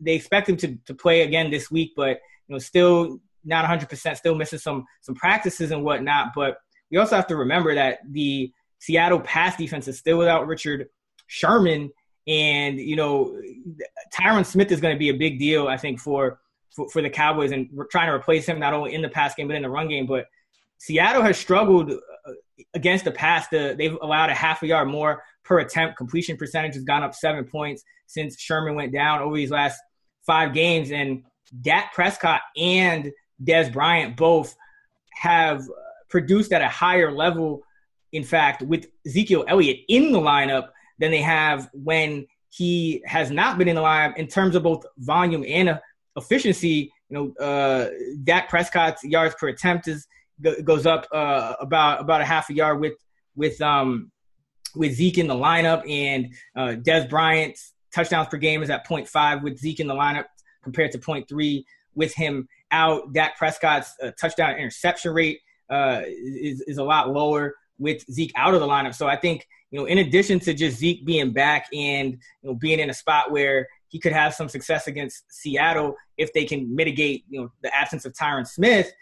they 0.00 0.14
expect 0.14 0.48
him 0.48 0.56
to, 0.58 0.76
to 0.86 0.94
play 0.94 1.22
again 1.22 1.50
this 1.50 1.70
week, 1.70 1.92
but 1.96 2.20
you 2.48 2.54
know, 2.54 2.58
still 2.58 3.18
not 3.44 3.64
100%, 3.64 4.16
still 4.16 4.34
missing 4.34 4.58
some 4.58 4.84
some 5.00 5.14
practices 5.14 5.70
and 5.70 5.84
whatnot. 5.84 6.32
But 6.34 6.58
we 6.90 6.98
also 6.98 7.16
have 7.16 7.26
to 7.28 7.36
remember 7.36 7.74
that 7.74 7.98
the 8.10 8.52
Seattle 8.78 9.20
pass 9.20 9.56
defense 9.56 9.88
is 9.88 9.98
still 9.98 10.18
without 10.18 10.46
Richard 10.46 10.88
Sherman, 11.26 11.90
and 12.26 12.78
you 12.78 12.96
know, 12.96 13.40
Tyron 14.14 14.46
Smith 14.46 14.70
is 14.70 14.80
going 14.80 14.94
to 14.94 14.98
be 14.98 15.08
a 15.08 15.14
big 15.14 15.38
deal, 15.38 15.68
I 15.68 15.76
think, 15.76 16.00
for 16.00 16.40
for, 16.74 16.88
for 16.88 17.02
the 17.02 17.10
Cowboys 17.10 17.52
and 17.52 17.68
we're 17.72 17.86
trying 17.86 18.08
to 18.08 18.14
replace 18.14 18.46
him 18.46 18.58
not 18.58 18.72
only 18.72 18.94
in 18.94 19.02
the 19.02 19.08
pass 19.08 19.34
game 19.34 19.48
but 19.48 19.56
in 19.56 19.62
the 19.62 19.70
run 19.70 19.88
game. 19.88 20.06
But 20.06 20.26
Seattle 20.78 21.22
has 21.22 21.38
struggled 21.38 21.92
uh, 21.92 22.32
against 22.74 23.04
the 23.04 23.10
pass. 23.10 23.48
The, 23.48 23.74
they've 23.76 23.96
allowed 24.00 24.30
a 24.30 24.34
half 24.34 24.62
a 24.62 24.66
yard 24.66 24.88
more 24.88 25.22
per 25.44 25.60
attempt. 25.60 25.96
Completion 25.96 26.36
percentage 26.36 26.74
has 26.74 26.84
gone 26.84 27.02
up 27.02 27.14
seven 27.14 27.44
points 27.44 27.82
since 28.06 28.40
Sherman 28.40 28.74
went 28.74 28.92
down 28.92 29.20
over 29.20 29.36
these 29.36 29.50
last 29.50 29.80
five 30.26 30.54
games. 30.54 30.90
And 30.90 31.24
Dak 31.60 31.92
Prescott 31.92 32.40
and 32.56 33.12
Dez 33.42 33.72
Bryant 33.72 34.16
both 34.16 34.56
have 35.14 35.62
produced 36.08 36.52
at 36.52 36.62
a 36.62 36.68
higher 36.68 37.12
level, 37.12 37.62
in 38.12 38.24
fact, 38.24 38.62
with 38.62 38.86
Ezekiel 39.06 39.44
Elliott 39.46 39.80
in 39.88 40.12
the 40.12 40.20
lineup 40.20 40.68
than 40.98 41.10
they 41.10 41.22
have 41.22 41.68
when 41.72 42.26
he 42.50 43.02
has 43.06 43.30
not 43.30 43.58
been 43.58 43.68
in 43.68 43.76
the 43.76 43.82
lineup 43.82 44.16
in 44.16 44.26
terms 44.26 44.54
of 44.54 44.62
both 44.62 44.84
volume 44.98 45.44
and 45.48 45.78
efficiency, 46.16 46.92
you 47.08 47.34
know, 47.38 47.44
uh, 47.44 47.88
Dak 48.24 48.48
Prescott's 48.48 49.02
yards 49.04 49.34
per 49.38 49.48
attempt 49.48 49.88
is 49.88 50.06
goes 50.64 50.86
up 50.86 51.06
uh, 51.12 51.54
about 51.60 52.00
about 52.00 52.20
a 52.20 52.24
half 52.24 52.50
a 52.50 52.54
yard 52.54 52.80
with 52.80 52.94
with 53.36 53.60
um 53.60 54.10
with 54.74 54.94
Zeke 54.94 55.18
in 55.18 55.26
the 55.26 55.34
lineup, 55.34 55.88
and 55.88 56.32
uh, 56.56 56.76
Dez 56.80 57.08
Bryant's 57.08 57.72
touchdowns 57.94 58.28
per 58.28 58.38
game 58.38 58.62
is 58.62 58.70
at 58.70 58.86
0.5 58.86 59.42
with 59.42 59.58
Zeke 59.58 59.80
in 59.80 59.86
the 59.86 59.94
lineup 59.94 60.24
compared 60.62 60.92
to 60.92 60.98
0.3 60.98 61.64
with 61.94 62.14
him 62.14 62.48
out. 62.70 63.12
Dak 63.12 63.36
Prescott's 63.36 63.92
uh, 64.02 64.10
touchdown 64.18 64.56
interception 64.56 65.12
rate 65.12 65.40
uh, 65.70 66.02
is 66.06 66.62
is 66.62 66.78
a 66.78 66.84
lot 66.84 67.10
lower 67.10 67.54
with 67.78 68.04
Zeke 68.10 68.32
out 68.36 68.54
of 68.54 68.60
the 68.60 68.66
lineup. 68.66 68.94
So 68.94 69.06
I 69.06 69.16
think 69.16 69.46
you 69.72 69.80
know, 69.80 69.86
in 69.86 69.98
addition 69.98 70.38
to 70.40 70.54
just 70.54 70.76
Zeke 70.76 71.04
being 71.04 71.32
back 71.32 71.66
and 71.72 72.12
you 72.42 72.50
know 72.50 72.54
being 72.54 72.78
in 72.78 72.90
a 72.90 72.94
spot 72.94 73.32
where 73.32 73.66
he 73.88 73.98
could 73.98 74.12
have 74.12 74.34
some 74.34 74.48
success 74.48 74.86
against 74.86 75.24
Seattle 75.32 75.96
if 76.16 76.32
they 76.32 76.44
can 76.44 76.74
mitigate, 76.74 77.24
you 77.28 77.40
know, 77.40 77.52
the 77.62 77.74
absence 77.74 78.04
of 78.04 78.12
Tyron 78.12 78.46
Smith. 78.46 78.92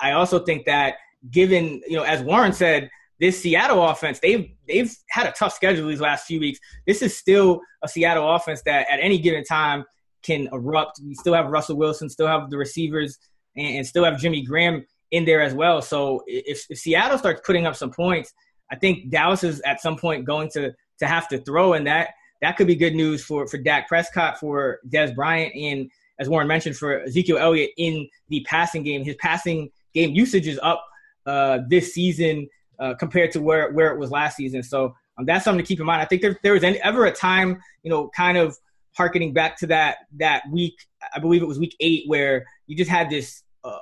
I 0.00 0.12
also 0.12 0.38
think 0.38 0.64
that 0.66 0.96
given, 1.30 1.82
you 1.86 1.96
know, 1.96 2.02
as 2.02 2.22
Warren 2.22 2.52
said, 2.52 2.90
this 3.20 3.40
Seattle 3.40 3.86
offense, 3.86 4.18
they've 4.18 4.50
they've 4.66 4.94
had 5.10 5.26
a 5.26 5.32
tough 5.32 5.54
schedule 5.54 5.88
these 5.88 6.00
last 6.00 6.26
few 6.26 6.40
weeks. 6.40 6.58
This 6.86 7.02
is 7.02 7.16
still 7.16 7.60
a 7.82 7.88
Seattle 7.88 8.34
offense 8.34 8.62
that 8.64 8.86
at 8.90 9.00
any 9.00 9.18
given 9.18 9.44
time 9.44 9.84
can 10.22 10.48
erupt. 10.52 11.00
We 11.04 11.14
still 11.14 11.34
have 11.34 11.46
Russell 11.48 11.76
Wilson, 11.76 12.08
still 12.08 12.26
have 12.26 12.50
the 12.50 12.58
receivers, 12.58 13.18
and, 13.56 13.76
and 13.76 13.86
still 13.86 14.04
have 14.04 14.18
Jimmy 14.18 14.42
Graham 14.42 14.86
in 15.10 15.24
there 15.24 15.42
as 15.42 15.54
well. 15.54 15.80
So 15.82 16.22
if, 16.26 16.66
if 16.70 16.78
Seattle 16.78 17.18
starts 17.18 17.42
putting 17.44 17.66
up 17.66 17.76
some 17.76 17.90
points, 17.90 18.32
I 18.70 18.76
think 18.76 19.10
Dallas 19.10 19.44
is 19.44 19.60
at 19.60 19.80
some 19.80 19.96
point 19.96 20.24
going 20.24 20.48
to 20.50 20.72
to 20.98 21.06
have 21.06 21.28
to 21.28 21.38
throw, 21.38 21.74
and 21.74 21.86
that 21.86 22.10
that 22.40 22.56
could 22.56 22.66
be 22.66 22.76
good 22.76 22.94
news 22.94 23.24
for 23.24 23.46
for 23.46 23.58
Dak 23.58 23.88
Prescott, 23.88 24.38
for 24.38 24.80
Dez 24.88 25.14
Bryant, 25.14 25.54
and 25.54 25.90
as 26.18 26.28
Warren 26.28 26.48
mentioned, 26.48 26.76
for 26.76 27.00
Ezekiel 27.02 27.38
Elliott 27.38 27.70
in 27.76 28.08
the 28.28 28.44
passing 28.48 28.82
game. 28.82 29.04
His 29.04 29.16
passing 29.16 29.70
game 29.94 30.12
usage 30.14 30.46
is 30.46 30.58
up 30.62 30.84
uh, 31.26 31.60
this 31.68 31.94
season 31.94 32.48
uh, 32.78 32.94
compared 32.94 33.32
to 33.32 33.40
where 33.40 33.72
where 33.72 33.92
it 33.92 33.98
was 33.98 34.10
last 34.10 34.36
season. 34.36 34.62
So 34.62 34.94
um, 35.18 35.26
that's 35.26 35.44
something 35.44 35.64
to 35.64 35.66
keep 35.66 35.80
in 35.80 35.86
mind. 35.86 36.02
I 36.02 36.06
think 36.06 36.22
there 36.22 36.38
there 36.42 36.52
was 36.52 36.64
any, 36.64 36.80
ever 36.80 37.06
a 37.06 37.12
time, 37.12 37.60
you 37.82 37.90
know, 37.90 38.10
kind 38.16 38.38
of 38.38 38.56
harkening 38.96 39.32
back 39.32 39.58
to 39.58 39.66
that 39.68 39.98
that 40.18 40.44
week. 40.50 40.74
I 41.14 41.18
believe 41.18 41.42
it 41.42 41.48
was 41.48 41.58
week 41.58 41.76
eight 41.80 42.04
where 42.06 42.46
you 42.66 42.76
just 42.76 42.90
had 42.90 43.10
this 43.10 43.42
uh, 43.64 43.78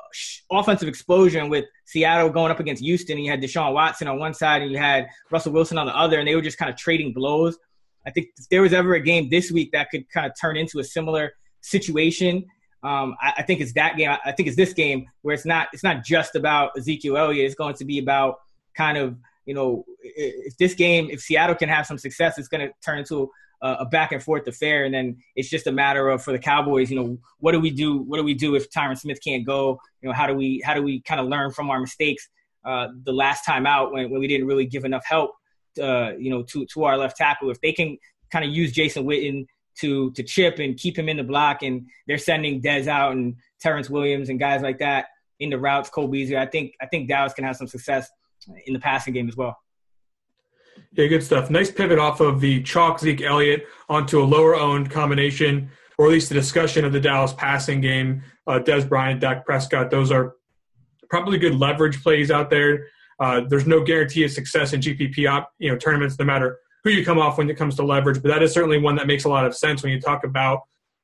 offensive 0.50 0.88
explosion 0.88 1.48
with 1.48 1.64
Seattle 1.84 2.30
going 2.30 2.50
up 2.50 2.60
against 2.60 2.82
Houston. 2.82 3.16
And 3.16 3.24
you 3.24 3.30
had 3.30 3.42
Deshaun 3.42 3.72
Watson 3.72 4.08
on 4.08 4.18
one 4.18 4.32
side 4.32 4.62
and 4.62 4.70
you 4.70 4.78
had 4.78 5.08
Russell 5.30 5.52
Wilson 5.52 5.76
on 5.76 5.86
the 5.86 5.96
other, 5.96 6.18
and 6.18 6.28
they 6.28 6.34
were 6.34 6.42
just 6.42 6.58
kind 6.58 6.70
of 6.70 6.76
trading 6.76 7.12
blows. 7.12 7.58
I 8.06 8.10
think 8.10 8.28
if 8.36 8.48
there 8.48 8.62
was 8.62 8.72
ever 8.72 8.94
a 8.94 9.00
game 9.00 9.28
this 9.28 9.50
week 9.50 9.72
that 9.72 9.90
could 9.90 10.08
kind 10.10 10.26
of 10.26 10.32
turn 10.40 10.56
into 10.56 10.78
a 10.78 10.84
similar 10.84 11.32
situation, 11.60 12.44
um, 12.82 13.14
I, 13.20 13.34
I, 13.38 13.42
think 13.42 13.60
it's 13.60 13.74
that 13.74 13.96
game. 13.96 14.10
I 14.24 14.32
think 14.32 14.48
it's 14.48 14.56
this 14.56 14.72
game 14.72 15.06
where 15.22 15.34
it's 15.34 15.46
not 15.46 15.68
it's 15.72 15.84
not 15.84 16.04
just 16.04 16.34
about 16.34 16.76
Ezekiel 16.76 17.16
Elliott. 17.16 17.46
It's 17.46 17.54
going 17.54 17.74
to 17.74 17.84
be 17.84 17.98
about 18.00 18.36
kind 18.74 18.98
of 18.98 19.16
you 19.46 19.54
know 19.54 19.84
if 20.02 20.56
this 20.56 20.74
game 20.74 21.08
if 21.10 21.20
Seattle 21.20 21.54
can 21.54 21.68
have 21.68 21.86
some 21.86 21.98
success, 21.98 22.38
it's 22.38 22.48
going 22.48 22.66
to 22.66 22.72
turn 22.84 22.98
into 22.98 23.30
a, 23.62 23.86
back 23.86 24.12
and 24.12 24.22
forth 24.22 24.46
affair, 24.46 24.84
and 24.84 24.92
then 24.92 25.16
it's 25.36 25.48
just 25.48 25.66
a 25.66 25.72
matter 25.72 26.08
of 26.08 26.22
for 26.22 26.32
the 26.32 26.38
Cowboys, 26.38 26.90
you 26.90 26.96
know, 26.96 27.18
what 27.38 27.52
do 27.52 27.60
we 27.60 27.70
do? 27.70 27.98
What 27.98 28.16
do 28.16 28.24
we 28.24 28.34
do 28.34 28.54
if 28.54 28.70
Tyron 28.70 28.98
Smith 28.98 29.20
can't 29.22 29.46
go? 29.46 29.78
You 30.00 30.08
know, 30.08 30.14
how 30.14 30.26
do 30.26 30.34
we 30.34 30.62
how 30.64 30.74
do 30.74 30.82
we 30.82 31.00
kind 31.02 31.20
of 31.20 31.28
learn 31.28 31.52
from 31.52 31.70
our 31.70 31.80
mistakes 31.80 32.28
uh, 32.64 32.88
the 33.04 33.12
last 33.12 33.44
time 33.44 33.66
out 33.66 33.92
when, 33.92 34.10
when 34.10 34.20
we 34.20 34.28
didn't 34.28 34.46
really 34.46 34.66
give 34.66 34.84
enough 34.84 35.04
help? 35.04 35.32
uh, 35.80 36.12
you 36.18 36.30
know, 36.30 36.42
to 36.42 36.66
to 36.66 36.84
our 36.84 36.96
left 36.96 37.16
tackle. 37.16 37.50
If 37.50 37.60
they 37.60 37.72
can 37.72 37.96
kind 38.30 38.44
of 38.44 38.50
use 38.50 38.72
Jason 38.72 39.04
Witten 39.04 39.46
to 39.80 40.10
to 40.12 40.22
chip 40.22 40.58
and 40.58 40.76
keep 40.76 40.98
him 40.98 41.08
in 41.08 41.16
the 41.16 41.24
block, 41.24 41.62
and 41.62 41.86
they're 42.06 42.18
sending 42.18 42.60
Dez 42.60 42.86
out 42.86 43.12
and 43.12 43.36
Terrance 43.60 43.88
Williams 43.88 44.28
and 44.28 44.38
guys 44.38 44.62
like 44.62 44.78
that 44.78 45.06
in 45.40 45.50
the 45.50 45.58
routes, 45.58 45.90
Cole 45.90 46.08
Beasley. 46.08 46.36
I 46.36 46.46
think 46.46 46.74
I 46.80 46.86
think 46.86 47.08
Dallas 47.08 47.34
can 47.34 47.44
have 47.44 47.56
some 47.56 47.68
success 47.68 48.10
in 48.66 48.74
the 48.74 48.80
passing 48.80 49.14
game 49.14 49.28
as 49.28 49.36
well. 49.36 49.56
Yeah, 50.92 51.06
good 51.06 51.22
stuff. 51.22 51.50
Nice 51.50 51.70
pivot 51.70 51.98
off 51.98 52.20
of 52.20 52.40
the 52.40 52.62
chalk 52.62 53.00
Zeke 53.00 53.22
Elliott 53.22 53.66
onto 53.88 54.20
a 54.22 54.24
lower 54.24 54.54
owned 54.54 54.90
combination, 54.90 55.70
or 55.98 56.06
at 56.06 56.12
least 56.12 56.28
the 56.28 56.34
discussion 56.34 56.84
of 56.84 56.92
the 56.92 57.00
Dallas 57.00 57.32
passing 57.32 57.80
game. 57.80 58.22
Uh, 58.46 58.58
Dez 58.58 58.88
Bryant, 58.88 59.20
Dak 59.20 59.46
Prescott, 59.46 59.90
those 59.90 60.10
are 60.10 60.34
probably 61.08 61.38
good 61.38 61.54
leverage 61.54 62.02
plays 62.02 62.30
out 62.30 62.50
there 62.50 62.86
uh, 63.22 63.40
there's 63.48 63.68
no 63.68 63.80
guarantee 63.82 64.24
of 64.24 64.32
success 64.32 64.72
in 64.72 64.80
GPP 64.80 65.30
op, 65.30 65.52
you 65.60 65.70
know 65.70 65.78
tournaments, 65.78 66.18
no 66.18 66.24
matter 66.24 66.58
who 66.82 66.90
you 66.90 67.04
come 67.04 67.20
off 67.20 67.38
when 67.38 67.48
it 67.48 67.56
comes 67.56 67.76
to 67.76 67.84
leverage. 67.84 68.20
But 68.20 68.28
that 68.30 68.42
is 68.42 68.52
certainly 68.52 68.78
one 68.78 68.96
that 68.96 69.06
makes 69.06 69.24
a 69.24 69.28
lot 69.28 69.46
of 69.46 69.54
sense 69.54 69.82
when 69.82 69.92
you 69.92 70.00
talk 70.00 70.24
about 70.24 70.62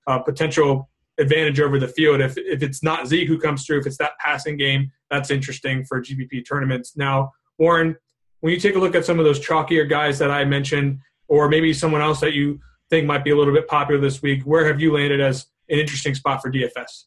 uh, 0.08 0.18
potential 0.18 0.90
advantage 1.18 1.60
over 1.60 1.78
the 1.78 1.86
field. 1.86 2.20
If 2.20 2.36
if 2.36 2.60
it's 2.60 2.82
not 2.82 3.06
Zeke 3.06 3.28
who 3.28 3.38
comes 3.38 3.64
through, 3.64 3.80
if 3.80 3.86
it's 3.86 3.98
that 3.98 4.18
passing 4.18 4.56
game, 4.56 4.90
that's 5.10 5.30
interesting 5.30 5.84
for 5.84 6.02
GPP 6.02 6.44
tournaments. 6.48 6.96
Now, 6.96 7.30
Warren, 7.56 7.96
when 8.40 8.52
you 8.52 8.60
take 8.60 8.76
a 8.76 8.78
look 8.78 8.94
at 8.94 9.04
some 9.04 9.18
of 9.18 9.24
those 9.24 9.40
chalkier 9.40 9.88
guys 9.88 10.18
that 10.18 10.30
I 10.30 10.44
mentioned, 10.44 11.00
or 11.28 11.48
maybe 11.48 11.72
someone 11.72 12.00
else 12.00 12.20
that 12.20 12.34
you 12.34 12.60
think 12.90 13.06
might 13.06 13.24
be 13.24 13.30
a 13.30 13.36
little 13.36 13.52
bit 13.52 13.68
popular 13.68 14.00
this 14.00 14.22
week, 14.22 14.42
where 14.44 14.66
have 14.66 14.80
you 14.80 14.92
landed 14.92 15.20
as 15.20 15.46
an 15.68 15.78
interesting 15.78 16.14
spot 16.14 16.40
for 16.40 16.50
DFS? 16.50 17.04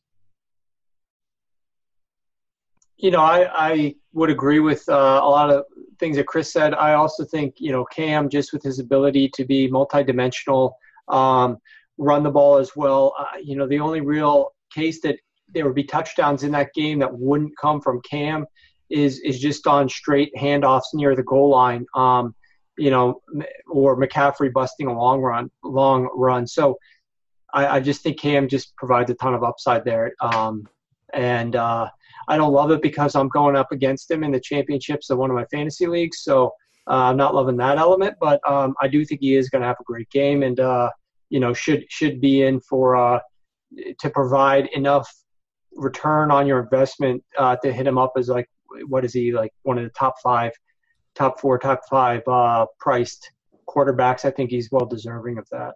You 2.98 3.12
know, 3.12 3.22
I, 3.22 3.50
I 3.54 3.96
would 4.14 4.30
agree 4.30 4.60
with 4.60 4.88
uh, 4.88 5.22
a 5.24 5.30
lot 5.30 5.50
of 5.50 5.64
things 6.00 6.18
that 6.18 6.28
Chris 6.28 6.54
said. 6.54 6.76
I 6.76 6.94
also 6.94 7.26
think, 7.26 7.56
you 7.58 7.72
know, 7.72 7.84
Cam, 7.86 8.30
just 8.30 8.54
with 8.54 8.62
his 8.62 8.78
ability 8.78 9.30
to 9.30 9.46
be 9.46 9.70
multidimensional, 9.70 10.74
um, 11.08 11.58
run 11.98 12.22
the 12.22 12.30
ball 12.30 12.58
as 12.58 12.76
well, 12.76 13.16
uh, 13.18 13.38
you 13.42 13.56
know, 13.56 13.68
the 13.68 13.80
only 13.80 14.02
real 14.02 14.54
case 14.74 15.02
that 15.02 15.18
there 15.50 15.66
would 15.66 15.76
be 15.76 15.84
touchdowns 15.84 16.44
in 16.44 16.52
that 16.52 16.74
game 16.74 17.00
that 17.00 17.12
wouldn't 17.12 17.58
come 17.58 17.82
from 17.82 18.02
Cam 18.02 18.46
is 18.92 19.20
is 19.20 19.40
just 19.40 19.68
on 19.68 19.90
straight 19.90 20.34
handoffs 20.36 20.94
near 20.94 21.16
the 21.16 21.24
goal 21.24 21.50
line. 21.50 21.86
Um, 21.96 22.36
you 22.78 22.90
know, 22.90 23.22
or 23.68 23.98
McCaffrey 23.98 24.52
busting 24.52 24.88
a 24.88 24.94
long 24.94 25.22
run, 25.22 25.52
long 25.64 26.10
run. 26.16 26.48
So 26.48 26.78
I, 27.54 27.68
I 27.68 27.80
just 27.80 28.02
think 28.02 28.20
Cam 28.20 28.48
just 28.48 28.76
provides 28.76 29.12
a 29.12 29.14
ton 29.16 29.34
of 29.34 29.44
upside 29.44 29.86
there. 29.86 30.14
Um, 30.22 30.68
and 31.14 31.56
uh, 31.56 31.90
I 32.28 32.38
don't 32.38 32.54
love 32.54 32.72
it 32.72 32.82
because 32.82 33.16
I'm 33.16 33.28
going 33.28 33.56
up 33.56 33.72
against 33.72 34.10
him 34.10 34.24
in 34.24 34.32
the 34.32 34.40
championships 34.40 35.10
of 35.10 35.18
one 35.18 35.30
of 35.30 35.36
my 35.36 35.46
fantasy 35.52 35.86
leagues. 35.86 36.24
So 36.24 36.54
uh, 36.90 37.10
I'm 37.10 37.18
not 37.18 37.36
loving 37.36 37.58
that 37.58 37.78
element, 37.78 38.16
but 38.20 38.40
um, 38.50 38.74
I 38.82 38.88
do 38.88 39.06
think 39.06 39.22
he 39.22 39.36
is 39.36 39.50
going 39.50 39.62
to 39.62 39.68
have 39.68 39.78
a 39.80 39.84
great 39.84 40.10
game 40.10 40.42
and 40.44 40.60
uh, 40.60 40.90
you 41.30 41.40
know 41.40 41.54
should 41.54 41.86
should 41.90 42.22
be 42.22 42.44
in 42.44 42.60
for 42.60 42.96
uh, 42.96 43.20
to 44.00 44.10
provide 44.10 44.68
enough 44.74 45.10
return 45.74 46.32
on 46.32 46.46
your 46.46 46.60
investment 46.60 47.24
uh, 47.38 47.56
to 47.58 47.72
hit 47.72 47.88
him 47.88 47.98
up 47.98 48.14
as 48.18 48.28
like 48.28 48.50
what 48.88 49.06
is 49.06 49.14
he 49.14 49.32
like 49.32 49.52
one 49.64 49.78
of 49.78 49.84
the 49.84 49.90
top 49.92 50.16
five, 50.22 50.52
top 51.16 51.40
four, 51.40 51.58
top 51.58 51.82
five 51.90 52.22
uh, 52.28 52.66
priced 52.80 53.32
quarterbacks. 53.68 54.26
I 54.26 54.32
think 54.32 54.50
he's 54.50 54.70
well 54.72 54.86
deserving 54.86 55.38
of 55.38 55.48
that. 55.52 55.76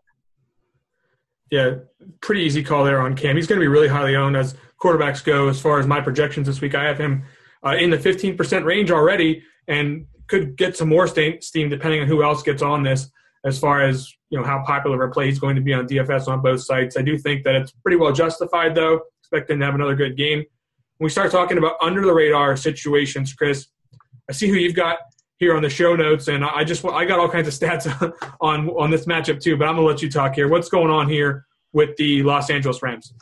Yeah, 1.52 1.76
pretty 2.22 2.42
easy 2.42 2.64
call 2.64 2.84
there 2.84 3.00
on 3.00 3.16
Cam. 3.16 3.36
He's 3.36 3.48
going 3.48 3.60
to 3.60 3.64
be 3.64 3.68
really 3.68 3.88
highly 3.88 4.16
owned 4.16 4.36
as 4.36 4.56
quarterbacks 4.82 5.24
go. 5.24 5.48
As 5.48 5.60
far 5.62 5.80
as 5.80 5.86
my 5.86 6.02
projections 6.02 6.48
this 6.48 6.60
week, 6.60 6.76
I 6.76 6.86
have 6.86 6.98
him 6.98 7.24
uh, 7.66 7.76
in 7.76 7.90
the 7.92 7.98
15% 7.98 8.66
range 8.66 8.92
already, 8.92 9.44
and 9.68 10.08
could 10.28 10.58
get 10.58 10.76
some 10.76 10.90
more 10.90 11.08
steam 11.08 11.70
depending 11.70 12.02
on 12.02 12.08
who 12.08 12.24
else 12.24 12.42
gets 12.42 12.62
on 12.62 12.84
this. 12.84 13.10
As 13.46 13.60
far 13.60 13.84
as 13.84 14.12
you 14.30 14.40
know, 14.40 14.44
how 14.44 14.64
popular 14.66 15.04
a 15.04 15.12
play 15.12 15.28
he's 15.28 15.38
going 15.38 15.56
to 15.56 15.62
be 15.62 15.72
on 15.72 15.88
DFS 15.88 16.28
on 16.28 16.42
both 16.42 16.62
sites. 16.62 16.98
I 16.98 17.04
do 17.04 17.16
think 17.16 17.44
that 17.44 17.56
it's 17.56 17.72
pretty 17.72 17.96
well 17.96 18.12
justified, 18.12 18.74
though. 18.74 19.02
Expect 19.22 19.50
to 19.50 19.58
have 19.58 19.76
another 19.76 19.96
good 19.96 20.18
game 20.18 20.44
when 20.98 21.06
we 21.06 21.10
start 21.10 21.32
talking 21.32 21.58
about 21.58 21.76
under 21.82 22.02
the 22.02 22.14
radar 22.14 22.56
situations, 22.56 23.34
Chris, 23.34 23.68
I 24.30 24.34
see 24.34 24.48
who 24.48 24.56
you've 24.56 24.76
got 24.76 24.98
here 25.38 25.56
on 25.56 25.62
the 25.62 25.70
show 25.70 25.96
notes, 25.96 26.28
and 26.30 26.46
I 26.46 26.64
just 26.64 26.86
I 26.86 27.06
got 27.06 27.20
all 27.20 27.30
kinds 27.30 27.48
of 27.48 27.54
stats 27.54 28.14
on 28.42 28.70
on 28.70 28.90
this 28.90 29.06
matchup 29.06 29.42
too. 29.42 29.58
But 29.58 29.68
I'm 29.68 29.76
gonna 29.76 29.88
let 29.88 30.02
you 30.02 30.10
talk 30.10 30.36
here. 30.36 30.48
What's 30.48 30.70
going 30.70 30.90
on 30.90 31.10
here 31.10 31.46
with 31.74 31.96
the 31.98 32.24
Los 32.24 32.50
Angeles 32.50 32.82
Rams? 32.82 33.14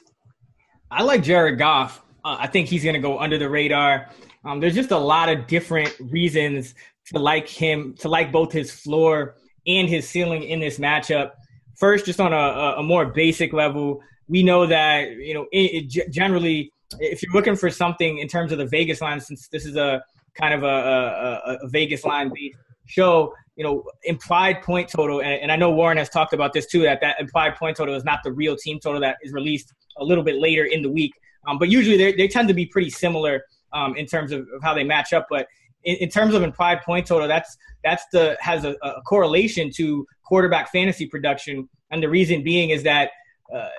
I 0.91 1.01
like 1.03 1.23
Jared 1.23 1.57
Goff. 1.57 2.03
Uh, 2.23 2.37
I 2.39 2.47
think 2.47 2.69
he's 2.69 2.83
gonna 2.83 2.99
go 2.99 3.19
under 3.19 3.37
the 3.37 3.49
radar. 3.49 4.09
Um, 4.45 4.59
there's 4.59 4.75
just 4.75 4.91
a 4.91 4.97
lot 4.97 5.29
of 5.29 5.47
different 5.47 5.93
reasons 5.99 6.75
to 7.11 7.19
like 7.19 7.47
him, 7.47 7.95
to 7.99 8.09
like 8.09 8.31
both 8.31 8.51
his 8.51 8.71
floor 8.71 9.35
and 9.65 9.89
his 9.89 10.07
ceiling 10.07 10.43
in 10.43 10.59
this 10.59 10.77
matchup. 10.77 11.31
First, 11.77 12.05
just 12.05 12.19
on 12.19 12.33
a, 12.33 12.75
a 12.77 12.83
more 12.83 13.05
basic 13.07 13.51
level, 13.53 14.01
we 14.27 14.43
know 14.43 14.67
that 14.67 15.11
you 15.11 15.33
know 15.33 15.47
it, 15.51 15.95
it 15.95 16.11
generally 16.11 16.72
if 16.99 17.21
you're 17.21 17.33
looking 17.33 17.55
for 17.55 17.69
something 17.69 18.19
in 18.19 18.27
terms 18.27 18.51
of 18.51 18.57
the 18.57 18.65
Vegas 18.65 19.01
line, 19.01 19.19
since 19.19 19.47
this 19.47 19.65
is 19.65 19.75
a 19.75 20.03
kind 20.39 20.53
of 20.53 20.63
a, 20.63 20.67
a, 20.67 21.57
a 21.61 21.67
Vegas 21.69 22.03
line 22.03 22.31
based 22.33 22.57
show, 22.85 23.33
you 23.55 23.63
know, 23.63 23.83
implied 24.03 24.61
point 24.61 24.89
total, 24.89 25.21
and, 25.21 25.33
and, 25.33 25.51
I 25.51 25.55
know 25.55 25.71
Warren 25.71 25.97
has 25.97 26.09
talked 26.09 26.33
about 26.33 26.53
this 26.53 26.65
too, 26.65 26.81
that 26.83 27.01
that 27.01 27.19
implied 27.19 27.55
point 27.55 27.77
total 27.77 27.95
is 27.95 28.03
not 28.03 28.19
the 28.23 28.31
real 28.31 28.55
team 28.55 28.79
total 28.79 28.99
that 29.01 29.17
is 29.21 29.31
released 29.31 29.73
a 29.97 30.03
little 30.03 30.23
bit 30.23 30.35
later 30.35 30.65
in 30.65 30.81
the 30.81 30.89
week. 30.89 31.13
Um, 31.47 31.59
but 31.59 31.69
usually 31.69 32.13
they 32.13 32.27
tend 32.27 32.47
to 32.47 32.53
be 32.53 32.65
pretty 32.65 32.89
similar 32.89 33.43
um, 33.73 33.95
in 33.95 34.05
terms 34.05 34.31
of, 34.31 34.41
of, 34.41 34.61
how 34.61 34.73
they 34.73 34.83
match 34.83 35.13
up. 35.13 35.27
But 35.29 35.47
in, 35.83 35.97
in, 35.97 36.09
terms 36.09 36.33
of 36.33 36.41
implied 36.41 36.81
point 36.81 37.05
total, 37.05 37.27
that's 37.27 37.57
that's 37.83 38.03
the 38.11 38.37
has 38.39 38.63
a, 38.63 38.75
a 38.81 39.01
correlation 39.01 39.69
to 39.75 40.07
quarterback 40.23 40.71
fantasy 40.71 41.05
production, 41.05 41.67
and 41.91 42.01
the 42.01 42.09
reason 42.09 42.43
being 42.43 42.69
is 42.69 42.83
that 42.83 43.11
uh, 43.53 43.69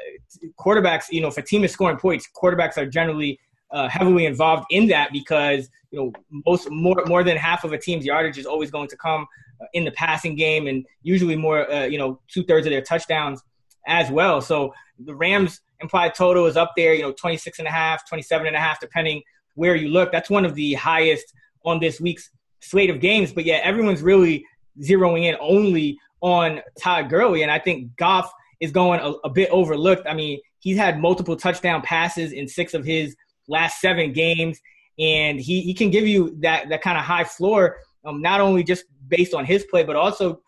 quarterbacks, 0.58 1.04
you 1.10 1.20
know, 1.20 1.28
if 1.28 1.36
a 1.36 1.42
team 1.42 1.64
is 1.64 1.72
scoring 1.72 1.96
points, 1.96 2.28
quarterbacks 2.34 2.76
are 2.76 2.86
generally 2.86 3.38
uh, 3.72 3.88
heavily 3.88 4.26
involved 4.26 4.66
in 4.70 4.86
that 4.86 5.10
because 5.12 5.68
you 5.90 5.98
know 5.98 6.12
most 6.46 6.70
more 6.70 7.02
more 7.06 7.24
than 7.24 7.36
half 7.36 7.64
of 7.64 7.72
a 7.72 7.78
team's 7.78 8.04
yardage 8.04 8.38
is 8.38 8.46
always 8.46 8.70
going 8.70 8.88
to 8.88 8.96
come 8.96 9.26
uh, 9.60 9.66
in 9.72 9.84
the 9.84 9.90
passing 9.92 10.36
game, 10.36 10.68
and 10.68 10.86
usually 11.02 11.36
more 11.36 11.70
uh, 11.70 11.84
you 11.84 11.98
know 11.98 12.20
two 12.28 12.44
thirds 12.44 12.66
of 12.66 12.70
their 12.70 12.82
touchdowns 12.82 13.42
as 13.86 14.10
well. 14.10 14.40
So 14.40 14.72
the 14.98 15.14
Rams 15.14 15.60
implied 15.80 16.14
total 16.14 16.46
is 16.46 16.56
up 16.56 16.72
there, 16.76 16.94
you 16.94 17.02
know, 17.02 17.12
26 17.12 17.58
and 17.58 17.68
a 17.68 17.70
half, 17.70 18.08
27 18.08 18.46
and 18.46 18.56
a 18.56 18.60
half, 18.60 18.80
depending 18.80 19.22
where 19.56 19.74
you 19.74 19.88
look. 19.88 20.12
That's 20.12 20.30
one 20.30 20.44
of 20.44 20.54
the 20.54 20.74
highest 20.74 21.34
on 21.64 21.80
this 21.80 22.00
week's 22.00 22.30
slate 22.60 22.90
of 22.90 23.00
games. 23.00 23.32
But 23.32 23.44
yeah, 23.44 23.60
everyone's 23.62 24.02
really 24.02 24.46
zeroing 24.80 25.24
in 25.24 25.36
only 25.40 25.98
on 26.20 26.60
Todd 26.80 27.10
Gurley, 27.10 27.42
and 27.42 27.50
I 27.50 27.58
think 27.58 27.96
Goff– 27.96 28.32
is 28.64 28.72
going 28.72 29.00
a, 29.00 29.10
a 29.26 29.30
bit 29.30 29.50
overlooked. 29.50 30.06
I 30.08 30.14
mean, 30.14 30.40
he's 30.58 30.76
had 30.76 30.98
multiple 30.98 31.36
touchdown 31.36 31.82
passes 31.82 32.32
in 32.32 32.48
six 32.48 32.74
of 32.74 32.84
his 32.84 33.14
last 33.46 33.80
seven 33.80 34.12
games, 34.12 34.58
and 34.98 35.38
he, 35.38 35.60
he 35.60 35.74
can 35.74 35.90
give 35.90 36.06
you 36.06 36.36
that 36.40 36.68
that 36.70 36.82
kind 36.82 36.96
of 36.96 37.04
high 37.04 37.24
floor, 37.24 37.76
um, 38.04 38.22
not 38.22 38.40
only 38.40 38.64
just 38.64 38.84
based 39.08 39.34
on 39.34 39.44
his 39.44 39.64
play, 39.64 39.84
but 39.84 39.96
also 39.96 40.40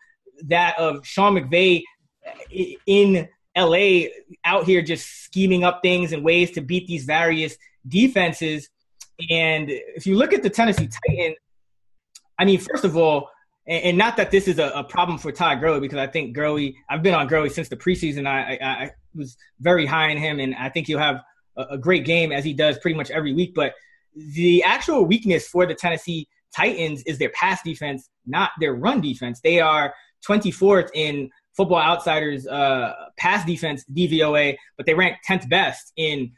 that 0.45 0.77
of 0.79 1.05
Sean 1.05 1.35
McVay 1.35 1.83
in 2.85 3.27
LA 3.55 4.07
out 4.45 4.65
here 4.65 4.81
just 4.81 5.23
scheming 5.23 5.63
up 5.63 5.81
things 5.81 6.11
and 6.13 6.23
ways 6.23 6.51
to 6.51 6.61
beat 6.61 6.87
these 6.87 7.05
various 7.05 7.57
defenses. 7.87 8.69
And 9.29 9.69
if 9.69 10.05
you 10.05 10.15
look 10.15 10.33
at 10.33 10.43
the 10.43 10.49
Tennessee 10.49 10.89
Titans, 11.07 11.37
I 12.39 12.45
mean, 12.45 12.59
first 12.59 12.83
of 12.83 12.95
all, 12.95 13.29
and, 13.67 13.83
and 13.83 13.97
not 13.97 14.17
that 14.17 14.31
this 14.31 14.47
is 14.47 14.59
a, 14.59 14.69
a, 14.69 14.83
problem 14.83 15.17
for 15.17 15.31
Todd 15.31 15.59
Gurley 15.59 15.79
because 15.79 15.97
I 15.97 16.07
think 16.07 16.33
Gurley, 16.33 16.75
I've 16.89 17.03
been 17.03 17.13
on 17.13 17.27
Gurley 17.27 17.49
since 17.49 17.69
the 17.69 17.77
preseason. 17.77 18.27
I, 18.27 18.57
I, 18.61 18.67
I 18.67 18.91
was 19.13 19.37
very 19.59 19.85
high 19.85 20.09
in 20.09 20.17
him, 20.17 20.39
and 20.39 20.55
I 20.55 20.69
think 20.69 20.87
he'll 20.87 20.99
have 20.99 21.21
a, 21.57 21.63
a 21.71 21.77
great 21.77 22.05
game 22.05 22.31
as 22.31 22.43
he 22.43 22.53
does 22.53 22.77
pretty 22.79 22.95
much 22.95 23.11
every 23.11 23.33
week. 23.33 23.53
But 23.53 23.73
the 24.15 24.63
actual 24.63 25.05
weakness 25.05 25.47
for 25.47 25.65
the 25.65 25.75
Tennessee 25.75 26.27
Titans 26.55 27.03
is 27.03 27.17
their 27.17 27.29
pass 27.29 27.61
defense, 27.61 28.09
not 28.25 28.51
their 28.59 28.73
run 28.73 29.01
defense. 29.01 29.41
They 29.41 29.59
are 29.59 29.93
24th 30.27 30.89
in 30.93 31.29
Football 31.55 31.81
Outsiders 31.81 32.47
uh, 32.47 32.93
pass 33.17 33.45
defense 33.45 33.83
DVOA, 33.93 34.55
but 34.77 34.85
they 34.85 34.93
rank 34.93 35.17
10th 35.27 35.49
best 35.49 35.91
in 35.97 36.31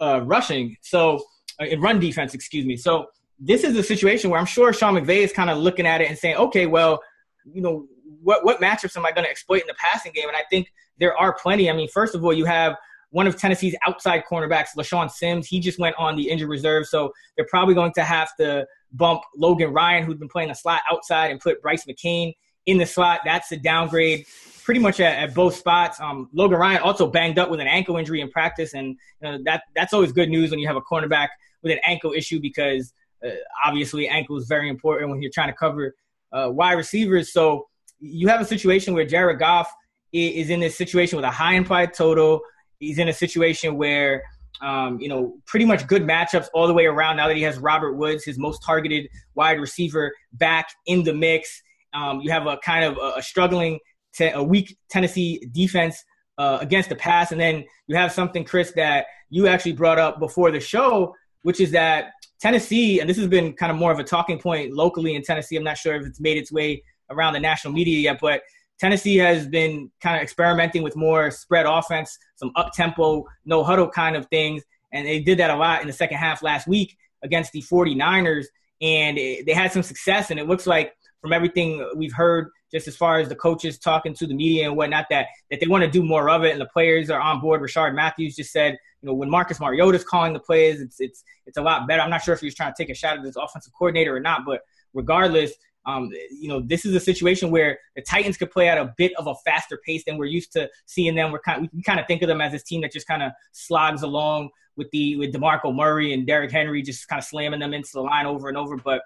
uh, 0.00 0.22
rushing. 0.24 0.76
So 0.80 1.24
uh, 1.60 1.66
in 1.66 1.80
run 1.80 2.00
defense, 2.00 2.34
excuse 2.34 2.64
me. 2.64 2.76
So 2.76 3.06
this 3.40 3.64
is 3.64 3.76
a 3.76 3.82
situation 3.82 4.30
where 4.30 4.38
I'm 4.38 4.46
sure 4.46 4.72
Sean 4.72 4.94
McVay 4.94 5.18
is 5.18 5.32
kind 5.32 5.48
of 5.48 5.58
looking 5.58 5.86
at 5.86 6.02
it 6.02 6.08
and 6.08 6.18
saying, 6.18 6.36
okay, 6.36 6.66
well, 6.66 7.02
you 7.44 7.62
know, 7.62 7.86
what 8.22 8.44
what 8.44 8.60
matchups 8.60 8.96
am 8.96 9.06
I 9.06 9.12
going 9.12 9.24
to 9.24 9.30
exploit 9.30 9.62
in 9.62 9.66
the 9.66 9.74
passing 9.74 10.12
game? 10.12 10.28
And 10.28 10.36
I 10.36 10.42
think 10.50 10.72
there 10.98 11.16
are 11.16 11.32
plenty. 11.32 11.70
I 11.70 11.72
mean, 11.72 11.88
first 11.88 12.14
of 12.14 12.22
all, 12.24 12.34
you 12.34 12.44
have 12.44 12.76
one 13.10 13.26
of 13.26 13.36
Tennessee's 13.36 13.74
outside 13.86 14.22
cornerbacks, 14.30 14.68
LeShaun 14.76 15.10
Sims. 15.10 15.46
He 15.46 15.58
just 15.58 15.78
went 15.78 15.96
on 15.98 16.16
the 16.16 16.28
injured 16.28 16.50
reserve, 16.50 16.86
so 16.86 17.12
they're 17.34 17.46
probably 17.46 17.74
going 17.74 17.92
to 17.94 18.04
have 18.04 18.30
to 18.38 18.66
bump 18.92 19.22
Logan 19.36 19.72
Ryan, 19.72 20.04
who's 20.04 20.18
been 20.18 20.28
playing 20.28 20.48
the 20.50 20.54
slot 20.54 20.82
outside, 20.90 21.30
and 21.30 21.40
put 21.40 21.62
Brice 21.62 21.86
McCain 21.86 22.34
in 22.66 22.78
the 22.78 22.86
slot. 22.86 23.20
That's 23.24 23.50
a 23.52 23.56
downgrade 23.56 24.26
pretty 24.62 24.80
much 24.80 25.00
at, 25.00 25.18
at 25.18 25.34
both 25.34 25.56
spots. 25.56 25.98
Um, 25.98 26.28
Logan 26.32 26.58
Ryan 26.58 26.82
also 26.82 27.06
banged 27.06 27.38
up 27.38 27.50
with 27.50 27.60
an 27.60 27.66
ankle 27.66 27.96
injury 27.96 28.20
in 28.20 28.30
practice, 28.30 28.74
and 28.74 28.88
you 28.88 28.96
know, 29.22 29.38
that 29.44 29.62
that's 29.74 29.92
always 29.92 30.12
good 30.12 30.28
news 30.28 30.50
when 30.50 30.60
you 30.60 30.66
have 30.66 30.76
a 30.76 30.82
cornerback 30.82 31.28
with 31.62 31.72
an 31.72 31.80
ankle 31.84 32.12
issue 32.12 32.38
because 32.38 32.92
uh, 33.24 33.30
obviously, 33.64 34.08
ankle 34.08 34.36
is 34.36 34.46
very 34.46 34.68
important 34.68 35.10
when 35.10 35.20
you're 35.22 35.30
trying 35.32 35.48
to 35.48 35.56
cover 35.56 35.94
uh, 36.32 36.48
wide 36.50 36.74
receivers. 36.74 37.32
So 37.32 37.66
you 37.98 38.28
have 38.28 38.40
a 38.40 38.44
situation 38.44 38.94
where 38.94 39.04
Jared 39.04 39.38
Goff 39.38 39.70
is 40.12 40.50
in 40.50 40.60
this 40.60 40.76
situation 40.76 41.16
with 41.16 41.24
a 41.24 41.30
high 41.30 41.54
implied 41.54 41.94
total. 41.94 42.40
He's 42.78 42.98
in 42.98 43.08
a 43.08 43.12
situation 43.12 43.76
where 43.76 44.22
um, 44.60 45.00
you 45.00 45.08
know, 45.08 45.38
pretty 45.46 45.64
much 45.64 45.86
good 45.86 46.02
matchups 46.02 46.48
all 46.52 46.66
the 46.66 46.74
way 46.74 46.86
around. 46.86 47.16
Now 47.16 47.28
that 47.28 47.36
he 47.36 47.42
has 47.42 47.58
Robert 47.58 47.94
Woods, 47.94 48.24
his 48.24 48.38
most 48.38 48.62
targeted 48.62 49.08
wide 49.34 49.60
receiver, 49.60 50.12
back 50.34 50.68
in 50.86 51.02
the 51.02 51.14
mix, 51.14 51.62
um, 51.94 52.20
you 52.20 52.30
have 52.30 52.46
a 52.46 52.58
kind 52.58 52.84
of 52.84 52.98
a, 52.98 53.18
a 53.18 53.22
struggling, 53.22 53.78
te- 54.14 54.30
a 54.30 54.42
weak 54.42 54.76
Tennessee 54.90 55.46
defense 55.52 56.02
uh, 56.38 56.58
against 56.60 56.88
the 56.88 56.96
pass, 56.96 57.32
and 57.32 57.40
then 57.40 57.64
you 57.86 57.96
have 57.96 58.12
something, 58.12 58.44
Chris, 58.44 58.72
that 58.72 59.06
you 59.30 59.46
actually 59.46 59.72
brought 59.72 59.98
up 59.98 60.18
before 60.18 60.50
the 60.50 60.60
show, 60.60 61.14
which 61.42 61.60
is 61.60 61.70
that 61.72 62.12
Tennessee, 62.40 63.00
and 63.00 63.08
this 63.08 63.16
has 63.16 63.28
been 63.28 63.52
kind 63.52 63.70
of 63.70 63.78
more 63.78 63.92
of 63.92 63.98
a 63.98 64.04
talking 64.04 64.38
point 64.38 64.72
locally 64.72 65.14
in 65.14 65.22
Tennessee. 65.22 65.56
I'm 65.56 65.64
not 65.64 65.78
sure 65.78 65.94
if 65.94 66.06
it's 66.06 66.20
made 66.20 66.38
its 66.38 66.50
way 66.50 66.82
around 67.10 67.34
the 67.34 67.40
national 67.40 67.72
media 67.74 67.98
yet, 67.98 68.18
but 68.20 68.42
Tennessee 68.78 69.18
has 69.18 69.46
been 69.46 69.90
kind 70.00 70.16
of 70.16 70.22
experimenting 70.22 70.82
with 70.82 70.96
more 70.96 71.30
spread 71.30 71.66
offense, 71.66 72.18
some 72.36 72.50
up 72.56 72.72
tempo, 72.72 73.26
no 73.44 73.62
huddle 73.62 73.88
kind 73.88 74.16
of 74.16 74.26
things. 74.28 74.62
And 74.92 75.06
they 75.06 75.20
did 75.20 75.38
that 75.38 75.50
a 75.50 75.56
lot 75.56 75.82
in 75.82 75.86
the 75.86 75.92
second 75.92 76.16
half 76.16 76.42
last 76.42 76.66
week 76.66 76.96
against 77.22 77.52
the 77.52 77.60
49ers. 77.60 78.46
And 78.80 79.18
they 79.18 79.52
had 79.54 79.70
some 79.70 79.82
success. 79.82 80.30
And 80.30 80.40
it 80.40 80.48
looks 80.48 80.66
like 80.66 80.94
from 81.20 81.34
everything 81.34 81.86
we've 81.94 82.14
heard, 82.14 82.48
just 82.70 82.88
as 82.88 82.96
far 82.96 83.18
as 83.18 83.28
the 83.28 83.36
coaches 83.36 83.78
talking 83.78 84.14
to 84.14 84.26
the 84.26 84.34
media 84.34 84.66
and 84.66 84.76
whatnot, 84.76 85.06
that, 85.10 85.26
that 85.50 85.60
they 85.60 85.66
want 85.66 85.84
to 85.84 85.90
do 85.90 86.02
more 86.02 86.30
of 86.30 86.44
it. 86.44 86.52
And 86.52 86.60
the 86.60 86.66
players 86.66 87.10
are 87.10 87.20
on 87.20 87.40
board. 87.40 87.60
Rishard 87.60 87.94
Matthews 87.94 88.36
just 88.36 88.52
said, 88.52 88.78
you 89.02 89.08
know, 89.08 89.14
when 89.14 89.30
Marcus 89.30 89.60
Mariota's 89.60 90.04
calling 90.04 90.32
the 90.32 90.40
plays, 90.40 90.80
it's, 90.80 91.00
it's, 91.00 91.24
it's 91.46 91.56
a 91.56 91.62
lot 91.62 91.88
better. 91.88 92.02
I'm 92.02 92.10
not 92.10 92.22
sure 92.22 92.34
if 92.34 92.40
he 92.40 92.46
was 92.46 92.54
trying 92.54 92.72
to 92.72 92.82
take 92.82 92.90
a 92.90 92.94
shot 92.94 93.16
at 93.16 93.22
this 93.24 93.36
offensive 93.36 93.72
coordinator 93.72 94.14
or 94.14 94.20
not, 94.20 94.44
but 94.44 94.62
regardless– 94.94 95.52
um, 95.86 96.10
you 96.30 96.48
know, 96.48 96.60
this 96.60 96.84
is 96.84 96.94
a 96.94 97.00
situation 97.00 97.50
where 97.50 97.78
the 97.96 98.02
Titans 98.02 98.36
could 98.36 98.50
play 98.50 98.68
at 98.68 98.78
a 98.78 98.92
bit 98.96 99.12
of 99.16 99.26
a 99.26 99.34
faster 99.36 99.78
pace 99.84 100.04
than 100.04 100.18
we're 100.18 100.26
used 100.26 100.52
to 100.52 100.68
seeing 100.86 101.14
them. 101.14 101.32
We're 101.32 101.40
kind 101.40 101.68
we 101.72 101.82
kind 101.82 101.98
of 101.98 102.06
think 102.06 102.22
of 102.22 102.28
them 102.28 102.40
as 102.40 102.52
this 102.52 102.62
team 102.62 102.82
that 102.82 102.92
just 102.92 103.06
kind 103.06 103.22
of 103.22 103.32
slogs 103.52 104.02
along 104.02 104.50
with 104.76 104.90
the 104.90 105.16
with 105.16 105.32
DeMarco 105.32 105.74
Murray 105.74 106.12
and 106.12 106.26
Derrick 106.26 106.50
Henry 106.50 106.82
just 106.82 107.08
kind 107.08 107.18
of 107.18 107.24
slamming 107.24 107.60
them 107.60 107.72
into 107.72 107.90
the 107.94 108.02
line 108.02 108.26
over 108.26 108.48
and 108.48 108.58
over. 108.58 108.76
But 108.76 109.02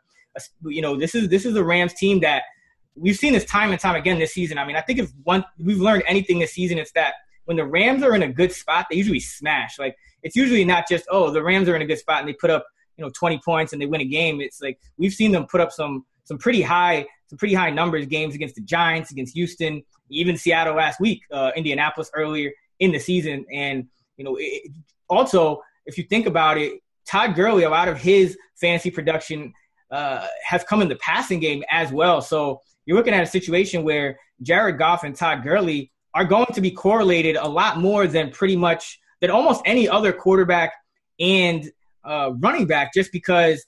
you 0.65 0.83
know, 0.83 0.97
this 0.97 1.15
is 1.15 1.29
this 1.29 1.45
is 1.45 1.55
a 1.57 1.63
Rams 1.63 1.95
team 1.95 2.21
that 2.21 2.43
we've 2.97 3.17
seen 3.17 3.33
this 3.33 3.45
time 3.45 3.71
and 3.71 3.81
time 3.81 3.97
again 3.97 4.19
this 4.19 4.33
season. 4.33 4.59
I 4.59 4.67
mean, 4.67 4.77
I 4.77 4.81
think 4.81 4.99
if 4.99 5.11
one 5.25 5.45
we've 5.59 5.81
learned 5.81 6.05
anything 6.07 6.39
this 6.39 6.53
season, 6.53 6.79
it's 6.79 6.93
that 6.93 7.15
when 7.45 7.57
the 7.57 7.65
Rams 7.65 8.03
are 8.03 8.15
in 8.15 8.23
a 8.23 8.33
good 8.33 8.53
spot, 8.53 8.87
they 8.91 8.97
usually 8.97 9.21
smash. 9.21 9.79
Like 9.79 9.97
it's 10.23 10.37
usually 10.37 10.65
not 10.65 10.89
just 10.89 11.05
oh 11.11 11.31
the 11.31 11.43
Rams 11.43 11.69
are 11.69 11.77
in 11.77 11.83
a 11.83 11.87
good 11.87 11.99
spot 11.99 12.21
and 12.21 12.29
they 12.29 12.35
put 12.35 12.51
up 12.51 12.67
you 12.97 13.05
know 13.05 13.11
20 13.11 13.41
points 13.45 13.73
and 13.73 13.83
they 13.83 13.87
win 13.87 14.01
a 14.01 14.07
game. 14.07 14.41
It's 14.41 14.61
like 14.61 14.79
we've 14.97 15.13
seen 15.13 15.33
them 15.33 15.47
put 15.47 15.61
up 15.61 15.73
some 15.73 16.05
some 16.25 16.39
pretty 16.39 16.63
high 16.63 17.07
some 17.27 17.39
pretty 17.39 17.55
high 17.55 17.71
numbers 17.71 18.07
games 18.07 18.35
against 18.35 18.55
the 18.55 18.63
Giants, 18.63 19.11
against 19.11 19.35
Houston, 19.35 19.83
even 20.11 20.37
Seattle 20.37 20.75
last 20.75 21.01
week, 21.01 21.23
uh, 21.33 21.51
Indianapolis 21.57 22.11
earlier 22.15 22.51
in 22.81 22.93
the 22.93 22.99
season, 22.99 23.45
and 23.53 23.87
you 24.17 24.25
know 24.25 24.37
it, 24.39 24.71
also 25.09 25.63
if 25.87 25.99
you 25.99 26.05
think 26.05 26.27
about 26.27 26.57
it, 26.57 26.81
Todd 27.07 27.35
Gurley, 27.35 27.65
a 27.65 27.71
lot 27.71 27.89
of 27.89 27.99
his 27.99 28.39
fantasy 28.57 28.91
production 28.91 29.53
uh, 29.91 30.27
has 30.45 30.65
come 30.65 30.81
in 30.81 30.89
the 30.89 30.97
passing 30.97 31.41
game 31.41 31.63
as 31.71 31.93
well. 31.93 32.23
So 32.23 32.61
you're 32.87 32.97
looking 32.97 33.15
at 33.15 33.23
a 33.23 33.27
situation 33.27 33.83
where 33.83 34.19
Jared 34.43 34.79
Goff 34.79 35.05
and 35.05 35.15
Todd 35.15 35.43
Gurley 35.43 35.91
are 36.15 36.25
going 36.25 36.47
to 36.55 36.61
be 36.61 36.71
correlated 36.71 37.37
a 37.37 37.49
lot 37.49 37.79
more 37.79 38.07
than 38.07 38.31
pretty 38.31 38.57
much 38.57 39.01
than 39.21 39.31
almost 39.31 39.63
any 39.65 39.89
other 39.89 40.13
quarterback 40.13 40.73
and 41.19 41.71
uh, 42.05 42.33
running 42.39 42.67
back, 42.67 42.93
just 42.93 43.11
because 43.13 43.65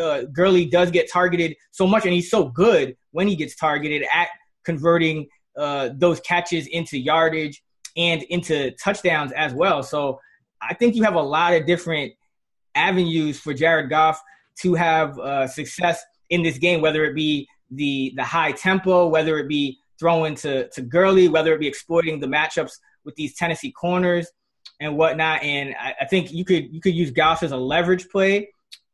uh, 0.00 0.22
Gurley 0.32 0.66
does 0.66 0.90
get 0.90 1.10
targeted 1.10 1.56
so 1.70 1.86
much, 1.86 2.04
and 2.04 2.14
he's 2.14 2.30
so 2.30 2.48
good 2.48 2.96
when 3.10 3.26
he 3.26 3.36
gets 3.36 3.56
targeted 3.56 4.04
at 4.12 4.28
converting 4.64 5.28
uh, 5.56 5.90
those 5.94 6.20
catches 6.20 6.66
into 6.68 6.98
yardage 6.98 7.62
and 7.96 8.22
into 8.24 8.70
touchdowns 8.72 9.32
as 9.32 9.52
well. 9.52 9.82
So 9.82 10.20
I 10.62 10.74
think 10.74 10.94
you 10.94 11.02
have 11.02 11.14
a 11.14 11.22
lot 11.22 11.54
of 11.54 11.66
different 11.66 12.12
avenues 12.74 13.40
for 13.40 13.52
Jared 13.52 13.90
Goff 13.90 14.22
to 14.60 14.74
have 14.74 15.18
uh, 15.18 15.46
success 15.46 16.02
in 16.28 16.42
this 16.42 16.58
game, 16.58 16.80
whether 16.80 17.04
it 17.04 17.14
be 17.14 17.48
the 17.70 18.12
the 18.16 18.24
high 18.24 18.52
tempo, 18.52 19.06
whether 19.06 19.38
it 19.38 19.48
be 19.48 19.78
throwing 19.98 20.34
to 20.36 20.68
to 20.70 20.82
Gurley, 20.82 21.28
whether 21.28 21.54
it 21.54 21.60
be 21.60 21.68
exploiting 21.68 22.20
the 22.20 22.26
matchups 22.26 22.72
with 23.04 23.14
these 23.16 23.34
Tennessee 23.36 23.72
corners 23.72 24.28
and 24.80 24.96
whatnot. 24.96 25.42
And 25.42 25.74
I, 25.78 25.94
I 26.02 26.04
think 26.06 26.32
you 26.32 26.44
could 26.44 26.72
you 26.72 26.80
could 26.80 26.94
use 26.94 27.10
Goff 27.10 27.42
as 27.42 27.52
a 27.52 27.56
leverage 27.56 28.08
play 28.08 28.48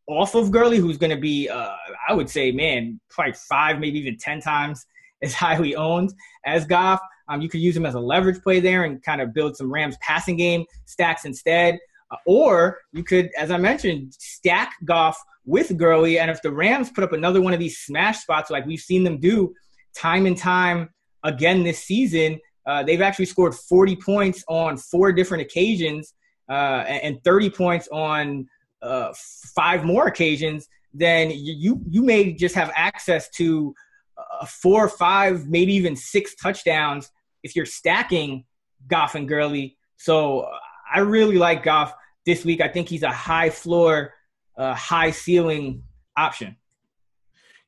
off 0.06 0.34
of 0.34 0.50
Gurley, 0.50 0.78
who's 0.78 0.98
going 0.98 1.10
to 1.10 1.16
be, 1.16 1.48
uh, 1.48 1.74
I 2.08 2.12
would 2.14 2.30
say, 2.30 2.52
man, 2.52 3.00
probably 3.10 3.34
five, 3.34 3.78
maybe 3.78 3.98
even 3.98 4.16
10 4.16 4.40
times 4.40 4.86
as 5.22 5.34
highly 5.34 5.74
owned 5.74 6.12
as 6.44 6.66
Goff. 6.66 7.00
Um, 7.28 7.40
you 7.40 7.48
could 7.48 7.60
use 7.60 7.76
him 7.76 7.86
as 7.86 7.94
a 7.94 8.00
leverage 8.00 8.40
play 8.42 8.60
there 8.60 8.84
and 8.84 9.02
kind 9.02 9.20
of 9.20 9.34
build 9.34 9.56
some 9.56 9.72
Rams 9.72 9.96
passing 10.00 10.36
game 10.36 10.64
stacks 10.84 11.24
instead. 11.24 11.78
Uh, 12.10 12.16
or 12.24 12.78
you 12.92 13.02
could, 13.02 13.30
as 13.36 13.50
I 13.50 13.56
mentioned, 13.56 14.14
stack 14.16 14.74
Goff 14.84 15.18
with 15.46 15.76
Gurley. 15.76 16.18
And 16.18 16.30
if 16.30 16.42
the 16.42 16.52
Rams 16.52 16.90
put 16.90 17.04
up 17.04 17.12
another 17.12 17.40
one 17.40 17.54
of 17.54 17.60
these 17.60 17.78
smash 17.78 18.20
spots 18.20 18.50
like 18.50 18.66
we've 18.66 18.80
seen 18.80 19.04
them 19.04 19.18
do 19.18 19.54
time 19.96 20.26
and 20.26 20.36
time 20.36 20.90
again 21.24 21.62
this 21.64 21.82
season, 21.82 22.38
uh, 22.66 22.82
they've 22.82 23.00
actually 23.00 23.26
scored 23.26 23.54
40 23.54 23.96
points 23.96 24.44
on 24.48 24.76
four 24.76 25.12
different 25.12 25.42
occasions 25.42 26.12
uh, 26.48 26.84
and 26.86 27.22
30 27.24 27.50
points 27.50 27.88
on 27.90 28.48
uh, 28.82 29.12
five 29.54 29.84
more 29.84 30.06
occasions, 30.06 30.68
then 30.92 31.30
you 31.30 31.82
you 31.88 32.02
may 32.02 32.32
just 32.32 32.54
have 32.54 32.70
access 32.74 33.28
to 33.30 33.74
uh, 34.16 34.46
four, 34.46 34.88
five, 34.88 35.48
maybe 35.48 35.74
even 35.74 35.96
six 35.96 36.34
touchdowns 36.36 37.10
if 37.42 37.56
you're 37.56 37.66
stacking 37.66 38.44
Goff 38.86 39.14
and 39.14 39.28
Gurley. 39.28 39.76
So 39.96 40.48
I 40.92 41.00
really 41.00 41.36
like 41.36 41.62
Goff 41.62 41.94
this 42.24 42.44
week. 42.44 42.60
I 42.60 42.68
think 42.68 42.88
he's 42.88 43.02
a 43.02 43.12
high 43.12 43.50
floor, 43.50 44.14
uh, 44.56 44.74
high 44.74 45.10
ceiling 45.10 45.82
option. 46.16 46.56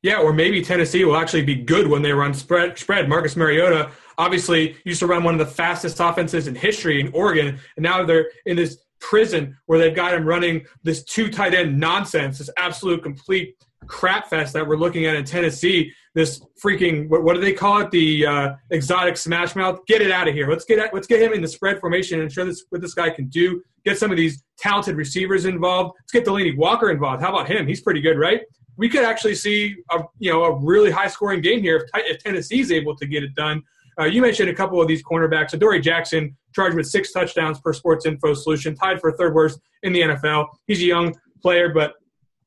Yeah, 0.02 0.20
or 0.20 0.32
maybe 0.32 0.62
Tennessee 0.62 1.04
will 1.04 1.16
actually 1.16 1.42
be 1.42 1.56
good 1.56 1.88
when 1.88 2.02
they 2.02 2.12
run 2.12 2.32
spread. 2.32 2.78
Spread. 2.78 3.08
Marcus 3.08 3.36
Mariota 3.36 3.90
obviously 4.16 4.76
used 4.84 5.00
to 5.00 5.06
run 5.06 5.24
one 5.24 5.34
of 5.34 5.44
the 5.44 5.52
fastest 5.52 5.98
offenses 5.98 6.46
in 6.46 6.54
history 6.54 7.00
in 7.00 7.10
Oregon, 7.12 7.58
and 7.76 7.82
now 7.82 8.04
they're 8.04 8.30
in 8.46 8.56
this 8.56 8.78
prison 9.00 9.56
where 9.66 9.78
they've 9.78 9.94
got 9.94 10.14
him 10.14 10.24
running 10.24 10.64
this 10.82 11.04
two 11.04 11.30
tight 11.30 11.54
end 11.54 11.78
nonsense, 11.78 12.38
this 12.38 12.50
absolute 12.56 13.02
complete 13.02 13.56
crap 13.88 14.28
fest 14.28 14.52
that 14.52 14.66
we're 14.66 14.76
looking 14.76 15.06
at 15.06 15.16
in 15.16 15.24
Tennessee. 15.24 15.92
This 16.14 16.40
freaking 16.62 17.08
what, 17.08 17.24
what 17.24 17.34
do 17.34 17.40
they 17.40 17.52
call 17.52 17.80
it? 17.80 17.90
The 17.90 18.26
uh, 18.26 18.54
exotic 18.70 19.16
smash 19.16 19.56
mouth. 19.56 19.80
Get 19.86 20.02
it 20.02 20.10
out 20.10 20.28
of 20.28 20.34
here. 20.34 20.48
Let's 20.48 20.64
get 20.64 20.78
at, 20.78 20.94
let's 20.94 21.06
get 21.06 21.20
him 21.20 21.32
in 21.32 21.42
the 21.42 21.48
spread 21.48 21.80
formation 21.80 22.20
and 22.20 22.30
show 22.30 22.44
this 22.44 22.64
what 22.70 22.80
this 22.80 22.94
guy 22.94 23.10
can 23.10 23.28
do. 23.28 23.62
Get 23.84 23.98
some 23.98 24.10
of 24.10 24.16
these 24.16 24.42
talented 24.58 24.96
receivers 24.96 25.44
involved. 25.44 25.94
Let's 26.00 26.12
get 26.12 26.24
Delanie 26.24 26.56
Walker 26.56 26.90
involved. 26.90 27.22
How 27.22 27.30
about 27.30 27.48
him? 27.50 27.66
He's 27.66 27.80
pretty 27.80 28.00
good, 28.00 28.18
right? 28.18 28.42
We 28.76 28.88
could 28.88 29.04
actually 29.04 29.34
see 29.34 29.76
a 29.90 30.02
you 30.18 30.32
know 30.32 30.44
a 30.44 30.64
really 30.64 30.90
high 30.90 31.08
scoring 31.08 31.40
game 31.40 31.62
here 31.62 31.76
if, 31.94 32.04
if 32.06 32.22
Tennessee's 32.22 32.70
able 32.70 32.94
to 32.96 33.06
get 33.06 33.22
it 33.22 33.34
done. 33.34 33.62
Uh, 34.00 34.04
you 34.04 34.22
mentioned 34.22 34.48
a 34.48 34.54
couple 34.54 34.80
of 34.80 34.86
these 34.86 35.02
cornerbacks. 35.02 35.54
Adoree 35.54 35.80
Jackson 35.80 36.36
charged 36.54 36.76
with 36.76 36.86
six 36.86 37.12
touchdowns 37.12 37.60
per 37.60 37.72
Sports 37.72 38.06
Info 38.06 38.32
solution, 38.32 38.76
tied 38.76 39.00
for 39.00 39.10
third 39.12 39.34
worst 39.34 39.58
in 39.82 39.92
the 39.92 40.02
NFL. 40.02 40.46
He's 40.68 40.80
a 40.80 40.86
young 40.86 41.14
player, 41.42 41.70
but 41.70 41.94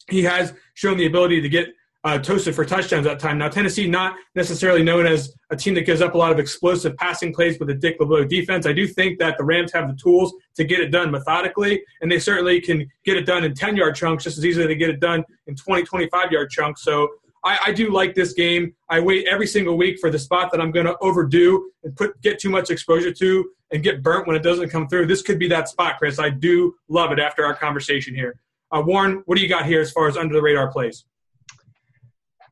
he 0.09 0.23
has 0.23 0.53
shown 0.73 0.97
the 0.97 1.05
ability 1.05 1.41
to 1.41 1.49
get 1.49 1.69
uh, 2.03 2.17
toasted 2.17 2.55
for 2.55 2.65
touchdowns 2.65 3.05
at 3.05 3.19
time. 3.19 3.37
Now, 3.37 3.47
Tennessee 3.47 3.87
not 3.87 4.15
necessarily 4.33 4.81
known 4.81 5.05
as 5.05 5.33
a 5.51 5.55
team 5.55 5.75
that 5.75 5.85
gives 5.85 6.01
up 6.01 6.15
a 6.15 6.17
lot 6.17 6.31
of 6.31 6.39
explosive 6.39 6.95
passing 6.97 7.33
plays 7.33 7.59
with 7.59 7.69
a 7.69 7.75
Dick 7.75 7.97
LeBeau 7.99 8.25
defense. 8.25 8.65
I 8.65 8.73
do 8.73 8.87
think 8.87 9.19
that 9.19 9.37
the 9.37 9.43
Rams 9.43 9.71
have 9.73 9.87
the 9.87 9.95
tools 9.95 10.33
to 10.55 10.63
get 10.63 10.79
it 10.79 10.89
done 10.89 11.11
methodically, 11.11 11.83
and 12.01 12.11
they 12.11 12.17
certainly 12.17 12.59
can 12.59 12.89
get 13.05 13.17
it 13.17 13.25
done 13.25 13.43
in 13.43 13.53
10-yard 13.53 13.95
chunks 13.95 14.23
just 14.23 14.37
as 14.37 14.45
easily 14.45 14.63
as 14.63 14.69
they 14.69 14.75
get 14.75 14.89
it 14.89 14.99
done 14.99 15.23
in 15.45 15.55
20, 15.55 15.83
25-yard 15.83 16.49
chunks. 16.49 16.83
So 16.83 17.07
I, 17.43 17.59
I, 17.67 17.71
do 17.71 17.91
like 17.91 18.13
this 18.15 18.33
game. 18.33 18.73
I 18.89 18.99
wait 18.99 19.27
every 19.27 19.47
single 19.47 19.77
week 19.77 19.99
for 19.99 20.09
the 20.09 20.19
spot 20.19 20.51
that 20.51 20.61
I'm 20.61 20.71
going 20.71 20.85
to 20.85 20.95
overdo 21.01 21.69
and 21.83 21.95
put 21.95 22.19
get 22.21 22.39
too 22.39 22.49
much 22.49 22.69
exposure 22.69 23.11
to 23.11 23.49
and 23.71 23.81
get 23.81 24.03
burnt 24.03 24.27
when 24.27 24.35
it 24.35 24.43
doesn't 24.43 24.69
come 24.69 24.87
through. 24.87 25.07
This 25.07 25.21
could 25.21 25.39
be 25.39 25.47
that 25.47 25.67
spot, 25.67 25.97
Chris. 25.97 26.19
I 26.19 26.29
do 26.29 26.75
love 26.87 27.11
it 27.11 27.19
after 27.19 27.45
our 27.45 27.55
conversation 27.55 28.13
here. 28.13 28.39
Uh, 28.71 28.81
Warren, 28.85 29.21
what 29.25 29.35
do 29.35 29.41
you 29.41 29.49
got 29.49 29.65
here 29.65 29.81
as 29.81 29.91
far 29.91 30.07
as 30.07 30.17
under 30.17 30.33
the 30.33 30.41
radar 30.41 30.71
plays? 30.71 31.05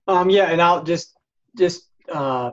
Um, 0.08 0.30
yeah, 0.30 0.52
and 0.52 0.62
I'll 0.62 0.84
just 0.84 1.18
just 1.58 1.90
uh, 2.12 2.52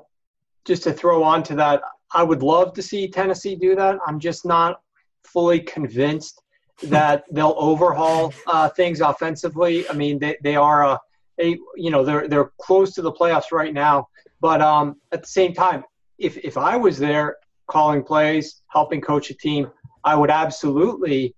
just 0.64 0.82
to 0.84 0.92
throw 0.92 1.22
on 1.22 1.42
to 1.44 1.54
that, 1.56 1.82
I 2.12 2.22
would 2.22 2.42
love 2.42 2.74
to 2.74 2.82
see 2.82 3.08
Tennessee 3.08 3.56
do 3.56 3.74
that. 3.76 3.98
I'm 4.06 4.20
just 4.20 4.44
not 4.44 4.80
fully 5.24 5.60
convinced 5.60 6.42
that 6.84 7.24
they'll 7.30 7.54
overhaul 7.56 8.32
uh, 8.46 8.68
things 8.70 9.00
offensively. 9.00 9.88
I 9.88 9.94
mean, 9.94 10.18
they, 10.18 10.36
they 10.42 10.56
are 10.56 10.84
a 10.84 11.00
they 11.38 11.58
you 11.76 11.90
know 11.90 12.04
they're 12.04 12.28
they're 12.28 12.52
close 12.60 12.94
to 12.94 13.02
the 13.02 13.12
playoffs 13.12 13.52
right 13.52 13.72
now. 13.72 14.08
But 14.40 14.60
um, 14.60 14.96
at 15.12 15.22
the 15.22 15.28
same 15.28 15.54
time, 15.54 15.82
if 16.18 16.36
if 16.38 16.56
I 16.56 16.76
was 16.76 16.98
there 16.98 17.36
calling 17.68 18.02
plays, 18.02 18.62
helping 18.68 19.00
coach 19.00 19.30
a 19.30 19.34
team, 19.34 19.70
I 20.04 20.14
would 20.14 20.30
absolutely 20.30 21.34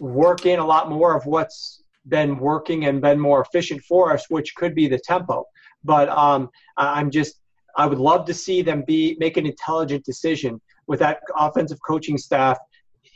work 0.00 0.46
in 0.46 0.58
a 0.58 0.66
lot 0.66 0.90
more 0.90 1.16
of 1.16 1.26
what's 1.26 1.82
been 2.08 2.38
working 2.38 2.86
and 2.86 3.00
been 3.00 3.20
more 3.20 3.42
efficient 3.42 3.82
for 3.82 4.12
us, 4.12 4.28
which 4.28 4.54
could 4.54 4.74
be 4.74 4.88
the 4.88 4.98
tempo. 4.98 5.44
But 5.84 6.08
um, 6.08 6.50
I'm 6.76 7.10
just 7.10 7.40
I 7.76 7.86
would 7.86 7.98
love 7.98 8.26
to 8.26 8.34
see 8.34 8.62
them 8.62 8.82
be 8.86 9.16
make 9.20 9.36
an 9.36 9.46
intelligent 9.46 10.04
decision 10.04 10.60
with 10.86 10.98
that 11.00 11.20
offensive 11.36 11.78
coaching 11.86 12.18
staff 12.18 12.58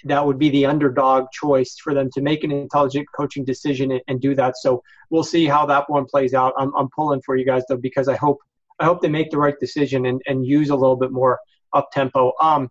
that 0.05 0.25
would 0.25 0.39
be 0.39 0.51
the 0.51 0.67
underdog 0.67 1.27
choice 1.33 1.77
for 1.83 1.95
them 1.95 2.11
to 2.13 2.21
make 2.21 2.45
an 2.45 2.51
intelligent 2.51 3.07
coaching 3.17 3.45
decision 3.45 3.91
and, 3.93 4.01
and 4.07 4.21
do 4.21 4.35
that. 4.35 4.57
So 4.59 4.83
we'll 5.11 5.25
see 5.25 5.47
how 5.47 5.65
that 5.67 5.89
one 5.89 6.05
plays 6.05 6.35
out. 6.35 6.53
I'm, 6.59 6.75
I'm 6.77 6.89
pulling 6.95 7.23
for 7.23 7.37
you 7.37 7.45
guys 7.45 7.63
though 7.69 7.79
because 7.79 8.09
I 8.09 8.17
hope 8.17 8.39
I 8.79 8.85
hope 8.85 9.01
they 9.01 9.09
make 9.09 9.31
the 9.31 9.39
right 9.39 9.59
decision 9.61 10.07
and, 10.07 10.21
and 10.27 10.45
use 10.45 10.71
a 10.71 10.77
little 10.77 10.97
bit 10.97 11.13
more 11.13 11.39
up 11.73 11.91
tempo. 11.93 12.33
Um, 12.41 12.71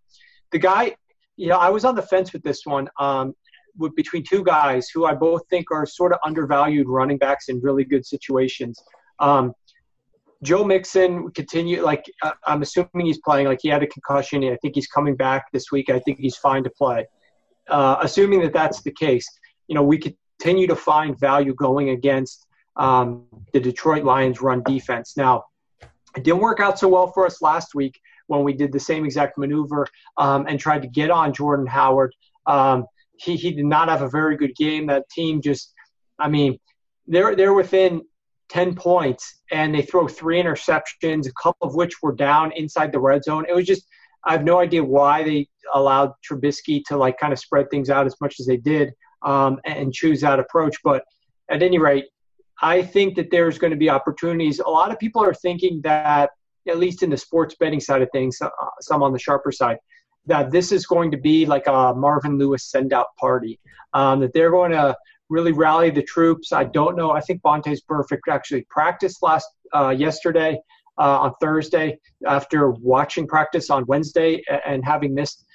the 0.52 0.60
guy, 0.60 0.95
you 1.38 1.48
know, 1.48 1.57
I 1.57 1.69
was 1.69 1.85
on 1.85 1.95
the 1.95 2.02
fence 2.02 2.34
with 2.34 2.44
this 2.44 2.65
one. 2.65 2.90
Um, 2.99 3.34
with, 3.78 3.95
between 3.95 4.24
two 4.24 4.44
guys 4.44 4.90
who 4.94 5.06
I 5.06 5.14
both 5.14 5.41
think 5.50 5.72
are 5.72 5.86
sort 5.86 6.14
of 6.14 6.20
undervalued 6.26 6.88
running 6.88 7.18
backs 7.18 7.50
in 7.50 7.60
really 7.62 7.84
good 7.84 8.06
situations. 8.06 8.82
Um, 9.20 9.54
Joe 10.44 10.64
Mixon 10.64 11.32
continue 11.32 11.82
like 11.82 12.04
uh, 12.22 12.32
I'm 12.45 12.62
assuming 12.62 13.06
he's 13.06 13.20
playing. 13.20 13.48
Like 13.48 13.60
he 13.62 13.70
had 13.70 13.82
a 13.82 13.88
concussion. 13.88 14.44
and 14.44 14.54
I 14.54 14.58
think 14.58 14.76
he's 14.76 14.88
coming 14.88 15.16
back 15.16 15.45
this 15.54 15.72
week. 15.72 15.90
I 15.90 16.00
think 16.00 16.20
he's 16.20 16.36
fine 16.36 16.64
to 16.66 16.70
play. 16.70 17.06
Uh, 17.70 17.98
assuming 18.02 18.41
that 18.41 18.52
that's 18.52 18.82
the 18.82 18.91
case, 18.91 19.26
you 19.68 19.76
know, 19.76 19.84
we 19.84 19.98
continue 19.98 20.68
to 20.68 20.76
find 20.76 21.18
value 21.18 21.54
going 21.54 21.91
against 21.91 22.45
um, 22.76 23.26
the 23.54 23.60
Detroit 23.60 24.04
Lions 24.04 24.41
run 24.41 24.62
defense. 24.64 25.16
Now, 25.16 25.45
it 26.16 26.24
didn't 26.24 26.41
work 26.41 26.60
out 26.60 26.78
so 26.78 26.90
well 26.90 27.08
for 27.08 27.26
us 27.26 27.41
last 27.41 27.74
week 27.74 28.00
when 28.28 28.44
we 28.44 28.54
did 28.54 28.72
the 28.72 28.80
same 28.80 29.06
exact 29.06 29.38
maneuver 29.38 29.88
um, 30.18 30.45
and 30.48 30.60
tried 30.60 30.82
to 30.82 30.88
get 30.88 31.10
on 31.10 31.34
Jordan 31.34 31.66
Howard. 31.66 32.14
Um, 32.45 32.86
he, 33.18 33.35
he 33.35 33.52
did 33.52 33.65
not 33.65 33.90
have 33.90 34.02
a 34.02 34.10
very 34.10 34.38
good 34.38 34.56
game. 34.56 34.88
That 34.88 35.10
team 35.10 35.41
just, 35.41 35.73
I 36.19 36.30
mean, 36.30 36.57
they're 37.07 37.35
they're 37.35 37.53
within 37.53 38.02
10 38.49 38.76
points 38.76 39.41
and 39.52 39.73
they 39.73 39.81
throw 39.81 40.07
three 40.07 40.41
interceptions, 40.41 41.27
a 41.27 41.34
couple 41.41 41.68
of 41.68 41.76
which 41.76 42.02
were 42.02 42.14
down 42.14 42.52
inside 42.53 42.91
the 42.91 42.99
red 42.99 43.23
zone. 43.23 43.45
It 43.49 43.56
was 43.56 43.65
just, 43.65 43.85
I 44.23 44.31
have 44.31 44.44
no 44.44 44.60
idea 44.60 44.84
why 44.84 45.23
they 45.23 45.48
allowed 45.73 46.11
Trubisky 46.27 46.84
to 46.88 46.98
like 46.98 47.18
kind 47.18 47.34
of 47.34 47.40
spread 47.40 47.69
things 47.69 47.90
out 47.90 48.06
as 48.06 48.15
much 48.22 48.40
as 48.40 48.45
they 48.45 48.57
did 48.57 48.94
um, 49.23 49.60
and 49.65 49.91
choose 49.91 50.22
that 50.22 50.40
approach. 50.40 50.77
But 50.84 51.03
at 51.49 51.64
any 51.64 51.80
rate, 51.80 52.06
I 52.61 52.81
think 52.81 53.15
that 53.15 53.31
there's 53.31 53.57
going 53.57 53.72
to 53.72 53.77
be 53.77 53.90
opportunities. 53.90 54.60
A 54.60 54.69
lot 54.69 54.91
of 54.91 54.99
people 54.99 55.23
are 55.23 55.34
thinking 55.34 55.81
that, 55.84 56.30
at 56.68 56.77
least 56.77 57.03
in 57.03 57.10
the 57.10 57.18
sports 57.18 57.56
betting 57.60 57.80
side 57.80 58.02
of 58.02 58.10
things, 58.11 58.38
uh, 58.41 58.49
some 58.80 59.03
on 59.03 59.11
the 59.11 59.19
sharper 59.19 59.52
side, 59.52 59.77
that 60.26 60.52
this 60.52 60.72
is 60.72 60.86
going 60.86 61.12
to 61.12 61.18
be 61.18 61.45
like 61.45 61.68
a 61.68 61.94
Marvin 61.95 62.38
Lewis 62.38 62.70
send 62.70 62.94
out 62.94 63.08
party. 63.20 63.60
Um, 63.94 64.22
that 64.22 64.34
they're 64.34 64.52
going 64.52 64.72
to 64.72 64.95
really 65.30 65.52
rally 65.52 65.90
the 65.90 66.02
troops. 66.02 66.52
I 66.52 66.64
don't 66.64 66.95
know. 66.95 67.12
I 67.12 67.22
think 67.22 67.41
Vontaze 67.41 67.80
Burfict 67.90 68.32
actually 68.32 68.66
practiced 68.70 69.22
last 69.22 69.48
uh, 69.74 69.90
yesterday 69.90 70.60
uh, 70.98 71.20
on 71.20 71.34
Thursday 71.41 72.00
after 72.28 72.72
watching 72.72 73.28
practice 73.28 73.70
on 73.70 73.86
Wednesday 73.88 74.44
and 74.66 74.84
having 74.84 75.14
missed 75.14 75.45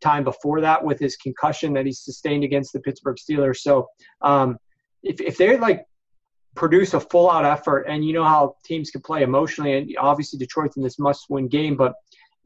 time 0.00 0.24
before 0.24 0.60
that 0.60 0.84
with 0.84 0.98
his 0.98 1.16
concussion 1.16 1.72
that 1.72 1.86
he 1.86 1.92
sustained 1.92 2.44
against 2.44 2.72
the 2.72 2.80
Pittsburgh 2.80 3.16
Steelers. 3.16 3.58
So 3.58 3.86
um, 4.20 4.58
if 5.02 5.20
if 5.20 5.38
they're 5.38 5.58
like 5.58 5.86
produce 6.56 6.94
a 6.94 7.00
full 7.00 7.30
out 7.30 7.44
effort. 7.44 7.82
And 7.82 8.04
you 8.04 8.12
know 8.12 8.24
how 8.24 8.56
teams 8.64 8.90
can 8.90 9.02
play 9.02 9.22
emotionally, 9.22 9.76
and 9.76 9.94
obviously 10.00 10.38
Detroit's 10.38 10.76
in 10.76 10.82
this 10.82 10.98
must 10.98 11.26
win 11.28 11.46
game. 11.46 11.76
But 11.76 11.92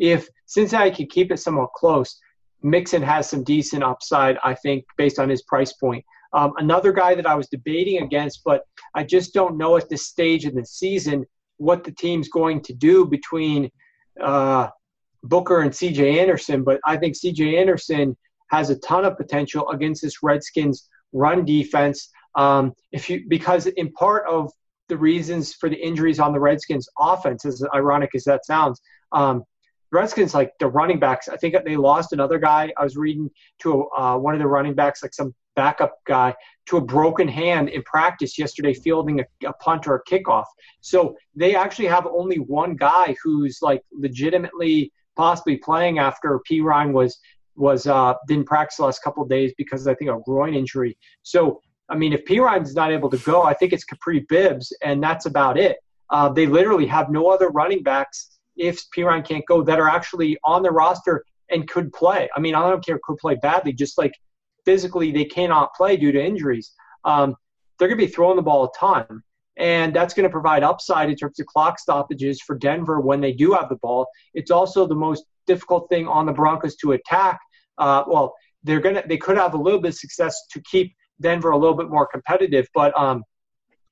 if 0.00 0.28
Cincinnati 0.46 0.90
can 0.90 1.06
keep 1.06 1.30
it 1.30 1.36
somewhat 1.36 1.72
close, 1.74 2.18
Mixon 2.62 3.02
has 3.02 3.30
some 3.30 3.44
decent 3.44 3.84
upside, 3.84 4.36
I 4.42 4.54
think, 4.54 4.84
based 4.96 5.18
on 5.18 5.28
his 5.28 5.42
price 5.42 5.72
point. 5.74 6.04
Um, 6.32 6.52
another 6.58 6.92
guy 6.92 7.14
that 7.14 7.26
I 7.26 7.34
was 7.34 7.48
debating 7.48 8.02
against, 8.02 8.42
but 8.44 8.62
I 8.94 9.04
just 9.04 9.34
don't 9.34 9.56
know 9.56 9.76
at 9.76 9.88
this 9.88 10.06
stage 10.06 10.46
in 10.46 10.54
the 10.54 10.64
season 10.64 11.26
what 11.58 11.84
the 11.84 11.92
team's 11.92 12.28
going 12.28 12.62
to 12.62 12.72
do 12.72 13.06
between 13.06 13.70
uh, 14.22 14.68
Booker 15.22 15.60
and 15.60 15.70
CJ 15.70 16.18
Anderson. 16.18 16.64
But 16.64 16.80
I 16.84 16.96
think 16.96 17.16
CJ 17.16 17.60
Anderson 17.60 18.16
has 18.50 18.70
a 18.70 18.78
ton 18.78 19.04
of 19.04 19.16
potential 19.16 19.68
against 19.70 20.02
this 20.02 20.22
Redskins 20.22 20.88
run 21.12 21.44
defense. 21.44 22.10
Um, 22.36 22.72
if 22.92 23.10
you 23.10 23.24
because 23.28 23.66
in 23.66 23.92
part 23.92 24.26
of 24.28 24.50
the 24.88 24.96
reasons 24.96 25.54
for 25.54 25.68
the 25.68 25.76
injuries 25.76 26.20
on 26.20 26.32
the 26.32 26.40
Redskins 26.40 26.88
offense, 26.98 27.44
as 27.44 27.64
ironic 27.74 28.10
as 28.14 28.24
that 28.24 28.46
sounds, 28.46 28.80
um, 29.12 29.44
Redskins 29.92 30.34
like 30.34 30.52
the 30.58 30.68
running 30.68 30.98
backs. 30.98 31.28
I 31.28 31.36
think 31.36 31.56
they 31.64 31.76
lost 31.76 32.12
another 32.12 32.38
guy. 32.38 32.72
I 32.76 32.84
was 32.84 32.96
reading 32.96 33.30
to 33.60 33.88
uh, 33.96 34.16
one 34.16 34.34
of 34.34 34.40
the 34.40 34.46
running 34.46 34.74
backs, 34.74 35.02
like 35.02 35.14
some 35.14 35.34
backup 35.56 35.94
guy, 36.06 36.34
to 36.66 36.76
a 36.76 36.80
broken 36.80 37.26
hand 37.26 37.68
in 37.68 37.82
practice 37.82 38.38
yesterday, 38.38 38.72
fielding 38.72 39.20
a, 39.20 39.24
a 39.46 39.52
punt 39.54 39.86
or 39.86 39.96
a 39.96 40.04
kickoff. 40.04 40.44
So 40.80 41.16
they 41.34 41.56
actually 41.56 41.88
have 41.88 42.06
only 42.06 42.36
one 42.38 42.76
guy 42.76 43.16
who's 43.22 43.58
like 43.60 43.82
legitimately 43.92 44.92
possibly 45.16 45.56
playing 45.56 45.98
after 45.98 46.40
Perine 46.50 46.92
was 46.92 47.18
was 47.56 47.86
uh, 47.86 48.14
didn't 48.28 48.46
practice 48.46 48.76
the 48.76 48.84
last 48.84 49.02
couple 49.02 49.22
of 49.22 49.28
days 49.28 49.52
because 49.58 49.86
I 49.86 49.94
think 49.94 50.10
a 50.10 50.18
groin 50.24 50.54
injury. 50.54 50.96
So 51.22 51.60
I 51.88 51.96
mean, 51.96 52.12
if 52.12 52.24
Perine's 52.24 52.74
not 52.74 52.92
able 52.92 53.10
to 53.10 53.18
go, 53.18 53.42
I 53.42 53.52
think 53.52 53.72
it's 53.72 53.84
Kapri 53.84 54.26
Bibbs, 54.28 54.72
and 54.82 55.02
that's 55.02 55.26
about 55.26 55.58
it. 55.58 55.78
Uh, 56.08 56.28
they 56.28 56.46
literally 56.46 56.86
have 56.86 57.10
no 57.10 57.28
other 57.28 57.48
running 57.48 57.82
backs 57.82 58.39
if 58.60 58.84
Perine 58.94 59.26
can't 59.26 59.44
go 59.46 59.62
that 59.62 59.80
are 59.80 59.88
actually 59.88 60.38
on 60.44 60.62
the 60.62 60.70
roster 60.70 61.24
and 61.50 61.68
could 61.68 61.92
play. 61.92 62.28
I 62.36 62.40
mean, 62.40 62.54
I 62.54 62.68
don't 62.68 62.84
care 62.84 63.00
could 63.02 63.16
play 63.16 63.36
badly, 63.36 63.72
just 63.72 63.98
like 63.98 64.12
physically 64.64 65.10
they 65.10 65.24
cannot 65.24 65.74
play 65.74 65.96
due 65.96 66.12
to 66.12 66.22
injuries. 66.22 66.72
Um, 67.04 67.34
they're 67.78 67.88
going 67.88 67.98
to 67.98 68.06
be 68.06 68.12
throwing 68.12 68.36
the 68.36 68.42
ball 68.42 68.64
a 68.64 68.78
ton, 68.78 69.22
and 69.56 69.96
that's 69.96 70.12
going 70.12 70.24
to 70.24 70.30
provide 70.30 70.62
upside 70.62 71.08
in 71.08 71.16
terms 71.16 71.40
of 71.40 71.46
clock 71.46 71.78
stoppages 71.78 72.42
for 72.42 72.56
Denver 72.56 73.00
when 73.00 73.20
they 73.20 73.32
do 73.32 73.52
have 73.52 73.70
the 73.70 73.76
ball. 73.76 74.06
It's 74.34 74.50
also 74.50 74.86
the 74.86 74.94
most 74.94 75.24
difficult 75.46 75.88
thing 75.88 76.06
on 76.06 76.26
the 76.26 76.32
Broncos 76.32 76.76
to 76.76 76.92
attack. 76.92 77.40
Uh, 77.78 78.04
well, 78.06 78.34
they're 78.62 78.80
gonna 78.80 79.02
they 79.06 79.16
could 79.16 79.38
have 79.38 79.54
a 79.54 79.56
little 79.56 79.80
bit 79.80 79.88
of 79.88 79.94
success 79.94 80.36
to 80.50 80.60
keep 80.70 80.94
Denver 81.22 81.50
a 81.50 81.56
little 81.56 81.76
bit 81.76 81.88
more 81.88 82.06
competitive. 82.06 82.68
But 82.74 82.96
um, 82.98 83.24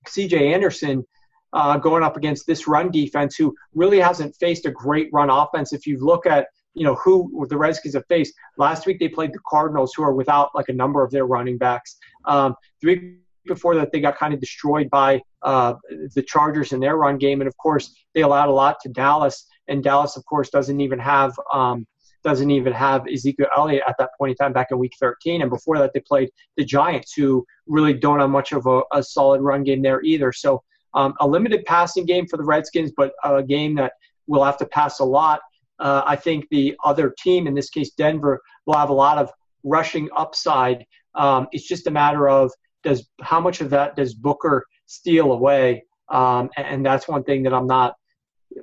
C.J. 0.07 0.53
Anderson 0.53 1.05
uh, 1.53 1.79
going 1.79 2.03
up 2.03 2.17
against 2.17 2.47
this 2.47 2.67
run 2.67 2.91
defense, 2.91 3.37
who 3.37 3.55
really 3.75 4.01
hasn't 4.01 4.37
faced 4.37 4.67
a 4.67 4.71
great 4.71 5.09
run 5.13 5.31
offense. 5.31 5.73
If 5.73 5.87
you 5.87 5.99
look 5.99 6.27
at 6.27 6.49
you 6.75 6.85
know 6.85 6.95
who 6.97 7.47
the 7.49 7.57
Redskins 7.57 7.95
have 7.95 8.07
faced 8.09 8.35
last 8.57 8.87
week, 8.87 8.99
they 8.99 9.09
played 9.09 9.33
the 9.33 9.41
Cardinals, 9.49 9.93
who 9.95 10.03
are 10.03 10.15
without 10.15 10.51
like 10.55 10.69
a 10.69 10.73
number 10.73 11.03
of 11.03 11.11
their 11.11 11.27
running 11.27 11.59
backs. 11.59 11.97
Um, 12.25 12.55
the 12.81 12.87
week 12.89 13.03
before 13.47 13.75
that, 13.77 13.91
they 13.93 14.01
got 14.01 14.19
kind 14.19 14.35
of 14.35 14.41
destroyed 14.41 14.91
by 14.91 15.23
uh, 15.43 15.75
the 16.15 16.23
Chargers 16.23 16.73
in 16.73 16.81
their 16.81 16.97
run 16.97 17.19
game, 17.19 17.41
and 17.41 17.49
of 17.49 17.57
course, 17.57 17.95
they 18.15 18.23
allowed 18.23 18.49
a 18.49 18.53
lot 18.53 18.79
to 18.83 18.89
Dallas. 18.89 19.47
And 19.69 19.85
Dallas, 19.85 20.17
of 20.17 20.25
course, 20.25 20.49
doesn't 20.49 20.81
even 20.81 20.99
have 20.99 21.39
um, 21.53 21.87
doesn't 22.25 22.51
even 22.51 22.73
have 22.73 23.07
Ezekiel 23.13 23.47
Elliott 23.57 23.85
at 23.87 23.97
that 23.99 24.11
point 24.19 24.31
in 24.31 24.37
time 24.37 24.53
back 24.53 24.69
in 24.71 24.79
week 24.79 24.95
13. 24.99 25.43
And 25.43 25.51
before 25.51 25.79
that, 25.79 25.93
they 25.93 26.01
played 26.01 26.31
the 26.57 26.65
Giants, 26.65 27.13
who 27.13 27.47
really 27.67 27.95
don't 27.95 28.21
have 28.21 28.31
much 28.31 28.53
of 28.53 28.67
a, 28.67 28.83
a 28.93 29.03
solid 29.03 29.41
run 29.41 29.63
game 29.63 29.83
there 29.83 30.03
either. 30.03 30.33
So 30.33 30.63
um, 30.95 31.15
a 31.21 31.27
limited 31.27 31.65
passing 31.65 32.07
game 32.07 32.27
for 32.27 32.37
the 32.37 32.45
Redskins, 32.45 32.93
but 32.97 33.13
a 33.25 33.43
game 33.43 33.75
that 33.77 33.93
will 34.27 34.45
have 34.45 34.59
to 34.59 34.67
pass 34.67 35.01
a 35.01 35.05
lot. 35.05 35.41
Uh, 35.79 36.03
I 36.07 36.17
think 36.17 36.47
the 36.51 36.75
other 36.85 37.15
team, 37.19 37.47
in 37.47 37.55
this 37.55 37.71
case 37.71 37.91
Denver, 37.91 38.41
will 38.67 38.75
have 38.75 38.91
a 38.91 38.95
lot 38.95 39.19
of 39.19 39.31
rushing 39.63 40.09
upside. 40.17 40.85
Um, 41.15 41.47
it's 41.53 41.67
just 41.67 41.87
a 41.87 41.91
matter 41.91 42.29
of 42.29 42.53
does 42.83 43.09
how 43.21 43.41
much 43.41 43.61
of 43.61 43.71
that 43.71 43.97
does 43.97 44.15
Booker 44.15 44.65
steal 44.87 45.33
away, 45.33 45.85
um, 46.09 46.51
and, 46.57 46.67
and 46.67 46.87
that's 46.87 47.09
one 47.09 47.25
thing 47.25 47.43
that 47.45 47.53
I'm 47.53 47.67
not 47.67 47.95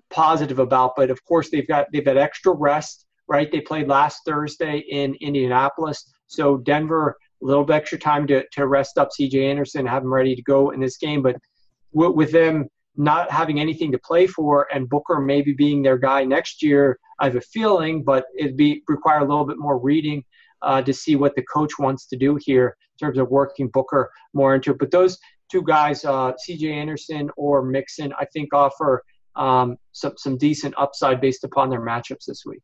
positive 0.10 0.60
about. 0.60 0.94
But 0.96 1.10
of 1.10 1.24
course, 1.26 1.50
they've 1.50 1.68
got 1.68 1.88
they've 1.92 2.06
had 2.06 2.18
extra 2.18 2.54
rest 2.54 3.06
right? 3.28 3.52
They 3.52 3.62
played 3.62 3.88
last 3.88 4.22
Thursday 4.26 4.80
in 4.90 5.16
Indianapolis. 5.22 6.12
So 6.28 6.58
Denver, 6.58 7.18
a 7.42 7.46
little 7.46 7.64
bit 7.64 7.76
extra 7.76 7.98
time 7.98 8.28
to, 8.28 8.44
to 8.54 8.68
rest 8.68 8.98
up 8.98 9.10
CJ 9.10 9.50
Anderson, 9.50 9.86
have 9.86 10.04
him 10.04 10.14
ready 10.14 10.36
to 10.36 10.42
go 10.44 10.72
in 10.72 10.80
this 10.80 10.98
game. 10.98 11.22
But 11.22 11.38
with 11.96 12.32
them 12.32 12.68
not 12.98 13.32
having 13.32 13.60
anything 13.60 13.92
to 13.92 13.98
play 13.98 14.28
for 14.28 14.68
and 14.74 14.88
Booker 14.88 15.20
maybe 15.20 15.54
being 15.54 15.82
their 15.82 15.98
guy 15.98 16.24
next 16.24 16.62
year, 16.62 17.00
I 17.20 17.26
have 17.26 17.36
a 17.36 17.42
feeling, 17.42 18.04
but 18.04 18.26
it'd 18.38 18.58
be 18.58 18.84
require 18.88 19.20
a 19.20 19.26
little 19.26 19.46
bit 19.46 19.58
more 19.58 19.80
reading 19.80 20.24
uh, 20.62 20.82
to 20.82 20.94
see 20.94 21.16
what 21.16 21.36
the 21.36 21.44
coach 21.44 21.74
wants 21.80 22.08
to 22.08 22.18
do 22.18 22.38
here 22.42 22.76
in 23.00 23.06
terms 23.06 23.18
of 23.18 23.30
working 23.30 23.70
Booker 23.70 24.12
more 24.34 24.56
into 24.56 24.72
it. 24.72 24.80
But 24.80 24.92
those 24.92 25.18
two 25.52 25.62
guys, 25.62 26.06
uh, 26.06 26.34
CJ 26.48 26.72
Anderson 26.72 27.30
or 27.38 27.64
Mixon, 27.64 28.14
I 28.20 28.26
think 28.26 28.54
offer 28.54 29.04
um, 29.36 29.78
some, 29.92 30.14
some 30.18 30.38
decent 30.38 30.74
upside 30.78 31.20
based 31.22 31.44
upon 31.44 31.70
their 31.70 31.82
matchups 31.82 32.26
this 32.28 32.44
week. 32.46 32.64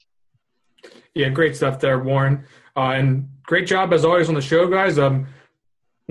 Yeah, 1.14 1.30
great 1.30 1.56
stuff 1.56 1.80
there, 1.80 1.99
Warren. 1.99 2.45
Uh, 2.76 2.91
and 2.91 3.30
great 3.44 3.68
job 3.68 3.94
as 3.94 4.06
always 4.06 4.30
on 4.30 4.36
the 4.36 4.41
show, 4.41 4.68
guys. 4.68 4.98
Um, 4.98 5.28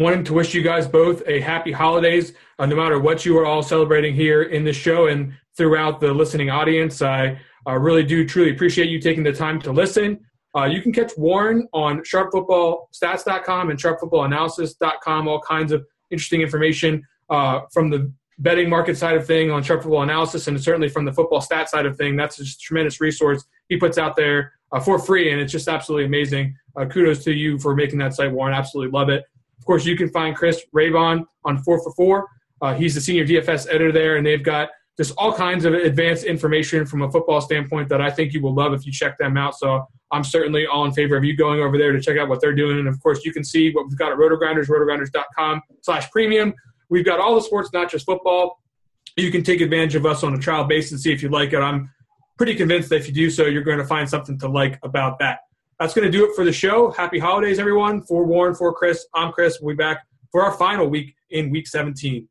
wanting 0.01 0.25
to 0.25 0.33
wish 0.33 0.55
you 0.55 0.63
guys 0.63 0.89
both 0.89 1.23
a 1.27 1.41
happy 1.41 1.71
holidays, 1.71 2.33
uh, 2.59 2.65
no 2.65 2.75
matter 2.75 2.99
what 2.99 3.27
you 3.27 3.39
are 3.39 3.45
all 3.45 3.63
celebrating 3.63 4.15
here 4.15 4.45
in 4.45 4.65
the 4.65 4.73
show 4.73 5.09
and 5.09 5.33
throughout 5.59 6.01
the 6.01 6.13
listening 6.13 6.49
audience. 6.49 7.03
I 7.03 7.39
uh, 7.69 7.79
really 7.79 8.03
do 8.03 8.27
truly 8.27 8.51
appreciate 8.51 8.89
you 8.89 8.99
taking 8.99 9.23
the 9.23 9.33
time 9.33 9.61
to 9.61 9.71
listen. 9.71 10.19
Uh, 10.57 10.65
you 10.65 10.81
can 10.81 10.91
catch 10.91 11.13
Warren 11.19 11.69
on 11.75 12.01
sharpfootballstats.com 12.01 13.69
and 13.69 13.79
sharpfootballanalysis.com, 13.79 15.29
all 15.29 15.41
kinds 15.43 15.71
of 15.71 15.87
interesting 16.11 16.41
information 16.41 17.07
uh, 17.29 17.61
from 17.71 17.91
the 17.91 18.11
betting 18.39 18.71
market 18.71 18.97
side 18.97 19.17
of 19.17 19.27
thing 19.27 19.51
on 19.51 19.63
sharp 19.63 19.83
football 19.83 20.03
analysis 20.03 20.49
and 20.49 20.59
certainly 20.61 20.89
from 20.89 21.05
the 21.05 21.13
football 21.13 21.43
stat 21.43 21.69
side 21.69 21.85
of 21.85 21.95
thing. 21.99 22.17
That's 22.17 22.41
a 22.41 22.59
tremendous 22.59 23.03
resource 23.03 23.45
he 23.69 23.77
puts 23.77 23.99
out 23.99 24.17
there 24.17 24.55
uh, 24.73 24.81
for 24.81 24.99
free, 24.99 25.31
and 25.31 25.41
it's 25.41 25.53
just 25.53 25.69
absolutely 25.69 26.07
amazing. 26.07 26.57
Uh, 26.75 26.87
kudos 26.87 27.23
to 27.25 27.33
you 27.33 27.59
for 27.59 27.75
making 27.75 27.99
that 27.99 28.15
site, 28.15 28.33
Warren. 28.33 28.55
Absolutely 28.55 28.91
love 28.99 29.11
it. 29.11 29.25
Course, 29.71 29.87
you 29.87 29.97
can 29.97 30.09
find 30.09 30.35
Chris 30.35 30.65
Raybon 30.75 31.25
on 31.45 31.59
4 31.63 31.85
for 31.85 31.93
4. 31.93 32.29
Uh, 32.61 32.75
he's 32.75 32.97
the 32.97 33.01
senior 33.01 33.25
DFS 33.25 33.69
editor 33.69 33.93
there, 33.93 34.17
and 34.17 34.27
they've 34.27 34.43
got 34.43 34.69
just 34.97 35.15
all 35.17 35.33
kinds 35.33 35.65
of 35.65 35.75
advanced 35.75 36.25
information 36.25 36.85
from 36.85 37.03
a 37.03 37.11
football 37.13 37.41
standpoint 37.41 37.89
that 37.91 38.01
I 38.01 38.11
think 38.11 38.33
you 38.33 38.43
will 38.43 38.53
love 38.53 38.73
if 38.73 38.85
you 38.85 38.91
check 38.91 39.17
them 39.17 39.37
out. 39.37 39.55
So 39.55 39.87
I'm 40.11 40.25
certainly 40.25 40.67
all 40.67 40.87
in 40.87 40.93
favor 40.93 41.17
of 41.17 41.23
you 41.23 41.37
going 41.37 41.61
over 41.61 41.79
there 41.79 41.93
to 41.93 42.01
check 42.01 42.19
out 42.19 42.29
what 42.29 42.41
they're 42.41 42.53
doing. 42.53 42.81
And 42.81 42.89
of 42.89 43.01
course, 43.01 43.25
you 43.25 43.33
can 43.33 43.45
see 43.45 43.71
what 43.71 43.87
we've 43.87 43.97
got 43.97 44.11
at 44.11 44.19
RotoGrinders, 44.19 44.67
rotogrinders.com 44.67 45.63
slash 45.83 46.11
premium. 46.11 46.53
We've 46.89 47.05
got 47.05 47.21
all 47.21 47.37
the 47.37 47.41
sports, 47.41 47.71
not 47.73 47.93
just 47.93 48.07
football. 48.07 48.61
you 49.17 49.31
can 49.31 49.45
take 49.45 49.61
advantage 49.61 49.95
of 49.95 50.05
us 50.05 50.25
on 50.25 50.35
a 50.35 50.39
trial 50.39 50.65
basis 50.65 50.91
and 50.91 51.01
see 51.01 51.13
if 51.13 51.23
you 51.23 51.29
like 51.29 51.53
it. 51.53 51.61
I'm 51.61 51.93
pretty 52.39 52.57
convinced 52.57 52.89
that 52.89 52.97
if 52.97 53.07
you 53.07 53.15
do 53.15 53.31
so, 53.31 53.47
you're 53.47 53.63
going 53.63 53.79
to 53.79 53.87
find 53.87 54.11
something 54.11 54.37
to 54.41 54.49
like 54.49 54.81
about 54.83 55.21
that. 55.21 55.43
That's 55.81 55.95
going 55.95 56.05
to 56.05 56.13
do 56.13 56.29
it 56.29 56.37
for 56.37 56.45
the 56.45 56.53
show. 56.53 56.91
Happy 56.91 57.19
holidays, 57.19 57.59
everyone. 57.59 58.03
For 58.03 58.27
Warren, 58.27 58.55
for 58.55 58.71
Chris, 58.75 59.07
I'm 59.15 59.33
Chris. 59.33 59.61
We'll 59.63 59.75
be 59.75 59.79
back 59.79 60.07
for 60.31 60.45
our 60.45 60.53
final 60.53 60.87
week 60.87 61.15
in 61.31 61.49
week 61.49 61.67
17. 61.67 62.29